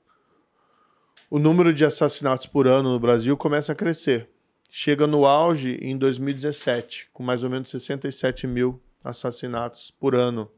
o 1.30 1.40
número 1.40 1.74
de 1.74 1.86
assassinatos 1.86 2.48
por 2.48 2.68
ano 2.68 2.94
no 2.94 3.00
Brasil 3.00 3.36
começa 3.38 3.72
a 3.72 3.76
crescer 3.76 4.30
chega 4.70 5.08
no 5.08 5.26
auge 5.26 5.78
em 5.82 5.98
2017, 5.98 7.10
com 7.14 7.24
mais 7.24 7.44
ou 7.44 7.50
menos 7.50 7.70
67 7.70 8.46
mil 8.48 8.82
assassinatos 9.04 9.92
por 9.92 10.16
ano, 10.16 10.52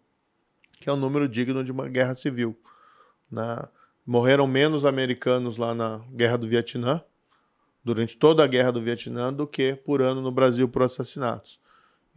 que 0.79 0.89
é 0.89 0.93
um 0.93 0.97
número 0.97 1.27
digno 1.27 1.63
de 1.63 1.71
uma 1.71 1.87
guerra 1.87 2.15
civil. 2.15 2.57
né? 3.31 3.67
Morreram 4.05 4.47
menos 4.47 4.85
americanos 4.85 5.57
lá 5.57 5.75
na 5.75 5.99
Guerra 6.11 6.37
do 6.37 6.47
Vietnã, 6.47 7.03
durante 7.83 8.17
toda 8.17 8.43
a 8.43 8.47
Guerra 8.47 8.71
do 8.71 8.81
Vietnã, 8.81 9.31
do 9.31 9.45
que 9.45 9.75
por 9.75 10.01
ano 10.01 10.21
no 10.21 10.31
Brasil 10.31 10.67
por 10.67 10.81
assassinatos. 10.81 11.59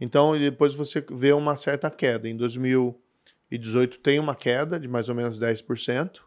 Então, 0.01 0.37
depois 0.37 0.73
você 0.73 1.05
vê 1.11 1.31
uma 1.33 1.55
certa 1.55 1.89
queda. 1.91 2.27
Em 2.27 2.35
2018 2.35 3.99
tem 3.99 4.17
uma 4.17 4.35
queda 4.35 4.79
de 4.79 4.87
mais 4.87 5.07
ou 5.07 5.15
menos 5.15 5.39
10%, 5.39 6.21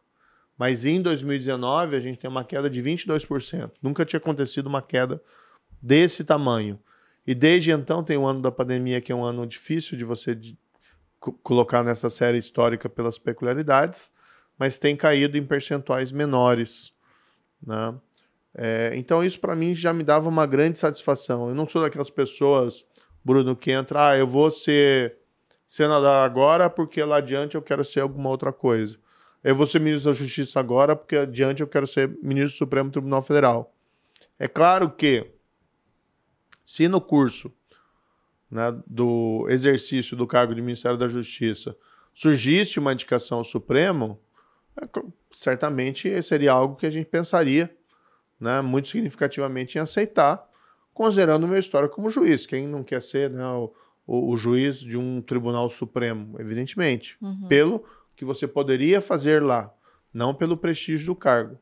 mas 0.58 0.84
em 0.84 1.00
2019 1.02 1.96
a 1.96 2.00
gente 2.00 2.18
tem 2.18 2.30
uma 2.30 2.44
queda 2.44 2.68
de 2.70 2.82
22%. 2.82 3.70
Nunca 3.82 4.04
tinha 4.04 4.18
acontecido 4.18 4.66
uma 4.66 4.80
queda 4.82 5.20
desse 5.82 6.24
tamanho. 6.24 6.78
E 7.26 7.34
desde 7.34 7.70
então 7.70 8.02
tem 8.02 8.16
o 8.16 8.24
ano 8.24 8.40
da 8.40 8.50
pandemia, 8.50 9.00
que 9.00 9.12
é 9.12 9.14
um 9.14 9.24
ano 9.24 9.46
difícil 9.46 9.98
de 9.98 10.04
você 10.04 10.34
de- 10.34 10.56
co- 11.18 11.32
colocar 11.42 11.82
nessa 11.82 12.08
série 12.08 12.38
histórica 12.38 12.88
pelas 12.88 13.18
peculiaridades, 13.18 14.12
mas 14.58 14.78
tem 14.78 14.96
caído 14.96 15.36
em 15.36 15.44
percentuais 15.44 16.12
menores. 16.12 16.92
Né? 17.60 17.94
É, 18.54 18.92
então 18.94 19.22
isso 19.22 19.38
para 19.38 19.54
mim 19.54 19.74
já 19.74 19.92
me 19.92 20.02
dava 20.04 20.28
uma 20.28 20.46
grande 20.46 20.78
satisfação. 20.78 21.48
Eu 21.48 21.54
não 21.54 21.68
sou 21.68 21.82
daquelas 21.82 22.10
pessoas, 22.10 22.86
Bruno, 23.24 23.54
que 23.54 23.72
entra, 23.72 24.10
ah, 24.10 24.16
eu 24.16 24.26
vou 24.26 24.50
ser 24.50 25.16
senador 25.66 26.08
agora 26.08 26.70
porque 26.70 27.02
lá 27.02 27.16
adiante 27.16 27.56
eu 27.56 27.62
quero 27.62 27.84
ser 27.84 28.00
alguma 28.00 28.30
outra 28.30 28.52
coisa. 28.52 28.96
Eu 29.48 29.54
vou 29.54 29.66
ser 29.66 29.80
ministro 29.80 30.10
da 30.10 30.18
Justiça 30.18 30.58
agora 30.58 30.96
porque 30.96 31.16
adiante 31.16 31.60
eu 31.62 31.68
quero 31.68 31.86
ser 31.86 32.08
ministro 32.22 32.54
do 32.54 32.58
Supremo 32.58 32.90
Tribunal 32.90 33.22
Federal. 33.22 33.72
É 34.38 34.48
claro 34.48 34.90
que 34.90 35.30
se 36.64 36.88
no 36.88 37.00
curso 37.00 37.52
né, 38.50 38.76
do 38.86 39.46
exercício 39.48 40.16
do 40.16 40.26
cargo 40.26 40.54
de 40.54 40.60
Ministério 40.62 40.98
da 40.98 41.06
Justiça 41.06 41.76
surgisse 42.14 42.78
uma 42.78 42.92
indicação 42.92 43.38
ao 43.38 43.44
Supremo, 43.44 44.18
é, 44.80 44.88
certamente 45.30 46.22
seria 46.22 46.52
algo 46.52 46.76
que 46.76 46.86
a 46.86 46.90
gente 46.90 47.06
pensaria 47.06 47.74
né, 48.40 48.60
muito 48.60 48.88
significativamente 48.88 49.78
em 49.78 49.80
aceitar, 49.80 50.44
considerando 50.92 51.44
o 51.44 51.48
meu 51.48 51.58
histórico 51.58 51.94
como 51.96 52.10
juiz. 52.10 52.46
Quem 52.46 52.66
não 52.66 52.82
quer 52.82 53.02
ser 53.02 53.30
né, 53.30 53.46
o, 53.46 53.72
o- 54.06 54.32
o 54.32 54.36
juiz 54.36 54.80
de 54.80 54.96
um 54.96 55.20
Tribunal 55.22 55.68
Supremo, 55.70 56.40
evidentemente, 56.40 57.16
pelo 57.48 57.84
que 58.16 58.24
você 58.24 58.48
poderia 58.48 59.00
fazer 59.00 59.42
lá, 59.42 59.72
não 60.12 60.34
pelo 60.34 60.56
prestígio 60.56 61.06
do 61.06 61.14
cargo, 61.14 61.58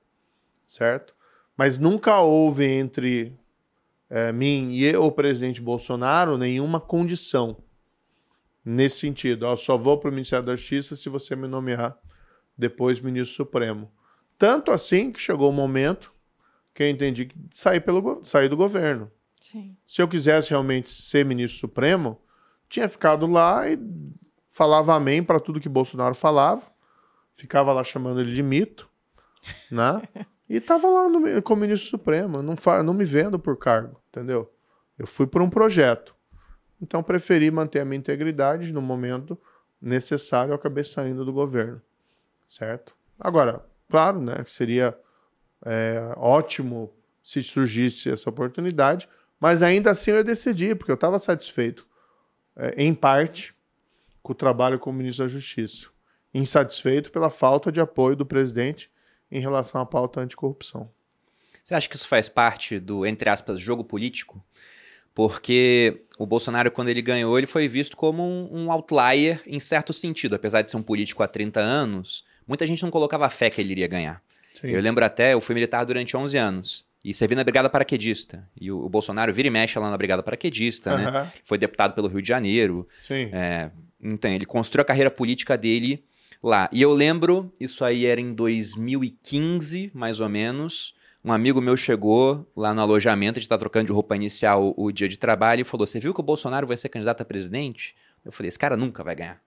certo? 0.67 1.15
Mas 1.57 1.77
nunca 1.77 2.21
houve 2.21 2.65
entre 2.65 3.37
eh, 4.09 4.33
mim 4.33 4.73
e 4.73 4.97
o 4.97 5.11
presidente 5.11 5.61
Bolsonaro 5.61 6.39
nenhuma 6.39 6.81
condição 6.81 7.57
nesse 8.65 9.01
sentido. 9.01 9.47
Eu 9.47 9.57
só 9.57 9.77
vou 9.77 9.99
para 9.99 10.11
o 10.11 10.13
Ministério 10.13 10.47
da 10.47 10.57
Justiça 10.57 10.97
se 10.97 11.09
você 11.09 11.37
me 11.37 11.47
nomear 11.47 11.99
depois 12.57 13.01
ministro 13.01 13.35
supremo. 13.35 13.91
Tanto 14.39 14.71
assim 14.71 15.13
que 15.13 15.21
chegou 15.21 15.51
o 15.51 15.53
momento 15.53 16.13
que 16.73 16.83
eu 16.83 16.89
entendi 16.89 17.27
que 17.27 17.37
sair, 17.51 17.81
pelo, 17.81 18.25
sair 18.25 18.49
do 18.49 18.57
governo. 18.57 19.11
Sim. 19.41 19.77
Se 19.85 20.01
eu 20.01 20.09
quisesse 20.09 20.51
realmente 20.51 20.91
ser 20.91 21.25
ministro 21.25 21.61
supremo, 21.61 22.21
tinha 22.69 22.89
ficado 22.89 23.27
lá 23.27 23.69
e 23.69 23.79
falava 24.55 24.95
amém 24.95 25.21
para 25.21 25.41
tudo 25.41 25.59
que 25.59 25.69
Bolsonaro 25.69 26.15
falava, 26.15 26.65
ficava 27.33 27.73
lá 27.73 27.83
chamando 27.83 28.21
ele 28.21 28.33
de 28.33 28.43
mito, 28.43 28.89
né? 29.69 30.01
E 30.49 30.61
tava 30.61 30.89
lá 30.89 31.09
no, 31.09 31.43
como 31.43 31.63
ministro 31.63 31.91
supremo, 31.91 32.41
não, 32.41 32.55
não 32.85 32.95
me 32.95 33.05
vendo 33.05 33.37
por 33.37 33.57
cargo, 33.57 34.01
entendeu? 34.11 34.49
Eu 34.97 35.09
fui 35.09 35.27
por 35.27 35.43
um 35.43 35.51
projeto. 35.51 36.15
Então 36.81 37.03
preferi 37.03 37.51
manter 37.51 37.81
a 37.81 37.85
minha 37.85 37.99
integridade 37.99 38.73
no 38.73 38.81
momento 38.81 39.37
necessário, 39.83 40.53
eu 40.53 40.55
acabei 40.55 40.85
saindo 40.85 41.25
do 41.25 41.33
governo, 41.33 41.83
certo? 42.47 42.95
Agora, 43.19 43.65
claro, 43.91 44.21
né, 44.21 44.45
seria 44.47 44.97
é, 45.67 46.13
ótimo 46.17 46.95
se 47.21 47.43
surgisse 47.43 48.09
essa 48.09 48.31
oportunidade, 48.31 49.09
mas 49.41 49.65
ainda 49.65 49.91
assim 49.91 50.13
eu 50.13 50.23
decidi, 50.23 50.77
porque 50.77 50.93
eu 50.93 50.97
estava 50.97 51.19
satisfeito, 51.19 51.85
é, 52.55 52.75
em 52.77 52.95
parte, 52.95 53.53
com 54.25 54.33
o 54.33 54.35
trabalho 54.35 54.79
como 54.79 54.99
ministro 54.99 55.27
da 55.27 55.31
Justiça. 55.31 55.89
Insatisfeito 56.33 57.13
pela 57.13 57.29
falta 57.29 57.71
de 57.71 57.79
apoio 57.79 58.17
do 58.17 58.25
presidente 58.25 58.91
em 59.31 59.39
relação 59.39 59.81
à 59.81 59.87
pauta 59.87 60.19
anticorrupção. 60.19 60.91
Você 61.63 61.75
acha 61.75 61.89
que 61.89 61.95
isso 61.95 62.09
faz 62.09 62.27
parte 62.27 62.81
do, 62.81 63.07
entre 63.07 63.29
aspas, 63.29 63.61
jogo 63.61 63.85
político? 63.85 64.43
Porque 65.15 66.05
o 66.19 66.27
Bolsonaro, 66.27 66.71
quando 66.71 66.89
ele 66.89 67.03
ganhou, 67.03 67.37
ele 67.37 67.47
foi 67.47 67.69
visto 67.69 67.97
como 67.99 68.23
um, 68.23 68.65
um 68.65 68.73
outlier 68.73 69.43
em 69.47 69.61
certo 69.61 69.93
sentido. 69.93 70.35
Apesar 70.35 70.63
de 70.63 70.71
ser 70.71 70.79
um 70.79 70.83
político 70.83 71.23
há 71.23 71.29
30 71.29 71.61
anos, 71.61 72.25
muita 72.49 72.67
gente 72.67 72.83
não 72.83 72.91
colocava 72.91 73.29
fé 73.29 73.51
que 73.51 73.61
ele 73.61 73.73
iria 73.73 73.87
ganhar. 73.87 74.23
Sim. 74.55 74.69
Eu 74.69 74.81
lembro 74.81 75.05
até, 75.05 75.35
eu 75.35 75.41
fui 75.41 75.55
militar 75.55 75.85
durante 75.85 76.17
11 76.17 76.37
anos. 76.39 76.87
E 77.05 77.13
servi 77.13 77.35
na 77.35 77.45
Brigada 77.45 77.69
Paraquedista. 77.69 78.49
E 78.59 78.73
o, 78.73 78.89
Bolsonaro 78.89 79.31
vira 79.31 79.49
e 79.49 79.51
mexe 79.51 79.79
lá 79.79 79.91
na 79.91 79.97
Brigada 79.99 80.23
Paraquedista, 80.23 80.97
né? 80.97 81.07
Aham, 81.07 81.33
Foi 81.45 81.59
deputado 81.59 81.93
pelo 81.95 82.09
Rio 82.09 82.23
de 82.23 82.29
Janeiro. 82.29 82.89
Sim. 82.99 83.29
É, 83.31 83.71
então, 84.05 84.31
ele 84.31 84.45
construiu 84.45 84.83
a 84.83 84.85
carreira 84.85 85.11
política 85.11 85.57
dele 85.57 86.05
lá. 86.43 86.69
E 86.71 86.83
eu 86.83 86.93
lembro, 86.93 87.51
isso 87.59 87.85
aí 87.85 88.05
era 88.05 88.21
em 88.21 88.35
2015, 88.35 89.91
mais 89.95 90.21
ou 90.21 90.29
menos, 90.29 90.95
um 91.25 91.33
amigo 91.33 91.61
meu 91.61 91.77
chegou 91.77 92.47
lá 92.55 92.75
no 92.75 92.83
alojamento, 92.83 93.39
a 93.39 93.41
gente 93.41 93.49
tá 93.49 93.57
trocando 93.57 93.87
de 93.87 93.93
roupa 93.93 94.15
inicial 94.15 94.75
o, 94.77 94.85
o 94.85 94.93
dia 94.93 95.09
de 95.09 95.19
trabalho 95.19 95.63
e 95.63 95.65
falou: 95.65 95.87
Você 95.87 95.99
viu 95.99 96.13
que 96.13 96.21
o 96.21 96.25
Bolsonaro 96.25 96.67
vai 96.67 96.77
ser 96.77 96.91
candidato 96.91 97.23
a 97.23 97.25
presidente? 97.25 97.97
Eu 98.23 98.31
falei: 98.31 98.49
Esse 98.49 98.59
cara 98.59 98.77
nunca 98.77 99.03
vai 99.03 99.15
ganhar. 99.15 99.41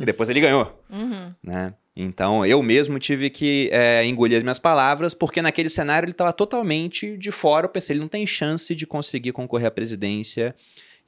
E 0.00 0.04
depois 0.04 0.28
ele 0.28 0.40
ganhou. 0.40 0.82
Uhum. 0.88 1.34
né? 1.42 1.74
Então 1.94 2.46
eu 2.46 2.62
mesmo 2.62 2.98
tive 3.00 3.28
que 3.28 3.68
é, 3.72 4.04
engolir 4.06 4.36
as 4.36 4.44
minhas 4.44 4.60
palavras, 4.60 5.14
porque 5.14 5.42
naquele 5.42 5.68
cenário 5.68 6.06
ele 6.06 6.12
estava 6.12 6.32
totalmente 6.32 7.18
de 7.18 7.32
fora. 7.32 7.66
Eu 7.66 7.70
pensei, 7.70 7.94
ele 7.94 8.00
não 8.00 8.08
tem 8.08 8.24
chance 8.24 8.72
de 8.72 8.86
conseguir 8.86 9.32
concorrer 9.32 9.66
à 9.66 9.70
presidência 9.70 10.54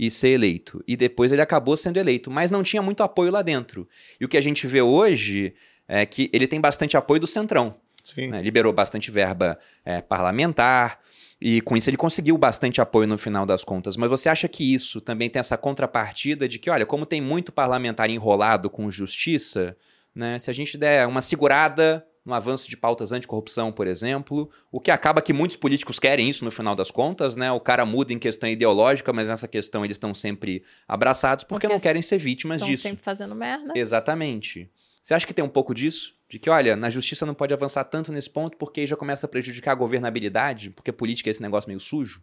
e 0.01 0.10
ser 0.10 0.28
eleito. 0.31 0.82
E 0.89 0.97
depois 0.97 1.31
ele 1.31 1.43
acabou 1.43 1.77
sendo 1.77 1.98
eleito, 1.98 2.31
mas 2.31 2.51
não 2.51 2.62
tinha 2.62 2.81
muito 2.81 3.02
apoio 3.02 3.31
lá 3.31 3.43
dentro. 3.43 3.86
E 4.18 4.24
o 4.24 4.28
que 4.28 4.39
a 4.39 4.40
gente 4.40 4.66
vê 4.66 4.81
hoje 4.81 5.52
é 5.86 6.06
que 6.06 6.31
ele 6.32 6.47
tem 6.47 6.59
bastante 6.59 6.97
apoio 6.97 7.20
do 7.20 7.27
Centrão. 7.27 7.77
Sim. 8.02 8.28
né? 8.28 8.40
Liberou 8.40 8.72
bastante 8.72 9.10
verba 9.10 9.59
é, 9.85 10.01
parlamentar. 10.01 11.01
E 11.39 11.60
com 11.60 11.77
isso 11.77 11.90
ele 11.90 11.98
conseguiu 11.98 12.39
bastante 12.39 12.81
apoio 12.81 13.06
no 13.06 13.18
final 13.18 13.44
das 13.44 13.62
contas. 13.62 13.94
Mas 13.98 14.09
você 14.09 14.31
acha 14.31 14.48
que 14.48 14.72
isso 14.72 15.02
também 15.02 15.28
tem 15.28 15.39
essa 15.39 15.59
contrapartida 15.59 16.48
de 16.48 16.59
que, 16.59 16.70
olha, 16.70 16.86
como 16.86 17.05
tem 17.05 17.20
muito 17.20 17.52
parlamentar 17.52 18.09
enrolado 18.09 18.70
com 18.70 18.90
justiça, 18.90 19.77
né? 20.14 20.39
Se 20.39 20.48
a 20.48 20.55
gente 20.55 20.78
der 20.78 21.06
uma 21.06 21.20
segurada 21.20 22.06
no 22.24 22.34
avanço 22.34 22.68
de 22.68 22.76
pautas 22.76 23.12
anticorrupção, 23.12 23.72
por 23.72 23.86
exemplo, 23.86 24.51
o 24.70 24.78
que 24.80 24.90
acaba 24.90 25.22
que 25.22 25.32
muitos 25.32 25.56
políticos 25.56 25.98
querem 25.98 26.28
isso 26.28 26.44
no 26.44 26.51
final 26.51 26.74
das 26.74 26.90
contas, 26.90 27.34
né? 27.36 27.51
O 27.51 27.60
cara 27.60 27.86
muda 27.86 28.12
em 28.12 28.18
questão 28.18 28.48
ideológica, 28.48 29.12
mas 29.12 29.26
nessa 29.26 29.48
questão 29.48 29.84
eles 29.84 29.94
estão 29.94 30.12
sempre 30.14 30.62
abraçados 30.86 31.44
porque, 31.44 31.66
Porque 31.66 31.74
não 31.74 31.80
querem 31.80 32.02
ser 32.02 32.18
vítimas 32.18 32.60
Estão 32.60 32.70
disso. 32.70 32.82
sempre 32.82 33.02
fazendo 33.02 33.34
merda. 33.34 33.72
Exatamente. 33.74 34.70
Você 35.02 35.14
acha 35.14 35.26
que 35.26 35.32
tem 35.32 35.44
um 35.44 35.48
pouco 35.48 35.74
disso? 35.74 36.14
De 36.28 36.38
que, 36.38 36.51
olha, 36.51 36.76
na 36.76 36.90
justiça 36.90 37.24
não 37.24 37.34
pode 37.34 37.55
avançar 37.55 37.84
tanto 37.84 38.12
nesse 38.12 38.28
ponto 38.28 38.56
porque 38.59 38.80
aí 38.82 38.86
já 38.86 38.97
começa 38.97 39.26
a 39.26 39.28
prejudicar 39.28 39.72
a 39.72 39.74
governabilidade, 39.74 40.70
porque 40.70 40.92
política 40.92 41.30
é 41.30 41.32
esse 41.32 41.42
negócio 41.42 41.68
meio 41.68 41.80
sujo? 41.80 42.22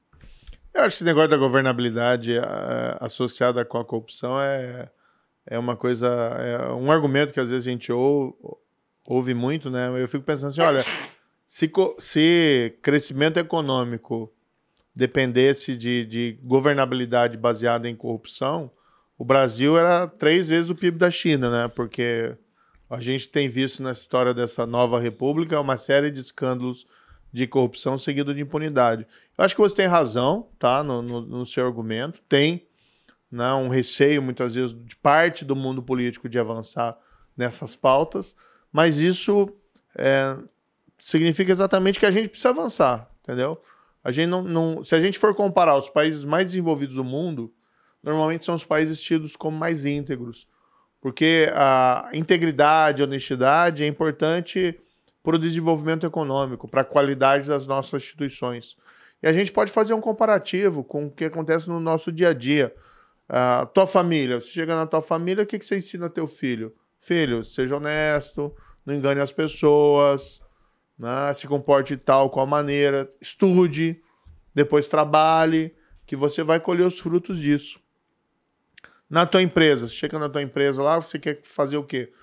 Eu 0.73 0.81
acho 0.81 0.89
que 0.89 0.95
esse 0.97 1.03
negócio 1.03 1.29
da 1.29 1.37
governabilidade 1.37 2.33
associada 2.99 3.65
com 3.65 3.79
a 3.79 3.83
corrupção 3.85 4.39
é, 4.39 4.89
é 5.45 5.57
uma 5.57 5.75
coisa, 5.75 6.07
é 6.07 6.71
um 6.71 6.91
argumento 6.91 7.33
que 7.33 7.39
às 7.39 7.49
vezes 7.49 7.67
a 7.67 7.71
gente 7.71 7.91
ou, 7.91 8.37
ouve 9.07 9.33
muito, 9.33 9.69
né? 9.69 9.89
Eu 9.99 10.07
fico 10.07 10.23
pensando 10.25 10.49
assim, 10.49 10.61
olha, 10.61 10.83
se, 11.45 11.71
se 11.97 12.77
crescimento 12.81 13.37
econômico 13.37 14.31
dependesse 14.93 15.77
de, 15.77 16.05
de 16.05 16.39
governabilidade 16.43 17.37
baseada 17.37 17.87
em 17.89 17.95
corrupção, 17.95 18.69
o 19.17 19.23
Brasil 19.23 19.77
era 19.77 20.07
três 20.07 20.49
vezes 20.49 20.69
o 20.69 20.75
PIB 20.75 20.97
da 20.97 21.09
China, 21.09 21.49
né? 21.49 21.67
Porque 21.69 22.35
a 22.89 22.99
gente 22.99 23.29
tem 23.29 23.47
visto 23.47 23.81
na 23.81 23.91
história 23.93 24.33
dessa 24.33 24.65
nova 24.65 24.99
república 24.99 25.59
uma 25.59 25.77
série 25.77 26.11
de 26.11 26.19
escândalos 26.19 26.85
de 27.31 27.45
corrupção 27.47 27.97
seguido 27.97 28.33
de 28.33 28.41
impunidade. 28.41 29.05
Eu 29.37 29.43
acho 29.45 29.55
que 29.55 29.61
você 29.61 29.75
tem 29.75 29.85
razão, 29.87 30.49
tá, 30.59 30.83
no, 30.83 31.01
no- 31.01 31.21
no 31.21 31.45
seu 31.45 31.65
argumento. 31.65 32.21
Tem 32.27 32.65
né, 33.31 33.51
um 33.53 33.67
receio, 33.69 34.21
muitas 34.21 34.55
vezes, 34.55 34.73
de 34.85 34.95
parte 34.95 35.43
do 35.45 35.55
mundo 35.55 35.81
político 35.83 36.27
de 36.29 36.39
avançar 36.39 36.97
nessas 37.35 37.75
pautas, 37.75 38.35
mas 38.77 38.99
isso 38.99 39.49
é, 39.97 40.37
significa 40.99 41.51
exatamente 41.51 41.99
que 41.99 42.05
a 42.05 42.11
gente 42.11 42.29
precisa 42.29 42.49
avançar, 42.49 43.09
entendeu? 43.23 43.59
A 44.03 44.11
gente 44.11 44.27
não, 44.29 44.43
não- 44.43 44.85
se 44.85 44.93
a 44.93 45.01
gente 45.01 45.17
for 45.17 45.33
comparar 45.33 45.75
os 45.75 45.89
países 45.89 46.23
mais 46.23 46.45
desenvolvidos 46.45 46.95
do 46.95 47.03
mundo, 47.03 47.51
normalmente 48.03 48.45
são 48.45 48.53
os 48.53 48.63
países 48.63 49.01
tidos 49.01 49.35
como 49.35 49.57
mais 49.57 49.83
íntegros, 49.83 50.47
porque 51.01 51.51
a 51.55 52.07
integridade, 52.13 53.01
a 53.01 53.05
honestidade 53.05 53.83
é 53.83 53.87
importante 53.87 54.79
para 55.23 55.37
o 55.37 55.39
desenvolvimento 55.39 56.05
econômico, 56.05 56.67
para 56.67 56.81
a 56.81 56.85
qualidade 56.85 57.47
das 57.47 57.65
nossas 57.65 58.03
instituições. 58.03 58.77
E 59.23 59.27
a 59.27 59.33
gente 59.33 59.51
pode 59.51 59.71
fazer 59.71 59.95
um 59.95 60.01
comparativo 60.01 60.83
com 60.83 61.07
o 61.07 61.11
que 61.11 61.25
acontece 61.25 61.67
no 61.67 61.79
nosso 61.79 62.11
dia 62.11 62.29
a 62.29 62.33
dia. 62.33 62.71
A 63.27 63.65
tua 63.73 63.87
família, 63.87 64.39
você 64.39 64.51
chega 64.51 64.75
na 64.75 64.85
tua 64.85 65.01
família, 65.01 65.43
o 65.43 65.47
que, 65.47 65.57
que 65.57 65.65
você 65.65 65.77
ensina 65.77 66.07
teu 66.11 66.27
filho? 66.27 66.75
Filho, 66.99 67.43
seja 67.45 67.77
honesto, 67.77 68.53
não 68.87 68.95
engane 68.95 69.19
as 69.19 69.33
pessoas, 69.33 70.39
né? 70.97 71.33
se 71.33 71.45
comporte 71.45 71.97
de 71.97 71.97
tal 71.97 72.29
qual 72.29 72.47
maneira, 72.47 73.09
estude, 73.19 74.01
depois 74.55 74.87
trabalhe, 74.87 75.75
que 76.05 76.15
você 76.15 76.41
vai 76.41 76.57
colher 76.57 76.87
os 76.87 76.97
frutos 76.97 77.37
disso. 77.37 77.81
Na 79.09 79.25
tua 79.25 79.41
empresa, 79.41 79.89
chega 79.89 80.17
na 80.17 80.29
tua 80.29 80.41
empresa 80.41 80.81
lá, 80.81 80.97
você 80.99 81.19
quer 81.19 81.41
fazer 81.43 81.75
o 81.75 81.83
quê? 81.83 82.13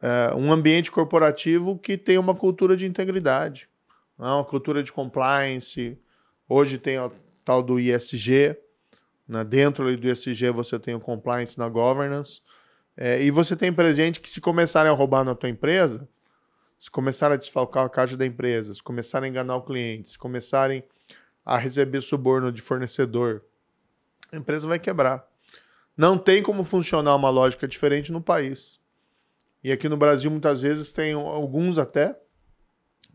É, 0.00 0.34
um 0.34 0.50
ambiente 0.50 0.90
corporativo 0.90 1.78
que 1.78 1.98
tem 1.98 2.16
uma 2.16 2.34
cultura 2.34 2.74
de 2.74 2.86
integridade, 2.86 3.68
né? 4.18 4.28
uma 4.28 4.44
cultura 4.44 4.82
de 4.82 4.90
compliance. 4.90 5.98
Hoje 6.48 6.78
tem 6.78 6.98
o 6.98 7.12
tal 7.44 7.62
do 7.62 7.78
ISG, 7.78 8.56
né? 9.28 9.44
dentro 9.44 9.94
do 9.94 10.08
ISG 10.08 10.50
você 10.52 10.78
tem 10.78 10.94
o 10.94 11.00
compliance 11.00 11.58
na 11.58 11.68
governance, 11.68 12.40
É, 13.00 13.22
e 13.22 13.30
você 13.30 13.54
tem 13.54 13.72
presente 13.72 14.18
que 14.18 14.28
se 14.28 14.40
começarem 14.40 14.90
a 14.90 14.94
roubar 14.94 15.22
na 15.22 15.32
tua 15.32 15.48
empresa, 15.48 16.08
se 16.80 16.90
começarem 16.90 17.34
a 17.34 17.38
desfalcar 17.38 17.84
a 17.84 17.88
caixa 17.88 18.16
da 18.16 18.26
empresa, 18.26 18.74
se 18.74 18.82
começarem 18.82 19.28
a 19.28 19.30
enganar 19.30 19.54
o 19.54 19.62
cliente, 19.62 20.10
se 20.10 20.18
começarem 20.18 20.82
a 21.46 21.56
receber 21.56 22.00
suborno 22.02 22.50
de 22.50 22.60
fornecedor, 22.60 23.44
a 24.32 24.36
empresa 24.36 24.66
vai 24.66 24.80
quebrar. 24.80 25.24
Não 25.96 26.18
tem 26.18 26.42
como 26.42 26.64
funcionar 26.64 27.14
uma 27.14 27.30
lógica 27.30 27.68
diferente 27.68 28.10
no 28.10 28.20
país. 28.20 28.80
E 29.62 29.70
aqui 29.70 29.88
no 29.88 29.96
Brasil, 29.96 30.28
muitas 30.28 30.62
vezes, 30.62 30.90
tem 30.90 31.12
alguns 31.12 31.78
até. 31.78 32.18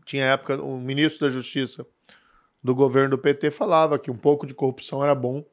Tinha 0.06 0.24
época, 0.24 0.62
o 0.62 0.78
ministro 0.78 1.26
da 1.26 1.32
Justiça 1.32 1.86
do 2.62 2.74
governo 2.74 3.10
do 3.10 3.18
PT 3.18 3.50
falava 3.50 3.98
que 3.98 4.10
um 4.10 4.16
pouco 4.16 4.46
de 4.46 4.54
corrupção 4.54 5.02
era 5.02 5.14
bom 5.14 5.44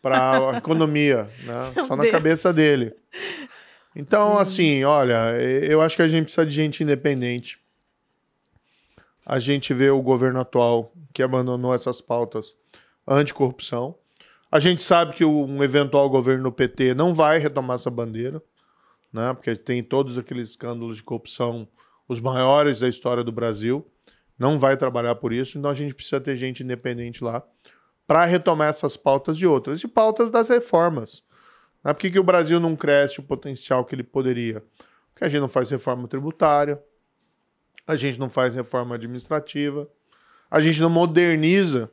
para 0.00 0.52
a 0.52 0.58
economia, 0.58 1.28
né? 1.42 1.84
Só 1.84 1.96
na 1.96 2.02
Deus. 2.02 2.12
cabeça 2.12 2.52
dele. 2.52 2.94
Então, 3.98 4.36
assim, 4.36 4.84
olha, 4.84 5.40
eu 5.40 5.80
acho 5.80 5.96
que 5.96 6.02
a 6.02 6.08
gente 6.08 6.24
precisa 6.24 6.44
de 6.44 6.54
gente 6.54 6.82
independente. 6.82 7.58
A 9.24 9.38
gente 9.38 9.72
vê 9.72 9.88
o 9.88 10.02
governo 10.02 10.38
atual 10.38 10.92
que 11.14 11.22
abandonou 11.22 11.74
essas 11.74 12.02
pautas 12.02 12.58
anticorrupção. 13.08 13.96
A 14.52 14.60
gente 14.60 14.82
sabe 14.82 15.14
que 15.14 15.24
um 15.24 15.64
eventual 15.64 16.10
governo 16.10 16.44
do 16.44 16.52
PT 16.52 16.92
não 16.92 17.14
vai 17.14 17.38
retomar 17.38 17.76
essa 17.76 17.90
bandeira, 17.90 18.42
né? 19.10 19.32
Porque 19.32 19.56
tem 19.56 19.82
todos 19.82 20.18
aqueles 20.18 20.50
escândalos 20.50 20.96
de 20.96 21.02
corrupção, 21.02 21.66
os 22.06 22.20
maiores 22.20 22.80
da 22.80 22.88
história 22.88 23.24
do 23.24 23.32
Brasil. 23.32 23.84
Não 24.38 24.58
vai 24.58 24.76
trabalhar 24.76 25.14
por 25.14 25.32
isso, 25.32 25.56
então 25.56 25.70
a 25.70 25.74
gente 25.74 25.94
precisa 25.94 26.20
ter 26.20 26.36
gente 26.36 26.62
independente 26.62 27.24
lá 27.24 27.42
para 28.06 28.26
retomar 28.26 28.68
essas 28.68 28.94
pautas 28.94 29.38
e 29.38 29.46
outras. 29.46 29.82
E 29.82 29.88
pautas 29.88 30.30
das 30.30 30.50
reformas. 30.50 31.24
Né? 31.86 31.94
Por 31.94 32.00
que, 32.00 32.10
que 32.10 32.18
o 32.18 32.24
Brasil 32.24 32.58
não 32.58 32.74
cresce 32.74 33.20
o 33.20 33.22
potencial 33.22 33.84
que 33.84 33.94
ele 33.94 34.02
poderia? 34.02 34.60
Porque 35.12 35.24
a 35.24 35.28
gente 35.28 35.40
não 35.40 35.48
faz 35.48 35.70
reforma 35.70 36.08
tributária, 36.08 36.82
a 37.86 37.94
gente 37.94 38.18
não 38.18 38.28
faz 38.28 38.52
reforma 38.56 38.96
administrativa, 38.96 39.88
a 40.50 40.60
gente 40.60 40.80
não 40.80 40.90
moderniza 40.90 41.88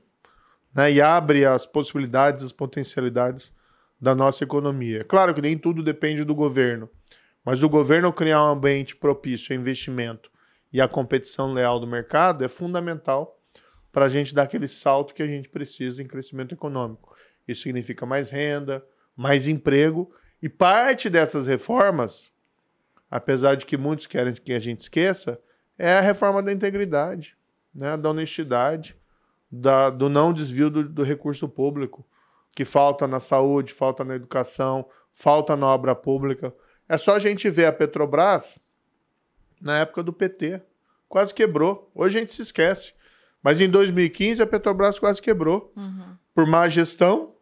né, 0.74 0.92
e 0.92 1.00
abre 1.00 1.46
as 1.46 1.68
possibilidades, 1.68 2.42
as 2.42 2.52
potencialidades 2.52 3.54
da 4.02 4.16
nossa 4.16 4.44
economia. 4.44 5.02
É 5.02 5.04
Claro 5.04 5.32
que 5.32 5.42
nem 5.42 5.56
tudo 5.56 5.84
depende 5.84 6.24
do 6.24 6.34
governo, 6.34 6.90
mas 7.46 7.62
o 7.62 7.70
governo 7.70 8.12
criar 8.12 8.44
um 8.44 8.54
ambiente 8.54 8.96
propício 8.96 9.56
a 9.56 9.60
investimento 9.60 10.32
e 10.72 10.82
a 10.82 10.88
competição 10.88 11.54
leal 11.54 11.80
do 11.80 11.86
mercado 11.86 12.44
é 12.44 12.48
fundamental 12.48 13.40
para 13.92 14.06
a 14.06 14.10
gente 14.10 14.34
dar 14.34 14.44
aquele 14.44 14.68
salto 14.68 15.14
que 15.14 15.22
a 15.22 15.28
gente 15.28 15.50
precisa 15.50 16.02
em 16.02 16.08
crescimento 16.08 16.56
econômico. 16.56 17.16
Isso 17.48 17.62
significa 17.62 18.08
mais 18.08 18.32
renda, 18.32 18.84
mais 19.16 19.48
emprego 19.48 20.12
e 20.42 20.50
parte 20.50 21.10
dessas 21.10 21.48
reformas, 21.48 22.32
apesar 23.10 23.56
de 23.56 23.66
que 23.66 23.78
muitos 23.78 24.08
querem 24.08 24.34
que 24.34 24.54
a 24.54 24.60
gente 24.60 24.82
esqueça, 24.82 25.40
é 25.78 25.98
a 25.98 26.02
reforma 26.02 26.42
da 26.42 26.52
integridade, 26.52 27.38
né, 27.74 27.96
da 27.96 28.10
honestidade, 28.10 28.96
da, 29.52 29.90
do 29.90 30.10
não 30.10 30.34
desvio 30.34 30.70
do, 30.70 30.88
do 30.88 31.04
recurso 31.04 31.48
público, 31.48 32.06
que 32.56 32.66
falta 32.66 33.08
na 33.08 33.20
saúde, 33.20 33.74
falta 33.74 34.04
na 34.04 34.16
educação, 34.16 34.88
falta 35.12 35.56
na 35.56 35.68
obra 35.68 35.96
pública. 35.96 36.54
É 36.90 36.98
só 36.98 37.16
a 37.16 37.20
gente 37.20 37.50
ver 37.50 37.66
a 37.66 37.74
Petrobras 37.74 38.60
na 39.62 39.80
época 39.80 40.04
do 40.04 40.12
PT. 40.12 40.62
Quase 41.08 41.34
quebrou. 41.34 41.90
Hoje 41.96 42.18
a 42.18 42.22
gente 42.22 42.34
se 42.34 42.42
esquece. 42.42 42.94
Mas 43.42 43.62
em 43.62 43.70
2015 43.70 44.42
a 44.42 44.48
Petrobras 44.48 45.00
quase 45.00 45.22
quebrou. 45.22 45.72
Uhum. 45.76 46.18
Por 46.34 46.46
má 46.46 46.68
gestão 46.68 47.33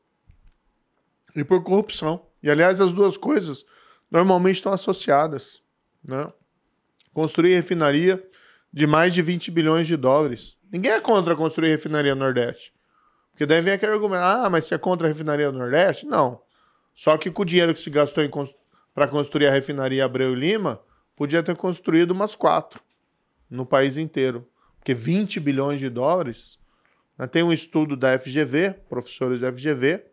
e 1.35 1.43
por 1.43 1.63
corrupção. 1.63 2.25
E 2.41 2.49
aliás, 2.49 2.81
as 2.81 2.93
duas 2.93 3.17
coisas 3.17 3.65
normalmente 4.09 4.55
estão 4.55 4.73
associadas. 4.73 5.61
Né? 6.03 6.27
Construir 7.13 7.53
refinaria 7.53 8.23
de 8.71 8.87
mais 8.87 9.13
de 9.13 9.21
20 9.21 9.51
bilhões 9.51 9.87
de 9.87 9.95
dólares. 9.95 10.57
Ninguém 10.71 10.91
é 10.91 10.99
contra 11.01 11.35
construir 11.35 11.69
refinaria 11.69 12.15
no 12.15 12.21
Nordeste. 12.21 12.73
Porque 13.31 13.45
daí 13.45 13.61
vem 13.61 13.73
aquele 13.73 13.93
argumento: 13.93 14.23
ah, 14.23 14.49
mas 14.49 14.65
você 14.65 14.75
é 14.75 14.77
contra 14.77 15.07
a 15.07 15.09
refinaria 15.09 15.51
do 15.51 15.57
Nordeste? 15.57 16.05
Não. 16.05 16.41
Só 16.93 17.17
que 17.17 17.31
com 17.31 17.41
o 17.41 17.45
dinheiro 17.45 17.73
que 17.73 17.79
se 17.79 17.89
gastou 17.89 18.23
para 18.93 19.07
construir 19.07 19.47
a 19.47 19.51
refinaria 19.51 20.05
Abreu 20.05 20.33
e 20.33 20.35
Lima, 20.35 20.81
podia 21.15 21.41
ter 21.41 21.55
construído 21.55 22.11
umas 22.11 22.35
quatro 22.35 22.81
no 23.49 23.65
país 23.65 23.97
inteiro. 23.97 24.47
porque 24.77 24.93
20 24.93 25.39
bilhões 25.39 25.79
de 25.79 25.89
dólares. 25.89 26.57
Né? 27.17 27.27
Tem 27.27 27.43
um 27.43 27.53
estudo 27.53 27.95
da 27.95 28.17
FGV, 28.17 28.73
professores 28.89 29.41
da 29.41 29.51
FGV, 29.51 30.10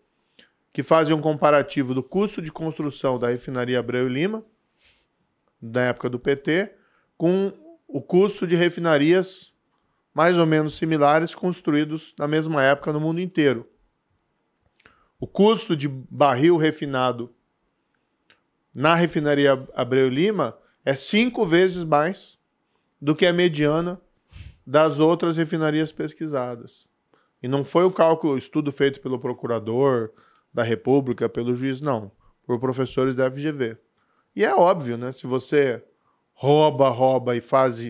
que 0.72 0.82
fazem 0.82 1.14
um 1.14 1.20
comparativo 1.20 1.94
do 1.94 2.02
custo 2.02 2.40
de 2.42 2.52
construção 2.52 3.18
da 3.18 3.28
refinaria 3.28 3.78
Abreu 3.78 4.06
e 4.08 4.12
Lima, 4.12 4.44
da 5.60 5.82
época 5.82 6.08
do 6.08 6.18
PT, 6.18 6.72
com 7.16 7.52
o 7.86 8.00
custo 8.00 8.46
de 8.46 8.54
refinarias 8.54 9.54
mais 10.14 10.38
ou 10.38 10.46
menos 10.46 10.74
similares 10.74 11.34
construídos 11.34 12.14
na 12.18 12.26
mesma 12.26 12.62
época 12.62 12.92
no 12.92 13.00
mundo 13.00 13.20
inteiro. 13.20 13.68
O 15.20 15.26
custo 15.26 15.76
de 15.76 15.88
barril 15.88 16.56
refinado 16.56 17.34
na 18.74 18.94
refinaria 18.94 19.66
Abreu 19.74 20.08
Lima 20.08 20.56
é 20.84 20.94
cinco 20.94 21.44
vezes 21.44 21.82
mais 21.82 22.38
do 23.00 23.14
que 23.14 23.26
a 23.26 23.32
mediana 23.32 24.00
das 24.66 24.98
outras 24.98 25.36
refinarias 25.36 25.90
pesquisadas. 25.90 26.86
E 27.42 27.48
não 27.48 27.64
foi 27.64 27.84
o 27.84 27.90
cálculo, 27.90 28.34
o 28.34 28.38
estudo 28.38 28.70
feito 28.70 29.00
pelo 29.00 29.18
procurador 29.18 30.12
da 30.58 30.64
República, 30.64 31.28
pelo 31.28 31.54
juiz, 31.54 31.80
não. 31.80 32.10
Por 32.44 32.58
professores 32.58 33.14
da 33.14 33.30
FGV. 33.30 33.78
E 34.34 34.44
é 34.44 34.52
óbvio, 34.52 34.98
né? 34.98 35.12
Se 35.12 35.24
você 35.24 35.80
rouba, 36.34 36.88
rouba 36.88 37.36
e 37.36 37.40
faz 37.40 37.80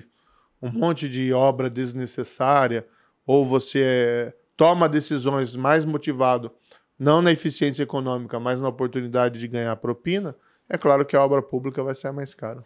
um 0.61 0.71
monte 0.71 1.09
de 1.09 1.33
obra 1.33 1.71
desnecessária, 1.71 2.87
ou 3.27 3.43
você 3.43 4.35
toma 4.55 4.87
decisões 4.87 5.57
mais 5.57 5.87
motivado, 5.87 6.53
não 6.99 7.23
na 7.23 7.33
eficiência 7.33 7.85
econômica, 7.85 8.39
mas 8.39 8.61
na 8.61 8.69
oportunidade 8.69 9.39
de 9.39 9.49
ganhar 9.49 9.75
propina, 9.77 10.37
é 10.69 10.77
claro 10.77 11.07
que 11.07 11.17
a 11.17 11.25
obra 11.25 11.41
pública 11.41 11.83
vai 11.83 11.95
ser 11.95 12.13
mais 12.13 12.35
cara. 12.35 12.63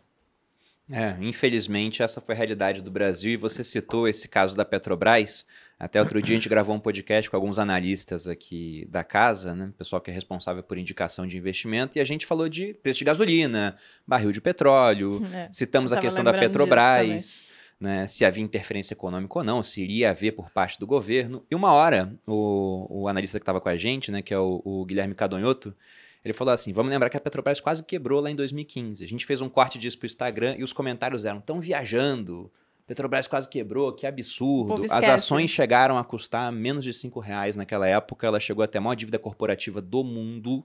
É, 0.92 1.16
infelizmente 1.20 2.02
essa 2.02 2.20
foi 2.20 2.34
a 2.34 2.38
realidade 2.38 2.82
do 2.82 2.90
Brasil 2.90 3.32
e 3.32 3.36
você 3.36 3.64
citou 3.64 4.06
esse 4.06 4.28
caso 4.28 4.54
da 4.54 4.64
Petrobras. 4.64 5.46
Até 5.78 5.98
outro 5.98 6.22
dia 6.22 6.36
a 6.36 6.38
gente 6.38 6.48
gravou 6.48 6.76
um 6.76 6.78
podcast 6.78 7.28
com 7.28 7.36
alguns 7.36 7.58
analistas 7.58 8.28
aqui 8.28 8.86
da 8.88 9.02
casa, 9.02 9.54
né? 9.54 9.72
Pessoal 9.76 10.00
que 10.00 10.12
é 10.12 10.14
responsável 10.14 10.62
por 10.62 10.78
indicação 10.78 11.26
de 11.26 11.36
investimento, 11.36 11.98
e 11.98 12.00
a 12.00 12.04
gente 12.04 12.24
falou 12.24 12.48
de 12.48 12.74
preço 12.74 12.98
de 12.98 13.04
gasolina, 13.04 13.76
barril 14.06 14.30
de 14.30 14.40
petróleo, 14.40 15.20
é, 15.34 15.48
citamos 15.50 15.92
a 15.92 16.00
questão 16.00 16.22
da 16.22 16.32
Petrobras, 16.32 17.42
né? 17.80 18.06
Se 18.06 18.24
havia 18.24 18.44
interferência 18.44 18.94
econômica 18.94 19.38
ou 19.38 19.44
não, 19.44 19.60
se 19.60 19.82
iria 19.82 20.10
haver 20.10 20.32
por 20.32 20.50
parte 20.50 20.78
do 20.78 20.86
governo. 20.86 21.44
E 21.50 21.54
uma 21.54 21.72
hora, 21.72 22.14
o, 22.28 22.86
o 22.88 23.08
analista 23.08 23.40
que 23.40 23.42
estava 23.42 23.60
com 23.60 23.68
a 23.68 23.76
gente, 23.76 24.12
né, 24.12 24.22
que 24.22 24.32
é 24.32 24.38
o, 24.38 24.62
o 24.64 24.84
Guilherme 24.84 25.16
Cadonhoto, 25.16 25.74
ele 26.24 26.32
falou 26.32 26.54
assim: 26.54 26.72
vamos 26.72 26.90
lembrar 26.90 27.10
que 27.10 27.16
a 27.16 27.20
Petrobras 27.20 27.60
quase 27.60 27.82
quebrou 27.82 28.20
lá 28.20 28.30
em 28.30 28.36
2015. 28.36 29.02
A 29.02 29.08
gente 29.08 29.26
fez 29.26 29.40
um 29.40 29.48
corte 29.48 29.78
disso 29.78 29.98
pro 29.98 30.06
Instagram 30.06 30.56
e 30.58 30.62
os 30.62 30.72
comentários 30.72 31.24
eram: 31.24 31.40
tão 31.40 31.60
viajando. 31.60 32.50
Petrobras 32.86 33.26
quase 33.26 33.48
quebrou, 33.48 33.92
que 33.92 34.06
absurdo. 34.06 34.84
As 34.90 35.04
ações 35.04 35.50
chegaram 35.50 35.96
a 35.96 36.04
custar 36.04 36.50
menos 36.52 36.84
de 36.84 36.92
5 36.92 37.20
reais 37.20 37.56
naquela 37.56 37.86
época. 37.86 38.26
Ela 38.26 38.40
chegou 38.40 38.62
até 38.62 38.78
a 38.78 38.80
maior 38.80 38.94
dívida 38.94 39.18
corporativa 39.18 39.80
do 39.80 40.02
mundo. 40.02 40.64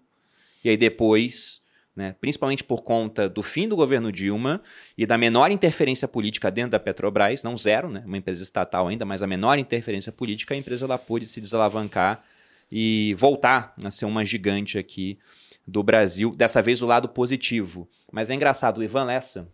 E 0.63 0.69
aí 0.69 0.75
depois, 0.75 1.61
né, 1.95 2.15
principalmente 2.19 2.63
por 2.63 2.81
conta 2.81 3.29
do 3.29 3.43
fim 3.43 3.67
do 3.67 3.75
governo 3.75 4.11
Dilma 4.11 4.61
e 4.97 5.05
da 5.05 5.17
menor 5.17 5.51
interferência 5.51 6.07
política 6.07 6.49
dentro 6.51 6.71
da 6.71 6.79
Petrobras, 6.79 7.43
não 7.43 7.55
zero, 7.55 7.87
né, 7.87 8.03
uma 8.05 8.17
empresa 8.17 8.43
estatal 8.43 8.87
ainda, 8.87 9.05
mas 9.05 9.21
a 9.21 9.27
menor 9.27 9.59
interferência 9.59 10.11
política, 10.11 10.55
a 10.55 10.57
empresa 10.57 10.85
ela 10.85 10.97
pôde 10.97 11.25
se 11.25 11.39
desalavancar 11.39 12.23
e 12.69 13.13
voltar 13.13 13.73
a 13.83 13.91
ser 13.91 14.05
uma 14.05 14.25
gigante 14.25 14.77
aqui 14.77 15.17
do 15.67 15.83
Brasil, 15.83 16.31
dessa 16.31 16.61
vez 16.61 16.79
do 16.79 16.85
lado 16.85 17.09
positivo. 17.09 17.89
Mas 18.11 18.29
é 18.29 18.33
engraçado, 18.33 18.77
o 18.77 18.83
Ivan 18.83 19.03
Lessa, 19.03 19.51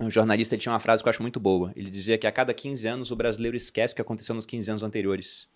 um 0.00 0.10
jornalista, 0.10 0.54
ele 0.54 0.62
tinha 0.62 0.72
uma 0.72 0.80
frase 0.80 1.02
que 1.02 1.08
eu 1.08 1.10
acho 1.10 1.20
muito 1.20 1.38
boa. 1.38 1.72
Ele 1.76 1.90
dizia 1.90 2.16
que 2.16 2.26
a 2.26 2.32
cada 2.32 2.54
15 2.54 2.88
anos 2.88 3.10
o 3.10 3.16
brasileiro 3.16 3.56
esquece 3.56 3.92
o 3.92 3.94
que 3.96 4.00
aconteceu 4.00 4.34
nos 4.34 4.46
15 4.46 4.70
anos 4.70 4.82
anteriores. 4.82 5.46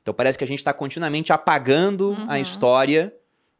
Então 0.00 0.14
parece 0.14 0.38
que 0.38 0.44
a 0.44 0.46
gente 0.46 0.60
está 0.60 0.72
continuamente 0.72 1.32
apagando 1.32 2.12
uhum. 2.12 2.26
a 2.26 2.40
história 2.40 3.14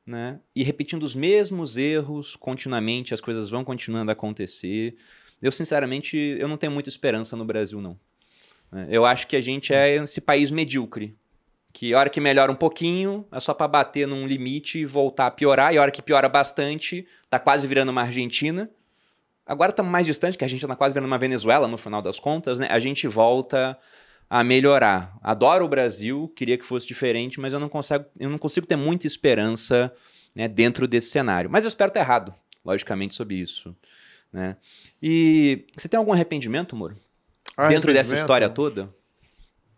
né? 0.06 0.40
e 0.56 0.62
repetindo 0.62 1.02
os 1.02 1.14
mesmos 1.14 1.76
erros 1.76 2.34
continuamente, 2.34 3.12
as 3.12 3.20
coisas 3.20 3.50
vão 3.50 3.62
continuando 3.62 4.10
a 4.10 4.14
acontecer. 4.14 4.96
Eu, 5.42 5.52
sinceramente, 5.52 6.16
eu 6.16 6.48
não 6.48 6.56
tenho 6.56 6.72
muita 6.72 6.88
esperança 6.88 7.36
no 7.36 7.44
Brasil, 7.44 7.80
não. 7.80 7.98
Eu 8.88 9.04
acho 9.04 9.26
que 9.26 9.36
a 9.36 9.40
gente 9.40 9.74
é 9.74 9.96
esse 9.96 10.20
país 10.20 10.50
medíocre 10.50 11.16
que 11.72 11.94
a 11.94 11.98
hora 11.98 12.10
que 12.10 12.20
melhora 12.20 12.50
um 12.50 12.56
pouquinho, 12.56 13.26
é 13.30 13.38
só 13.38 13.54
para 13.54 13.68
bater 13.68 14.06
num 14.06 14.26
limite 14.26 14.78
e 14.78 14.84
voltar 14.84 15.26
a 15.26 15.30
piorar. 15.30 15.72
E 15.72 15.78
a 15.78 15.82
hora 15.82 15.90
que 15.90 16.02
piora 16.02 16.28
bastante, 16.28 17.06
tá 17.28 17.38
quase 17.38 17.66
virando 17.66 17.90
uma 17.90 18.02
Argentina. 18.02 18.70
Agora 19.46 19.70
estamos 19.70 19.90
mais 19.90 20.06
distante, 20.06 20.36
que 20.36 20.44
a 20.44 20.48
gente 20.48 20.66
tá 20.66 20.76
quase 20.76 20.94
virando 20.94 21.06
uma 21.06 21.18
Venezuela 21.18 21.66
no 21.66 21.78
final 21.78 22.02
das 22.02 22.20
contas, 22.20 22.58
né? 22.58 22.68
A 22.70 22.78
gente 22.78 23.06
volta 23.08 23.78
a 24.28 24.44
melhorar. 24.44 25.18
Adoro 25.22 25.64
o 25.64 25.68
Brasil, 25.68 26.32
queria 26.36 26.56
que 26.56 26.64
fosse 26.64 26.86
diferente, 26.86 27.40
mas 27.40 27.52
eu 27.52 27.58
não 27.58 27.68
consigo, 27.68 28.04
eu 28.18 28.30
não 28.30 28.38
consigo 28.38 28.66
ter 28.66 28.76
muita 28.76 29.06
esperança 29.06 29.92
né, 30.34 30.46
dentro 30.46 30.86
desse 30.86 31.10
cenário. 31.10 31.50
Mas 31.50 31.64
eu 31.64 31.68
espero 31.68 31.88
estar 31.88 32.00
errado, 32.00 32.32
logicamente, 32.64 33.14
sobre 33.14 33.36
isso. 33.36 33.74
Né? 34.32 34.56
E 35.02 35.66
você 35.76 35.88
tem 35.88 35.98
algum 35.98 36.12
arrependimento, 36.12 36.76
Moro? 36.76 36.96
Dentro 37.68 37.92
dessa 37.92 38.14
história 38.14 38.48
toda? 38.48 38.88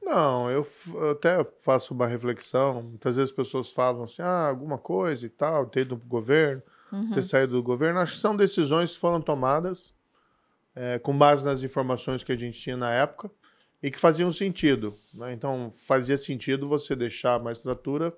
Não, 0.03 0.51
eu, 0.51 0.67
eu, 0.95 1.11
até 1.11 1.45
faço 1.61 1.95
uma 1.95 2.07
reflexão. 2.07 2.83
Muitas 2.83 3.17
vezes 3.17 3.31
as 3.31 3.37
pessoas 3.37 3.71
falam 3.71 4.03
assim, 4.03 4.21
ah, 4.21 4.49
alguma 4.49 4.77
coisa 4.77 5.25
e 5.25 5.29
tal, 5.29 5.67
ter 5.67 5.83
ido 5.83 5.97
para 5.97 6.05
o 6.05 6.09
governo, 6.09 6.63
uhum. 6.93 7.11
ter 7.13 7.23
saído 7.23 7.53
do 7.53 7.63
governo. 7.63 8.01
Acho 8.01 8.15
que 8.15 8.19
são 8.19 8.37
decisões 8.37 8.93
que 8.93 8.99
foram 8.99 9.21
tomadas 9.21 9.95
é, 10.75 10.99
com 10.99 11.17
base 11.17 11.45
nas 11.45 11.63
informações 11.63 12.25
que 12.25 12.33
a 12.33 12.37
gente 12.37 12.59
tinha 12.59 12.77
na 12.77 12.93
época 12.93 13.31
e 13.83 13.91
que 13.91 13.99
faziam 13.99 14.33
sentido. 14.33 14.93
Né? 15.15 15.33
Então, 15.33 15.71
fazia 15.73 16.19
sentido 16.19 16.69
você 16.69 16.97
deixar 16.97 17.35
a 17.35 17.39
magistratura 17.39 18.13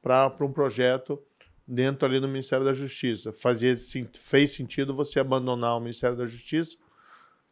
para 0.00 0.32
um 0.40 0.52
projeto 0.52 1.20
dentro 1.66 2.06
ali 2.06 2.20
do 2.20 2.28
Ministério 2.28 2.64
da 2.64 2.72
Justiça. 2.72 3.32
Fazia, 3.32 3.74
fez 4.20 4.52
sentido 4.52 4.94
você 4.94 5.18
abandonar 5.18 5.76
o 5.76 5.80
Ministério 5.80 6.16
da 6.16 6.26
Justiça 6.26 6.76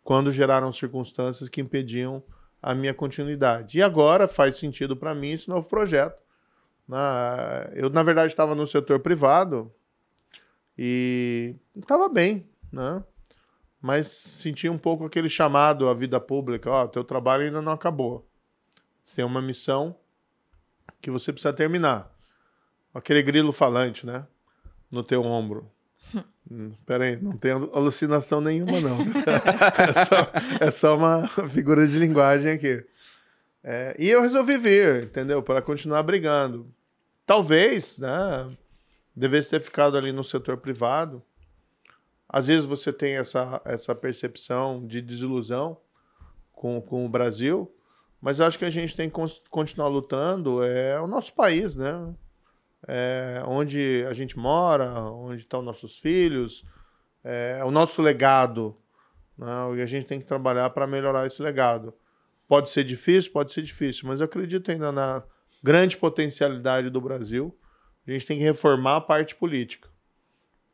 quando 0.05 0.30
geraram 0.30 0.72
circunstâncias 0.72 1.48
que 1.48 1.60
impediam 1.60 2.22
a 2.65 2.74
minha 2.74 2.95
continuidade. 2.95 3.77
E 3.77 3.82
agora 3.82 4.27
faz 4.27 4.57
sentido 4.57 4.97
para 4.97 5.15
mim 5.15 5.32
esse 5.32 5.51
novo 5.51 5.69
projeto. 5.69 6.19
Na, 6.89 7.69
eu, 7.74 7.91
na 7.91 8.03
verdade, 8.03 8.28
estava 8.28 8.55
no 8.55 8.66
setor 8.66 9.01
privado 9.01 9.70
e 10.77 11.55
estava 11.77 12.09
bem, 12.09 12.49
né? 12.73 13.05
mas 13.82 14.07
senti 14.07 14.66
um 14.66 14.78
pouco 14.78 15.05
aquele 15.05 15.28
chamado 15.28 15.91
à 15.91 15.95
vida 15.95 16.19
pública. 16.19 16.70
Ó, 16.70 16.85
oh, 16.85 16.89
teu 16.89 17.05
trabalho 17.05 17.45
ainda 17.45 17.61
não 17.61 17.73
acabou. 17.73 18.27
Você 19.03 19.16
tem 19.16 19.24
uma 19.27 19.43
missão 19.43 19.95
que 21.03 21.11
você 21.11 21.31
precisa 21.35 21.53
terminar. 21.53 22.11
Aquele 22.95 23.23
grilo 23.23 23.53
falante, 23.53 24.07
né? 24.07 24.27
No 24.91 25.03
teu 25.03 25.23
ombro. 25.23 25.70
Hum, 26.51 26.73
peraí, 26.85 27.20
não 27.20 27.36
tem 27.36 27.53
alucinação 27.53 28.41
nenhuma, 28.41 28.81
não. 28.81 28.99
é, 29.78 29.93
só, 29.93 30.32
é 30.61 30.70
só 30.70 30.97
uma 30.97 31.27
figura 31.49 31.86
de 31.86 31.99
linguagem 31.99 32.53
aqui. 32.53 32.85
É, 33.62 33.97
e 33.99 34.11
eu 34.11 34.20
resolvi 34.20 34.59
vir, 34.59 35.05
entendeu? 35.05 35.43
Para 35.43 35.62
continuar 35.62 36.03
brigando. 36.03 36.70
Talvez, 37.24 37.99
né? 37.99 38.55
Devesse 39.16 39.51
ter 39.51 39.61
ficado 39.61 39.97
ali 39.97 40.12
no 40.12 40.23
setor 40.23 40.59
privado. 40.59 41.23
Às 42.28 42.49
vezes 42.49 42.66
você 42.66 42.93
tem 42.93 43.15
essa, 43.15 43.62
essa 43.65 43.95
percepção 43.95 44.86
de 44.86 45.01
desilusão 45.01 45.78
com, 46.53 46.81
com 46.81 47.07
o 47.07 47.09
Brasil, 47.09 47.73
mas 48.20 48.41
acho 48.41 48.59
que 48.59 48.65
a 48.65 48.70
gente 48.70 48.95
tem 48.95 49.09
que 49.09 49.16
continuar 49.49 49.89
lutando. 49.89 50.62
É 50.62 51.01
o 51.01 51.07
nosso 51.07 51.32
país, 51.32 51.77
né? 51.77 52.15
É, 52.86 53.43
onde 53.47 54.05
a 54.09 54.12
gente 54.12 54.39
mora, 54.39 54.93
onde 55.11 55.43
estão 55.43 55.62
nossos 55.62 55.98
filhos, 55.98 56.65
é, 57.23 57.62
o 57.65 57.70
nosso 57.70 58.02
legado. 58.02 58.77
Né? 59.36 59.47
E 59.77 59.82
a 59.82 59.86
gente 59.86 60.06
tem 60.06 60.20
que 60.20 60.27
trabalhar 60.27 60.70
para 60.70 60.86
melhorar 60.86 61.27
esse 61.27 61.43
legado. 61.43 61.94
Pode 62.47 62.69
ser 62.69 62.85
difícil, 62.85 63.32
pode 63.32 63.52
ser 63.52 63.62
difícil, 63.62 64.06
mas 64.06 64.20
eu 64.20 64.27
acredito 64.27 64.70
ainda 64.70 64.93
na 64.93 65.23
grande 65.62 65.97
potencialidade 65.97 66.90
do 66.90 67.01
Brasil. 67.01 67.56
A 68.06 68.11
gente 68.11 68.27
tem 68.27 68.39
que 68.39 68.44
reformar 68.44 68.97
a 68.97 69.01
parte 69.01 69.35
política 69.35 69.89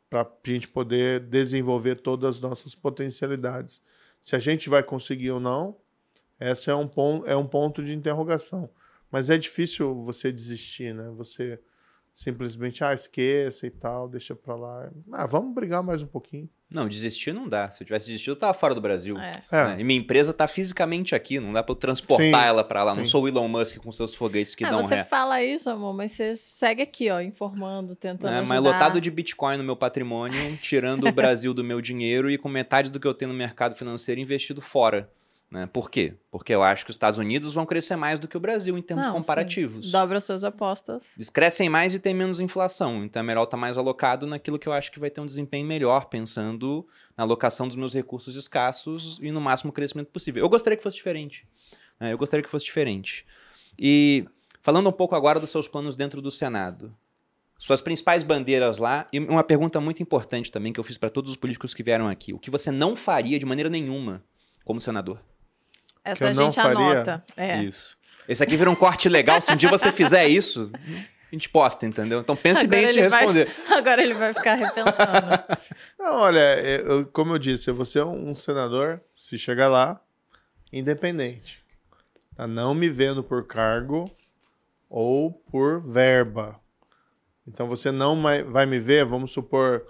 para 0.09 0.23
a 0.23 0.27
gente 0.43 0.67
poder 0.67 1.21
desenvolver 1.21 1.95
todas 1.95 2.35
as 2.35 2.41
nossas 2.41 2.75
potencialidades. 2.75 3.81
Se 4.21 4.35
a 4.35 4.39
gente 4.39 4.67
vai 4.67 4.83
conseguir 4.83 5.31
ou 5.31 5.39
não, 5.39 5.77
esse 6.37 6.69
é 6.69 6.75
um, 6.75 6.87
ponto, 6.87 7.25
é 7.25 7.35
um 7.35 7.47
ponto 7.47 7.81
de 7.81 7.93
interrogação. 7.95 8.69
Mas 9.09 9.29
é 9.29 9.37
difícil 9.37 9.95
você 9.95 10.31
desistir, 10.31 10.93
né? 10.93 11.09
Você 11.15 11.59
simplesmente, 12.13 12.83
ah, 12.83 12.93
esqueça 12.93 13.65
e 13.65 13.69
tal, 13.69 14.07
deixa 14.07 14.35
pra 14.35 14.55
lá. 14.55 14.89
Ah, 15.11 15.25
vamos 15.25 15.53
brigar 15.53 15.81
mais 15.81 16.01
um 16.01 16.07
pouquinho. 16.07 16.49
Não, 16.73 16.87
desistir 16.87 17.33
não 17.33 17.49
dá. 17.49 17.69
Se 17.69 17.83
eu 17.83 17.85
tivesse 17.85 18.07
desistido, 18.07 18.31
eu 18.31 18.39
tava 18.39 18.53
fora 18.53 18.73
do 18.73 18.79
Brasil. 18.79 19.17
É. 19.17 19.33
É. 19.51 19.79
E 19.79 19.83
minha 19.83 19.99
empresa 19.99 20.31
tá 20.31 20.47
fisicamente 20.47 21.13
aqui, 21.13 21.37
não 21.37 21.51
dá 21.51 21.61
pra 21.61 21.73
eu 21.73 21.75
transportar 21.75 22.41
sim, 22.41 22.47
ela 22.47 22.63
pra 22.63 22.83
lá. 22.83 22.93
Sim. 22.93 22.99
Não 22.99 23.05
sou 23.05 23.23
o 23.23 23.27
Elon 23.27 23.47
Musk 23.49 23.77
com 23.77 23.91
seus 23.91 24.15
foguetes 24.15 24.55
que 24.55 24.63
é, 24.63 24.69
dão 24.69 24.79
você 24.79 24.95
ré. 24.95 25.03
Você 25.03 25.09
fala 25.09 25.43
isso, 25.43 25.69
amor, 25.69 25.93
mas 25.93 26.11
você 26.11 26.33
segue 26.35 26.81
aqui, 26.81 27.09
ó, 27.09 27.19
informando, 27.19 27.93
tentando. 27.93 28.33
É, 28.33 28.41
mas 28.41 28.61
lotado 28.61 29.01
de 29.01 29.11
Bitcoin 29.11 29.57
no 29.57 29.65
meu 29.65 29.75
patrimônio, 29.75 30.57
tirando 30.57 31.07
o 31.07 31.11
Brasil 31.11 31.53
do 31.53 31.63
meu 31.63 31.81
dinheiro 31.81 32.31
e 32.31 32.37
com 32.37 32.47
metade 32.47 32.89
do 32.89 33.01
que 33.01 33.07
eu 33.07 33.13
tenho 33.13 33.31
no 33.31 33.37
mercado 33.37 33.75
financeiro 33.75 34.21
investido 34.21 34.61
fora. 34.61 35.09
Né? 35.51 35.65
Por 35.65 35.91
quê? 35.91 36.13
Porque 36.31 36.55
eu 36.55 36.63
acho 36.63 36.85
que 36.85 36.91
os 36.91 36.95
Estados 36.95 37.19
Unidos 37.19 37.53
vão 37.53 37.65
crescer 37.65 37.97
mais 37.97 38.17
do 38.19 38.25
que 38.27 38.37
o 38.37 38.39
Brasil 38.39 38.77
em 38.77 38.81
termos 38.81 39.05
Não, 39.05 39.11
sim. 39.13 39.19
comparativos. 39.19 39.91
Dobra 39.91 40.21
suas 40.21 40.45
apostas. 40.45 41.03
Eles 41.17 41.29
crescem 41.29 41.67
mais 41.67 41.93
e 41.93 41.99
tem 41.99 42.13
menos 42.13 42.39
inflação. 42.39 43.03
Então 43.03 43.19
é 43.19 43.23
melhor 43.23 43.43
estar 43.43 43.57
mais 43.57 43.77
alocado 43.77 44.25
naquilo 44.25 44.57
que 44.57 44.65
eu 44.67 44.71
acho 44.71 44.89
que 44.89 44.97
vai 44.99 45.09
ter 45.09 45.19
um 45.19 45.25
desempenho 45.25 45.67
melhor, 45.67 46.05
pensando 46.05 46.87
na 47.17 47.25
alocação 47.25 47.67
dos 47.67 47.75
meus 47.75 47.93
recursos 47.93 48.37
escassos 48.37 49.19
e 49.21 49.29
no 49.29 49.41
máximo 49.41 49.73
crescimento 49.73 50.07
possível. 50.07 50.41
Eu 50.41 50.47
gostaria 50.49 50.77
que 50.77 50.83
fosse 50.83 50.95
diferente. 50.95 51.45
né? 51.99 52.13
Eu 52.13 52.17
gostaria 52.17 52.41
que 52.43 52.49
fosse 52.49 52.65
diferente. 52.65 53.25
E 53.77 54.25
falando 54.61 54.87
um 54.87 54.93
pouco 54.93 55.15
agora 55.15 55.37
dos 55.37 55.49
seus 55.49 55.67
planos 55.67 55.97
dentro 55.97 56.21
do 56.21 56.31
Senado. 56.31 56.95
Suas 57.57 57.81
principais 57.81 58.23
bandeiras 58.23 58.79
lá, 58.79 59.07
e 59.13 59.19
uma 59.19 59.43
pergunta 59.43 59.79
muito 59.79 60.01
importante 60.01 60.49
também 60.49 60.73
que 60.73 60.79
eu 60.79 60.83
fiz 60.83 60.97
para 60.97 61.11
todos 61.11 61.29
os 61.31 61.37
políticos 61.37 61.73
que 61.75 61.83
vieram 61.83 62.07
aqui. 62.07 62.33
O 62.33 62.39
que 62.39 62.49
você 62.49 62.71
não 62.71 62.95
faria 62.95 63.37
de 63.37 63.45
maneira 63.45 63.69
nenhuma 63.69 64.23
como 64.65 64.79
senador? 64.79 65.19
Essa 66.03 66.29
a 66.29 66.33
gente 66.33 66.59
anota. 66.59 67.23
É. 67.37 67.61
Isso. 67.63 67.97
Esse 68.27 68.43
aqui 68.43 68.55
vira 68.57 68.69
um 68.69 68.75
corte 68.75 69.07
legal. 69.09 69.41
Se 69.41 69.51
um 69.51 69.55
dia 69.55 69.69
você 69.69 69.91
fizer 69.91 70.27
isso, 70.29 70.71
a 70.73 71.35
gente 71.35 71.49
posta, 71.49 71.85
entendeu? 71.85 72.19
Então 72.21 72.35
pense 72.35 72.65
bem 72.67 72.85
em 72.85 72.91
te 72.91 72.99
ele 72.99 73.09
vai- 73.09 73.19
responder. 73.25 73.51
Agora 73.69 74.01
ele 74.01 74.13
vai 74.13 74.33
ficar 74.33 74.55
repensando. 74.55 75.59
Não, 75.99 76.15
olha, 76.21 76.59
eu- 76.61 77.05
como 77.07 77.33
eu 77.33 77.39
disse, 77.39 77.69
eu 77.69 77.73
vou 77.75 77.85
ser 77.85 78.03
um 78.05 78.33
senador, 78.35 79.01
se 79.15 79.37
chegar 79.37 79.67
lá, 79.69 80.01
independente. 80.71 81.63
Tá? 82.35 82.47
Não 82.47 82.73
me 82.73 82.89
vendo 82.89 83.23
por 83.23 83.45
cargo 83.45 84.09
ou 84.89 85.31
por 85.31 85.79
verba. 85.81 86.59
Então 87.47 87.67
você 87.67 87.91
não 87.91 88.21
vai 88.21 88.65
me 88.65 88.79
ver, 88.79 89.03
vamos 89.03 89.31
supor, 89.31 89.85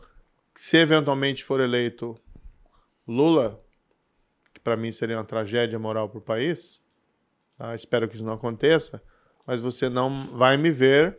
que 0.53 0.61
se 0.61 0.77
eventualmente 0.77 1.43
for 1.43 1.59
eleito 1.59 2.17
Lula, 3.07 3.59
que 4.61 4.63
para 4.63 4.77
mim 4.77 4.91
seria 4.91 5.17
uma 5.17 5.23
tragédia 5.23 5.79
moral 5.79 6.07
para 6.07 6.19
o 6.19 6.21
país, 6.21 6.79
tá? 7.57 7.73
espero 7.73 8.07
que 8.07 8.15
isso 8.15 8.23
não 8.23 8.33
aconteça, 8.33 9.01
mas 9.45 9.59
você 9.59 9.89
não 9.89 10.37
vai 10.37 10.55
me 10.55 10.69
ver 10.69 11.17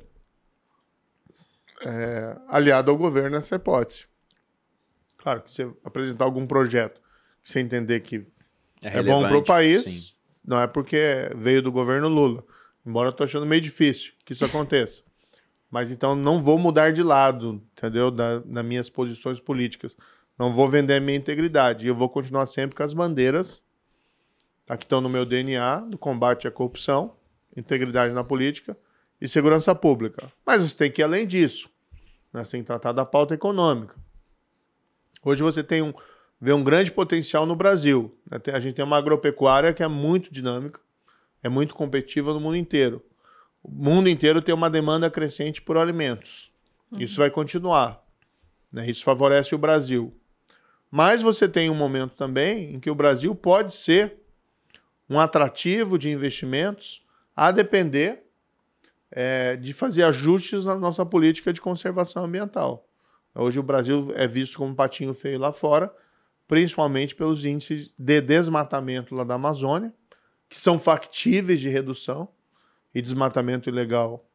é, 1.84 2.36
aliado 2.48 2.90
ao 2.90 2.96
governo 2.96 3.30
nessa 3.30 3.56
hipótese. 3.56 4.06
Claro 5.18 5.42
que 5.42 5.52
você 5.52 5.70
apresentar 5.84 6.24
algum 6.24 6.46
projeto 6.46 7.00
que 7.42 7.50
você 7.50 7.58
entender 7.58 8.00
que 8.00 8.26
é, 8.82 9.02
bom 9.02 9.22
para 9.22 9.38
o 9.38 9.44
país, 9.44 9.84
sim. 9.84 10.14
não 10.44 10.60
é 10.60 10.66
porque 10.66 11.30
veio 11.34 11.62
do 11.62 11.72
governo 11.72 12.08
Lula. 12.08 12.44
Embora 12.84 13.08
eu 13.08 13.12
tô 13.12 13.24
achando 13.24 13.46
meio 13.46 13.60
difícil 13.60 14.12
que 14.24 14.32
isso 14.32 14.44
aconteça. 14.44 15.02
Mas 15.70 15.90
então 15.90 16.14
não 16.14 16.42
vou 16.42 16.58
mudar 16.58 16.92
de 16.92 17.02
lado, 17.02 17.62
entendeu? 17.76 18.10
Da, 18.10 18.40
das 18.40 18.64
minhas 18.64 18.90
posições 18.90 19.40
políticas. 19.40 19.96
Não 20.38 20.52
vou 20.52 20.68
vender 20.68 20.94
a 20.94 21.00
minha 21.00 21.16
integridade. 21.18 21.86
E 21.86 21.88
eu 21.88 21.94
vou 21.94 22.08
continuar 22.08 22.46
sempre 22.46 22.76
com 22.76 22.82
as 22.82 22.92
bandeiras 22.92 23.62
tá, 24.66 24.76
que 24.76 24.84
estão 24.84 25.00
no 25.00 25.08
meu 25.08 25.24
DNA, 25.24 25.80
do 25.80 25.98
combate 25.98 26.48
à 26.48 26.50
corrupção, 26.50 27.14
integridade 27.56 28.14
na 28.14 28.24
política 28.24 28.76
e 29.20 29.28
segurança 29.28 29.74
pública. 29.74 30.32
Mas 30.44 30.62
você 30.62 30.76
tem 30.76 30.90
que 30.90 31.00
ir 31.02 31.04
além 31.04 31.26
disso. 31.26 31.68
Né? 32.32 32.42
Você 32.44 32.52
tem 32.52 32.60
que 32.62 32.66
tratar 32.66 32.92
da 32.92 33.04
pauta 33.04 33.34
econômica. 33.34 33.94
Hoje 35.24 35.42
você 35.42 35.62
tem 35.62 35.82
um, 35.82 35.92
vê 36.40 36.52
um 36.52 36.64
grande 36.64 36.90
potencial 36.90 37.46
no 37.46 37.54
Brasil. 37.54 38.16
né? 38.30 38.38
Tem- 38.38 38.54
A 38.54 38.60
gente 38.60 38.74
tem 38.74 38.84
uma 38.84 38.96
agropecuária 38.98 39.72
que 39.72 39.82
é 39.82 39.88
muito 39.88 40.32
dinâmica, 40.32 40.80
é 41.42 41.48
muito 41.48 41.74
competitiva 41.74 42.32
no 42.32 42.40
mundo 42.40 42.56
inteiro. 42.56 43.04
O 43.62 43.70
mundo 43.70 44.08
inteiro 44.08 44.42
tem 44.42 44.52
uma 44.54 44.68
demanda 44.68 45.08
crescente 45.08 45.62
por 45.62 45.76
alimentos. 45.76 46.50
Isso 46.98 47.18
vai 47.18 47.30
continuar. 47.30 48.02
né? 48.72 48.88
Isso 48.90 49.04
favorece 49.04 49.54
o 49.54 49.58
Brasil. 49.58 50.12
Mas 50.94 51.22
você 51.22 51.48
tem 51.48 51.70
um 51.70 51.74
momento 51.74 52.14
também 52.14 52.74
em 52.74 52.78
que 52.78 52.90
o 52.90 52.94
Brasil 52.94 53.34
pode 53.34 53.74
ser 53.74 54.18
um 55.08 55.18
atrativo 55.18 55.98
de 55.98 56.10
investimentos 56.10 57.02
a 57.34 57.50
depender 57.50 58.24
é, 59.10 59.56
de 59.56 59.72
fazer 59.72 60.02
ajustes 60.02 60.66
na 60.66 60.74
nossa 60.74 61.06
política 61.06 61.50
de 61.50 61.62
conservação 61.62 62.26
ambiental. 62.26 62.86
Hoje 63.34 63.58
o 63.58 63.62
Brasil 63.62 64.12
é 64.14 64.28
visto 64.28 64.58
como 64.58 64.72
um 64.72 64.74
patinho 64.74 65.14
feio 65.14 65.38
lá 65.38 65.50
fora, 65.50 65.90
principalmente 66.46 67.14
pelos 67.14 67.46
índices 67.46 67.94
de 67.98 68.20
desmatamento 68.20 69.14
lá 69.14 69.24
da 69.24 69.36
Amazônia, 69.36 69.94
que 70.46 70.58
são 70.60 70.78
factíveis 70.78 71.58
de 71.58 71.70
redução, 71.70 72.28
e 72.94 73.00
desmatamento 73.00 73.70
ilegal 73.70 74.28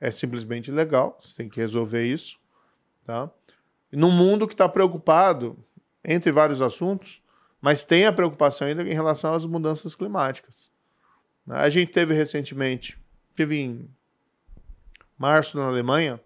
é 0.00 0.10
simplesmente 0.10 0.68
ilegal, 0.68 1.16
você 1.22 1.36
tem 1.36 1.48
que 1.48 1.60
resolver 1.60 2.04
isso. 2.04 2.40
Tá? 3.04 3.30
Num 3.92 4.10
mundo 4.10 4.46
que 4.46 4.54
está 4.54 4.68
preocupado, 4.68 5.58
entre 6.04 6.32
vários 6.32 6.62
assuntos, 6.62 7.20
mas 7.60 7.84
tem 7.84 8.06
a 8.06 8.12
preocupação 8.12 8.66
ainda 8.66 8.82
em 8.82 8.94
relação 8.94 9.34
às 9.34 9.44
mudanças 9.44 9.94
climáticas. 9.94 10.70
A 11.48 11.68
gente 11.68 11.92
teve 11.92 12.14
recentemente, 12.14 12.98
teve 13.34 13.58
em 13.58 13.90
março 15.18 15.58
na 15.58 15.66
Alemanha, 15.66 16.20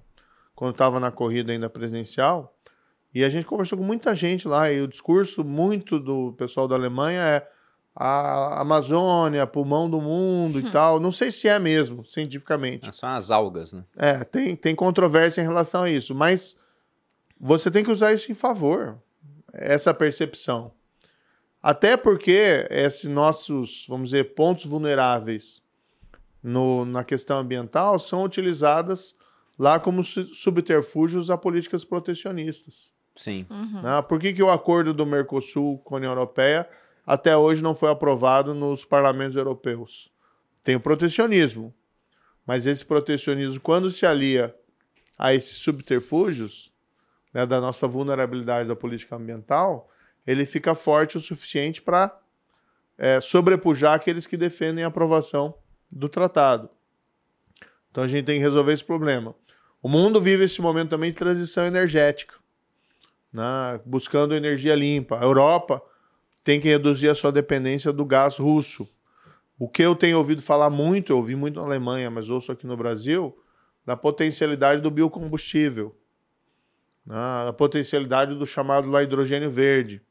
quando 0.55 0.73
estava 0.73 1.01
na 1.01 1.11
corrida 1.11 1.53
ainda 1.53 1.69
presidencial, 1.69 2.57
e 3.13 3.25
a 3.25 3.31
gente 3.31 3.47
conversou 3.47 3.79
com 3.79 3.85
muita 3.85 4.15
gente 4.15 4.47
lá, 4.47 4.71
e 4.71 4.81
o 4.81 4.89
discurso 4.89 5.43
muito 5.43 5.99
do 5.99 6.33
pessoal 6.35 6.69
da 6.69 6.75
Alemanha 6.75 7.21
é 7.21 7.49
a 7.97 8.61
Amazônia, 8.61 9.47
pulmão 9.47 9.89
do 9.89 10.01
mundo 10.01 10.59
e 10.59 10.69
tal. 10.71 10.99
Não 10.99 11.13
sei 11.13 11.31
se 11.31 11.47
é 11.47 11.59
mesmo, 11.61 12.05
cientificamente. 12.05 12.89
É, 12.89 12.93
São 12.93 13.09
as 13.11 13.31
algas, 13.31 13.73
né? 13.73 13.85
É, 13.97 14.25
tem, 14.25 14.57
tem 14.57 14.75
controvérsia 14.75 15.43
em 15.43 15.45
relação 15.45 15.85
a 15.85 15.91
isso, 15.91 16.13
mas 16.13 16.57
você 17.39 17.71
tem 17.71 17.85
que 17.85 17.91
usar 17.91 18.13
isso 18.13 18.31
em 18.31 18.35
favor, 18.35 18.99
essa 19.53 19.93
percepção. 19.93 20.73
Até 21.63 21.97
porque 21.97 22.67
esses 22.71 23.11
nossos, 23.11 23.87
vamos 23.89 24.11
dizer, 24.11 24.35
pontos 24.35 24.67
vulneráveis 24.67 25.63
no, 26.43 26.85
na 26.85 27.03
questão 27.03 27.39
ambiental 27.39 27.99
são 27.99 28.23
utilizadas 28.23 29.15
lá 29.59 29.79
como 29.79 30.05
su- 30.05 30.35
subterfúgios 30.35 31.31
a 31.31 31.39
políticas 31.39 31.85
protecionistas. 31.85 32.93
Sim. 33.17 33.47
né? 33.83 34.03
Por 34.03 34.19
que, 34.19 34.33
que 34.33 34.43
o 34.43 34.51
acordo 34.51 34.93
do 34.93 35.07
Mercosul 35.07 35.79
com 35.79 35.95
a 35.95 35.99
União 35.99 36.13
Europeia 36.13 36.69
até 37.07 37.37
hoje 37.37 37.63
não 37.63 37.75
foi 37.75 37.91
aprovado 37.91 38.53
nos 38.53 38.85
parlamentos 38.85 39.37
europeus? 39.37 40.13
Tem 40.63 40.75
o 40.75 40.81
protecionismo, 40.81 41.73
mas 42.47 42.67
esse 42.67 42.85
protecionismo, 42.85 43.61
quando 43.61 43.91
se 43.91 44.05
alia 44.05 44.55
a 45.17 45.33
esses 45.33 45.59
subterfúgios 45.59 46.74
né, 47.35 47.45
da 47.45 47.61
nossa 47.61 47.87
vulnerabilidade 47.87 48.69
da 48.69 48.77
política 48.77 49.17
ambiental, 49.17 49.91
ele 50.27 50.47
fica 50.47 50.75
forte 50.75 51.19
o 51.19 51.21
suficiente 51.21 51.83
para 51.83 52.19
é, 52.97 53.21
sobrepujar 53.21 53.95
aqueles 53.95 54.27
que 54.27 54.37
defendem 54.37 54.85
a 54.85 54.87
aprovação 54.87 55.55
do 55.91 56.09
tratado. 56.09 56.71
Então 57.91 58.05
a 58.05 58.09
gente 58.09 58.25
tem 58.25 58.39
que 58.39 58.45
resolver 58.45 58.73
esse 58.73 58.85
problema. 58.85 59.35
O 59.83 59.89
mundo 59.89 60.21
vive 60.21 60.45
esse 60.45 60.63
momento 60.63 60.91
também 60.91 61.11
de 61.11 61.17
transição 61.17 61.67
energética 61.67 62.35
né, 63.35 63.81
buscando 63.85 64.33
energia 64.33 64.77
limpa. 64.77 65.19
A 65.19 65.25
Europa 65.25 65.83
tem 66.45 66.61
que 66.61 66.69
reduzir 66.69 67.09
a 67.09 67.15
sua 67.15 67.33
dependência 67.33 67.93
do 67.93 68.05
gás 68.05 68.39
russo. 68.39 68.89
O 69.59 69.69
que 69.69 69.83
eu 69.83 69.97
tenho 69.97 70.19
ouvido 70.19 70.41
falar 70.41 70.71
muito, 70.71 71.13
eu 71.13 71.17
ouvi 71.17 71.35
muito 71.35 71.59
na 71.59 71.67
Alemanha, 71.67 72.11
mas 72.11 72.31
ouço 72.31 72.53
aqui 72.53 72.67
no 72.67 72.77
Brasil, 72.77 73.37
da 73.85 73.97
potencialidade 73.97 74.81
do 74.81 74.91
biocombustível, 74.91 75.97
a 77.09 77.53
potencialidade 77.53 78.35
do 78.35 78.47
chamado 78.47 78.89
lá 78.89 79.03
hidrogênio 79.03 79.51
verde, 79.51 80.03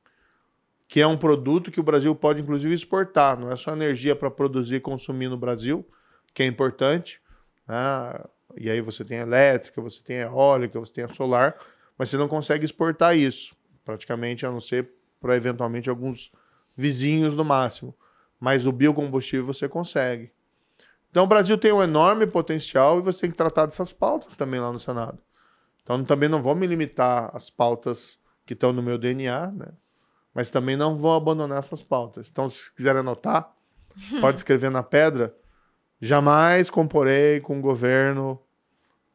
que 0.88 1.02
é 1.02 1.08
um 1.08 1.18
produto 1.18 1.72
que 1.72 1.80
o 1.80 1.84
Brasil 1.84 2.14
pode 2.16 2.42
inclusive 2.42 2.74
exportar, 2.74 3.40
não 3.40 3.52
é 3.52 3.56
só 3.56 3.74
energia 3.74 4.16
para 4.16 4.30
produzir 4.30 4.76
e 4.76 4.80
consumir 4.80 5.28
no 5.28 5.38
Brasil, 5.38 5.88
que 6.34 6.44
é 6.44 6.46
importante, 6.46 7.20
né, 7.68 8.24
e 8.56 8.70
aí 8.70 8.82
você 8.82 9.04
tem 9.04 9.18
elétrica, 9.18 9.82
você 9.82 10.04
tem 10.04 10.18
eólica, 10.18 10.80
você 10.80 10.94
tem 10.94 11.08
solar, 11.14 11.56
mas 11.98 12.10
você 12.10 12.18
não 12.18 12.28
consegue 12.28 12.66
exportar 12.66 13.18
isso, 13.18 13.56
praticamente, 13.84 14.46
a 14.46 14.52
não 14.52 14.62
ser 14.62 14.90
para 15.20 15.36
eventualmente 15.36 15.90
alguns 15.90 16.32
vizinhos 16.76 17.36
no 17.36 17.46
máximo. 17.46 17.96
Mas 18.40 18.68
o 18.68 18.72
biocombustível 18.72 19.46
você 19.46 19.70
consegue. 19.70 20.32
Então 21.10 21.24
o 21.24 21.28
Brasil 21.28 21.58
tem 21.58 21.72
um 21.72 21.82
enorme 21.82 22.28
potencial 22.28 23.00
e 23.00 23.02
você 23.02 23.22
tem 23.22 23.32
que 23.32 23.38
tratar 23.38 23.66
dessas 23.66 23.94
pautas 23.94 24.36
também 24.36 24.60
lá 24.60 24.72
no 24.72 24.80
Senado. 24.80 25.18
Então 25.84 26.04
também 26.04 26.30
não 26.30 26.42
vou 26.42 26.56
me 26.56 26.66
limitar 26.66 27.30
às 27.34 27.50
pautas 27.50 28.18
que 28.46 28.54
estão 28.54 28.74
no 28.74 28.82
meu 28.82 28.98
DNA, 28.98 29.52
né? 29.52 29.68
Mas 30.34 30.50
também 30.50 30.76
não 30.76 30.98
vou 30.98 31.14
abandonar 31.14 31.60
essas 31.60 31.84
pautas. 31.84 32.30
Então, 32.32 32.50
se 32.50 32.74
quiser 32.74 32.96
anotar, 32.96 33.54
pode 34.20 34.38
escrever 34.38 34.72
na 34.72 34.82
pedra. 34.82 35.36
Jamais 36.02 36.70
comporei 36.70 37.40
com 37.40 37.60
o 37.60 37.62
governo, 37.62 38.40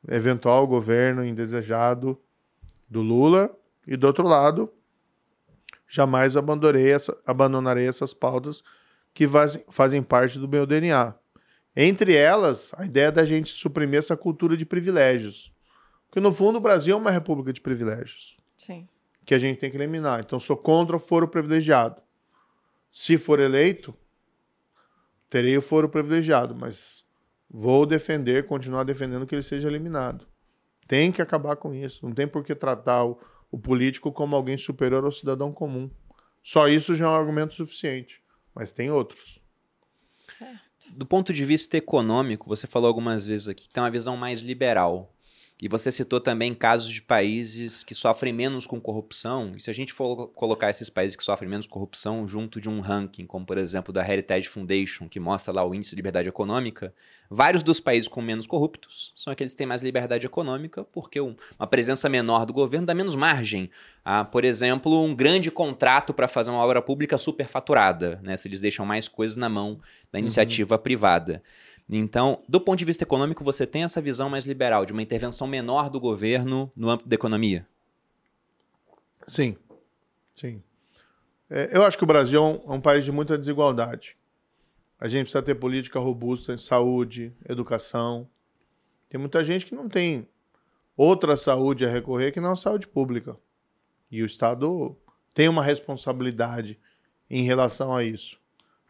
eventual 0.08 0.66
governo 0.66 1.24
indesejado 1.24 2.18
do 2.88 3.02
Lula. 3.02 3.50
E 3.86 3.96
do 3.96 4.06
outro 4.06 4.26
lado, 4.26 4.72
jamais 5.88 6.36
abandonarei, 6.36 6.92
essa, 6.92 7.16
abandonarei 7.26 7.88
essas 7.88 8.12
pautas 8.12 8.62
que 9.14 9.26
fazem, 9.26 9.64
fazem 9.68 10.02
parte 10.02 10.38
do 10.38 10.46
meu 10.46 10.66
DNA. 10.66 11.14
Entre 11.74 12.14
elas, 12.14 12.72
a 12.76 12.84
ideia 12.84 13.10
da 13.10 13.24
gente 13.24 13.50
suprimir 13.50 13.98
essa 13.98 14.16
cultura 14.16 14.56
de 14.56 14.66
privilégios. 14.66 15.52
Porque, 16.08 16.20
no 16.20 16.32
fundo, 16.32 16.58
o 16.58 16.60
Brasil 16.60 16.94
é 16.94 16.98
uma 16.98 17.10
república 17.10 17.52
de 17.52 17.60
privilégios 17.60 18.36
Sim. 18.56 18.88
que 19.24 19.34
a 19.34 19.38
gente 19.38 19.58
tem 19.58 19.70
que 19.70 19.76
eliminar. 19.76 20.20
Então, 20.20 20.40
sou 20.40 20.56
contra 20.56 20.96
o 20.96 20.98
foro 20.98 21.28
privilegiado. 21.28 22.02
Se 22.90 23.18
for 23.18 23.38
eleito, 23.38 23.94
terei 25.28 25.56
o 25.56 25.62
foro 25.62 25.88
privilegiado, 25.88 26.54
mas 26.54 27.04
vou 27.48 27.84
defender, 27.84 28.46
continuar 28.46 28.84
defendendo 28.84 29.26
que 29.26 29.34
ele 29.34 29.42
seja 29.42 29.68
eliminado. 29.68 30.26
Tem 30.86 31.12
que 31.12 31.20
acabar 31.20 31.56
com 31.56 31.74
isso. 31.74 32.04
Não 32.06 32.14
tem 32.14 32.26
por 32.26 32.42
que 32.42 32.54
tratar 32.54 33.04
o, 33.04 33.20
o 33.50 33.58
político 33.58 34.10
como 34.10 34.34
alguém 34.34 34.56
superior 34.56 35.04
ao 35.04 35.12
cidadão 35.12 35.52
comum. 35.52 35.90
Só 36.42 36.66
isso 36.66 36.94
já 36.94 37.04
é 37.04 37.08
um 37.08 37.14
argumento 37.14 37.54
suficiente. 37.54 38.22
Mas 38.54 38.72
tem 38.72 38.90
outros. 38.90 39.38
Do 40.90 41.04
ponto 41.04 41.32
de 41.32 41.44
vista 41.44 41.76
econômico, 41.76 42.48
você 42.48 42.66
falou 42.66 42.88
algumas 42.88 43.26
vezes 43.26 43.48
aqui 43.48 43.68
que 43.68 43.74
tem 43.74 43.82
uma 43.82 43.90
visão 43.90 44.16
mais 44.16 44.40
liberal. 44.40 45.14
E 45.60 45.66
você 45.66 45.90
citou 45.90 46.20
também 46.20 46.54
casos 46.54 46.88
de 46.88 47.02
países 47.02 47.82
que 47.82 47.92
sofrem 47.92 48.32
menos 48.32 48.64
com 48.64 48.80
corrupção. 48.80 49.50
E 49.56 49.60
se 49.60 49.68
a 49.68 49.72
gente 49.72 49.92
for 49.92 50.28
colocar 50.28 50.70
esses 50.70 50.88
países 50.88 51.16
que 51.16 51.24
sofrem 51.24 51.50
menos 51.50 51.66
corrupção 51.66 52.28
junto 52.28 52.60
de 52.60 52.68
um 52.68 52.78
ranking, 52.78 53.26
como 53.26 53.44
por 53.44 53.58
exemplo 53.58 53.92
da 53.92 54.08
Heritage 54.08 54.48
Foundation, 54.48 55.08
que 55.08 55.18
mostra 55.18 55.52
lá 55.52 55.64
o 55.64 55.74
índice 55.74 55.90
de 55.90 55.96
liberdade 55.96 56.28
econômica, 56.28 56.94
vários 57.28 57.64
dos 57.64 57.80
países 57.80 58.06
com 58.06 58.22
menos 58.22 58.46
corruptos 58.46 59.12
são 59.16 59.32
aqueles 59.32 59.52
que 59.52 59.58
têm 59.58 59.66
mais 59.66 59.82
liberdade 59.82 60.24
econômica, 60.24 60.84
porque 60.84 61.20
uma 61.20 61.66
presença 61.68 62.08
menor 62.08 62.46
do 62.46 62.52
governo 62.52 62.86
dá 62.86 62.94
menos 62.94 63.16
margem 63.16 63.68
a, 64.04 64.24
por 64.24 64.44
exemplo, 64.44 65.02
um 65.02 65.14
grande 65.14 65.50
contrato 65.50 66.14
para 66.14 66.28
fazer 66.28 66.50
uma 66.50 66.60
obra 66.60 66.80
pública 66.80 67.18
superfaturada, 67.18 68.20
né? 68.22 68.36
Se 68.36 68.46
eles 68.46 68.60
deixam 68.60 68.86
mais 68.86 69.08
coisas 69.08 69.36
na 69.36 69.48
mão 69.48 69.80
da 70.12 70.20
iniciativa 70.20 70.76
uhum. 70.76 70.80
privada. 70.80 71.42
Então, 71.90 72.38
do 72.46 72.60
ponto 72.60 72.78
de 72.78 72.84
vista 72.84 73.04
econômico, 73.04 73.42
você 73.42 73.66
tem 73.66 73.82
essa 73.82 74.00
visão 74.00 74.28
mais 74.28 74.44
liberal, 74.44 74.84
de 74.84 74.92
uma 74.92 75.02
intervenção 75.02 75.46
menor 75.46 75.88
do 75.88 75.98
governo 75.98 76.70
no 76.76 76.90
âmbito 76.90 77.08
da 77.08 77.14
economia? 77.14 77.66
Sim, 79.26 79.56
sim. 80.34 80.62
É, 81.48 81.70
eu 81.72 81.82
acho 81.82 81.96
que 81.96 82.04
o 82.04 82.06
Brasil 82.06 82.42
é 82.42 82.70
um 82.70 82.76
é 82.76 82.80
país 82.80 83.04
de 83.04 83.12
muita 83.12 83.38
desigualdade. 83.38 84.16
A 85.00 85.08
gente 85.08 85.22
precisa 85.22 85.42
ter 85.42 85.54
política 85.54 85.98
robusta 85.98 86.52
em 86.52 86.58
saúde, 86.58 87.32
educação. 87.48 88.28
Tem 89.08 89.18
muita 89.18 89.42
gente 89.42 89.64
que 89.64 89.74
não 89.74 89.88
tem 89.88 90.28
outra 90.96 91.36
saúde 91.36 91.86
a 91.86 91.88
recorrer 91.88 92.32
que 92.32 92.40
não 92.40 92.52
a 92.52 92.56
saúde 92.56 92.86
pública. 92.86 93.36
E 94.10 94.22
o 94.22 94.26
Estado 94.26 94.96
tem 95.34 95.48
uma 95.48 95.62
responsabilidade 95.62 96.78
em 97.30 97.44
relação 97.44 97.94
a 97.94 98.02
isso. 98.02 98.40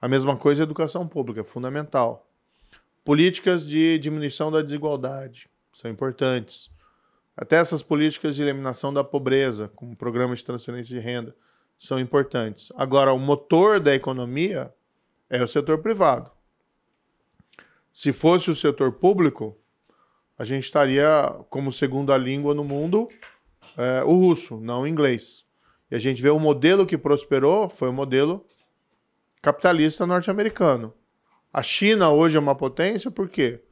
A 0.00 0.08
mesma 0.08 0.36
coisa 0.36 0.62
a 0.62 0.64
educação 0.64 1.06
pública, 1.06 1.40
é 1.42 1.44
fundamental. 1.44 2.27
Políticas 3.08 3.66
de 3.66 3.98
diminuição 3.98 4.52
da 4.52 4.60
desigualdade 4.60 5.48
são 5.72 5.90
importantes. 5.90 6.70
Até 7.34 7.56
essas 7.56 7.82
políticas 7.82 8.36
de 8.36 8.42
eliminação 8.42 8.92
da 8.92 9.02
pobreza, 9.02 9.68
como 9.74 9.96
programas 9.96 10.40
de 10.40 10.44
transferência 10.44 10.94
de 10.94 11.02
renda, 11.02 11.34
são 11.78 11.98
importantes. 11.98 12.70
Agora, 12.76 13.10
o 13.14 13.18
motor 13.18 13.80
da 13.80 13.94
economia 13.94 14.70
é 15.30 15.42
o 15.42 15.48
setor 15.48 15.78
privado. 15.78 16.30
Se 17.90 18.12
fosse 18.12 18.50
o 18.50 18.54
setor 18.54 18.92
público, 18.92 19.58
a 20.38 20.44
gente 20.44 20.64
estaria 20.64 21.34
como 21.48 21.72
segunda 21.72 22.14
língua 22.14 22.52
no 22.52 22.62
mundo 22.62 23.08
é, 23.78 24.04
o 24.04 24.12
russo, 24.16 24.60
não 24.60 24.82
o 24.82 24.86
inglês. 24.86 25.46
E 25.90 25.96
a 25.96 25.98
gente 25.98 26.20
vê 26.20 26.28
o 26.28 26.38
modelo 26.38 26.84
que 26.84 26.98
prosperou 26.98 27.70
foi 27.70 27.88
o 27.88 27.92
modelo 27.92 28.44
capitalista 29.40 30.06
norte-americano. 30.06 30.92
A 31.52 31.62
China 31.62 32.10
hoje 32.10 32.36
é 32.36 32.40
uma 32.40 32.54
potência, 32.54 33.10
por 33.10 33.28
quê? 33.28 33.62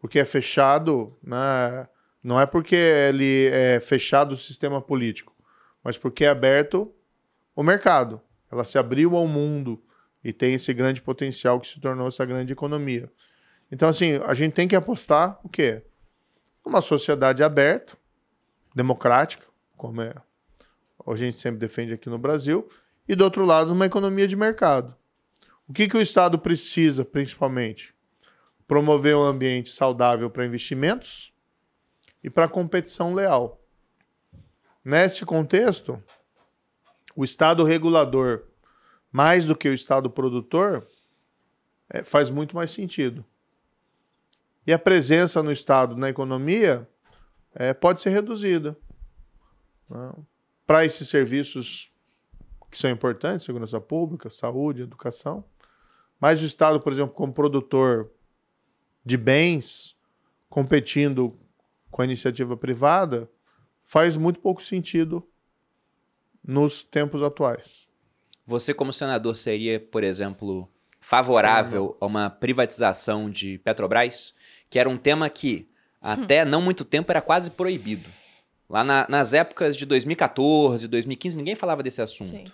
Porque 0.00 0.18
é 0.18 0.24
fechado, 0.24 1.16
né? 1.22 1.88
não 2.22 2.40
é 2.40 2.46
porque 2.46 2.76
ele 2.76 3.48
é 3.52 3.80
fechado 3.80 4.32
o 4.32 4.36
sistema 4.36 4.80
político, 4.80 5.34
mas 5.82 5.98
porque 5.98 6.24
é 6.24 6.28
aberto 6.28 6.92
o 7.54 7.62
mercado. 7.62 8.20
Ela 8.50 8.64
se 8.64 8.78
abriu 8.78 9.16
ao 9.16 9.26
mundo 9.26 9.82
e 10.22 10.32
tem 10.32 10.54
esse 10.54 10.72
grande 10.72 11.00
potencial 11.00 11.58
que 11.60 11.68
se 11.68 11.80
tornou 11.80 12.08
essa 12.08 12.24
grande 12.24 12.52
economia. 12.52 13.10
Então, 13.72 13.88
assim, 13.88 14.20
a 14.24 14.34
gente 14.34 14.52
tem 14.52 14.68
que 14.68 14.76
apostar 14.76 15.38
o 15.42 15.48
quê? 15.48 15.82
Uma 16.64 16.82
sociedade 16.82 17.42
aberta, 17.42 17.96
democrática, 18.74 19.46
como 19.76 20.02
é, 20.02 20.14
a 21.06 21.16
gente 21.16 21.40
sempre 21.40 21.58
defende 21.58 21.92
aqui 21.92 22.08
no 22.08 22.18
Brasil, 22.18 22.68
e 23.08 23.14
do 23.14 23.24
outro 23.24 23.44
lado, 23.44 23.72
uma 23.72 23.86
economia 23.86 24.28
de 24.28 24.36
mercado. 24.36 24.94
O 25.70 25.72
que, 25.72 25.86
que 25.86 25.96
o 25.96 26.02
Estado 26.02 26.36
precisa, 26.36 27.04
principalmente? 27.04 27.94
Promover 28.66 29.16
um 29.16 29.22
ambiente 29.22 29.70
saudável 29.70 30.28
para 30.28 30.44
investimentos 30.44 31.32
e 32.24 32.28
para 32.28 32.48
competição 32.48 33.14
leal. 33.14 33.64
Nesse 34.84 35.24
contexto, 35.24 36.02
o 37.14 37.22
Estado 37.22 37.62
regulador, 37.62 38.48
mais 39.12 39.46
do 39.46 39.54
que 39.54 39.68
o 39.68 39.72
Estado 39.72 40.10
produtor, 40.10 40.88
é, 41.88 42.02
faz 42.02 42.30
muito 42.30 42.56
mais 42.56 42.72
sentido. 42.72 43.24
E 44.66 44.72
a 44.72 44.78
presença 44.78 45.40
no 45.40 45.52
Estado 45.52 45.96
na 45.96 46.08
economia 46.08 46.88
é, 47.54 47.72
pode 47.72 48.00
ser 48.00 48.10
reduzida. 48.10 48.76
Né? 49.88 50.14
Para 50.66 50.84
esses 50.84 51.08
serviços 51.08 51.92
que 52.68 52.76
são 52.76 52.90
importantes, 52.90 53.46
segurança 53.46 53.80
pública, 53.80 54.30
saúde, 54.30 54.82
educação, 54.82 55.44
mas 56.20 56.42
o 56.42 56.46
Estado, 56.46 56.80
por 56.80 56.92
exemplo, 56.92 57.14
como 57.14 57.32
produtor 57.32 58.10
de 59.04 59.16
bens, 59.16 59.96
competindo 60.48 61.34
com 61.90 62.02
a 62.02 62.04
iniciativa 62.04 62.56
privada, 62.56 63.28
faz 63.82 64.16
muito 64.16 64.38
pouco 64.40 64.62
sentido 64.62 65.26
nos 66.46 66.82
tempos 66.82 67.22
atuais. 67.22 67.88
Você, 68.46 68.74
como 68.74 68.92
senador, 68.92 69.36
seria, 69.36 69.80
por 69.80 70.04
exemplo, 70.04 70.68
favorável 71.00 71.96
a 72.00 72.06
uma 72.06 72.28
privatização 72.28 73.30
de 73.30 73.58
Petrobras, 73.58 74.34
que 74.68 74.78
era 74.78 74.88
um 74.88 74.98
tema 74.98 75.28
que 75.30 75.68
até 76.00 76.44
não 76.44 76.60
muito 76.60 76.84
tempo 76.84 77.10
era 77.10 77.20
quase 77.20 77.50
proibido. 77.50 78.08
Lá 78.68 78.84
na, 78.84 79.06
nas 79.08 79.32
épocas 79.32 79.76
de 79.76 79.84
2014, 79.84 80.86
2015, 80.86 81.36
ninguém 81.36 81.54
falava 81.54 81.82
desse 81.82 82.00
assunto. 82.00 82.30
Sim. 82.30 82.44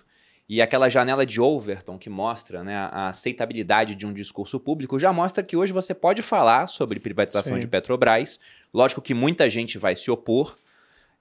E 0.48 0.62
aquela 0.62 0.88
janela 0.88 1.26
de 1.26 1.40
Overton 1.40 1.98
que 1.98 2.08
mostra 2.08 2.62
né, 2.62 2.76
a 2.76 3.08
aceitabilidade 3.08 3.96
de 3.96 4.06
um 4.06 4.12
discurso 4.12 4.60
público 4.60 4.98
já 4.98 5.12
mostra 5.12 5.42
que 5.42 5.56
hoje 5.56 5.72
você 5.72 5.92
pode 5.92 6.22
falar 6.22 6.68
sobre 6.68 7.00
privatização 7.00 7.54
Sim. 7.54 7.60
de 7.60 7.66
Petrobras. 7.66 8.38
Lógico 8.72 9.02
que 9.02 9.12
muita 9.12 9.50
gente 9.50 9.76
vai 9.76 9.96
se 9.96 10.08
opor. 10.08 10.54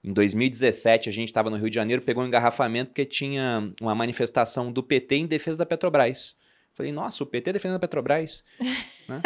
Em 0.04 0.12
2017, 0.12 1.08
a 1.08 1.12
gente 1.12 1.28
estava 1.28 1.50
no 1.50 1.56
Rio 1.56 1.68
de 1.68 1.74
Janeiro, 1.74 2.02
pegou 2.02 2.22
um 2.22 2.26
engarrafamento 2.28 2.90
porque 2.90 3.04
tinha 3.04 3.72
uma 3.80 3.94
manifestação 3.94 4.70
do 4.70 4.80
PT 4.80 5.16
em 5.16 5.26
defesa 5.26 5.58
da 5.58 5.66
Petrobras. 5.66 6.36
Falei, 6.76 6.92
nossa, 6.92 7.24
o 7.24 7.26
PT 7.26 7.54
defendendo 7.54 7.76
a 7.76 7.80
Petrobras. 7.80 8.44
né? 9.08 9.22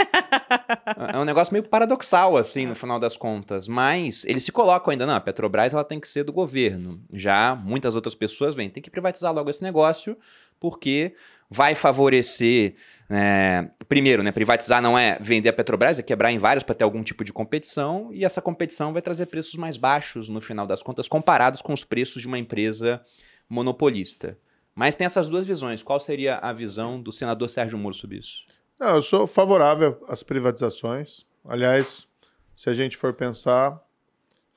É 1.12 1.18
um 1.18 1.24
negócio 1.24 1.52
meio 1.52 1.64
paradoxal, 1.64 2.36
assim, 2.36 2.64
no 2.64 2.76
final 2.76 3.00
das 3.00 3.16
contas. 3.16 3.66
Mas 3.66 4.24
eles 4.24 4.44
se 4.44 4.52
colocam 4.52 4.92
ainda, 4.92 5.04
não, 5.04 5.16
a 5.16 5.20
Petrobras 5.20 5.74
ela 5.74 5.82
tem 5.82 5.98
que 5.98 6.06
ser 6.06 6.22
do 6.22 6.32
governo. 6.32 7.02
Já 7.12 7.56
muitas 7.56 7.96
outras 7.96 8.14
pessoas 8.14 8.54
vêm, 8.54 8.70
tem 8.70 8.80
que 8.80 8.88
privatizar 8.88 9.34
logo 9.34 9.50
esse 9.50 9.64
negócio, 9.64 10.16
porque 10.60 11.16
vai 11.50 11.74
favorecer. 11.74 12.76
É, 13.10 13.68
primeiro, 13.88 14.22
né, 14.22 14.30
privatizar 14.30 14.80
não 14.80 14.96
é 14.96 15.18
vender 15.20 15.48
a 15.48 15.52
Petrobras, 15.52 15.98
é 15.98 16.02
quebrar 16.04 16.30
em 16.30 16.38
vários 16.38 16.62
para 16.62 16.76
ter 16.76 16.84
algum 16.84 17.02
tipo 17.02 17.24
de 17.24 17.32
competição, 17.32 18.10
e 18.12 18.24
essa 18.24 18.40
competição 18.40 18.92
vai 18.92 19.02
trazer 19.02 19.26
preços 19.26 19.56
mais 19.56 19.76
baixos, 19.76 20.28
no 20.28 20.40
final 20.40 20.68
das 20.68 20.84
contas, 20.84 21.08
comparados 21.08 21.60
com 21.60 21.72
os 21.72 21.82
preços 21.82 22.22
de 22.22 22.28
uma 22.28 22.38
empresa 22.38 23.04
monopolista. 23.48 24.38
Mas 24.80 24.94
tem 24.96 25.04
essas 25.04 25.28
duas 25.28 25.46
visões. 25.46 25.82
Qual 25.82 26.00
seria 26.00 26.36
a 26.36 26.54
visão 26.54 26.98
do 27.02 27.12
senador 27.12 27.50
Sérgio 27.50 27.76
Moro 27.76 27.94
sobre 27.94 28.16
isso? 28.16 28.46
Não, 28.80 28.96
eu 28.96 29.02
sou 29.02 29.26
favorável 29.26 30.02
às 30.08 30.22
privatizações. 30.22 31.26
Aliás, 31.44 32.08
se 32.54 32.70
a 32.70 32.72
gente 32.72 32.96
for 32.96 33.14
pensar, 33.14 33.78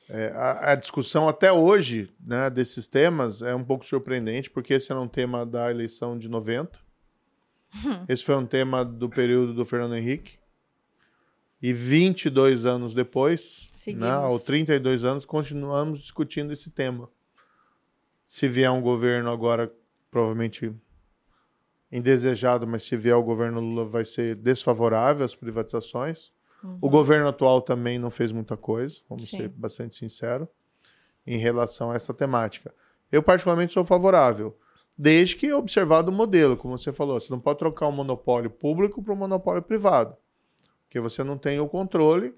é, 0.07 0.27
a, 0.33 0.71
a, 0.71 0.75
discussão 0.75 1.27
até 1.27 1.51
hoje 1.51 2.09
né, 2.25 2.49
desses 2.49 2.87
temas 2.87 3.41
é 3.41 3.53
um 3.53 3.65
pouco 3.65 3.85
surpreendente, 3.85 4.49
porque 4.49 4.75
esse 4.75 4.93
era 4.93 5.01
um 5.01 5.09
tema 5.09 5.45
da 5.45 5.69
eleição 5.69 6.17
de 6.17 6.29
90. 6.29 6.79
Hum. 7.75 8.05
Esse 8.07 8.23
foi 8.23 8.37
um 8.37 8.45
tema 8.45 8.85
do 8.85 9.09
período 9.09 9.53
do 9.53 9.65
Fernando 9.65 9.97
Henrique. 9.97 10.39
E 11.61 11.73
22 11.73 12.65
anos 12.65 12.93
depois, 12.93 13.69
né, 13.87 14.17
ou 14.19 14.39
32 14.39 15.03
anos, 15.03 15.25
continuamos 15.25 15.99
discutindo 15.99 16.53
esse 16.53 16.69
tema. 16.69 17.09
Se 18.25 18.47
vier 18.47 18.71
um 18.71 18.81
governo 18.81 19.29
agora, 19.29 19.69
provavelmente 20.13 20.71
indesejado, 21.91 22.67
mas 22.67 22.83
se 22.83 22.95
vier 22.95 23.15
o 23.15 23.23
governo 23.23 23.59
Lula 23.59 23.83
vai 23.83 24.05
ser 24.05 24.35
desfavorável 24.35 25.25
às 25.25 25.35
privatizações. 25.35 26.31
Uhum. 26.63 26.77
O 26.79 26.89
governo 26.89 27.27
atual 27.27 27.61
também 27.61 27.97
não 27.97 28.11
fez 28.11 28.31
muita 28.31 28.55
coisa, 28.55 29.01
vamos 29.09 29.29
Sim. 29.29 29.37
ser 29.37 29.49
bastante 29.49 29.95
sinceros, 29.95 30.47
em 31.25 31.37
relação 31.37 31.91
a 31.91 31.95
essa 31.95 32.13
temática. 32.13 32.73
Eu, 33.11 33.23
particularmente, 33.23 33.73
sou 33.73 33.83
favorável, 33.83 34.55
desde 34.95 35.35
que 35.35 35.51
observado 35.51 36.11
o 36.11 36.13
modelo, 36.13 36.55
como 36.55 36.77
você 36.77 36.91
falou. 36.91 37.19
Você 37.19 37.31
não 37.31 37.39
pode 37.39 37.59
trocar 37.59 37.87
um 37.87 37.91
monopólio 37.91 38.49
público 38.49 39.01
para 39.01 39.13
um 39.13 39.17
monopólio 39.17 39.63
privado, 39.63 40.15
porque 40.83 40.99
você 40.99 41.23
não 41.23 41.37
tem 41.37 41.59
o 41.59 41.67
controle. 41.67 42.35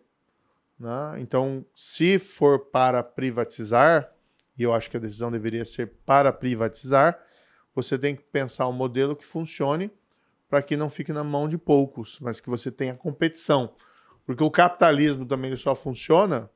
Né? 0.79 1.17
Então, 1.19 1.65
se 1.75 2.19
for 2.19 2.59
para 2.59 3.03
privatizar, 3.03 4.11
e 4.57 4.63
eu 4.63 4.73
acho 4.73 4.89
que 4.89 4.97
a 4.97 4.99
decisão 4.99 5.29
deveria 5.31 5.65
ser 5.65 5.93
para 6.05 6.31
privatizar, 6.31 7.21
você 7.75 7.99
tem 7.99 8.15
que 8.15 8.23
pensar 8.23 8.67
um 8.69 8.73
modelo 8.73 9.15
que 9.15 9.25
funcione 9.25 9.91
para 10.49 10.61
que 10.61 10.77
não 10.77 10.89
fique 10.89 11.11
na 11.11 11.23
mão 11.23 11.47
de 11.47 11.57
poucos, 11.57 12.17
mas 12.21 12.39
que 12.39 12.49
você 12.49 12.71
tenha 12.71 12.95
competição. 12.95 13.75
Porque 14.25 14.43
o 14.43 14.49
capitalismo 14.49 15.25
também 15.25 15.55
só 15.57 15.75
funciona 15.75 16.49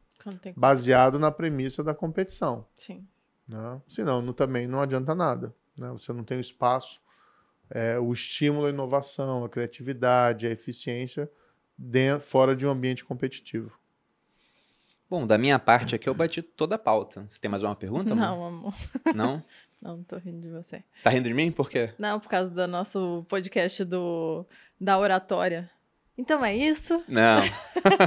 baseado 0.55 1.19
na 1.19 1.31
premissa 1.31 1.83
da 1.83 1.93
competição. 1.93 2.65
Sim. 2.75 3.05
Né? 3.47 3.81
Senão 3.87 4.21
não, 4.21 4.33
também 4.33 4.67
não 4.67 4.81
adianta 4.81 5.13
nada. 5.13 5.53
Né? 5.77 5.89
Você 5.91 6.13
não 6.13 6.23
tem 6.23 6.37
o 6.37 6.41
espaço, 6.41 7.01
é, 7.69 7.99
o 7.99 8.11
estímulo 8.13 8.67
à 8.67 8.69
inovação, 8.69 9.43
a 9.43 9.49
criatividade, 9.49 10.47
a 10.47 10.51
eficiência 10.51 11.29
dentro, 11.77 12.27
fora 12.27 12.55
de 12.55 12.65
um 12.65 12.69
ambiente 12.69 13.05
competitivo. 13.05 13.78
Bom, 15.09 15.25
da 15.25 15.37
minha 15.37 15.57
parte 15.57 15.95
aqui 15.95 16.07
eu 16.07 16.13
bati 16.13 16.41
toda 16.41 16.75
a 16.75 16.79
pauta. 16.79 17.25
Você 17.27 17.39
tem 17.39 17.49
mais 17.49 17.63
uma 17.63 17.75
pergunta? 17.75 18.11
amor? 18.13 18.23
Não, 18.23 18.45
amor. 18.45 18.73
Não? 19.15 19.15
Não, 19.15 19.43
não 19.97 20.03
tô 20.03 20.17
rindo 20.17 20.41
de 20.41 20.49
você. 20.49 20.83
Tá 21.03 21.09
rindo 21.09 21.27
de 21.27 21.33
mim? 21.33 21.51
Por 21.51 21.69
quê? 21.69 21.91
Não, 21.97 22.19
por 22.19 22.29
causa 22.29 22.51
do 22.51 22.67
nosso 22.67 23.25
podcast 23.27 23.83
do, 23.85 24.45
da 24.79 24.99
oratória. 24.99 25.69
Então 26.15 26.43
é 26.45 26.55
isso? 26.55 27.03
Não. 27.07 27.41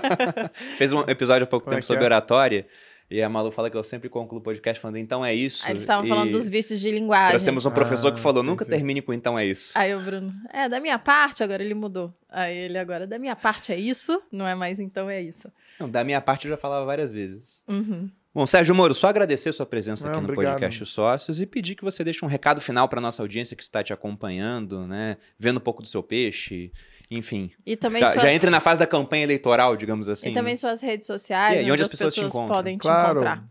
Fez 0.77 0.93
um 0.93 1.01
episódio 1.09 1.45
há 1.45 1.47
pouco 1.47 1.65
Como 1.65 1.75
é 1.75 1.77
tempo 1.77 1.83
que 1.83 1.87
sobre 1.87 2.05
é? 2.05 2.07
oratória. 2.07 2.69
E 3.13 3.23
a 3.23 3.29
Malu 3.29 3.51
fala 3.51 3.69
que 3.69 3.77
eu 3.77 3.83
sempre 3.85 4.09
concluo 4.09 4.41
o 4.41 4.43
podcast 4.43 4.81
falando, 4.81 4.97
então 4.97 5.25
é 5.25 5.35
isso. 5.35 5.63
Aí 5.65 5.73
eles 5.73 5.83
estavam 5.83 6.05
e 6.05 6.09
falando 6.09 6.31
dos 6.31 6.49
vícios 6.49 6.81
de 6.81 6.91
linguagem. 6.91 7.31
Trouxemos 7.31 7.67
um 7.67 7.71
professor 7.71 8.11
que 8.13 8.19
Ah, 8.19 8.23
falou, 8.23 8.43
nunca 8.43 8.65
entendi. 8.65 8.79
termine 8.79 9.03
com 9.03 9.13
então 9.13 9.39
é 9.39 9.45
isso. 9.45 9.73
Aí 9.75 9.95
o 9.95 10.01
Bruno, 10.01 10.33
é, 10.53 10.69
da 10.69 10.81
minha 10.81 10.99
parte, 10.99 11.43
agora 11.43 11.63
ele 11.63 11.75
mudou. 11.75 12.13
Aí 12.31 12.57
ele 12.57 12.79
agora, 12.79 13.07
da 13.07 13.19
minha 13.19 13.37
parte 13.37 13.71
é 13.73 13.77
isso, 13.79 14.23
não 14.33 14.47
é 14.47 14.55
mais 14.55 14.81
então 14.81 15.11
é 15.11 15.21
isso. 15.21 15.53
Não, 15.79 15.91
da 15.91 16.03
minha 16.03 16.21
parte 16.21 16.47
eu 16.47 16.51
já 16.51 16.57
falava 16.57 16.87
várias 16.87 17.13
vezes. 17.13 17.63
Uhum. 17.69 18.09
Bom, 18.35 18.47
Sérgio 18.47 18.75
Moro, 18.75 18.95
só 18.95 19.09
agradecer 19.09 19.53
sua 19.53 19.67
presença 19.67 20.07
Não, 20.07 20.13
aqui 20.15 20.23
no 20.23 20.33
obrigado. 20.33 20.55
podcast 20.55 20.83
Os 20.83 20.91
Sócios 20.91 21.39
e 21.39 21.45
pedir 21.45 21.75
que 21.75 21.85
você 21.85 22.03
deixe 22.03 22.25
um 22.25 22.29
recado 22.29 22.63
final 22.63 22.89
para 22.89 22.99
nossa 22.99 23.21
audiência 23.23 23.55
que 23.55 23.63
está 23.63 23.83
te 23.83 23.93
acompanhando, 23.93 24.87
né? 24.87 25.19
Vendo 25.39 25.59
um 25.59 25.61
pouco 25.61 25.83
do 25.83 25.89
seu 25.89 26.03
peixe, 26.03 26.73
enfim. 27.17 27.51
E 27.67 27.77
também, 27.77 28.01
Já, 28.01 28.13
suas, 28.13 28.23
já 28.23 28.33
entre 28.33 28.51
na 28.51 28.61
fase 28.61 28.79
da 28.81 28.87
campanha 28.87 29.23
eleitoral, 29.25 29.77
digamos 29.77 30.09
assim. 30.09 30.31
e 30.31 30.35
também 30.35 30.57
suas 30.57 30.81
redes 30.81 31.07
sociais, 31.07 31.57
E 31.61 31.65
aí, 31.65 31.71
onde 31.71 31.83
as 31.83 31.89
pessoas 31.89 32.15
te 32.15 32.21
encontram? 32.21 32.55
podem 32.57 32.77
te 32.77 32.81
Claro. 32.83 33.21
encontrar. 33.21 33.45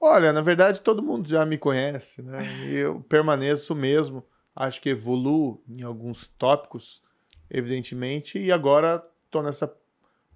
Olha, 0.00 0.32
na 0.32 0.40
verdade 0.40 0.80
todo 0.80 1.02
mundo 1.02 1.28
já 1.28 1.44
me 1.44 1.58
conhece, 1.58 2.22
né? 2.22 2.48
E 2.60 2.74
eu 2.76 3.00
permaneço 3.08 3.74
mesmo. 3.74 4.24
Acho 4.54 4.80
que 4.80 4.90
evoluo 4.90 5.62
em 5.68 5.82
alguns 5.82 6.28
tópicos, 6.38 7.02
evidentemente, 7.50 8.38
e 8.38 8.50
agora 8.52 9.04
estou 9.26 9.42
nessa 9.42 9.72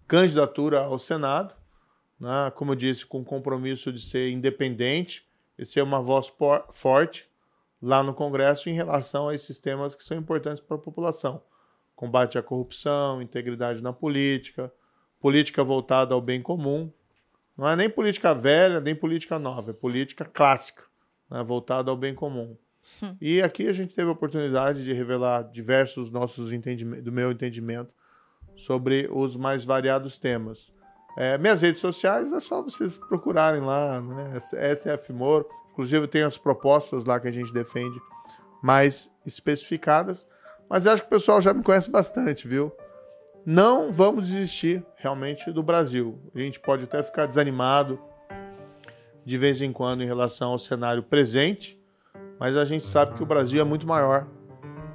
candidatura 0.07 0.81
ao 0.81 0.99
Senado, 0.99 1.55
né? 2.21 2.53
como 2.55 2.73
eu 2.73 2.77
disse, 2.77 3.07
com 3.07 3.21
o 3.21 3.25
compromisso 3.25 3.93
de 3.93 4.01
ser 4.01 4.31
independente 4.31 5.25
e 5.59 5.65
ser 5.65 5.83
uma 5.83 6.01
voz 6.03 6.29
por- 6.31 6.65
forte 6.71 7.29
lá 7.81 8.03
no 8.03 8.15
Congresso 8.15 8.69
em 8.69 8.75
relação 8.75 9.29
a 9.29 9.35
esses 9.35 9.59
temas 9.59 9.95
que 9.95 10.05
são 10.05 10.17
importantes 10.17 10.61
para 10.63 10.77
a 10.77 10.81
população. 10.81 11.43
Combate 12.03 12.37
à 12.37 12.43
corrupção, 12.43 13.23
integridade 13.23 13.81
na 13.81 13.93
política, 13.93 14.73
política 15.21 15.63
voltada 15.63 16.13
ao 16.13 16.21
bem 16.21 16.43
comum, 16.43 16.93
não 17.57 17.69
é 17.69 17.77
nem 17.77 17.89
política 17.89 18.35
velha, 18.35 18.81
nem 18.81 18.93
política 18.93 19.39
nova, 19.39 19.71
é 19.71 19.73
política 19.73 20.25
clássica, 20.25 20.83
né, 21.31 21.45
voltada 21.45 21.93
ao 21.93 21.97
bem 21.97 22.13
comum. 22.13 22.57
E 23.21 23.41
aqui 23.41 23.69
a 23.69 23.73
gente 23.73 23.95
teve 23.95 24.09
a 24.09 24.13
oportunidade 24.13 24.83
de 24.83 24.93
revelar 24.93 25.43
diversos 25.45 26.11
nossos 26.11 26.53
entendimentos, 26.53 27.05
do 27.05 27.13
meu 27.13 27.31
entendimento, 27.31 27.95
sobre 28.57 29.09
os 29.13 29.37
mais 29.37 29.65
variados 29.65 30.19
temas. 30.19 30.75
É, 31.17 31.39
minhas 31.39 31.63
redes 31.63 31.81
sociais 31.81 32.33
é 32.33 32.41
só 32.41 32.65
vocês 32.65 32.97
procurarem 32.97 33.61
lá, 33.61 34.01
né? 34.01 34.41
SF 34.41 35.13
Moro. 35.13 35.47
Inclusive 35.71 36.09
tem 36.09 36.25
as 36.25 36.37
propostas 36.37 37.05
lá 37.05 37.21
que 37.21 37.29
a 37.29 37.33
gente 37.33 37.53
defende 37.53 37.97
mais 38.61 39.09
especificadas. 39.25 40.27
Mas 40.73 40.87
acho 40.87 41.03
que 41.03 41.09
o 41.09 41.11
pessoal 41.11 41.39
já 41.43 41.53
me 41.53 41.63
conhece 41.63 41.91
bastante, 41.91 42.49
viu? 42.49 42.73
Não 43.45 43.93
vamos 43.93 44.29
desistir 44.29 44.83
realmente 44.97 45.53
do 45.53 45.63
Brasil. 45.63 46.19
A 46.35 46.39
gente 46.39 46.59
pode 46.59 46.85
até 46.85 47.03
ficar 47.03 47.27
desanimado 47.27 48.01
de 49.23 49.37
vez 49.37 49.61
em 49.61 49.71
quando 49.71 50.03
em 50.03 50.07
relação 50.07 50.53
ao 50.53 50.59
cenário 50.59 51.03
presente, 51.03 51.79
mas 52.41 52.57
a 52.57 52.65
gente 52.65 52.87
sabe 52.87 53.13
que 53.13 53.23
o 53.23 53.27
Brasil 53.27 53.61
é 53.61 53.65
muito 53.65 53.87
maior 53.87 54.27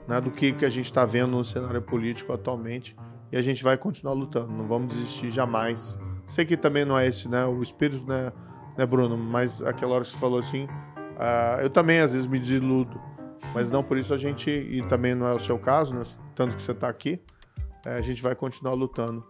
né, 0.08 0.20
do 0.20 0.32
que, 0.32 0.52
que 0.52 0.66
a 0.66 0.70
gente 0.70 0.86
está 0.86 1.06
vendo 1.06 1.28
no 1.28 1.46
cenário 1.46 1.84
político 1.84 2.34
atualmente 2.34 2.96
e 3.32 3.38
a 3.38 3.42
gente 3.44 3.64
vai 3.64 3.78
continuar 3.78 4.14
lutando. 4.14 4.52
Não 4.52 4.68
vamos 4.68 4.88
desistir 4.88 5.30
jamais. 5.30 5.96
Sei 6.28 6.44
que 6.44 6.58
também 6.58 6.86
não 6.86 6.98
é 6.98 7.06
esse 7.06 7.30
né, 7.30 7.46
o 7.46 7.62
espírito, 7.62 8.04
né, 8.08 8.34
né, 8.76 8.84
Bruno? 8.84 9.16
Mas 9.16 9.62
aquela 9.62 9.94
hora 9.94 10.04
que 10.04 10.10
você 10.10 10.18
falou 10.18 10.40
assim, 10.40 10.68
ah, 11.20 11.60
eu 11.62 11.70
também 11.70 12.00
às 12.00 12.14
vezes 12.14 12.26
me 12.26 12.40
desiludo, 12.40 13.00
mas 13.54 13.70
não 13.70 13.84
por 13.84 13.98
isso 13.98 14.14
a 14.14 14.18
gente, 14.18 14.50
e 14.50 14.82
também 14.84 15.16
não 15.16 15.28
é 15.28 15.34
o 15.34 15.40
seu 15.40 15.58
caso, 15.58 15.94
né, 15.94 16.04
tanto 16.36 16.56
que 16.56 16.62
você 16.62 16.72
está 16.72 16.88
aqui, 16.88 17.22
é, 17.86 17.96
a 17.96 18.02
gente 18.02 18.22
vai 18.22 18.36
continuar 18.36 18.74
lutando 18.74 19.26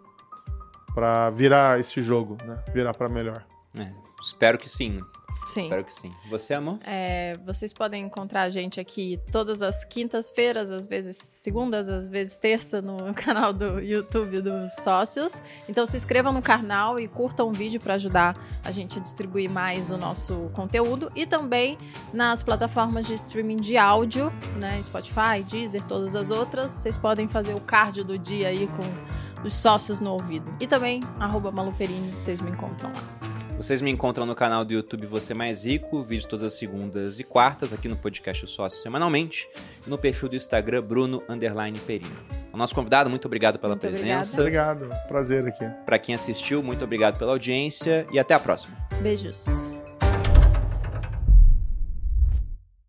para 0.94 1.30
virar 1.30 1.80
esse 1.80 2.02
jogo, 2.02 2.38
né? 2.44 2.58
Virar 2.74 2.92
para 2.92 3.08
melhor. 3.08 3.46
É, 3.78 3.94
espero 4.20 4.58
que 4.58 4.68
sim. 4.68 5.00
Sim. 5.48 5.64
Espero 5.64 5.84
que 5.86 5.94
sim. 5.94 6.12
Você, 6.30 6.54
amor? 6.54 6.80
É, 6.84 7.38
vocês 7.46 7.72
podem 7.72 8.04
encontrar 8.04 8.44
a 8.44 8.50
gente 8.50 8.80
aqui 8.80 9.20
todas 9.32 9.62
as 9.62 9.86
quintas-feiras, 9.86 10.72
às 10.72 10.88
vezes 10.88 11.16
segundas, 11.16 11.90
às 11.90 12.08
vezes 12.08 12.36
terça, 12.36 12.82
no 12.82 12.98
canal 13.16 13.54
do 13.54 13.80
YouTube 13.80 14.42
dos 14.42 14.74
Sócios. 14.74 15.42
Então 15.70 15.86
se 15.86 15.96
inscrevam 15.96 16.34
no 16.34 16.42
canal 16.42 17.00
e 17.00 17.08
curtam 17.08 17.48
o 17.48 17.54
vídeo 17.54 17.80
para 17.80 17.94
ajudar 17.94 18.38
a 18.64 18.72
gente 18.72 19.00
a 19.00 19.02
distribuir 19.02 19.50
mais 19.50 19.90
o 19.90 19.98
nosso 19.98 20.50
conteúdo. 20.54 21.10
E 21.16 21.26
também 21.26 21.78
nas 22.14 22.44
plataformas 22.44 23.06
de 23.06 23.14
streaming 23.14 23.58
de 23.58 23.78
áudio, 23.78 24.32
né? 24.58 24.82
Spotify, 24.84 25.44
Deezer, 25.48 25.84
todas 25.86 26.16
as 26.16 26.30
outras. 26.30 26.72
Vocês 26.72 26.98
podem 26.98 27.28
fazer 27.28 27.54
o 27.54 27.62
card 27.62 28.04
do 28.04 28.20
dia 28.20 28.50
aí 28.50 28.68
com 28.68 29.46
os 29.46 29.54
sócios 29.54 30.00
no 30.00 30.12
ouvido. 30.12 30.54
E 30.60 30.68
também, 30.68 31.02
arroba 31.20 31.52
Maluperini, 31.52 32.14
vocês 32.16 32.42
me 32.42 32.52
encontram 32.52 32.92
lá. 32.92 33.37
Vocês 33.58 33.82
me 33.82 33.90
encontram 33.90 34.24
no 34.24 34.36
canal 34.36 34.64
do 34.64 34.72
YouTube 34.72 35.08
Você 35.08 35.34
Mais 35.34 35.66
Rico, 35.66 36.04
vídeos 36.04 36.26
todas 36.26 36.44
as 36.44 36.54
segundas 36.54 37.20
e 37.20 37.24
quartas, 37.24 37.74
aqui 37.74 37.88
no 37.88 37.98
podcast 37.98 38.46
O 38.46 38.48
Sócio 38.48 38.80
semanalmente, 38.80 39.50
e 39.86 39.90
no 39.90 39.98
perfil 39.98 40.30
do 40.30 40.36
Instagram 40.36 40.84
Bruno 40.84 41.24
Underline 41.28 41.80
Perino. 41.80 42.16
O 42.54 42.58
nosso 42.58 42.76
convidado, 42.76 43.10
muito 43.10 43.26
obrigado 43.26 43.58
pela 43.58 43.74
Muito 43.74 43.82
presença. 43.82 44.40
Obrigado, 44.40 44.88
prazer 45.08 45.48
aqui. 45.48 45.66
Para 45.88 45.98
quem 45.98 46.14
assistiu, 46.14 46.62
muito 46.62 46.84
obrigado 46.84 47.18
pela 47.18 47.32
audiência 47.32 48.06
e 48.12 48.20
até 48.20 48.36
a 48.36 48.40
próxima. 48.40 48.78
Beijos. 49.02 49.82